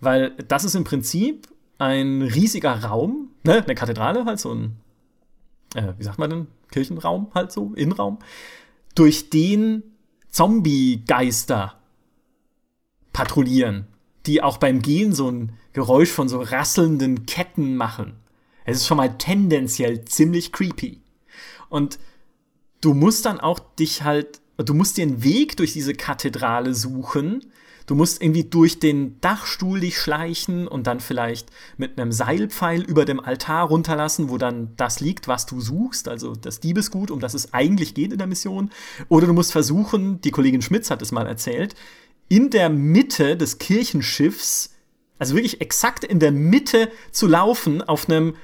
weil 0.02 0.32
das 0.48 0.66
ist 0.66 0.76
im 0.76 0.84
Prinzip 0.84 1.48
ein 1.78 2.22
riesiger 2.22 2.84
Raum, 2.84 3.32
ne, 3.44 3.64
eine 3.64 3.76
Kathedrale 3.76 4.26
halt, 4.26 4.40
so 4.40 4.54
ein, 4.54 4.78
äh, 5.76 5.94
wie 5.98 6.04
sagt 6.04 6.20
man 6.20 6.30
denn, 6.30 6.48
Kirchenraum 6.72 7.32
halt 7.34 7.54
so, 7.54 7.74
Innenraum, 7.76 8.20
durch 8.96 9.30
den 9.30 9.95
Zombie-Geister 10.36 11.80
patrouillieren, 13.14 13.88
die 14.26 14.44
auch 14.44 14.58
beim 14.58 14.82
Gehen 14.82 15.14
so 15.14 15.32
ein 15.32 15.54
Geräusch 15.72 16.10
von 16.12 16.28
so 16.28 16.42
rasselnden 16.42 17.26
Ketten 17.26 17.78
machen. 17.78 18.18
Es 18.66 18.76
ist 18.76 18.86
schon 18.86 18.98
mal 18.98 19.18
tendenziell 19.18 20.04
ziemlich 20.04 20.52
creepy. 20.52 21.00
Und 21.70 22.00
du 22.82 22.94
musst 22.94 23.26
dann 23.26 23.40
auch 23.40 23.60
dich 23.80 24.04
halt, 24.04 24.42
du 24.58 24.74
musst 24.74 24.98
dir 24.98 25.04
einen 25.04 25.24
Weg 25.24 25.56
durch 25.56 25.72
diese 25.72 25.94
Kathedrale 25.94 26.74
suchen, 26.74 27.40
Du 27.86 27.94
musst 27.94 28.22
irgendwie 28.22 28.44
durch 28.44 28.80
den 28.80 29.20
Dachstuhl 29.22 29.80
dich 29.80 29.98
schleichen 29.98 30.68
und 30.68 30.88
dann 30.88 31.00
vielleicht 31.00 31.50
mit 31.78 32.00
einem 32.00 32.12
Seilpfeil 32.12 32.82
über 32.82 33.06
dem 33.06 33.20
Altar 33.20 33.68
runterlassen, 33.68 34.30
wo 34.30 34.38
dann 34.38 34.74
das 34.76 35.00
liegt, 35.00 35.28
was 35.28 35.46
du 35.46 35.62
suchst, 35.62 36.08
also 36.08 36.36
das 36.36 36.60
Diebesgut, 36.60 37.12
um 37.12 37.20
das 37.20 37.36
es 37.36 37.54
eigentlich 37.54 37.94
geht 37.94 38.12
in 38.12 38.18
der 38.18 38.28
Mission. 38.28 38.72
Oder 39.08 39.28
du 39.28 39.34
musst 39.34 39.52
versuchen, 39.52 40.20
die 40.22 40.32
Kollegin 40.32 40.64
Schmitz 40.64 40.90
hat 40.90 41.02
es 41.02 41.12
mal 41.12 41.28
erzählt, 41.28 41.76
in 42.28 42.50
der 42.50 42.70
Mitte 42.70 43.38
des 43.38 43.60
Kirchenschiffs, 43.60 44.74
also 45.20 45.36
wirklich 45.36 45.62
exakt 45.62 46.04
in 46.04 46.20
der 46.20 46.32
Mitte 46.32 46.90
zu 47.12 47.28
laufen, 47.28 47.84
auf 47.84 48.10
einem 48.10 48.36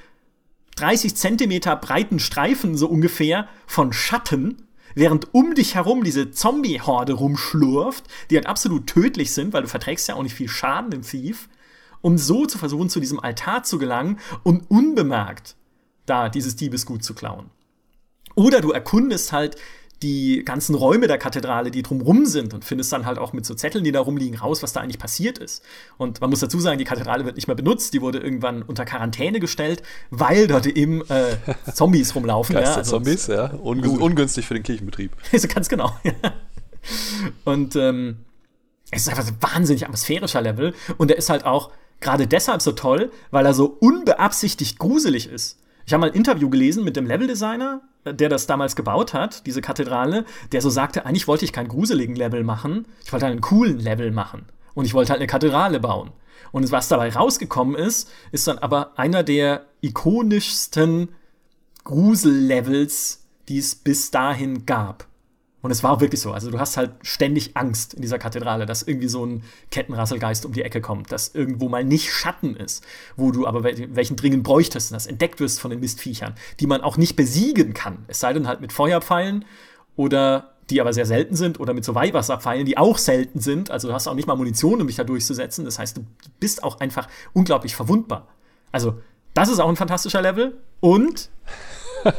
30 0.76 1.16
Zentimeter 1.16 1.76
breiten 1.76 2.20
Streifen 2.20 2.78
so 2.78 2.88
ungefähr 2.88 3.48
von 3.66 3.92
Schatten 3.92 4.68
während 4.96 5.34
um 5.34 5.56
dich 5.56 5.76
herum 5.76 6.04
diese 6.04 6.32
Zombie-Horde 6.32 7.14
rumschlurft, 7.14 8.06
die 8.30 8.36
halt 8.36 8.48
absolut 8.48 8.88
tödlich 8.88 9.34
sind, 9.34 9.54
weil 9.54 9.64
du 9.64 9.68
verträgst 9.68 10.08
ja 10.08 10.16
auch 10.16 10.24
nicht 10.24 10.36
viel 10.36 10.50
Schaden 10.50 10.92
im 10.92 11.02
Thief, 11.02 11.50
um 12.02 12.18
so 12.18 12.46
zu 12.46 12.58
versuchen, 12.58 12.90
zu 12.90 13.00
diesem 13.00 13.20
Altar 13.20 13.64
zu 13.64 13.78
gelangen 13.78 14.20
und 14.44 14.70
unbemerkt 14.70 15.56
da 16.06 16.30
dieses 16.30 16.56
Diebesgut 16.56 17.04
zu 17.04 17.14
klauen. 17.14 17.50
Oder 18.36 18.62
du 18.62 18.72
erkundest 18.72 19.32
halt 19.32 19.56
die 20.02 20.44
ganzen 20.44 20.76
Räume 20.76 21.08
der 21.08 21.18
Kathedrale, 21.18 21.70
die 21.70 21.84
drumrum 21.84 22.26
sind 22.26 22.54
und 22.54 22.66
findest 22.66 22.92
dann 22.92 23.06
halt 23.06 23.18
auch 23.20 23.34
mit 23.34 23.46
so 23.46 23.54
Zetteln, 23.54 23.84
die 23.84 23.92
da 23.92 24.00
rumliegen, 24.00 24.38
raus, 24.40 24.64
was 24.64 24.74
da 24.74 24.80
eigentlich 24.80 24.98
passiert 24.98 25.38
ist. 25.38 25.64
Und 25.98 26.22
man 26.22 26.30
muss 26.30 26.40
dazu 26.40 26.60
sagen, 26.60 26.80
die 26.80 26.86
Kathedrale 26.86 27.26
wird 27.26 27.36
nicht 27.36 27.48
mehr 27.48 27.56
benutzt, 27.56 27.94
die 27.94 28.02
wurde 28.02 28.20
irgendwann 28.20 28.64
unter 28.64 28.86
Quarantäne 28.86 29.40
gestellt, 29.40 29.84
weil 30.10 30.48
dort 30.48 30.66
eben 30.66 31.02
äh, 31.10 31.38
Zombies 31.74 32.16
rumlaufen. 32.16 32.56
ja, 32.56 32.62
also 32.62 32.98
Zombies, 32.98 33.28
ja. 33.28 33.54
Ungü 33.54 33.90
ungünstig 33.90 34.48
für 34.48 34.54
den 34.54 34.64
Kirchenbetrieb. 34.64 35.12
Also 35.32 35.48
ganz 35.48 35.70
genau. 35.70 35.92
Und 37.46 37.76
ähm, 37.76 38.18
es 38.92 39.04
ist 39.04 39.10
einfach 39.10 39.24
so 39.24 39.32
ein 39.32 39.38
wahnsinnig 39.42 39.86
atmosphärischer 39.86 40.42
Level 40.42 40.74
und 40.98 41.10
der 41.10 41.18
ist 41.18 41.30
halt 41.30 41.46
auch 41.46 41.72
gerade 42.02 42.28
deshalb 42.28 42.62
so 42.62 42.74
toll, 42.74 43.12
weil 43.32 43.46
er 43.46 43.54
so 43.54 43.78
unbeabsichtigt 43.80 44.78
gruselig 44.78 45.30
ist. 45.30 45.58
Ich 45.92 45.94
habe 45.94 46.02
mal 46.04 46.12
ein 46.12 46.16
Interview 46.16 46.50
gelesen 46.50 46.86
mit 46.86 46.96
dem 46.96 47.06
Leveldesigner 47.06 47.82
der 48.06 48.30
das 48.30 48.48
damals 48.48 48.78
gebaut 48.78 49.14
hat, 49.14 49.46
diese 49.46 49.62
Kathedrale, 49.62 50.24
der 50.54 50.62
so 50.62 50.70
sagte, 50.70 51.06
eigentlich 51.06 51.28
wollte 51.28 51.44
ich 51.44 51.52
keinen 51.52 51.68
gruseligen 51.68 52.16
Level 52.16 52.44
machen, 52.46 52.88
ich 53.04 53.12
wollte 53.12 53.26
einen 53.26 53.42
coolen 53.42 53.78
Level 53.78 54.12
machen. 54.12 54.46
Und 54.74 54.86
ich 54.86 54.94
wollte 54.94 55.12
halt 55.12 55.20
eine 55.20 55.28
Kathedrale 55.28 55.82
bauen. 55.82 56.12
Und 56.54 56.72
was 56.72 56.88
dabei 56.88 57.14
rausgekommen 57.14 57.76
ist, 57.76 58.10
ist 58.32 58.48
dann 58.48 58.58
aber 58.58 58.98
einer 58.98 59.22
der 59.22 59.66
ikonischsten 59.82 61.10
Grusellevels, 61.84 63.28
die 63.50 63.58
es 63.58 63.76
bis 63.76 64.12
dahin 64.12 64.66
gab. 64.66 65.08
Und 65.62 65.70
es 65.72 65.84
war 65.84 66.02
wirklich 66.02 66.20
so. 66.22 66.32
Also 66.32 66.50
du 66.50 66.60
hast 66.60 66.78
halt 66.78 66.92
ständig 67.04 67.56
Angst 67.56 67.94
in 67.94 68.02
dieser 68.02 68.18
Kathedrale, 68.18 68.66
dass 68.66 68.82
irgendwie 68.82 69.08
so 69.08 69.26
ein 69.26 69.44
Kettenrasselgeist 69.70 70.46
um 70.46 70.54
die 70.54 70.64
Ecke 70.64 70.82
kommt, 70.82 71.12
dass 71.12 71.36
irgendwo 71.36 71.70
mal 71.70 71.84
nicht 71.84 72.12
Schatten 72.12 72.56
ist, 72.56 72.84
wo 73.16 73.32
du 73.32 73.46
aber 73.46 73.64
welchen 73.64 74.16
dringend 74.16 74.44
bräuchtest 74.44 74.92
und 74.92 74.96
das 74.96 75.06
entdeckt 75.06 75.40
wirst 75.40 75.60
von 75.60 75.70
den 75.70 75.80
Mistviechern, 75.80 76.34
die 76.60 76.68
man 76.68 76.82
auch 76.82 76.98
nicht 76.98 77.16
besiegen 77.16 77.74
kann. 77.74 78.06
Es 78.08 78.20
sei 78.20 78.34
denn 78.34 78.48
halt 78.48 78.62
mit 78.62 78.74
Feuerpfeilen 78.74 79.46
oder 79.96 80.52
die 80.72 80.82
aber 80.82 80.94
sehr 80.94 81.06
selten 81.06 81.36
sind 81.36 81.60
oder 81.60 81.74
mit 81.74 81.86
so 81.86 81.94
Weihwasserpfeilen, 81.94 82.66
die 82.66 82.78
auch 82.78 82.98
selten 82.98 83.40
sind. 83.40 83.70
Also 83.70 83.88
du 83.88 83.94
hast 83.94 84.08
auch 84.08 84.16
nicht 84.16 84.28
mal 84.28 84.36
Munition, 84.36 84.82
um 84.82 84.88
dich 84.88 84.96
da 84.96 85.04
durchzusetzen. 85.04 85.66
Das 85.66 85.78
heißt, 85.78 85.98
du 85.98 86.06
bist 86.40 86.64
auch 86.64 86.80
einfach 86.80 87.08
unglaublich 87.34 87.76
verwundbar. 87.76 88.28
Also 88.72 89.00
das 89.34 89.50
ist 89.50 89.60
auch 89.60 89.70
ein 89.70 89.76
fantastischer 89.76 90.22
Level 90.22 90.58
und 90.80 91.30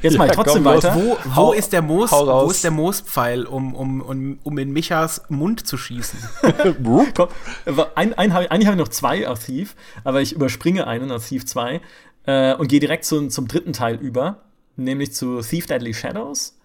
Jetzt 0.00 0.16
mal 0.16 0.28
ja, 0.28 0.34
trotzdem 0.34 0.64
weiter. 0.64 0.94
Wo, 0.94 1.16
wo 1.24 1.52
ist 1.52 1.72
der 1.72 1.82
Moos, 1.82 2.12
wo 2.12 2.50
ist 2.50 2.62
der 2.62 2.70
Moospfeil, 2.70 3.44
um, 3.44 3.74
um, 3.74 4.00
um, 4.00 4.38
um 4.42 4.58
in 4.58 4.72
Michas 4.72 5.22
Mund 5.28 5.66
zu 5.66 5.76
schießen? 5.76 6.18
Komm, 7.14 7.28
ein, 7.94 8.14
ein, 8.14 8.32
eigentlich 8.32 8.66
habe 8.66 8.76
ich 8.76 8.80
noch 8.80 8.88
zwei 8.88 9.22
Thief, 9.34 9.74
aber 10.04 10.20
ich 10.20 10.32
überspringe 10.34 10.86
einen 10.86 11.18
Thief 11.20 11.46
2 11.46 11.80
äh, 12.26 12.54
und 12.54 12.68
gehe 12.68 12.80
direkt 12.80 13.04
zu, 13.04 13.28
zum 13.28 13.48
dritten 13.48 13.72
Teil 13.72 13.96
über, 13.96 14.42
nämlich 14.76 15.12
zu 15.12 15.40
Thief 15.40 15.66
Deadly 15.66 15.94
Shadows, 15.94 16.58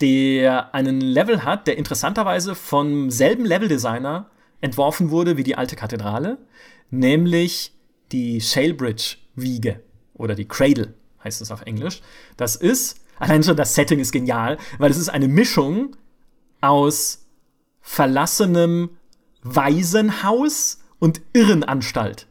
der 0.00 0.74
einen 0.74 1.00
Level 1.00 1.44
hat, 1.44 1.66
der 1.66 1.78
interessanterweise 1.78 2.54
vom 2.54 3.10
selben 3.10 3.44
Leveldesigner 3.44 4.30
entworfen 4.60 5.10
wurde 5.10 5.36
wie 5.36 5.42
die 5.42 5.56
alte 5.56 5.76
Kathedrale, 5.76 6.38
nämlich 6.90 7.72
die 8.12 8.40
Shalebridge-Wiege 8.40 9.80
oder 10.14 10.34
die 10.34 10.48
Cradle 10.48 10.94
heißt 11.24 11.40
es 11.40 11.50
auf 11.50 11.62
Englisch. 11.62 12.02
Das 12.36 12.56
ist, 12.56 13.00
allein 13.18 13.42
schon 13.42 13.56
das 13.56 13.74
Setting 13.74 13.98
ist 13.98 14.12
genial, 14.12 14.58
weil 14.78 14.90
es 14.90 14.98
ist 14.98 15.08
eine 15.08 15.28
Mischung 15.28 15.96
aus 16.60 17.26
verlassenem 17.80 18.90
Waisenhaus 19.42 20.80
und 20.98 21.20
Irrenanstalt. 21.32 22.26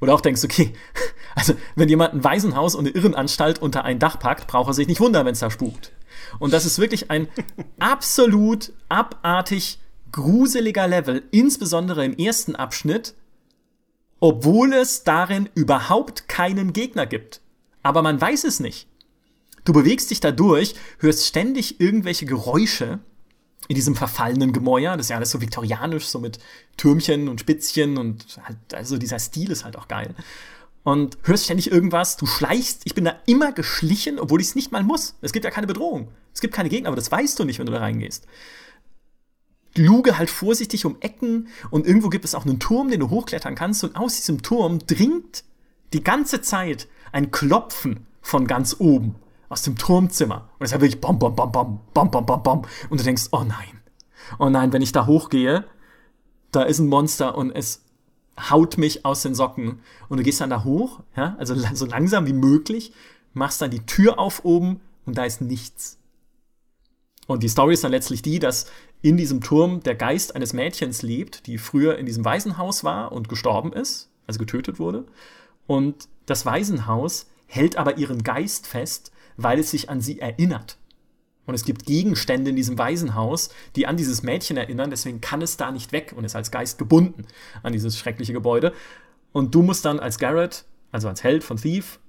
Oder 0.00 0.14
auch 0.14 0.20
denkst, 0.20 0.44
okay, 0.44 0.72
also 1.34 1.54
wenn 1.74 1.88
jemand 1.88 2.14
ein 2.14 2.24
Waisenhaus 2.24 2.74
und 2.74 2.86
eine 2.86 2.94
Irrenanstalt 2.94 3.60
unter 3.60 3.84
ein 3.84 3.98
Dach 3.98 4.18
packt, 4.18 4.46
braucht 4.46 4.70
er 4.70 4.74
sich 4.74 4.88
nicht 4.88 5.00
wundern, 5.00 5.26
wenn 5.26 5.32
es 5.32 5.40
da 5.40 5.50
spukt. 5.50 5.92
Und 6.38 6.52
das 6.52 6.66
ist 6.66 6.78
wirklich 6.78 7.10
ein 7.10 7.28
absolut 7.78 8.72
abartig 8.88 9.78
gruseliger 10.12 10.86
Level, 10.86 11.24
insbesondere 11.30 12.04
im 12.04 12.16
ersten 12.16 12.56
Abschnitt, 12.56 13.14
obwohl 14.20 14.72
es 14.72 15.04
darin 15.04 15.48
überhaupt 15.54 16.28
keinen 16.28 16.72
Gegner 16.72 17.06
gibt 17.06 17.40
aber 17.88 18.02
man 18.02 18.20
weiß 18.20 18.44
es 18.44 18.60
nicht. 18.60 18.86
Du 19.64 19.72
bewegst 19.72 20.10
dich 20.10 20.20
da 20.20 20.30
durch, 20.30 20.74
hörst 20.98 21.24
ständig 21.24 21.80
irgendwelche 21.80 22.26
Geräusche 22.26 22.98
in 23.66 23.76
diesem 23.76 23.96
verfallenen 23.96 24.52
Gemäuer. 24.52 24.94
Das 24.98 25.06
ist 25.06 25.10
ja 25.10 25.16
alles 25.16 25.30
so 25.30 25.40
viktorianisch, 25.40 26.04
so 26.04 26.18
mit 26.18 26.38
Türmchen 26.76 27.28
und 27.28 27.40
Spitzchen 27.40 27.96
und 27.96 28.40
halt, 28.44 28.58
also 28.74 28.98
dieser 28.98 29.18
Stil 29.18 29.50
ist 29.50 29.64
halt 29.64 29.78
auch 29.78 29.88
geil. 29.88 30.14
Und 30.84 31.16
hörst 31.22 31.46
ständig 31.46 31.70
irgendwas, 31.70 32.18
du 32.18 32.26
schleichst. 32.26 32.82
Ich 32.84 32.94
bin 32.94 33.06
da 33.06 33.16
immer 33.24 33.52
geschlichen, 33.52 34.18
obwohl 34.18 34.42
ich 34.42 34.48
es 34.48 34.54
nicht 34.54 34.70
mal 34.70 34.82
muss. 34.82 35.14
Es 35.22 35.32
gibt 35.32 35.46
ja 35.46 35.50
keine 35.50 35.66
Bedrohung. 35.66 36.08
Es 36.34 36.42
gibt 36.42 36.52
keine 36.52 36.68
Gegner, 36.68 36.88
aber 36.88 36.96
das 36.96 37.10
weißt 37.10 37.38
du 37.38 37.44
nicht, 37.44 37.58
wenn 37.58 37.66
du 37.66 37.72
da 37.72 37.78
reingehst. 37.78 38.26
Luge 39.76 40.18
halt 40.18 40.28
vorsichtig 40.28 40.84
um 40.84 40.98
Ecken 41.00 41.48
und 41.70 41.86
irgendwo 41.86 42.10
gibt 42.10 42.26
es 42.26 42.34
auch 42.34 42.44
einen 42.44 42.60
Turm, 42.60 42.90
den 42.90 43.00
du 43.00 43.08
hochklettern 43.08 43.54
kannst 43.54 43.82
und 43.82 43.96
aus 43.96 44.16
diesem 44.16 44.42
Turm 44.42 44.78
dringt 44.80 45.44
die 45.92 46.04
ganze 46.04 46.40
Zeit 46.40 46.88
ein 47.12 47.30
Klopfen 47.30 48.06
von 48.20 48.46
ganz 48.46 48.76
oben 48.78 49.16
aus 49.48 49.62
dem 49.62 49.76
Turmzimmer. 49.76 50.50
Und 50.58 50.66
es 50.66 50.72
ja 50.72 50.80
wirklich 50.80 51.00
bom, 51.00 51.18
bom, 51.18 51.34
bom, 51.34 51.50
bom, 51.50 51.80
bom, 51.94 52.10
bom, 52.10 52.26
bom, 52.26 52.42
bom. 52.42 52.62
Und 52.90 53.00
du 53.00 53.04
denkst, 53.04 53.28
oh 53.32 53.44
nein. 53.44 53.80
Oh 54.38 54.50
nein, 54.50 54.72
wenn 54.72 54.82
ich 54.82 54.92
da 54.92 55.06
hochgehe, 55.06 55.64
da 56.52 56.62
ist 56.62 56.78
ein 56.78 56.88
Monster 56.88 57.36
und 57.36 57.50
es 57.50 57.84
haut 58.50 58.78
mich 58.78 59.04
aus 59.04 59.22
den 59.22 59.34
Socken. 59.34 59.80
Und 60.08 60.18
du 60.18 60.22
gehst 60.22 60.40
dann 60.40 60.50
da 60.50 60.64
hoch, 60.64 61.00
ja, 61.16 61.34
also 61.38 61.54
so 61.54 61.86
langsam 61.86 62.26
wie 62.26 62.32
möglich, 62.32 62.92
machst 63.32 63.60
dann 63.62 63.70
die 63.70 63.84
Tür 63.86 64.18
auf 64.18 64.44
oben 64.44 64.80
und 65.06 65.16
da 65.16 65.24
ist 65.24 65.40
nichts. 65.40 65.98
Und 67.26 67.42
die 67.42 67.48
Story 67.48 67.74
ist 67.74 67.84
dann 67.84 67.90
letztlich 67.90 68.22
die, 68.22 68.38
dass 68.38 68.70
in 69.02 69.16
diesem 69.16 69.40
Turm 69.40 69.82
der 69.82 69.94
Geist 69.94 70.34
eines 70.34 70.52
Mädchens 70.52 71.02
lebt, 71.02 71.46
die 71.46 71.58
früher 71.58 71.98
in 71.98 72.06
diesem 72.06 72.24
Waisenhaus 72.24 72.84
war 72.84 73.12
und 73.12 73.28
gestorben 73.28 73.72
ist, 73.72 74.10
also 74.26 74.38
getötet 74.38 74.78
wurde. 74.78 75.04
Und 75.68 76.08
das 76.26 76.44
Waisenhaus 76.44 77.26
hält 77.46 77.76
aber 77.76 77.98
ihren 77.98 78.24
Geist 78.24 78.66
fest, 78.66 79.12
weil 79.36 79.60
es 79.60 79.70
sich 79.70 79.88
an 79.88 80.00
sie 80.00 80.18
erinnert. 80.18 80.78
Und 81.46 81.54
es 81.54 81.64
gibt 81.64 81.86
Gegenstände 81.86 82.50
in 82.50 82.56
diesem 82.56 82.76
Waisenhaus, 82.76 83.50
die 83.76 83.86
an 83.86 83.96
dieses 83.96 84.22
Mädchen 84.22 84.56
erinnern, 84.56 84.90
deswegen 84.90 85.20
kann 85.20 85.40
es 85.40 85.56
da 85.56 85.70
nicht 85.70 85.92
weg 85.92 86.12
und 86.16 86.24
ist 86.24 86.34
als 86.34 86.50
Geist 86.50 86.78
gebunden 86.78 87.26
an 87.62 87.72
dieses 87.72 87.96
schreckliche 87.96 88.32
Gebäude. 88.32 88.72
Und 89.32 89.54
du 89.54 89.62
musst 89.62 89.84
dann 89.84 90.00
als 90.00 90.18
Garrett, 90.18 90.64
also 90.90 91.08
als 91.08 91.22
Held 91.22 91.44
von 91.44 91.58
Thief, 91.58 92.00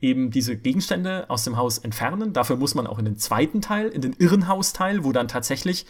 eben 0.00 0.30
diese 0.30 0.56
Gegenstände 0.56 1.28
aus 1.28 1.44
dem 1.44 1.56
Haus 1.56 1.78
entfernen. 1.78 2.32
Dafür 2.32 2.56
muss 2.56 2.74
man 2.74 2.86
auch 2.86 2.98
in 2.98 3.04
den 3.04 3.16
zweiten 3.16 3.60
Teil, 3.60 3.88
in 3.88 4.00
den 4.00 4.14
Irrenhausteil, 4.18 5.04
wo 5.04 5.12
dann 5.12 5.28
tatsächlich 5.28 5.84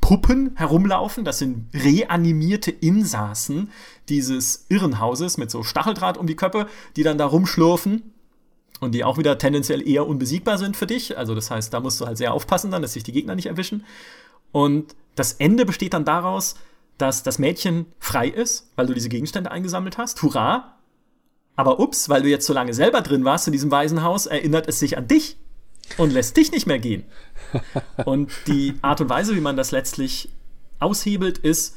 Puppen 0.00 0.52
herumlaufen. 0.56 1.24
Das 1.24 1.38
sind 1.38 1.68
reanimierte 1.74 2.70
Insassen 2.70 3.70
dieses 4.08 4.66
Irrenhauses 4.68 5.38
mit 5.38 5.50
so 5.50 5.62
Stacheldraht 5.62 6.18
um 6.18 6.26
die 6.26 6.36
Köpfe, 6.36 6.66
die 6.96 7.02
dann 7.02 7.18
da 7.18 7.26
rumschlurfen 7.26 8.12
und 8.80 8.92
die 8.94 9.04
auch 9.04 9.18
wieder 9.18 9.38
tendenziell 9.38 9.86
eher 9.86 10.06
unbesiegbar 10.06 10.58
sind 10.58 10.76
für 10.76 10.86
dich. 10.86 11.16
Also 11.18 11.34
das 11.34 11.50
heißt, 11.50 11.72
da 11.72 11.80
musst 11.80 12.00
du 12.00 12.06
halt 12.06 12.18
sehr 12.18 12.34
aufpassen 12.34 12.70
dann, 12.70 12.82
dass 12.82 12.92
sich 12.92 13.04
die 13.04 13.12
Gegner 13.12 13.34
nicht 13.34 13.46
erwischen. 13.46 13.84
Und 14.52 14.94
das 15.14 15.34
Ende 15.34 15.64
besteht 15.64 15.94
dann 15.94 16.04
daraus, 16.04 16.56
dass 16.98 17.22
das 17.22 17.38
Mädchen 17.38 17.86
frei 17.98 18.28
ist, 18.28 18.70
weil 18.76 18.86
du 18.86 18.94
diese 18.94 19.08
Gegenstände 19.08 19.50
eingesammelt 19.50 19.98
hast. 19.98 20.22
Hurra! 20.22 20.76
Aber 21.56 21.80
ups, 21.80 22.08
weil 22.08 22.22
du 22.22 22.28
jetzt 22.28 22.46
so 22.46 22.52
lange 22.52 22.74
selber 22.74 23.00
drin 23.00 23.24
warst 23.24 23.46
in 23.48 23.52
diesem 23.52 23.70
Waisenhaus, 23.70 24.26
erinnert 24.26 24.68
es 24.68 24.78
sich 24.78 24.98
an 24.98 25.08
dich 25.08 25.38
und 25.96 26.12
lässt 26.12 26.36
dich 26.36 26.52
nicht 26.52 26.66
mehr 26.66 26.78
gehen. 26.78 27.04
Und 28.04 28.30
die 28.46 28.74
Art 28.82 29.00
und 29.00 29.08
Weise, 29.08 29.36
wie 29.36 29.40
man 29.40 29.56
das 29.56 29.70
letztlich 29.70 30.30
aushebelt, 30.78 31.38
ist, 31.38 31.76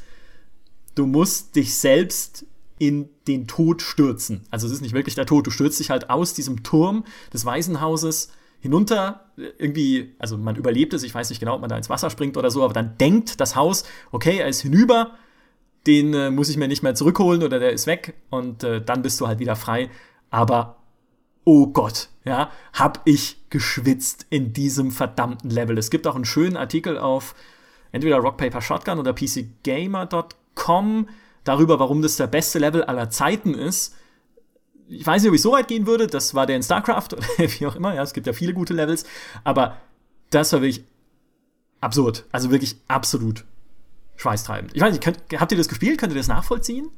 du 0.95 1.05
musst 1.05 1.55
dich 1.55 1.75
selbst 1.75 2.45
in 2.77 3.09
den 3.27 3.47
Tod 3.47 3.81
stürzen. 3.81 4.45
Also 4.51 4.67
es 4.67 4.73
ist 4.73 4.81
nicht 4.81 4.93
wirklich 4.93 5.15
der 5.15 5.25
Tod, 5.25 5.47
du 5.47 5.51
stürzt 5.51 5.79
dich 5.79 5.89
halt 5.89 6.09
aus 6.09 6.33
diesem 6.33 6.63
Turm 6.63 7.03
des 7.33 7.45
Waisenhauses 7.45 8.31
hinunter, 8.61 9.31
irgendwie, 9.37 10.15
also 10.19 10.37
man 10.37 10.55
überlebt 10.55 10.93
es, 10.93 11.03
ich 11.03 11.13
weiß 11.13 11.29
nicht 11.29 11.39
genau, 11.39 11.55
ob 11.55 11.61
man 11.61 11.69
da 11.69 11.77
ins 11.77 11.89
Wasser 11.89 12.09
springt 12.09 12.35
oder 12.35 12.51
so, 12.51 12.63
aber 12.63 12.73
dann 12.73 12.97
denkt 12.97 13.39
das 13.39 13.55
Haus, 13.55 13.83
okay, 14.11 14.37
er 14.37 14.47
ist 14.47 14.61
hinüber, 14.61 15.15
den 15.87 16.13
äh, 16.13 16.29
muss 16.29 16.49
ich 16.49 16.57
mir 16.57 16.67
nicht 16.67 16.83
mehr 16.83 16.95
zurückholen 16.95 17.43
oder 17.43 17.59
der 17.59 17.71
ist 17.71 17.87
weg. 17.87 18.15
Und 18.29 18.63
äh, 18.63 18.81
dann 18.81 19.01
bist 19.01 19.19
du 19.21 19.27
halt 19.27 19.39
wieder 19.39 19.55
frei. 19.55 19.89
Aber 20.29 20.78
oh 21.49 21.65
Gott, 21.65 22.09
ja, 22.25 22.51
hab 22.73 23.01
ich 23.05 23.37
geschwitzt 23.49 24.27
in 24.29 24.53
diesem 24.53 24.91
verdammten 24.91 25.49
Level. 25.49 25.79
Es 25.79 25.89
gibt 25.89 26.05
auch 26.05 26.13
einen 26.13 26.25
schönen 26.25 26.55
Artikel 26.55 26.99
auf 26.99 27.33
entweder 27.91 28.17
Rock 28.17 28.37
Paper 28.37 28.61
Shotgun 28.61 28.99
oder 28.99 29.13
PCGamer.com 29.13 31.09
darüber, 31.43 31.79
warum 31.79 32.03
das 32.03 32.17
der 32.17 32.27
beste 32.27 32.59
Level 32.59 32.83
aller 32.83 33.09
Zeiten 33.09 33.55
ist. 33.55 33.95
Ich 34.89 35.07
weiß 35.07 35.23
nicht, 35.23 35.29
ob 35.29 35.35
ich 35.35 35.41
so 35.41 35.53
weit 35.53 35.67
gehen 35.67 35.87
würde. 35.87 36.05
Das 36.05 36.35
war 36.35 36.45
der 36.45 36.55
in 36.55 36.61
StarCraft 36.61 37.07
oder 37.13 37.25
wie 37.39 37.65
auch 37.65 37.75
immer. 37.75 37.95
Ja, 37.95 38.03
es 38.03 38.13
gibt 38.13 38.27
ja 38.27 38.33
viele 38.33 38.53
gute 38.53 38.75
Levels. 38.75 39.05
Aber 39.43 39.77
das 40.29 40.53
war 40.53 40.61
wirklich 40.61 40.85
absurd. 41.81 42.25
Also 42.31 42.51
wirklich 42.51 42.75
absolut 42.87 43.43
schweißtreibend. 44.17 44.75
Ich 44.75 44.81
weiß 44.83 44.91
nicht, 44.91 45.03
könnt, 45.03 45.17
habt 45.35 45.51
ihr 45.51 45.57
das 45.57 45.67
gespielt? 45.67 45.99
Könnt 45.99 46.13
ihr 46.13 46.19
das 46.19 46.27
nachvollziehen? 46.27 46.91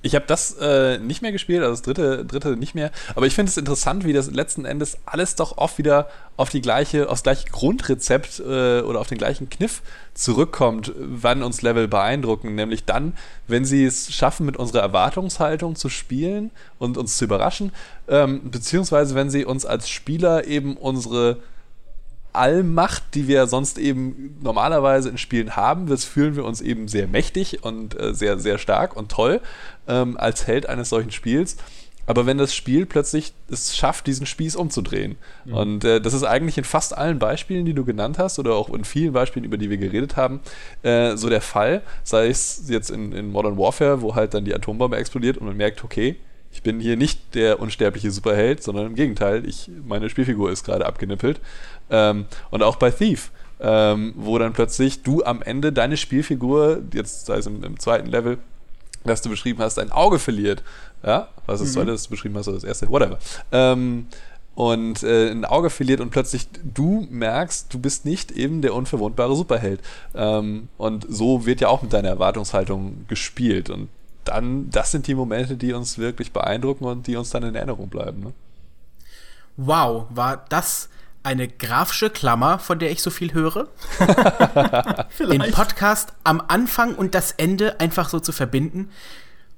Ich 0.00 0.14
habe 0.14 0.26
das 0.28 0.56
äh, 0.60 0.98
nicht 0.98 1.22
mehr 1.22 1.32
gespielt, 1.32 1.60
also 1.60 1.72
das 1.72 1.82
dritte, 1.82 2.24
dritte 2.24 2.56
nicht 2.56 2.74
mehr. 2.74 2.92
Aber 3.16 3.26
ich 3.26 3.34
finde 3.34 3.50
es 3.50 3.56
interessant, 3.56 4.04
wie 4.04 4.12
das 4.12 4.30
letzten 4.30 4.64
Endes 4.64 4.98
alles 5.06 5.34
doch 5.34 5.58
oft 5.58 5.76
wieder 5.78 6.08
auf 6.36 6.50
die 6.50 6.60
gleiche, 6.60 7.08
aufs 7.08 7.24
gleiche 7.24 7.48
Grundrezept 7.48 8.38
äh, 8.38 8.80
oder 8.80 9.00
auf 9.00 9.08
den 9.08 9.18
gleichen 9.18 9.50
Kniff 9.50 9.82
zurückkommt, 10.14 10.92
wann 10.96 11.42
uns 11.42 11.62
Level 11.62 11.88
beeindrucken. 11.88 12.54
Nämlich 12.54 12.84
dann, 12.84 13.14
wenn 13.48 13.64
sie 13.64 13.84
es 13.84 14.14
schaffen, 14.14 14.46
mit 14.46 14.56
unserer 14.56 14.82
Erwartungshaltung 14.82 15.74
zu 15.74 15.88
spielen 15.88 16.52
und 16.78 16.96
uns 16.96 17.18
zu 17.18 17.24
überraschen, 17.24 17.72
ähm, 18.06 18.50
beziehungsweise 18.50 19.16
wenn 19.16 19.30
sie 19.30 19.44
uns 19.44 19.66
als 19.66 19.88
Spieler 19.88 20.46
eben 20.46 20.76
unsere 20.76 21.38
Allmacht, 22.32 23.02
die 23.14 23.28
wir 23.28 23.46
sonst 23.46 23.78
eben 23.78 24.36
normalerweise 24.42 25.08
in 25.08 25.18
Spielen 25.18 25.56
haben. 25.56 25.86
Das 25.86 26.04
fühlen 26.04 26.36
wir 26.36 26.44
uns 26.44 26.60
eben 26.60 26.88
sehr 26.88 27.08
mächtig 27.08 27.64
und 27.64 27.98
äh, 27.98 28.14
sehr, 28.14 28.38
sehr 28.38 28.58
stark 28.58 28.96
und 28.96 29.10
toll 29.10 29.40
ähm, 29.86 30.16
als 30.16 30.46
Held 30.46 30.68
eines 30.68 30.88
solchen 30.88 31.10
Spiels. 31.10 31.56
Aber 32.08 32.24
wenn 32.24 32.38
das 32.38 32.54
Spiel 32.54 32.86
plötzlich 32.86 33.34
es 33.50 33.76
schafft, 33.76 34.06
diesen 34.06 34.24
Spieß 34.24 34.56
umzudrehen. 34.56 35.16
Mhm. 35.44 35.54
Und 35.54 35.84
äh, 35.84 36.00
das 36.00 36.14
ist 36.14 36.24
eigentlich 36.24 36.56
in 36.56 36.64
fast 36.64 36.96
allen 36.96 37.18
Beispielen, 37.18 37.66
die 37.66 37.74
du 37.74 37.84
genannt 37.84 38.18
hast, 38.18 38.38
oder 38.38 38.54
auch 38.54 38.70
in 38.70 38.84
vielen 38.84 39.12
Beispielen, 39.12 39.44
über 39.44 39.58
die 39.58 39.68
wir 39.68 39.76
geredet 39.76 40.16
haben, 40.16 40.40
äh, 40.82 41.16
so 41.18 41.28
der 41.28 41.42
Fall. 41.42 41.82
Sei 42.04 42.28
es 42.28 42.62
jetzt 42.68 42.90
in, 42.90 43.12
in 43.12 43.30
Modern 43.30 43.58
Warfare, 43.58 44.00
wo 44.00 44.14
halt 44.14 44.32
dann 44.32 44.46
die 44.46 44.54
Atombombe 44.54 44.96
explodiert 44.96 45.36
und 45.36 45.46
man 45.46 45.56
merkt, 45.58 45.84
okay, 45.84 46.16
ich 46.52 46.62
bin 46.62 46.80
hier 46.80 46.96
nicht 46.96 47.34
der 47.34 47.60
unsterbliche 47.60 48.10
Superheld, 48.10 48.62
sondern 48.62 48.86
im 48.86 48.94
Gegenteil, 48.94 49.46
ich, 49.46 49.70
meine 49.86 50.10
Spielfigur 50.10 50.50
ist 50.50 50.64
gerade 50.64 50.86
abgenippelt. 50.86 51.40
Ähm, 51.90 52.26
und 52.50 52.62
auch 52.62 52.76
bei 52.76 52.90
Thief, 52.90 53.30
ähm, 53.60 54.14
wo 54.16 54.38
dann 54.38 54.52
plötzlich 54.52 55.02
du 55.02 55.24
am 55.24 55.42
Ende 55.42 55.72
deine 55.72 55.96
Spielfigur, 55.96 56.82
jetzt 56.92 57.26
sei 57.26 57.36
es 57.38 57.46
im, 57.46 57.62
im 57.62 57.78
zweiten 57.78 58.08
Level, 58.08 58.38
das 59.04 59.22
du 59.22 59.30
beschrieben 59.30 59.62
hast, 59.62 59.78
ein 59.78 59.92
Auge 59.92 60.18
verliert. 60.18 60.62
Ja, 61.04 61.28
was 61.46 61.60
ist 61.60 61.68
das 61.68 61.68
mhm. 61.68 61.74
zweite, 61.74 61.92
das 61.92 62.02
du 62.04 62.10
beschrieben 62.10 62.36
hast, 62.36 62.48
oder 62.48 62.56
das 62.56 62.64
erste, 62.64 62.88
whatever. 62.88 63.18
Ähm, 63.52 64.06
und 64.54 65.04
äh, 65.04 65.30
ein 65.30 65.44
Auge 65.44 65.70
verliert 65.70 66.00
und 66.00 66.10
plötzlich 66.10 66.48
du 66.74 67.06
merkst, 67.10 67.72
du 67.72 67.78
bist 67.78 68.04
nicht 68.04 68.32
eben 68.32 68.60
der 68.60 68.74
unverwundbare 68.74 69.36
Superheld. 69.36 69.80
Ähm, 70.16 70.68
und 70.76 71.06
so 71.08 71.46
wird 71.46 71.60
ja 71.60 71.68
auch 71.68 71.82
mit 71.82 71.92
deiner 71.92 72.08
Erwartungshaltung 72.08 73.04
gespielt. 73.06 73.70
Und 73.70 73.88
dann, 74.28 74.70
das 74.70 74.90
sind 74.90 75.06
die 75.06 75.14
Momente, 75.14 75.56
die 75.56 75.72
uns 75.72 75.98
wirklich 75.98 76.32
beeindrucken 76.32 76.84
und 76.84 77.06
die 77.06 77.16
uns 77.16 77.30
dann 77.30 77.42
in 77.42 77.54
Erinnerung 77.54 77.88
bleiben. 77.88 78.20
Ne? 78.20 78.32
Wow, 79.56 80.06
war 80.10 80.44
das 80.48 80.88
eine 81.22 81.48
grafische 81.48 82.10
Klammer, 82.10 82.58
von 82.58 82.78
der 82.78 82.90
ich 82.90 83.02
so 83.02 83.10
viel 83.10 83.34
höre? 83.34 83.68
Den 85.18 85.50
Podcast 85.50 86.12
am 86.24 86.42
Anfang 86.46 86.94
und 86.94 87.14
das 87.14 87.32
Ende 87.32 87.80
einfach 87.80 88.08
so 88.08 88.20
zu 88.20 88.32
verbinden, 88.32 88.90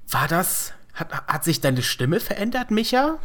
war 0.09 0.27
das 0.27 0.73
hat, 0.93 1.27
hat 1.27 1.43
sich 1.43 1.61
deine 1.61 1.81
Stimme 1.81 2.19
verändert, 2.19 2.71
Micha? 2.71 3.17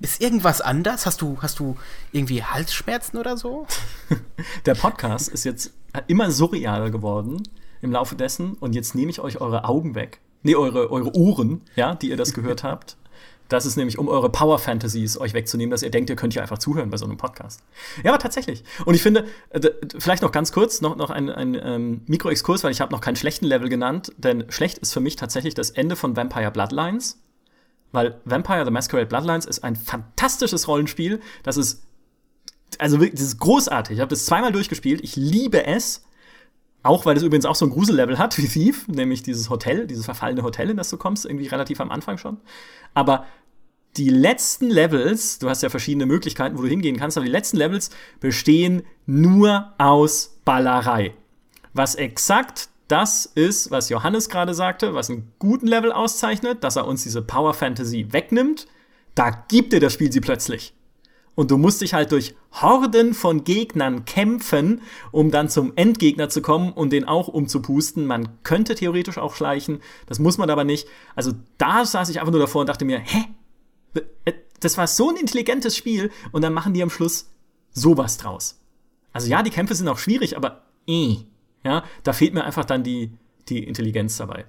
Ist 0.00 0.20
irgendwas 0.20 0.60
anders? 0.60 1.06
Hast 1.06 1.22
du, 1.22 1.38
hast 1.40 1.58
du 1.58 1.76
irgendwie 2.12 2.42
Halsschmerzen 2.42 3.18
oder 3.18 3.36
so? 3.36 3.66
Der 4.66 4.74
Podcast 4.74 5.28
ist 5.28 5.44
jetzt 5.44 5.72
immer 6.08 6.30
surrealer 6.30 6.90
geworden 6.90 7.42
im 7.82 7.92
Laufe 7.92 8.16
dessen 8.16 8.54
und 8.54 8.74
jetzt 8.74 8.94
nehme 8.94 9.10
ich 9.10 9.20
euch 9.20 9.40
eure 9.40 9.64
Augen 9.64 9.94
weg. 9.94 10.20
Nee, 10.44 10.54
eure, 10.54 10.90
eure 10.90 11.16
Ohren, 11.16 11.62
ja, 11.74 11.96
die 11.96 12.10
ihr 12.10 12.16
das 12.16 12.32
gehört 12.34 12.62
habt. 12.62 12.96
Das 13.48 13.66
ist 13.66 13.76
nämlich, 13.76 13.98
um 13.98 14.08
eure 14.08 14.30
Power 14.30 14.58
Fantasies 14.58 15.18
euch 15.20 15.34
wegzunehmen, 15.34 15.70
dass 15.70 15.82
ihr 15.82 15.90
denkt, 15.90 16.08
ihr 16.08 16.16
könnt 16.16 16.32
hier 16.32 16.42
einfach 16.42 16.58
zuhören 16.58 16.90
bei 16.90 16.96
so 16.96 17.04
einem 17.04 17.18
Podcast. 17.18 17.62
Ja, 18.02 18.12
aber 18.12 18.18
tatsächlich. 18.18 18.64
Und 18.86 18.94
ich 18.94 19.02
finde, 19.02 19.26
äh, 19.50 19.60
vielleicht 19.98 20.22
noch 20.22 20.32
ganz 20.32 20.52
kurz, 20.52 20.80
noch, 20.80 20.96
noch 20.96 21.10
ein, 21.10 21.28
ein 21.28 21.54
ähm, 21.62 22.02
Mikro-Exkurs, 22.06 22.64
weil 22.64 22.72
ich 22.72 22.80
habe 22.80 22.92
noch 22.92 23.00
keinen 23.00 23.16
schlechten 23.16 23.44
Level 23.44 23.68
genannt, 23.68 24.12
denn 24.16 24.44
schlecht 24.50 24.78
ist 24.78 24.92
für 24.92 25.00
mich 25.00 25.16
tatsächlich 25.16 25.54
das 25.54 25.70
Ende 25.70 25.96
von 25.96 26.16
Vampire 26.16 26.50
Bloodlines. 26.50 27.20
Weil 27.92 28.20
Vampire 28.24 28.64
the 28.64 28.70
Masquerade 28.70 29.06
Bloodlines 29.06 29.46
ist 29.46 29.62
ein 29.62 29.76
fantastisches 29.76 30.66
Rollenspiel. 30.66 31.20
Das 31.42 31.56
ist, 31.56 31.84
also 32.78 32.98
wirklich, 32.98 33.20
das 33.20 33.28
ist 33.28 33.38
großartig. 33.38 33.96
Ich 33.96 34.00
habe 34.00 34.10
das 34.10 34.26
zweimal 34.26 34.52
durchgespielt. 34.52 35.02
Ich 35.02 35.16
liebe 35.16 35.64
es. 35.66 36.04
Auch 36.84 37.06
weil 37.06 37.16
es 37.16 37.22
übrigens 37.22 37.46
auch 37.46 37.56
so 37.56 37.64
ein 37.64 37.70
Grusellevel 37.70 38.18
hat 38.18 38.38
wie 38.38 38.46
Thief, 38.46 38.86
nämlich 38.86 39.24
dieses 39.24 39.50
Hotel, 39.50 39.88
dieses 39.88 40.04
verfallene 40.04 40.44
Hotel, 40.44 40.70
in 40.70 40.76
das 40.76 40.90
du 40.90 40.96
kommst, 40.96 41.24
irgendwie 41.24 41.48
relativ 41.48 41.80
am 41.80 41.90
Anfang 41.90 42.18
schon. 42.18 42.36
Aber 42.92 43.26
die 43.96 44.10
letzten 44.10 44.68
Levels, 44.68 45.38
du 45.38 45.48
hast 45.48 45.62
ja 45.62 45.70
verschiedene 45.70 46.06
Möglichkeiten, 46.06 46.58
wo 46.58 46.62
du 46.62 46.68
hingehen 46.68 46.96
kannst, 46.96 47.16
aber 47.16 47.24
die 47.24 47.32
letzten 47.32 47.56
Levels 47.56 47.90
bestehen 48.20 48.82
nur 49.06 49.72
aus 49.78 50.38
Ballerei. 50.44 51.14
Was 51.72 51.94
exakt 51.94 52.68
das 52.88 53.24
ist, 53.24 53.70
was 53.70 53.88
Johannes 53.88 54.28
gerade 54.28 54.52
sagte, 54.52 54.94
was 54.94 55.08
einen 55.08 55.32
guten 55.38 55.66
Level 55.66 55.90
auszeichnet, 55.90 56.64
dass 56.64 56.76
er 56.76 56.86
uns 56.86 57.02
diese 57.02 57.22
Power 57.22 57.54
Fantasy 57.54 58.12
wegnimmt. 58.12 58.66
Da 59.14 59.30
gibt 59.48 59.72
dir 59.72 59.80
das 59.80 59.94
Spiel 59.94 60.12
sie 60.12 60.20
plötzlich. 60.20 60.74
Und 61.34 61.50
du 61.50 61.58
musst 61.58 61.80
dich 61.80 61.94
halt 61.94 62.12
durch 62.12 62.34
Horden 62.52 63.12
von 63.12 63.42
Gegnern 63.44 64.04
kämpfen, 64.04 64.82
um 65.10 65.30
dann 65.30 65.48
zum 65.48 65.72
Endgegner 65.74 66.28
zu 66.28 66.42
kommen 66.42 66.72
und 66.72 66.92
den 66.92 67.04
auch 67.04 67.28
umzupusten. 67.28 68.06
Man 68.06 68.42
könnte 68.44 68.74
theoretisch 68.74 69.18
auch 69.18 69.34
schleichen, 69.34 69.80
das 70.06 70.18
muss 70.20 70.38
man 70.38 70.50
aber 70.50 70.64
nicht. 70.64 70.86
Also 71.16 71.32
da 71.58 71.84
saß 71.84 72.08
ich 72.08 72.20
einfach 72.20 72.30
nur 72.30 72.40
davor 72.40 72.60
und 72.60 72.68
dachte 72.68 72.84
mir, 72.84 73.00
hä? 73.00 73.24
Das 74.60 74.78
war 74.78 74.86
so 74.86 75.10
ein 75.10 75.16
intelligentes 75.16 75.76
Spiel 75.76 76.10
und 76.32 76.42
dann 76.42 76.52
machen 76.52 76.72
die 76.72 76.82
am 76.82 76.90
Schluss 76.90 77.30
sowas 77.72 78.16
draus. 78.16 78.60
Also 79.12 79.28
ja, 79.28 79.42
die 79.42 79.50
Kämpfe 79.50 79.74
sind 79.74 79.88
auch 79.88 79.98
schwierig, 79.98 80.36
aber 80.36 80.62
eh. 80.86 81.16
Ja, 81.64 81.84
da 82.02 82.12
fehlt 82.12 82.34
mir 82.34 82.44
einfach 82.44 82.64
dann 82.64 82.82
die, 82.82 83.12
die 83.48 83.64
Intelligenz 83.64 84.16
dabei. 84.16 84.44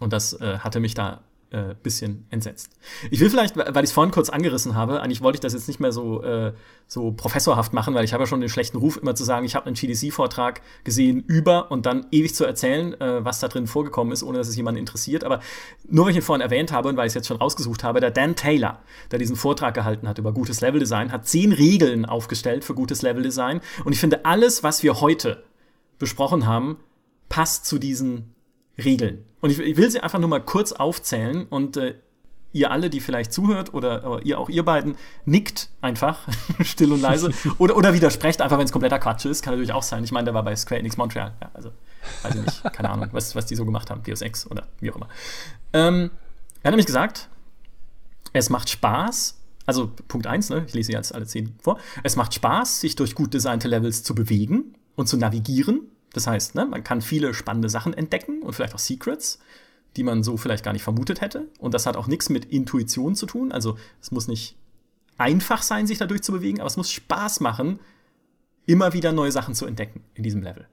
Und 0.00 0.12
das 0.12 0.32
äh, 0.40 0.58
hatte 0.58 0.80
mich 0.80 0.94
da 0.94 1.22
äh, 1.54 1.74
bisschen 1.82 2.26
entsetzt. 2.30 2.70
Ich 3.10 3.20
will 3.20 3.30
vielleicht, 3.30 3.56
weil 3.56 3.84
ich 3.84 3.90
es 3.90 3.92
vorhin 3.92 4.10
kurz 4.10 4.28
angerissen 4.28 4.74
habe, 4.74 5.00
eigentlich 5.00 5.22
wollte 5.22 5.36
ich 5.36 5.40
das 5.40 5.52
jetzt 5.52 5.68
nicht 5.68 5.78
mehr 5.78 5.92
so, 5.92 6.22
äh, 6.22 6.52
so 6.88 7.12
professorhaft 7.12 7.72
machen, 7.72 7.94
weil 7.94 8.04
ich 8.04 8.12
habe 8.12 8.24
ja 8.24 8.26
schon 8.26 8.40
den 8.40 8.50
schlechten 8.50 8.76
Ruf, 8.76 8.96
immer 8.96 9.14
zu 9.14 9.22
sagen, 9.22 9.46
ich 9.46 9.54
habe 9.54 9.66
einen 9.66 9.76
GDC-Vortrag 9.76 10.62
gesehen 10.82 11.22
über 11.28 11.70
und 11.70 11.86
dann 11.86 12.06
ewig 12.10 12.34
zu 12.34 12.44
erzählen, 12.44 13.00
äh, 13.00 13.24
was 13.24 13.38
da 13.38 13.46
drin 13.46 13.68
vorgekommen 13.68 14.12
ist, 14.12 14.24
ohne 14.24 14.38
dass 14.38 14.48
es 14.48 14.56
jemanden 14.56 14.80
interessiert. 14.80 15.22
Aber 15.22 15.40
nur 15.88 16.06
weil 16.06 16.10
ich 16.10 16.16
ihn 16.16 16.22
vorhin 16.22 16.42
erwähnt 16.42 16.72
habe 16.72 16.88
und 16.88 16.96
weil 16.96 17.06
ich 17.06 17.10
es 17.10 17.14
jetzt 17.14 17.28
schon 17.28 17.36
rausgesucht 17.36 17.84
habe, 17.84 18.00
der 18.00 18.10
Dan 18.10 18.34
Taylor, 18.34 18.82
der 19.12 19.20
diesen 19.20 19.36
Vortrag 19.36 19.74
gehalten 19.74 20.08
hat 20.08 20.18
über 20.18 20.32
gutes 20.32 20.60
Leveldesign, 20.60 21.12
hat 21.12 21.28
zehn 21.28 21.52
Regeln 21.52 22.04
aufgestellt 22.04 22.64
für 22.64 22.74
gutes 22.74 23.02
Leveldesign. 23.02 23.60
Und 23.84 23.92
ich 23.92 24.00
finde, 24.00 24.24
alles, 24.24 24.64
was 24.64 24.82
wir 24.82 25.00
heute 25.00 25.44
besprochen 26.00 26.46
haben, 26.46 26.78
passt 27.28 27.66
zu 27.66 27.78
diesen 27.78 28.34
Regeln. 28.76 29.24
Und 29.44 29.50
ich, 29.50 29.58
ich, 29.58 29.76
will 29.76 29.90
sie 29.90 30.00
einfach 30.00 30.18
nur 30.18 30.30
mal 30.30 30.40
kurz 30.40 30.72
aufzählen 30.72 31.44
und 31.44 31.76
äh, 31.76 31.96
ihr 32.52 32.70
alle, 32.70 32.88
die 32.88 33.00
vielleicht 33.00 33.30
zuhört 33.30 33.74
oder 33.74 34.22
ihr 34.24 34.40
auch 34.40 34.48
ihr 34.48 34.64
beiden, 34.64 34.96
nickt 35.26 35.68
einfach 35.82 36.26
still 36.62 36.92
und 36.92 37.02
leise 37.02 37.30
oder, 37.58 37.76
oder 37.76 37.92
widersprecht 37.92 38.40
einfach, 38.40 38.56
wenn 38.56 38.64
es 38.64 38.72
kompletter 38.72 38.98
Quatsch 38.98 39.26
ist. 39.26 39.42
Kann 39.42 39.52
natürlich 39.52 39.74
auch 39.74 39.82
sein. 39.82 40.02
Ich 40.02 40.12
meine, 40.12 40.24
der 40.24 40.32
war 40.32 40.44
bei 40.44 40.56
Square 40.56 40.78
Enix 40.78 40.96
Montreal. 40.96 41.34
Ja, 41.42 41.50
also, 41.52 41.72
weiß 42.22 42.36
ich 42.36 42.40
nicht, 42.40 42.72
keine 42.72 42.88
Ahnung, 42.88 43.10
was, 43.12 43.36
was 43.36 43.44
die 43.44 43.54
so 43.54 43.66
gemacht 43.66 43.90
haben, 43.90 44.02
Deus 44.02 44.22
Ex 44.22 44.50
oder 44.50 44.66
wie 44.80 44.90
auch 44.90 44.96
immer. 44.96 45.08
Ähm, 45.74 46.10
er 46.62 46.68
hat 46.68 46.72
nämlich 46.72 46.86
gesagt, 46.86 47.28
es 48.32 48.48
macht 48.48 48.70
Spaß, 48.70 49.42
also 49.66 49.92
Punkt 50.08 50.26
1, 50.26 50.48
ne, 50.48 50.64
ich 50.66 50.72
lese 50.72 50.92
jetzt 50.92 51.14
alle 51.14 51.26
zehn 51.26 51.54
vor. 51.60 51.78
Es 52.02 52.16
macht 52.16 52.32
Spaß, 52.32 52.80
sich 52.80 52.96
durch 52.96 53.14
gut 53.14 53.34
designte 53.34 53.68
Levels 53.68 54.04
zu 54.04 54.14
bewegen 54.14 54.74
und 54.96 55.06
zu 55.06 55.18
navigieren 55.18 55.82
das 56.14 56.28
heißt, 56.28 56.54
ne, 56.54 56.64
man 56.64 56.84
kann 56.84 57.02
viele 57.02 57.34
spannende 57.34 57.68
Sachen 57.68 57.92
entdecken 57.92 58.42
und 58.42 58.54
vielleicht 58.54 58.74
auch 58.74 58.78
Secrets, 58.78 59.40
die 59.96 60.04
man 60.04 60.22
so 60.22 60.36
vielleicht 60.36 60.64
gar 60.64 60.72
nicht 60.72 60.84
vermutet 60.84 61.20
hätte. 61.20 61.48
Und 61.58 61.74
das 61.74 61.86
hat 61.86 61.96
auch 61.96 62.06
nichts 62.06 62.28
mit 62.30 62.46
Intuition 62.46 63.16
zu 63.16 63.26
tun. 63.26 63.50
Also 63.50 63.76
es 64.00 64.12
muss 64.12 64.28
nicht 64.28 64.56
einfach 65.18 65.62
sein, 65.62 65.86
sich 65.88 65.98
dadurch 65.98 66.22
zu 66.22 66.32
bewegen, 66.32 66.60
aber 66.60 66.68
es 66.68 66.76
muss 66.76 66.90
Spaß 66.90 67.40
machen, 67.40 67.80
immer 68.64 68.92
wieder 68.92 69.12
neue 69.12 69.32
Sachen 69.32 69.54
zu 69.54 69.66
entdecken 69.66 70.04
in 70.14 70.22
diesem 70.22 70.42
Level. 70.42 70.68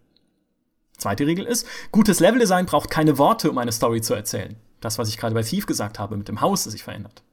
Zweite 0.98 1.26
Regel 1.26 1.46
ist, 1.46 1.66
gutes 1.92 2.20
Leveldesign 2.20 2.68
braucht 2.68 2.92
keine 2.92 3.18
Worte, 3.18 3.50
um 3.50 3.58
eine 3.58 3.72
Story 3.72 4.02
zu 4.02 4.14
erzählen. 4.14 4.56
Das, 4.80 5.00
was 5.00 5.10
ich 5.10 5.18
gerade 5.18 5.34
bei 5.34 5.42
Thief 5.42 5.66
gesagt 5.66 5.98
habe, 5.98 6.18
mit 6.18 6.28
dem 6.28 6.42
Haus, 6.42 6.64
das 6.64 6.74
sich 6.74 6.84
verändert. 6.84 7.24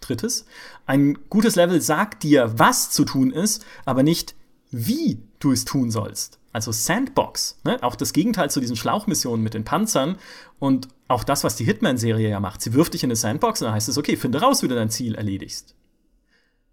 Drittes, 0.00 0.46
ein 0.84 1.16
gutes 1.30 1.54
Level 1.54 1.80
sagt 1.80 2.24
dir, 2.24 2.58
was 2.58 2.90
zu 2.90 3.04
tun 3.04 3.30
ist, 3.30 3.64
aber 3.84 4.02
nicht, 4.02 4.34
wie 4.72 5.22
du 5.38 5.52
es 5.52 5.64
tun 5.64 5.92
sollst 5.92 6.40
also 6.52 6.70
Sandbox, 6.70 7.60
ne? 7.64 7.82
auch 7.82 7.96
das 7.96 8.12
Gegenteil 8.12 8.50
zu 8.50 8.60
diesen 8.60 8.76
Schlauchmissionen 8.76 9.42
mit 9.42 9.54
den 9.54 9.64
Panzern 9.64 10.16
und 10.58 10.88
auch 11.08 11.24
das, 11.24 11.44
was 11.44 11.56
die 11.56 11.64
Hitman-Serie 11.64 12.28
ja 12.28 12.40
macht. 12.40 12.62
Sie 12.62 12.74
wirft 12.74 12.94
dich 12.94 13.02
in 13.02 13.08
eine 13.08 13.16
Sandbox 13.16 13.62
und 13.62 13.66
dann 13.66 13.74
heißt 13.74 13.88
es, 13.88 13.98
okay, 13.98 14.16
finde 14.16 14.40
raus, 14.40 14.62
wie 14.62 14.68
du 14.68 14.74
dein 14.74 14.90
Ziel 14.90 15.14
erledigst. 15.14 15.74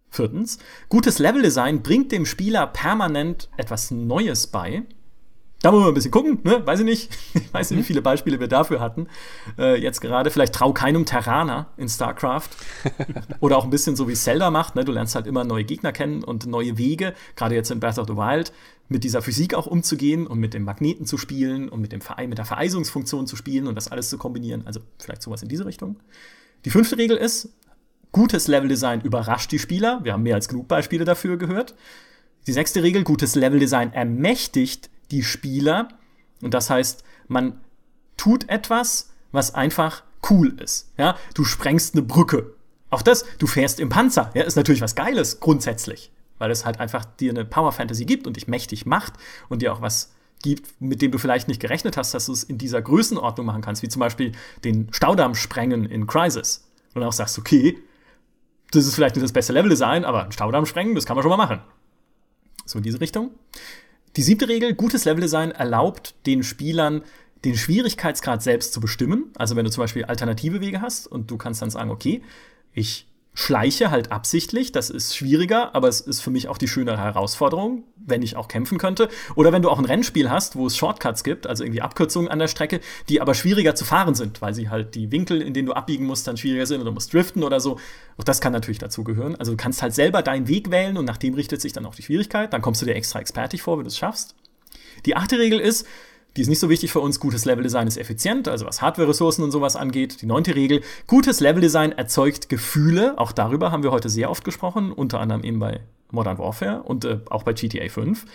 Viertens, 0.09 0.57
gutes 0.89 1.19
Leveldesign 1.19 1.83
bringt 1.83 2.11
dem 2.11 2.25
Spieler 2.25 2.67
permanent 2.67 3.49
etwas 3.57 3.91
Neues 3.91 4.47
bei, 4.47 4.83
da 5.61 5.73
wollen 5.73 5.83
wir 5.83 5.87
ein 5.89 5.93
bisschen 5.93 6.11
gucken, 6.11 6.39
ne? 6.43 6.65
Weiß 6.65 6.79
ich 6.79 6.85
nicht. 6.85 7.09
Ich 7.49 7.53
weiß 7.53 7.71
nicht, 7.71 7.77
wie 7.79 7.81
mhm. 7.81 7.85
viele 7.85 8.01
Beispiele 8.01 8.39
wir 8.39 8.47
dafür 8.47 8.79
hatten. 8.79 9.07
Äh, 9.57 9.81
jetzt 9.81 10.01
gerade, 10.01 10.29
vielleicht 10.29 10.53
trau 10.53 10.71
keinem 10.71 11.05
Terraner 11.05 11.67
in 11.77 11.89
StarCraft. 11.89 12.49
Oder 13.39 13.57
auch 13.57 13.63
ein 13.63 13.71
bisschen 13.71 13.95
so 13.95 14.07
wie 14.07 14.13
Zelda 14.13 14.51
macht, 14.51 14.75
ne? 14.75 14.85
Du 14.85 14.91
lernst 14.91 15.15
halt 15.15 15.25
immer 15.25 15.43
neue 15.43 15.63
Gegner 15.63 15.91
kennen 15.91 16.23
und 16.23 16.45
neue 16.45 16.77
Wege, 16.77 17.13
gerade 17.35 17.55
jetzt 17.55 17.71
in 17.71 17.79
Breath 17.79 17.97
of 17.97 18.07
the 18.07 18.15
Wild, 18.15 18.53
mit 18.87 19.03
dieser 19.03 19.21
Physik 19.21 19.55
auch 19.55 19.67
umzugehen 19.67 20.27
und 20.27 20.39
mit 20.39 20.53
dem 20.53 20.63
Magneten 20.63 21.05
zu 21.05 21.17
spielen 21.17 21.69
und 21.69 21.81
mit, 21.81 21.91
dem 21.91 22.01
Vere 22.01 22.27
mit 22.27 22.37
der 22.37 22.45
Vereisungsfunktion 22.45 23.25
zu 23.27 23.35
spielen 23.35 23.67
und 23.67 23.75
das 23.75 23.91
alles 23.91 24.09
zu 24.09 24.17
kombinieren. 24.17 24.65
Also 24.65 24.81
vielleicht 24.99 25.23
sowas 25.23 25.41
in 25.41 25.49
diese 25.49 25.65
Richtung. 25.65 25.97
Die 26.65 26.69
fünfte 26.69 26.97
Regel 26.97 27.17
ist, 27.17 27.49
gutes 28.11 28.47
Leveldesign 28.47 29.01
überrascht 29.01 29.51
die 29.51 29.59
Spieler. 29.59 29.99
Wir 30.03 30.13
haben 30.13 30.23
mehr 30.23 30.35
als 30.35 30.47
genug 30.47 30.67
Beispiele 30.67 31.05
dafür 31.05 31.37
gehört. 31.37 31.75
Die 32.47 32.53
sechste 32.53 32.83
Regel, 32.83 33.03
gutes 33.03 33.35
Leveldesign 33.35 33.93
ermächtigt 33.93 34.89
die 35.11 35.23
Spieler. 35.23 35.89
Und 36.41 36.53
das 36.53 36.69
heißt, 36.69 37.03
man 37.27 37.59
tut 38.17 38.49
etwas, 38.49 39.11
was 39.31 39.53
einfach 39.53 40.03
cool 40.29 40.59
ist. 40.59 40.91
Ja, 40.97 41.17
du 41.33 41.43
sprengst 41.43 41.95
eine 41.95 42.03
Brücke. 42.03 42.53
Auch 42.89 43.01
das, 43.01 43.25
du 43.37 43.47
fährst 43.47 43.79
im 43.79 43.89
Panzer. 43.89 44.31
Ja, 44.33 44.43
ist 44.43 44.55
natürlich 44.55 44.81
was 44.81 44.95
Geiles 44.95 45.39
grundsätzlich, 45.39 46.11
weil 46.37 46.51
es 46.51 46.65
halt 46.65 46.79
einfach 46.79 47.05
dir 47.05 47.31
eine 47.31 47.45
Power 47.45 47.71
Fantasy 47.71 48.05
gibt 48.05 48.25
und 48.27 48.35
dich 48.35 48.47
mächtig 48.47 48.85
macht 48.85 49.13
und 49.47 49.61
dir 49.61 49.73
auch 49.73 49.81
was 49.81 50.13
gibt, 50.41 50.81
mit 50.81 51.01
dem 51.01 51.11
du 51.11 51.17
vielleicht 51.17 51.47
nicht 51.47 51.59
gerechnet 51.59 51.97
hast, 51.97 52.13
dass 52.13 52.25
du 52.25 52.31
es 52.31 52.43
in 52.43 52.57
dieser 52.57 52.81
Größenordnung 52.81 53.45
machen 53.45 53.61
kannst, 53.61 53.83
wie 53.83 53.89
zum 53.89 53.99
Beispiel 53.99 54.31
den 54.63 54.87
Staudamm 54.91 55.35
sprengen 55.35 55.85
in 55.85 56.07
Crisis. 56.07 56.65
Und 56.95 57.03
auch 57.03 57.13
sagst, 57.13 57.37
okay, 57.37 57.77
das 58.71 58.85
ist 58.85 58.95
vielleicht 58.95 59.15
nicht 59.15 59.23
das 59.23 59.33
beste 59.33 59.53
Level-Design, 59.53 60.05
aber 60.05 60.25
ein 60.25 60.31
Staudamm 60.31 60.65
sprengen, 60.65 60.95
das 60.95 61.05
kann 61.05 61.15
man 61.15 61.23
schon 61.23 61.29
mal 61.29 61.37
machen. 61.37 61.61
So 62.65 62.77
in 62.77 62.83
diese 62.83 63.01
Richtung. 63.01 63.31
Die 64.19 64.23
siebte 64.23 64.49
Regel, 64.49 64.73
gutes 64.73 65.05
Leveldesign 65.05 65.51
erlaubt 65.51 66.13
den 66.25 66.43
Spielern, 66.43 67.03
den 67.45 67.55
Schwierigkeitsgrad 67.55 68.43
selbst 68.43 68.73
zu 68.73 68.81
bestimmen. 68.81 69.31
Also 69.37 69.55
wenn 69.55 69.63
du 69.63 69.71
zum 69.71 69.81
Beispiel 69.81 70.03
alternative 70.03 70.59
Wege 70.59 70.81
hast 70.81 71.07
und 71.07 71.31
du 71.31 71.37
kannst 71.37 71.61
dann 71.61 71.69
sagen, 71.69 71.89
okay, 71.89 72.21
ich 72.73 73.07
schleiche 73.33 73.91
halt 73.91 74.11
absichtlich. 74.11 74.71
Das 74.71 74.89
ist 74.89 75.15
schwieriger, 75.15 75.73
aber 75.75 75.87
es 75.87 76.01
ist 76.01 76.19
für 76.19 76.29
mich 76.29 76.47
auch 76.47 76.57
die 76.57 76.67
schönere 76.67 76.97
Herausforderung, 76.97 77.83
wenn 77.95 78.21
ich 78.21 78.35
auch 78.35 78.47
kämpfen 78.47 78.77
könnte. 78.77 79.07
Oder 79.35 79.51
wenn 79.51 79.61
du 79.61 79.69
auch 79.69 79.79
ein 79.79 79.85
Rennspiel 79.85 80.29
hast, 80.29 80.55
wo 80.55 80.67
es 80.67 80.75
Shortcuts 80.75 81.23
gibt, 81.23 81.47
also 81.47 81.63
irgendwie 81.63 81.81
Abkürzungen 81.81 82.29
an 82.29 82.39
der 82.39 82.47
Strecke, 82.47 82.81
die 83.07 83.21
aber 83.21 83.33
schwieriger 83.33 83.75
zu 83.75 83.85
fahren 83.85 84.15
sind, 84.15 84.41
weil 84.41 84.53
sie 84.53 84.69
halt 84.69 84.95
die 84.95 85.11
Winkel, 85.11 85.41
in 85.41 85.53
denen 85.53 85.67
du 85.67 85.73
abbiegen 85.73 86.05
musst, 86.05 86.27
dann 86.27 86.37
schwieriger 86.37 86.65
sind 86.65 86.81
oder 86.81 86.89
du 86.89 86.95
musst 86.95 87.13
driften 87.13 87.43
oder 87.43 87.59
so. 87.59 87.79
Auch 88.17 88.23
das 88.23 88.41
kann 88.41 88.51
natürlich 88.51 88.79
dazu 88.79 89.03
gehören. 89.03 89.35
Also 89.35 89.53
du 89.53 89.57
kannst 89.57 89.81
halt 89.81 89.93
selber 89.93 90.21
deinen 90.21 90.47
Weg 90.47 90.71
wählen 90.71 90.97
und 90.97 91.05
nach 91.05 91.17
dem 91.17 91.33
richtet 91.33 91.61
sich 91.61 91.71
dann 91.71 91.85
auch 91.85 91.95
die 91.95 92.03
Schwierigkeit. 92.03 92.51
Dann 92.51 92.61
kommst 92.61 92.81
du 92.81 92.85
dir 92.85 92.95
extra 92.95 93.19
expertig 93.19 93.61
vor, 93.61 93.77
wenn 93.77 93.85
du 93.85 93.89
es 93.89 93.97
schaffst. 93.97 94.35
Die 95.05 95.15
achte 95.15 95.37
Regel 95.39 95.59
ist, 95.59 95.85
die 96.37 96.41
ist 96.41 96.47
nicht 96.47 96.59
so 96.59 96.69
wichtig 96.69 96.91
für 96.91 96.99
uns. 96.99 97.19
Gutes 97.19 97.45
Leveldesign 97.45 97.87
ist 97.87 97.97
effizient, 97.97 98.47
also 98.47 98.65
was 98.65 98.81
Hardware-Ressourcen 98.81 99.43
und 99.43 99.51
sowas 99.51 99.75
angeht. 99.75 100.21
Die 100.21 100.25
neunte 100.25 100.55
Regel. 100.55 100.81
Gutes 101.07 101.39
Leveldesign 101.39 101.91
erzeugt 101.91 102.49
Gefühle. 102.49 103.17
Auch 103.17 103.31
darüber 103.31 103.71
haben 103.71 103.83
wir 103.83 103.91
heute 103.91 104.09
sehr 104.09 104.29
oft 104.29 104.43
gesprochen, 104.43 104.91
unter 104.91 105.19
anderem 105.19 105.43
eben 105.43 105.59
bei 105.59 105.81
Modern 106.11 106.37
Warfare 106.37 106.83
und 106.83 107.05
äh, 107.05 107.19
auch 107.29 107.43
bei 107.43 107.53
GTA 107.53 107.89
5. 107.89 108.25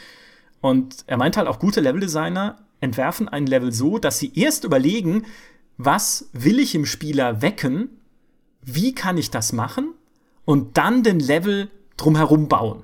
Und 0.61 1.05
er 1.07 1.17
meint 1.17 1.37
halt 1.37 1.49
auch, 1.49 1.59
gute 1.59 1.81
Leveldesigner 1.81 2.59
entwerfen 2.81 3.29
ein 3.29 3.47
Level 3.47 3.73
so, 3.73 3.99
dass 3.99 4.19
sie 4.19 4.33
erst 4.35 4.65
überlegen, 4.65 5.25
was 5.77 6.29
will 6.33 6.59
ich 6.59 6.75
im 6.75 6.87
Spieler 6.87 7.43
wecken, 7.43 8.01
wie 8.63 8.95
kann 8.95 9.19
ich 9.19 9.31
das 9.31 9.53
machen 9.53 9.95
und 10.45 10.77
dann 10.77 11.03
den 11.03 11.21
Level 11.21 11.71
drumherum 11.97 12.49
bauen. 12.49 12.83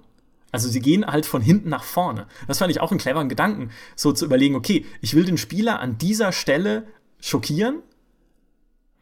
Also 0.52 0.68
sie 0.68 0.80
gehen 0.80 1.06
halt 1.06 1.26
von 1.26 1.42
hinten 1.42 1.68
nach 1.68 1.84
vorne. 1.84 2.26
Das 2.46 2.58
fand 2.58 2.70
ich 2.70 2.80
auch 2.80 2.90
einen 2.90 3.00
cleveren 3.00 3.28
Gedanken, 3.28 3.70
so 3.96 4.12
zu 4.12 4.24
überlegen, 4.24 4.56
okay, 4.56 4.84
ich 5.00 5.14
will 5.14 5.24
den 5.24 5.38
Spieler 5.38 5.80
an 5.80 5.98
dieser 5.98 6.32
Stelle 6.32 6.86
schockieren. 7.20 7.82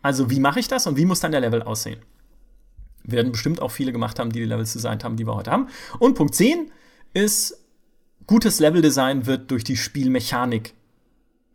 Also 0.03 0.31
wie 0.31 0.41
mache 0.41 0.61
ich 0.61 0.69
das 0.69 0.87
und 0.87 0.97
wie 0.97 1.05
muss 1.05 1.20
dann 1.20 1.33
der 1.33 1.41
Level 1.41 1.62
aussehen? 1.62 2.01
Werden 3.05 3.33
bestimmt 3.33 3.62
auch 3.62 3.70
viele 3.70 3.93
gemacht 3.93 4.19
haben, 4.19 4.31
die 4.31 4.41
die 4.41 4.47
Levels 4.47 4.75
designt 4.75 5.05
haben, 5.05 5.16
die 5.16 5.27
wir 5.27 5.35
heute 5.35 5.51
haben. 5.51 5.69
Und 5.99 6.15
Punkt 6.15 6.35
10 6.35 6.70
ist, 7.15 7.65
gutes 8.27 8.61
Leveldesign 8.61 9.27
wird 9.27 9.51
durch 9.51 9.65
die 9.65 9.77
Spielmechanik 9.77 10.75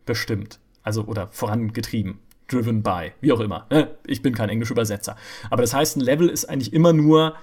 bestimmt. 0.06 0.60
Also 0.82 1.03
oder 1.03 1.30
vorangetrieben. 1.32 2.20
Driven 2.48 2.84
by, 2.84 3.14
wie 3.22 3.32
auch 3.32 3.40
immer. 3.40 3.68
Ne? 3.70 3.95
Ich 4.06 4.22
bin 4.22 4.36
kein 4.36 4.49
englischer 4.49 4.74
Übersetzer. 4.74 5.15
Aber 5.49 5.61
das 5.61 5.74
heißt, 5.74 5.95
ein 5.95 6.02
Level 6.02 6.28
ist 6.28 6.45
eigentlich 6.45 6.74
immer 6.74 6.91
nur 6.91 7.36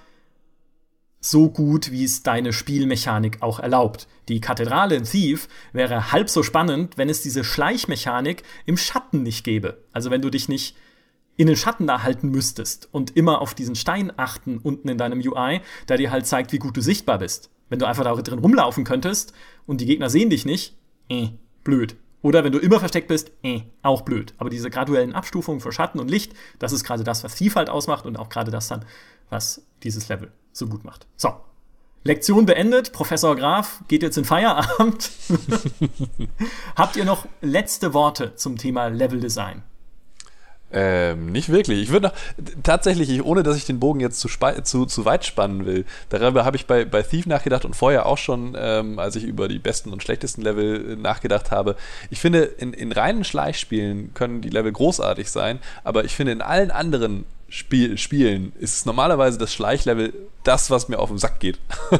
so 1.20 1.50
gut, 1.50 1.92
wie 1.92 2.04
es 2.04 2.22
deine 2.22 2.52
Spielmechanik 2.52 3.42
auch 3.42 3.60
erlaubt. 3.60 4.08
Die 4.28 4.40
Kathedrale 4.40 4.96
in 4.96 5.04
Thief 5.04 5.48
wäre 5.72 6.12
halb 6.12 6.30
so 6.30 6.42
spannend, 6.42 6.96
wenn 6.96 7.10
es 7.10 7.22
diese 7.22 7.44
Schleichmechanik 7.44 8.42
im 8.64 8.78
Schatten 8.78 9.22
nicht 9.22 9.44
gäbe. 9.44 9.84
Also 9.92 10.10
wenn 10.10 10.22
du 10.22 10.30
dich 10.30 10.48
nicht 10.48 10.76
in 11.36 11.46
den 11.46 11.56
Schatten 11.56 11.86
da 11.86 12.02
halten 12.02 12.30
müsstest 12.30 12.88
und 12.90 13.16
immer 13.16 13.40
auf 13.40 13.54
diesen 13.54 13.74
Stein 13.74 14.12
achten 14.16 14.58
unten 14.58 14.88
in 14.88 14.98
deinem 14.98 15.20
UI, 15.20 15.60
der 15.88 15.98
dir 15.98 16.10
halt 16.10 16.26
zeigt, 16.26 16.52
wie 16.52 16.58
gut 16.58 16.76
du 16.76 16.80
sichtbar 16.80 17.18
bist. 17.18 17.50
Wenn 17.68 17.78
du 17.78 17.86
einfach 17.86 18.04
da 18.04 18.14
drin 18.14 18.38
rumlaufen 18.38 18.84
könntest 18.84 19.32
und 19.66 19.80
die 19.80 19.86
Gegner 19.86 20.10
sehen 20.10 20.30
dich 20.30 20.44
nicht, 20.44 20.76
eh, 21.08 21.28
blöd. 21.64 21.96
Oder 22.22 22.44
wenn 22.44 22.52
du 22.52 22.58
immer 22.58 22.78
versteckt 22.78 23.08
bist, 23.08 23.30
eh, 23.42 23.62
auch 23.82 24.02
blöd. 24.02 24.34
Aber 24.38 24.50
diese 24.50 24.70
graduellen 24.70 25.14
Abstufungen 25.14 25.60
für 25.60 25.72
Schatten 25.72 26.00
und 26.00 26.10
Licht, 26.10 26.34
das 26.58 26.72
ist 26.72 26.84
gerade 26.84 27.04
das, 27.04 27.24
was 27.24 27.36
Thief 27.36 27.56
halt 27.56 27.70
ausmacht 27.70 28.06
und 28.06 28.18
auch 28.18 28.28
gerade 28.28 28.50
das 28.50 28.68
dann, 28.68 28.84
was 29.30 29.62
dieses 29.82 30.08
Level 30.08 30.30
so 30.52 30.66
gut 30.66 30.84
macht. 30.84 31.06
So. 31.16 31.34
Lektion 32.02 32.46
beendet. 32.46 32.92
Professor 32.92 33.36
Graf 33.36 33.82
geht 33.88 34.02
jetzt 34.02 34.16
in 34.16 34.24
Feierabend. 34.24 35.10
Habt 36.76 36.96
ihr 36.96 37.04
noch 37.04 37.26
letzte 37.42 37.92
Worte 37.92 38.34
zum 38.36 38.56
Thema 38.56 38.86
Level 38.86 39.20
Design? 39.20 39.62
Ähm, 40.72 41.32
nicht 41.32 41.48
wirklich. 41.48 41.80
Ich 41.82 41.90
würde 41.90 42.08
noch, 42.08 42.14
tatsächlich, 42.62 43.24
ohne 43.24 43.42
dass 43.42 43.56
ich 43.56 43.66
den 43.66 43.80
Bogen 43.80 44.00
jetzt 44.00 44.20
zu, 44.20 44.28
zu, 44.62 44.86
zu 44.86 45.04
weit 45.04 45.24
spannen 45.24 45.66
will, 45.66 45.84
darüber 46.10 46.44
habe 46.44 46.56
ich 46.56 46.66
bei, 46.66 46.84
bei 46.84 47.02
Thief 47.02 47.26
nachgedacht 47.26 47.64
und 47.64 47.74
vorher 47.74 48.06
auch 48.06 48.18
schon, 48.18 48.56
ähm, 48.58 48.98
als 48.98 49.16
ich 49.16 49.24
über 49.24 49.48
die 49.48 49.58
besten 49.58 49.92
und 49.92 50.02
schlechtesten 50.02 50.42
Level 50.42 50.92
äh, 50.92 50.96
nachgedacht 50.96 51.50
habe. 51.50 51.76
Ich 52.10 52.20
finde, 52.20 52.42
in, 52.42 52.72
in 52.72 52.92
reinen 52.92 53.24
Schleichspielen 53.24 54.14
können 54.14 54.42
die 54.42 54.48
Level 54.48 54.70
großartig 54.70 55.30
sein, 55.30 55.58
aber 55.82 56.04
ich 56.04 56.14
finde, 56.14 56.32
in 56.32 56.42
allen 56.42 56.70
anderen 56.70 57.24
Spiel, 57.50 57.98
Spielen 57.98 58.52
ist 58.58 58.86
normalerweise 58.86 59.36
das 59.36 59.52
Schleichlevel 59.52 60.14
das, 60.44 60.70
was 60.70 60.88
mir 60.88 61.00
auf 61.00 61.10
den 61.10 61.18
Sack 61.18 61.40
geht. 61.40 61.58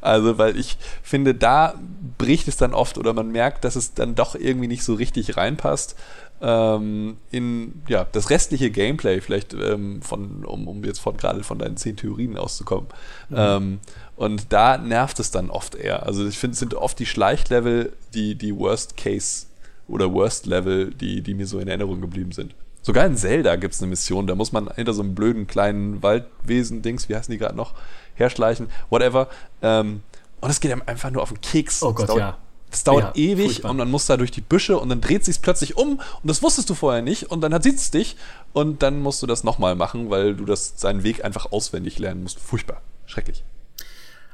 also, 0.00 0.36
weil 0.36 0.58
ich 0.58 0.76
finde, 1.02 1.34
da 1.34 1.74
bricht 2.18 2.48
es 2.48 2.56
dann 2.56 2.74
oft 2.74 2.98
oder 2.98 3.12
man 3.12 3.30
merkt, 3.30 3.64
dass 3.64 3.76
es 3.76 3.94
dann 3.94 4.16
doch 4.16 4.34
irgendwie 4.34 4.66
nicht 4.66 4.82
so 4.82 4.94
richtig 4.94 5.36
reinpasst 5.36 5.96
ähm, 6.42 7.18
in 7.30 7.82
ja, 7.86 8.06
das 8.10 8.30
restliche 8.30 8.70
Gameplay, 8.70 9.20
vielleicht 9.20 9.54
ähm, 9.54 10.02
von, 10.02 10.44
um, 10.44 10.66
um 10.66 10.84
jetzt 10.84 10.98
von 10.98 11.16
gerade 11.16 11.44
von 11.44 11.58
deinen 11.58 11.76
zehn 11.76 11.96
Theorien 11.96 12.36
auszukommen. 12.36 12.88
Mhm. 13.28 13.36
Ähm, 13.38 13.78
und 14.16 14.52
da 14.52 14.76
nervt 14.76 15.20
es 15.20 15.30
dann 15.30 15.50
oft 15.50 15.74
eher. 15.74 16.04
Also 16.04 16.26
ich 16.26 16.38
finde, 16.38 16.54
es 16.54 16.58
sind 16.58 16.74
oft 16.74 16.98
die 16.98 17.06
Schleichlevel, 17.06 17.92
die, 18.14 18.34
die 18.34 18.56
Worst 18.56 18.96
Case 18.96 19.46
oder 19.86 20.12
Worst 20.12 20.46
Level, 20.46 20.90
die, 20.90 21.20
die 21.22 21.34
mir 21.34 21.46
so 21.46 21.58
in 21.58 21.68
Erinnerung 21.68 22.00
geblieben 22.00 22.32
sind. 22.32 22.54
Sogar 22.82 23.04
in 23.06 23.16
Zelda 23.16 23.56
gibt 23.56 23.74
es 23.74 23.80
eine 23.82 23.90
Mission, 23.90 24.26
da 24.26 24.34
muss 24.34 24.52
man 24.52 24.70
hinter 24.74 24.94
so 24.94 25.02
einem 25.02 25.14
blöden 25.14 25.46
kleinen 25.46 26.02
Waldwesen-Dings, 26.02 27.08
wie 27.08 27.16
heißen 27.16 27.30
die 27.30 27.38
gerade 27.38 27.56
noch, 27.56 27.74
herschleichen, 28.14 28.68
whatever. 28.88 29.28
Ähm, 29.62 30.02
und 30.40 30.50
es 30.50 30.60
geht 30.60 30.72
einem 30.72 30.82
einfach 30.86 31.10
nur 31.10 31.22
auf 31.22 31.28
den 31.30 31.40
Keks. 31.40 31.82
Oh 31.82 31.92
Gott, 31.92 32.08
dauert, 32.08 32.18
ja. 32.18 32.38
Das 32.70 32.84
dauert 32.84 33.16
Ja, 33.16 33.22
ewig 33.22 33.46
furchtbar. 33.46 33.70
und 33.72 33.76
man 33.78 33.90
muss 33.90 34.06
da 34.06 34.16
durch 34.16 34.30
die 34.30 34.40
Büsche 34.40 34.78
und 34.78 34.88
dann 34.88 35.00
dreht 35.00 35.24
sich 35.24 35.42
plötzlich 35.42 35.76
um 35.76 35.94
und 35.98 36.00
das 36.24 36.42
wusstest 36.42 36.70
du 36.70 36.74
vorher 36.74 37.02
nicht 37.02 37.24
und 37.30 37.40
dann 37.40 37.60
sieht 37.62 37.76
es 37.76 37.90
dich 37.90 38.16
und 38.52 38.82
dann 38.82 39.00
musst 39.02 39.22
du 39.22 39.26
das 39.26 39.44
nochmal 39.44 39.74
machen, 39.74 40.08
weil 40.08 40.34
du 40.34 40.44
das 40.44 40.74
seinen 40.76 41.02
Weg 41.02 41.24
einfach 41.24 41.50
auswendig 41.52 41.98
lernen 41.98 42.22
musst. 42.22 42.38
Furchtbar. 42.38 42.80
Schrecklich. 43.06 43.42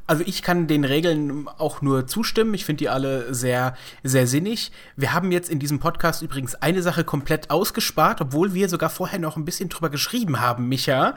Also 0.07 0.23
ich 0.25 0.43
kann 0.43 0.69
den 0.69 0.85
Regeln 0.85 1.49
auch 1.59 1.83
nur 1.83 2.07
zustimmen. 2.07 2.55
Ich 2.55 2.65
finde 2.65 2.79
die 2.79 2.89
alle 2.89 3.35
sehr, 3.35 3.77
sehr 4.05 4.27
sinnig. 4.27 4.71
Wir 4.97 5.13
haben 5.13 5.33
jetzt 5.33 5.51
in 5.51 5.59
diesem 5.59 5.81
Podcast 5.81 6.23
übrigens 6.23 6.55
eine 6.55 6.81
Sache 6.83 7.03
komplett 7.03 7.51
ausgespart, 7.51 8.21
obwohl 8.21 8.55
wir 8.55 8.69
sogar 8.69 8.89
vorher 8.89 9.19
noch 9.19 9.37
ein 9.37 9.45
bisschen 9.45 9.69
drüber 9.69 9.91
geschrieben 9.91 10.41
haben, 10.41 10.69
Micha. 10.69 11.17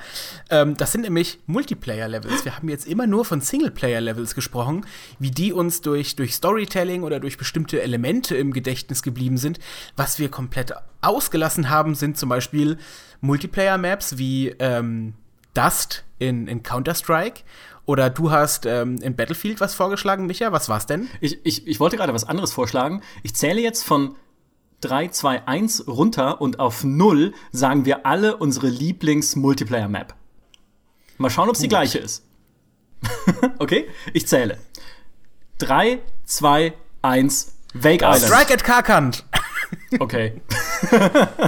Ähm, 0.49 0.76
das 0.76 0.91
sind 0.91 1.02
nämlich 1.02 1.40
Multiplayer-Levels. 1.45 2.45
Wir 2.45 2.56
haben 2.56 2.70
jetzt 2.70 2.88
immer 2.88 3.06
nur 3.06 3.26
von 3.26 3.41
Singleplayer-Levels 3.41 4.34
gesprochen, 4.34 4.86
wie 5.20 5.32
die 5.32 5.53
uns 5.53 5.82
durch, 5.82 6.16
durch 6.16 6.34
Storytelling 6.34 7.03
oder 7.03 7.20
durch 7.20 7.38
bestimmte 7.38 7.82
Elemente 7.82 8.36
im 8.36 8.53
Gedächtnis 8.53 9.03
geblieben 9.03 9.38
sind. 9.38 9.60
Was 9.98 10.18
wir 10.18 10.30
komplett 10.30 10.74
ausgelassen 11.02 11.70
haben, 11.70 11.94
sind 11.94 12.18
zum 12.18 12.30
Beispiel 12.30 12.78
Multiplayer-Maps 13.22 14.18
wie 14.18 14.49
ähm, 14.60 15.14
Dust 15.53 16.03
in, 16.20 16.48
in 16.48 16.64
Counter-Strike. 16.64 17.41
Oder 17.90 18.11
du 18.11 18.30
hast 18.30 18.68
ähm, 18.68 18.99
in 19.02 19.16
Battlefield 19.16 19.60
was 19.61 19.74
vorgeschlagen, 19.74 20.28
Micha. 20.28 20.52
Was 20.52 20.70
war's 20.70 20.86
denn? 20.86 21.10
Ich, 21.22 21.44
ich, 21.44 21.66
ich 21.66 21.80
wollte 21.80 21.98
gerade 21.98 22.14
was 22.14 22.24
anderes 22.24 22.53
vorschlagen. 22.53 23.02
Ich 23.24 23.34
zähle 23.34 23.61
jetzt 23.61 23.84
von 23.84 24.16
3, 24.82 25.07
2, 25.07 25.48
1 25.48 25.88
runter 25.88 26.40
und 26.40 26.60
auf 26.60 26.84
0 26.84 27.34
sagen 27.52 27.86
wir 27.86 28.06
alle 28.06 28.38
unsere 28.38 28.68
Lieblings-Multiplayer-Map. 28.68 30.14
Mal 31.18 31.32
schauen, 31.32 31.49
ob 31.49 31.56
es 31.56 31.61
die 31.61 31.68
gleiche 31.68 31.98
ist. 31.98 32.28
okay? 33.57 33.88
Ich 34.14 34.28
zähle. 34.28 34.60
3, 35.57 35.98
2, 36.26 36.74
1, 37.02 37.56
Wake 37.74 38.03
Island. 38.03 38.22
Strike 38.22 38.53
at 38.53 38.64
Karkand. 38.64 39.26
Okay. 39.98 40.40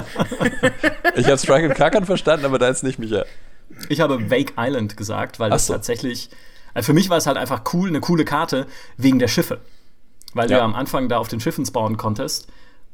Ich 1.14 1.26
habe 1.26 1.38
Strike 1.38 1.66
and 1.66 1.74
Kackern 1.74 2.06
verstanden, 2.06 2.46
aber 2.46 2.58
da 2.58 2.68
ist 2.68 2.82
nicht 2.82 2.98
Micha. 2.98 3.24
Ich 3.88 4.00
habe 4.00 4.30
Wake 4.30 4.54
Island 4.56 4.96
gesagt, 4.96 5.38
weil 5.40 5.50
das 5.50 5.66
so. 5.66 5.72
tatsächlich. 5.74 6.30
Also 6.74 6.86
für 6.86 6.92
mich 6.94 7.10
war 7.10 7.18
es 7.18 7.26
halt 7.26 7.36
einfach 7.36 7.62
cool, 7.74 7.88
eine 7.88 8.00
coole 8.00 8.24
Karte 8.24 8.66
wegen 8.96 9.18
der 9.18 9.28
Schiffe. 9.28 9.60
Weil 10.34 10.48
du 10.48 10.54
Ja. 10.54 10.60
ja 10.60 10.64
am 10.64 10.74
Anfang 10.74 11.08
da 11.08 11.18
auf 11.18 11.28
den 11.28 11.40
Schiffen 11.40 11.66
spawnen 11.66 11.96
konntest. 11.98 12.48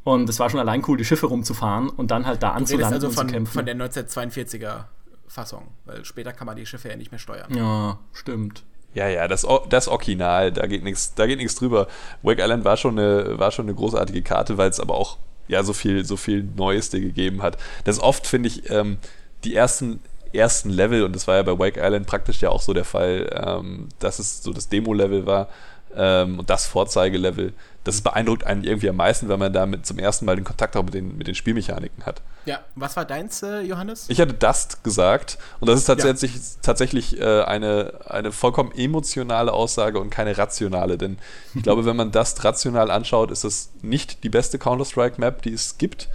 Und 0.05 0.29
es 0.29 0.39
war 0.39 0.49
schon 0.51 0.59
allein 0.61 0.83
cool, 0.89 0.97
die 0.97 1.05
Schiffe 1.05 1.27
rumzufahren 1.27 1.89
und 1.91 2.11
dann 2.11 2.27
halt 2.27 2.43
da 2.43 2.53
anzulanden 2.53 2.95
also 2.95 3.09
und 3.09 3.13
von, 3.13 3.29
zu 3.29 3.35
kämpfen. 3.35 3.53
von 3.53 3.67
der 3.67 3.77
1942er 3.77 4.85
Fassung, 5.27 5.69
weil 5.85 6.05
später 6.05 6.33
kann 6.33 6.47
man 6.47 6.57
die 6.57 6.67
Schiffe 6.67 6.89
ja 6.89 6.97
nicht 6.97 7.11
mehr 7.13 7.19
steuern. 7.19 7.55
ja, 7.55 7.99
stimmt. 8.13 8.65
Ja, 8.95 9.07
ja, 9.07 9.29
das, 9.29 9.47
das 9.69 9.87
Original, 9.87 10.51
da 10.51 10.67
geht 10.67 10.83
nichts, 10.83 11.15
da 11.15 11.27
geht 11.27 11.39
nichts 11.39 11.55
drüber. 11.57 11.89
Wake 12.23 12.39
Island 12.41 12.65
war 12.65 12.79
schon 12.79 12.99
eine, 12.99 13.39
war 13.39 13.53
schon 13.53 13.67
eine 13.67 13.75
großartige 13.75 14.23
Karte, 14.23 14.57
weil 14.57 14.71
es 14.71 14.81
aber 14.81 14.95
auch 14.95 15.19
ja 15.47 15.63
so 15.63 15.75
viel, 15.75 16.05
so 16.07 16.17
viel 16.17 16.43
Neues 16.57 16.89
dir 16.89 17.01
gegeben 17.01 17.43
hat. 17.43 17.59
Das 17.85 17.97
ist 17.99 18.03
oft, 18.03 18.27
finde 18.27 18.49
ich, 18.49 18.71
ähm, 18.71 18.97
die 19.45 19.55
ersten, 19.55 20.01
ersten 20.33 20.71
Level, 20.71 21.03
und 21.03 21.15
das 21.15 21.27
war 21.27 21.37
ja 21.37 21.43
bei 21.43 21.59
Wake 21.59 21.77
Island 21.77 22.07
praktisch 22.07 22.41
ja 22.41 22.51
auch 22.51 22.63
so 22.63 22.73
der 22.73 22.85
Fall, 22.85 23.31
ähm, 23.33 23.89
dass 23.99 24.19
es 24.19 24.43
so 24.43 24.53
das 24.53 24.69
Demo-Level 24.69 25.27
war 25.27 25.49
ähm, 25.95 26.39
und 26.39 26.51
das 26.51 26.67
Vorzeigelevel, 26.67 27.53
das 27.85 28.03
beeindruckt 28.03 28.45
einen 28.45 28.65
irgendwie 28.65 28.91
am 28.91 28.97
meisten, 28.97 29.29
weil 29.29 29.39
man 29.39 29.53
damit 29.53 29.87
zum 29.87 29.99
ersten 29.99 30.27
Mal 30.27 30.37
den 30.37 30.45
Kontakt 30.45 30.77
auch 30.77 30.83
mit 30.83 30.95
den, 30.95 31.17
mit 31.17 31.27
den 31.27 31.35
Spielmechaniken 31.35 32.05
hat. 32.05 32.21
Ja, 32.45 32.61
was 32.75 32.97
war 32.97 33.05
deins, 33.05 33.43
äh, 33.43 33.61
Johannes? 33.61 34.07
Ich 34.09 34.21
hatte 34.21 34.35
Dust 34.35 34.85
gesagt 34.85 35.39
und 35.61 35.69
das 35.69 35.81
ist 35.81 35.87
tatsächlich, 35.87 36.33
tatsächlich 36.61 37.19
äh, 37.19 37.43
eine, 37.43 38.01
eine 38.07 38.33
vollkommen 38.33 38.73
emotionale 38.73 39.53
Aussage 39.53 39.99
und 40.01 40.11
keine 40.11 40.37
rationale, 40.37 40.99
denn 40.99 41.19
ich 41.55 41.63
glaube, 41.65 41.87
wenn 41.87 41.97
man 41.97 42.13
Dust 42.13 42.45
rational 42.45 42.91
anschaut, 42.91 43.31
ist 43.31 43.45
das 43.45 43.71
nicht 43.81 44.23
die 44.25 44.29
beste 44.29 44.59
Counter-Strike-Map, 44.59 45.43
die 45.43 45.53
es 45.53 45.79
gibt. 45.79 46.09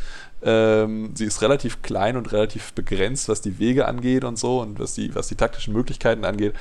Ähm, 0.46 1.12
sie 1.16 1.26
ist 1.26 1.42
relativ 1.42 1.82
klein 1.82 2.18
und 2.18 2.32
relativ 2.32 2.74
begrenzt, 2.74 3.30
was 3.30 3.42
die 3.42 3.60
Wege 3.60 3.88
angeht 3.88 4.24
und 4.24 4.38
so 4.38 4.62
und 4.62 4.80
was 4.80 4.94
die, 4.94 5.14
was 5.16 5.28
die 5.28 5.36
taktischen 5.36 5.74
Möglichkeiten 5.74 6.26
angeht. 6.26 6.54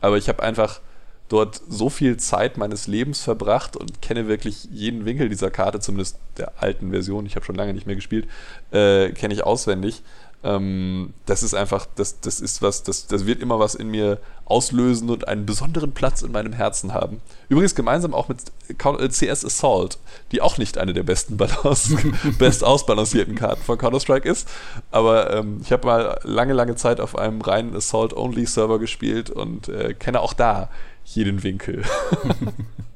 Aber 0.00 0.16
ich 0.16 0.28
habe 0.28 0.42
einfach 0.42 0.80
dort 1.28 1.60
so 1.66 1.88
viel 1.88 2.18
Zeit 2.18 2.58
meines 2.58 2.86
Lebens 2.86 3.22
verbracht 3.22 3.76
und 3.76 4.02
kenne 4.02 4.28
wirklich 4.28 4.64
jeden 4.70 5.06
Winkel 5.06 5.30
dieser 5.30 5.50
Karte, 5.50 5.80
zumindest 5.80 6.18
der 6.36 6.62
alten 6.62 6.90
Version, 6.90 7.24
ich 7.24 7.36
habe 7.36 7.46
schon 7.46 7.54
lange 7.54 7.72
nicht 7.72 7.86
mehr 7.86 7.96
gespielt, 7.96 8.28
äh, 8.70 9.10
kenne 9.12 9.32
ich 9.32 9.44
auswendig. 9.44 10.02
Ähm, 10.44 11.14
das 11.26 11.42
ist 11.42 11.54
einfach, 11.54 11.86
das, 11.94 12.20
das 12.20 12.40
ist 12.40 12.62
was, 12.62 12.82
das, 12.82 13.06
das 13.06 13.26
wird 13.26 13.40
immer 13.40 13.58
was 13.58 13.74
in 13.74 13.88
mir 13.88 14.18
auslösen 14.44 15.08
und 15.08 15.28
einen 15.28 15.46
besonderen 15.46 15.92
Platz 15.92 16.22
in 16.22 16.32
meinem 16.32 16.52
Herzen 16.52 16.92
haben. 16.92 17.20
Übrigens 17.48 17.74
gemeinsam 17.74 18.12
auch 18.12 18.28
mit 18.28 18.38
CS 18.78 19.44
Assault, 19.44 19.98
die 20.32 20.40
auch 20.40 20.58
nicht 20.58 20.78
eine 20.78 20.92
der 20.92 21.04
besten 21.04 21.36
Balance, 21.36 21.96
best 22.38 22.64
ausbalancierten 22.64 23.36
Karten 23.36 23.62
von 23.62 23.78
Counter-Strike 23.78 24.28
ist. 24.28 24.48
Aber 24.90 25.32
ähm, 25.32 25.60
ich 25.62 25.72
habe 25.72 25.86
mal 25.86 26.20
lange, 26.24 26.54
lange 26.54 26.74
Zeit 26.74 27.00
auf 27.00 27.16
einem 27.16 27.40
reinen 27.40 27.74
Assault-Only-Server 27.76 28.78
gespielt 28.78 29.30
und 29.30 29.68
äh, 29.68 29.94
kenne 29.94 30.20
auch 30.20 30.32
da 30.32 30.68
jeden 31.04 31.42
Winkel. 31.42 31.82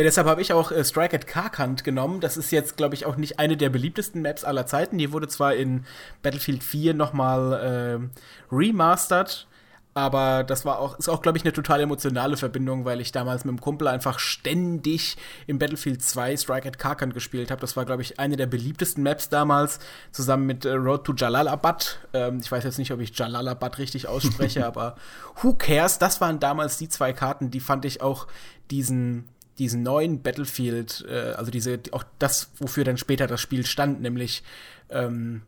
Ja, 0.00 0.04
deshalb 0.04 0.28
habe 0.28 0.40
ich 0.40 0.54
auch 0.54 0.72
äh, 0.72 0.82
Strike 0.82 1.14
at 1.14 1.26
Karkand 1.26 1.84
genommen. 1.84 2.20
Das 2.20 2.38
ist 2.38 2.50
jetzt, 2.52 2.78
glaube 2.78 2.94
ich, 2.94 3.04
auch 3.04 3.16
nicht 3.16 3.38
eine 3.38 3.58
der 3.58 3.68
beliebtesten 3.68 4.22
Maps 4.22 4.44
aller 4.44 4.64
Zeiten. 4.64 4.96
Die 4.96 5.12
wurde 5.12 5.28
zwar 5.28 5.54
in 5.54 5.84
Battlefield 6.22 6.64
4 6.64 6.94
nochmal 6.94 8.00
äh, 8.00 8.50
remastered, 8.50 9.46
aber 9.92 10.42
das 10.42 10.64
war 10.64 10.78
auch, 10.78 10.98
ist 10.98 11.10
auch, 11.10 11.20
glaube 11.20 11.36
ich, 11.36 11.44
eine 11.44 11.52
total 11.52 11.82
emotionale 11.82 12.38
Verbindung, 12.38 12.86
weil 12.86 13.02
ich 13.02 13.12
damals 13.12 13.44
mit 13.44 13.54
dem 13.54 13.60
Kumpel 13.60 13.88
einfach 13.88 14.20
ständig 14.20 15.18
im 15.46 15.58
Battlefield 15.58 16.02
2 16.02 16.34
Strike 16.38 16.66
at 16.66 16.78
Karkand 16.78 17.12
gespielt 17.12 17.50
habe. 17.50 17.60
Das 17.60 17.76
war, 17.76 17.84
glaube 17.84 18.00
ich, 18.00 18.18
eine 18.18 18.38
der 18.38 18.46
beliebtesten 18.46 19.02
Maps 19.02 19.28
damals, 19.28 19.80
zusammen 20.12 20.46
mit 20.46 20.64
äh, 20.64 20.72
Road 20.72 21.04
to 21.04 21.12
Jalalabad. 21.14 21.98
Ähm, 22.14 22.40
ich 22.42 22.50
weiß 22.50 22.64
jetzt 22.64 22.78
nicht, 22.78 22.92
ob 22.92 23.00
ich 23.00 23.18
Jalalabad 23.18 23.76
richtig 23.76 24.08
ausspreche, 24.08 24.64
aber 24.66 24.96
who 25.42 25.52
cares? 25.52 25.98
Das 25.98 26.22
waren 26.22 26.40
damals 26.40 26.78
die 26.78 26.88
zwei 26.88 27.12
Karten, 27.12 27.50
die 27.50 27.60
fand 27.60 27.84
ich 27.84 28.00
auch 28.00 28.28
diesen 28.70 29.28
diesen 29.60 29.82
neuen 29.82 30.22
Battlefield, 30.22 31.06
äh, 31.08 31.34
also 31.36 31.50
diese, 31.50 31.78
auch 31.92 32.04
das, 32.18 32.50
wofür 32.58 32.82
dann 32.82 32.96
später 32.96 33.26
das 33.26 33.40
Spiel 33.40 33.64
stand, 33.64 34.00
nämlich 34.00 34.42
ähm, 34.88 35.42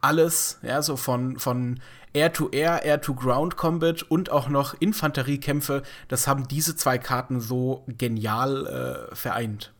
alles, 0.00 0.58
ja, 0.62 0.82
so 0.82 0.96
von, 0.96 1.38
von 1.38 1.80
Air-to-Air, 2.14 2.84
Air-to-Ground-Combat 2.84 4.02
und 4.02 4.30
auch 4.30 4.48
noch 4.48 4.74
Infanteriekämpfe, 4.80 5.82
das 6.08 6.26
haben 6.26 6.48
diese 6.48 6.74
zwei 6.74 6.98
Karten 6.98 7.40
so 7.40 7.84
genial 7.86 9.10
äh, 9.12 9.14
vereint. 9.14 9.72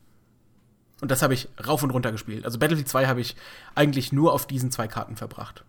Und 1.01 1.11
das 1.11 1.23
habe 1.23 1.35
ich 1.35 1.49
rauf 1.67 1.83
und 1.83 1.91
runter 1.91 2.13
gespielt. 2.13 2.45
Also 2.45 2.59
Battlefield 2.59 2.89
2 2.89 3.07
habe 3.07 3.21
ich 3.21 3.37
eigentlich 3.75 4.13
nur 4.13 4.33
auf 4.33 4.47
diesen 4.47 4.71
zwei 4.71 4.89
Karten 4.89 5.17
verbracht. 5.17 5.65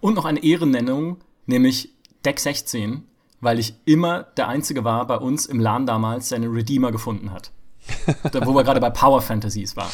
Und 0.00 0.14
noch 0.14 0.24
eine 0.24 0.42
Ehrennennung, 0.42 1.18
nämlich 1.46 1.90
Deck 2.24 2.38
16 2.38 3.07
weil 3.40 3.58
ich 3.58 3.74
immer 3.84 4.24
der 4.36 4.48
Einzige 4.48 4.84
war 4.84 5.06
bei 5.06 5.16
uns 5.16 5.46
im 5.46 5.60
LAN 5.60 5.86
damals, 5.86 6.28
der 6.28 6.36
einen 6.36 6.52
Redeemer 6.52 6.92
gefunden 6.92 7.32
hat. 7.32 7.52
da, 8.32 8.46
wo 8.46 8.54
wir 8.54 8.64
gerade 8.64 8.80
bei 8.80 8.90
Power 8.90 9.22
Fantasies 9.22 9.76
waren. 9.76 9.90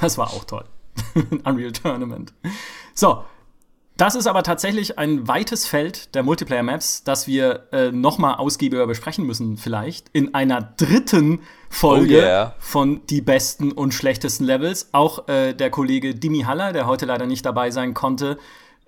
Das 0.00 0.18
war 0.18 0.28
auch 0.28 0.44
toll. 0.44 0.64
Unreal 1.44 1.72
Tournament. 1.72 2.32
So, 2.94 3.24
das 3.98 4.14
ist 4.14 4.28
aber 4.28 4.44
tatsächlich 4.44 4.96
ein 4.96 5.26
weites 5.26 5.66
Feld 5.66 6.14
der 6.14 6.22
Multiplayer-Maps, 6.22 7.02
das 7.02 7.26
wir 7.26 7.66
äh, 7.72 7.90
noch 7.90 8.18
mal 8.18 8.34
ausgiebiger 8.34 8.86
besprechen 8.86 9.26
müssen 9.26 9.56
vielleicht 9.56 10.08
in 10.12 10.34
einer 10.34 10.62
dritten 10.62 11.40
Folge 11.68 12.18
oh 12.18 12.22
yeah. 12.22 12.54
von 12.60 13.04
die 13.06 13.20
besten 13.20 13.72
und 13.72 13.92
schlechtesten 13.92 14.44
Levels. 14.44 14.90
Auch 14.92 15.26
äh, 15.26 15.52
der 15.52 15.70
Kollege 15.70 16.14
Dimi 16.14 16.42
Haller, 16.42 16.72
der 16.72 16.86
heute 16.86 17.06
leider 17.06 17.26
nicht 17.26 17.44
dabei 17.44 17.72
sein 17.72 17.92
konnte, 17.92 18.38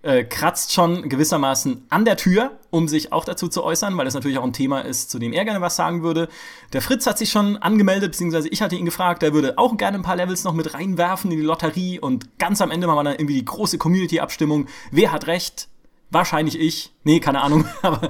äh, 0.02 0.24
kratzt 0.24 0.72
schon 0.72 1.08
gewissermaßen 1.08 1.84
an 1.90 2.04
der 2.04 2.16
Tür, 2.16 2.58
um 2.70 2.88
sich 2.88 3.12
auch 3.12 3.24
dazu 3.24 3.48
zu 3.48 3.62
äußern, 3.62 3.96
weil 3.98 4.04
das 4.06 4.14
natürlich 4.14 4.38
auch 4.38 4.44
ein 4.44 4.52
Thema 4.52 4.80
ist, 4.80 5.10
zu 5.10 5.18
dem 5.18 5.32
er 5.32 5.44
gerne 5.44 5.60
was 5.60 5.76
sagen 5.76 6.02
würde. 6.02 6.28
Der 6.72 6.80
Fritz 6.80 7.06
hat 7.06 7.18
sich 7.18 7.30
schon 7.30 7.58
angemeldet, 7.58 8.12
beziehungsweise 8.12 8.48
ich 8.48 8.62
hatte 8.62 8.76
ihn 8.76 8.86
gefragt, 8.86 9.22
er 9.22 9.34
würde 9.34 9.58
auch 9.58 9.76
gerne 9.76 9.98
ein 9.98 10.02
paar 10.02 10.16
Levels 10.16 10.44
noch 10.44 10.54
mit 10.54 10.72
reinwerfen 10.72 11.30
in 11.30 11.38
die 11.38 11.44
Lotterie 11.44 11.98
und 11.98 12.38
ganz 12.38 12.60
am 12.60 12.70
Ende 12.70 12.86
machen 12.86 12.98
wir 12.98 13.04
dann 13.04 13.14
irgendwie 13.14 13.34
die 13.34 13.44
große 13.44 13.78
Community-Abstimmung. 13.78 14.68
Wer 14.90 15.12
hat 15.12 15.26
recht? 15.26 15.68
Wahrscheinlich 16.12 16.58
ich. 16.58 16.92
Nee, 17.04 17.20
keine 17.20 17.40
Ahnung. 17.40 17.66
Aber 17.82 18.08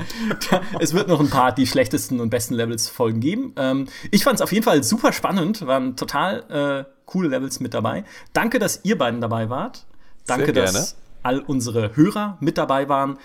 es 0.79 0.95
wird 0.95 1.09
noch 1.09 1.21
ein 1.21 1.29
paar 1.29 1.53
die 1.53 1.67
schlechtesten 1.67 2.21
und 2.21 2.31
besten 2.31 2.55
Levels 2.55 2.89
Folgen 2.89 3.21
geben. 3.21 3.53
Ähm, 3.57 3.89
ich 4.11 4.25
fand 4.25 4.37
es 4.37 4.43
auf 4.43 4.53
jeden 4.53 4.65
Fall 4.65 4.83
super 4.83 5.13
spannend. 5.13 5.67
Waren 5.67 5.97
total 5.97 6.87
äh, 6.87 6.91
coole 7.05 7.29
Levels 7.29 7.61
mit 7.61 7.75
dabei. 7.75 8.05
Danke, 8.33 8.59
dass 8.59 8.81
ihr 8.85 8.97
beiden 8.97 9.21
dabei 9.21 9.51
wart. 9.51 9.85
Danke, 10.27 10.53
dass 10.53 10.97
all 11.23 11.41
unsere 11.41 11.97
Hörer 11.97 12.39
mit 12.41 12.59
dabei 12.59 12.89
waren. 12.89 13.19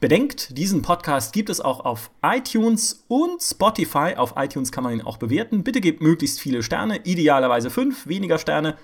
Bedenkt, 0.00 0.56
diesen 0.56 0.80
Podcast 0.80 1.34
gibt 1.34 1.50
es 1.50 1.60
auch 1.60 1.84
auf 1.84 2.10
iTunes 2.22 3.04
und 3.08 3.42
Spotify. 3.42 4.14
Auf 4.16 4.32
iTunes 4.36 4.72
kann 4.72 4.82
man 4.82 4.94
ihn 4.94 5.02
auch 5.02 5.18
bewerten. 5.18 5.62
Bitte 5.62 5.82
gebt 5.82 6.00
möglichst 6.00 6.40
viele 6.40 6.62
Sterne, 6.62 7.00
idealerweise 7.04 7.68
fünf, 7.68 8.06
weniger 8.06 8.38
Sterne 8.38 8.76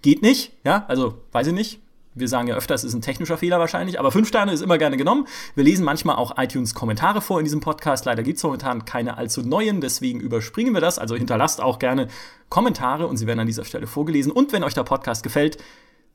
geht 0.00 0.22
nicht. 0.22 0.52
Ja, 0.64 0.86
also 0.88 1.22
weiß 1.32 1.48
ich 1.48 1.52
nicht. 1.52 1.80
Wir 2.14 2.28
sagen 2.28 2.48
ja 2.48 2.54
öfter, 2.54 2.74
es 2.74 2.84
ist 2.84 2.94
ein 2.94 3.02
technischer 3.02 3.36
Fehler 3.36 3.58
wahrscheinlich, 3.58 4.00
aber 4.00 4.10
fünf 4.10 4.26
Sterne 4.26 4.50
ist 4.50 4.62
immer 4.62 4.78
gerne 4.78 4.96
genommen. 4.96 5.26
Wir 5.54 5.64
lesen 5.64 5.84
manchmal 5.84 6.16
auch 6.16 6.38
iTunes-Kommentare 6.38 7.20
vor 7.20 7.38
in 7.38 7.44
diesem 7.44 7.60
Podcast. 7.60 8.06
Leider 8.06 8.22
gibt 8.22 8.38
es 8.38 8.42
momentan 8.42 8.86
keine 8.86 9.18
allzu 9.18 9.42
neuen, 9.42 9.82
deswegen 9.82 10.20
überspringen 10.20 10.72
wir 10.72 10.80
das. 10.80 10.98
Also 10.98 11.14
hinterlasst 11.14 11.60
auch 11.60 11.78
gerne 11.78 12.08
Kommentare 12.48 13.06
und 13.06 13.18
sie 13.18 13.26
werden 13.26 13.40
an 13.40 13.46
dieser 13.46 13.66
Stelle 13.66 13.86
vorgelesen. 13.86 14.32
Und 14.32 14.54
wenn 14.54 14.64
euch 14.64 14.72
der 14.72 14.84
Podcast 14.84 15.22
gefällt, 15.22 15.58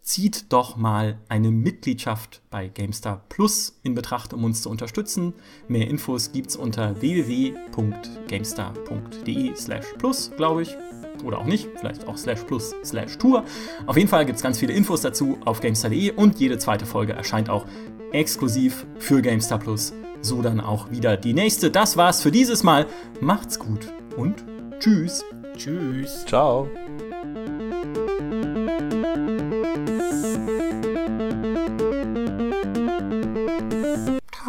zieht 0.02 0.52
doch 0.52 0.76
mal 0.76 1.20
eine 1.30 1.52
Mitgliedschaft 1.52 2.42
bei 2.50 2.68
GameStar 2.68 3.24
Plus 3.30 3.80
in 3.84 3.94
Betracht, 3.94 4.34
um 4.34 4.44
uns 4.44 4.64
zu 4.64 4.70
unterstützen. 4.70 5.34
Mehr 5.68 5.88
Infos 5.88 6.32
gibt's 6.32 6.56
unter 6.56 7.00
www.gamestar.de 7.02 9.56
slash 9.56 9.86
plus, 9.98 10.32
glaube 10.36 10.64
ich. 10.64 10.76
Oder 11.24 11.38
auch 11.38 11.46
nicht, 11.46 11.70
vielleicht 11.80 12.08
auch 12.08 12.18
slash 12.18 12.42
plus 12.44 12.74
slash 12.84 13.16
tour. 13.18 13.46
Auf 13.86 13.96
jeden 13.96 14.10
Fall 14.10 14.26
gibt's 14.26 14.42
ganz 14.42 14.58
viele 14.58 14.74
Infos 14.74 15.02
dazu 15.02 15.38
auf 15.46 15.62
gamestar.de 15.62 16.10
und 16.12 16.40
jede 16.40 16.58
zweite 16.58 16.88
Folge 16.88 17.14
erscheint 17.14 17.50
auch 17.50 17.66
exklusiv 18.12 18.88
für 18.98 19.22
GameStar 19.22 19.60
Plus. 19.60 19.94
So 20.22 20.42
dann 20.42 20.60
auch 20.60 20.90
wieder 20.92 21.18
die 21.18 21.34
nächste. 21.34 21.72
Das 21.72 21.98
war's 21.98 22.22
für 22.22 22.32
dieses 22.32 22.64
Mal. 22.64 22.86
Macht's 23.20 23.60
gut 23.60 23.88
und 24.18 24.44
tschüss. 24.80 25.24
Tschüss. 25.56 26.26
Ciao. 26.26 26.70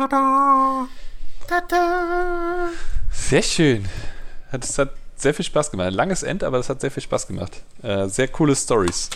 Tada! 0.03 0.89
Tada! 1.47 2.71
Sehr 3.13 3.43
schön. 3.43 3.85
Es 4.51 4.77
hat 4.77 4.91
sehr 5.15 5.33
viel 5.33 5.45
Spaß 5.45 5.71
gemacht. 5.71 5.87
Ein 5.87 5.95
langes 5.95 6.25
End, 6.25 6.43
aber 6.43 6.59
es 6.59 6.69
hat 6.69 6.81
sehr 6.81 6.91
viel 6.91 7.05
Spaß 7.05 7.29
gemacht. 7.29 7.63
Äh, 7.83 8.09
sehr 8.09 8.27
coole 8.27 8.57
Stories. 8.57 9.11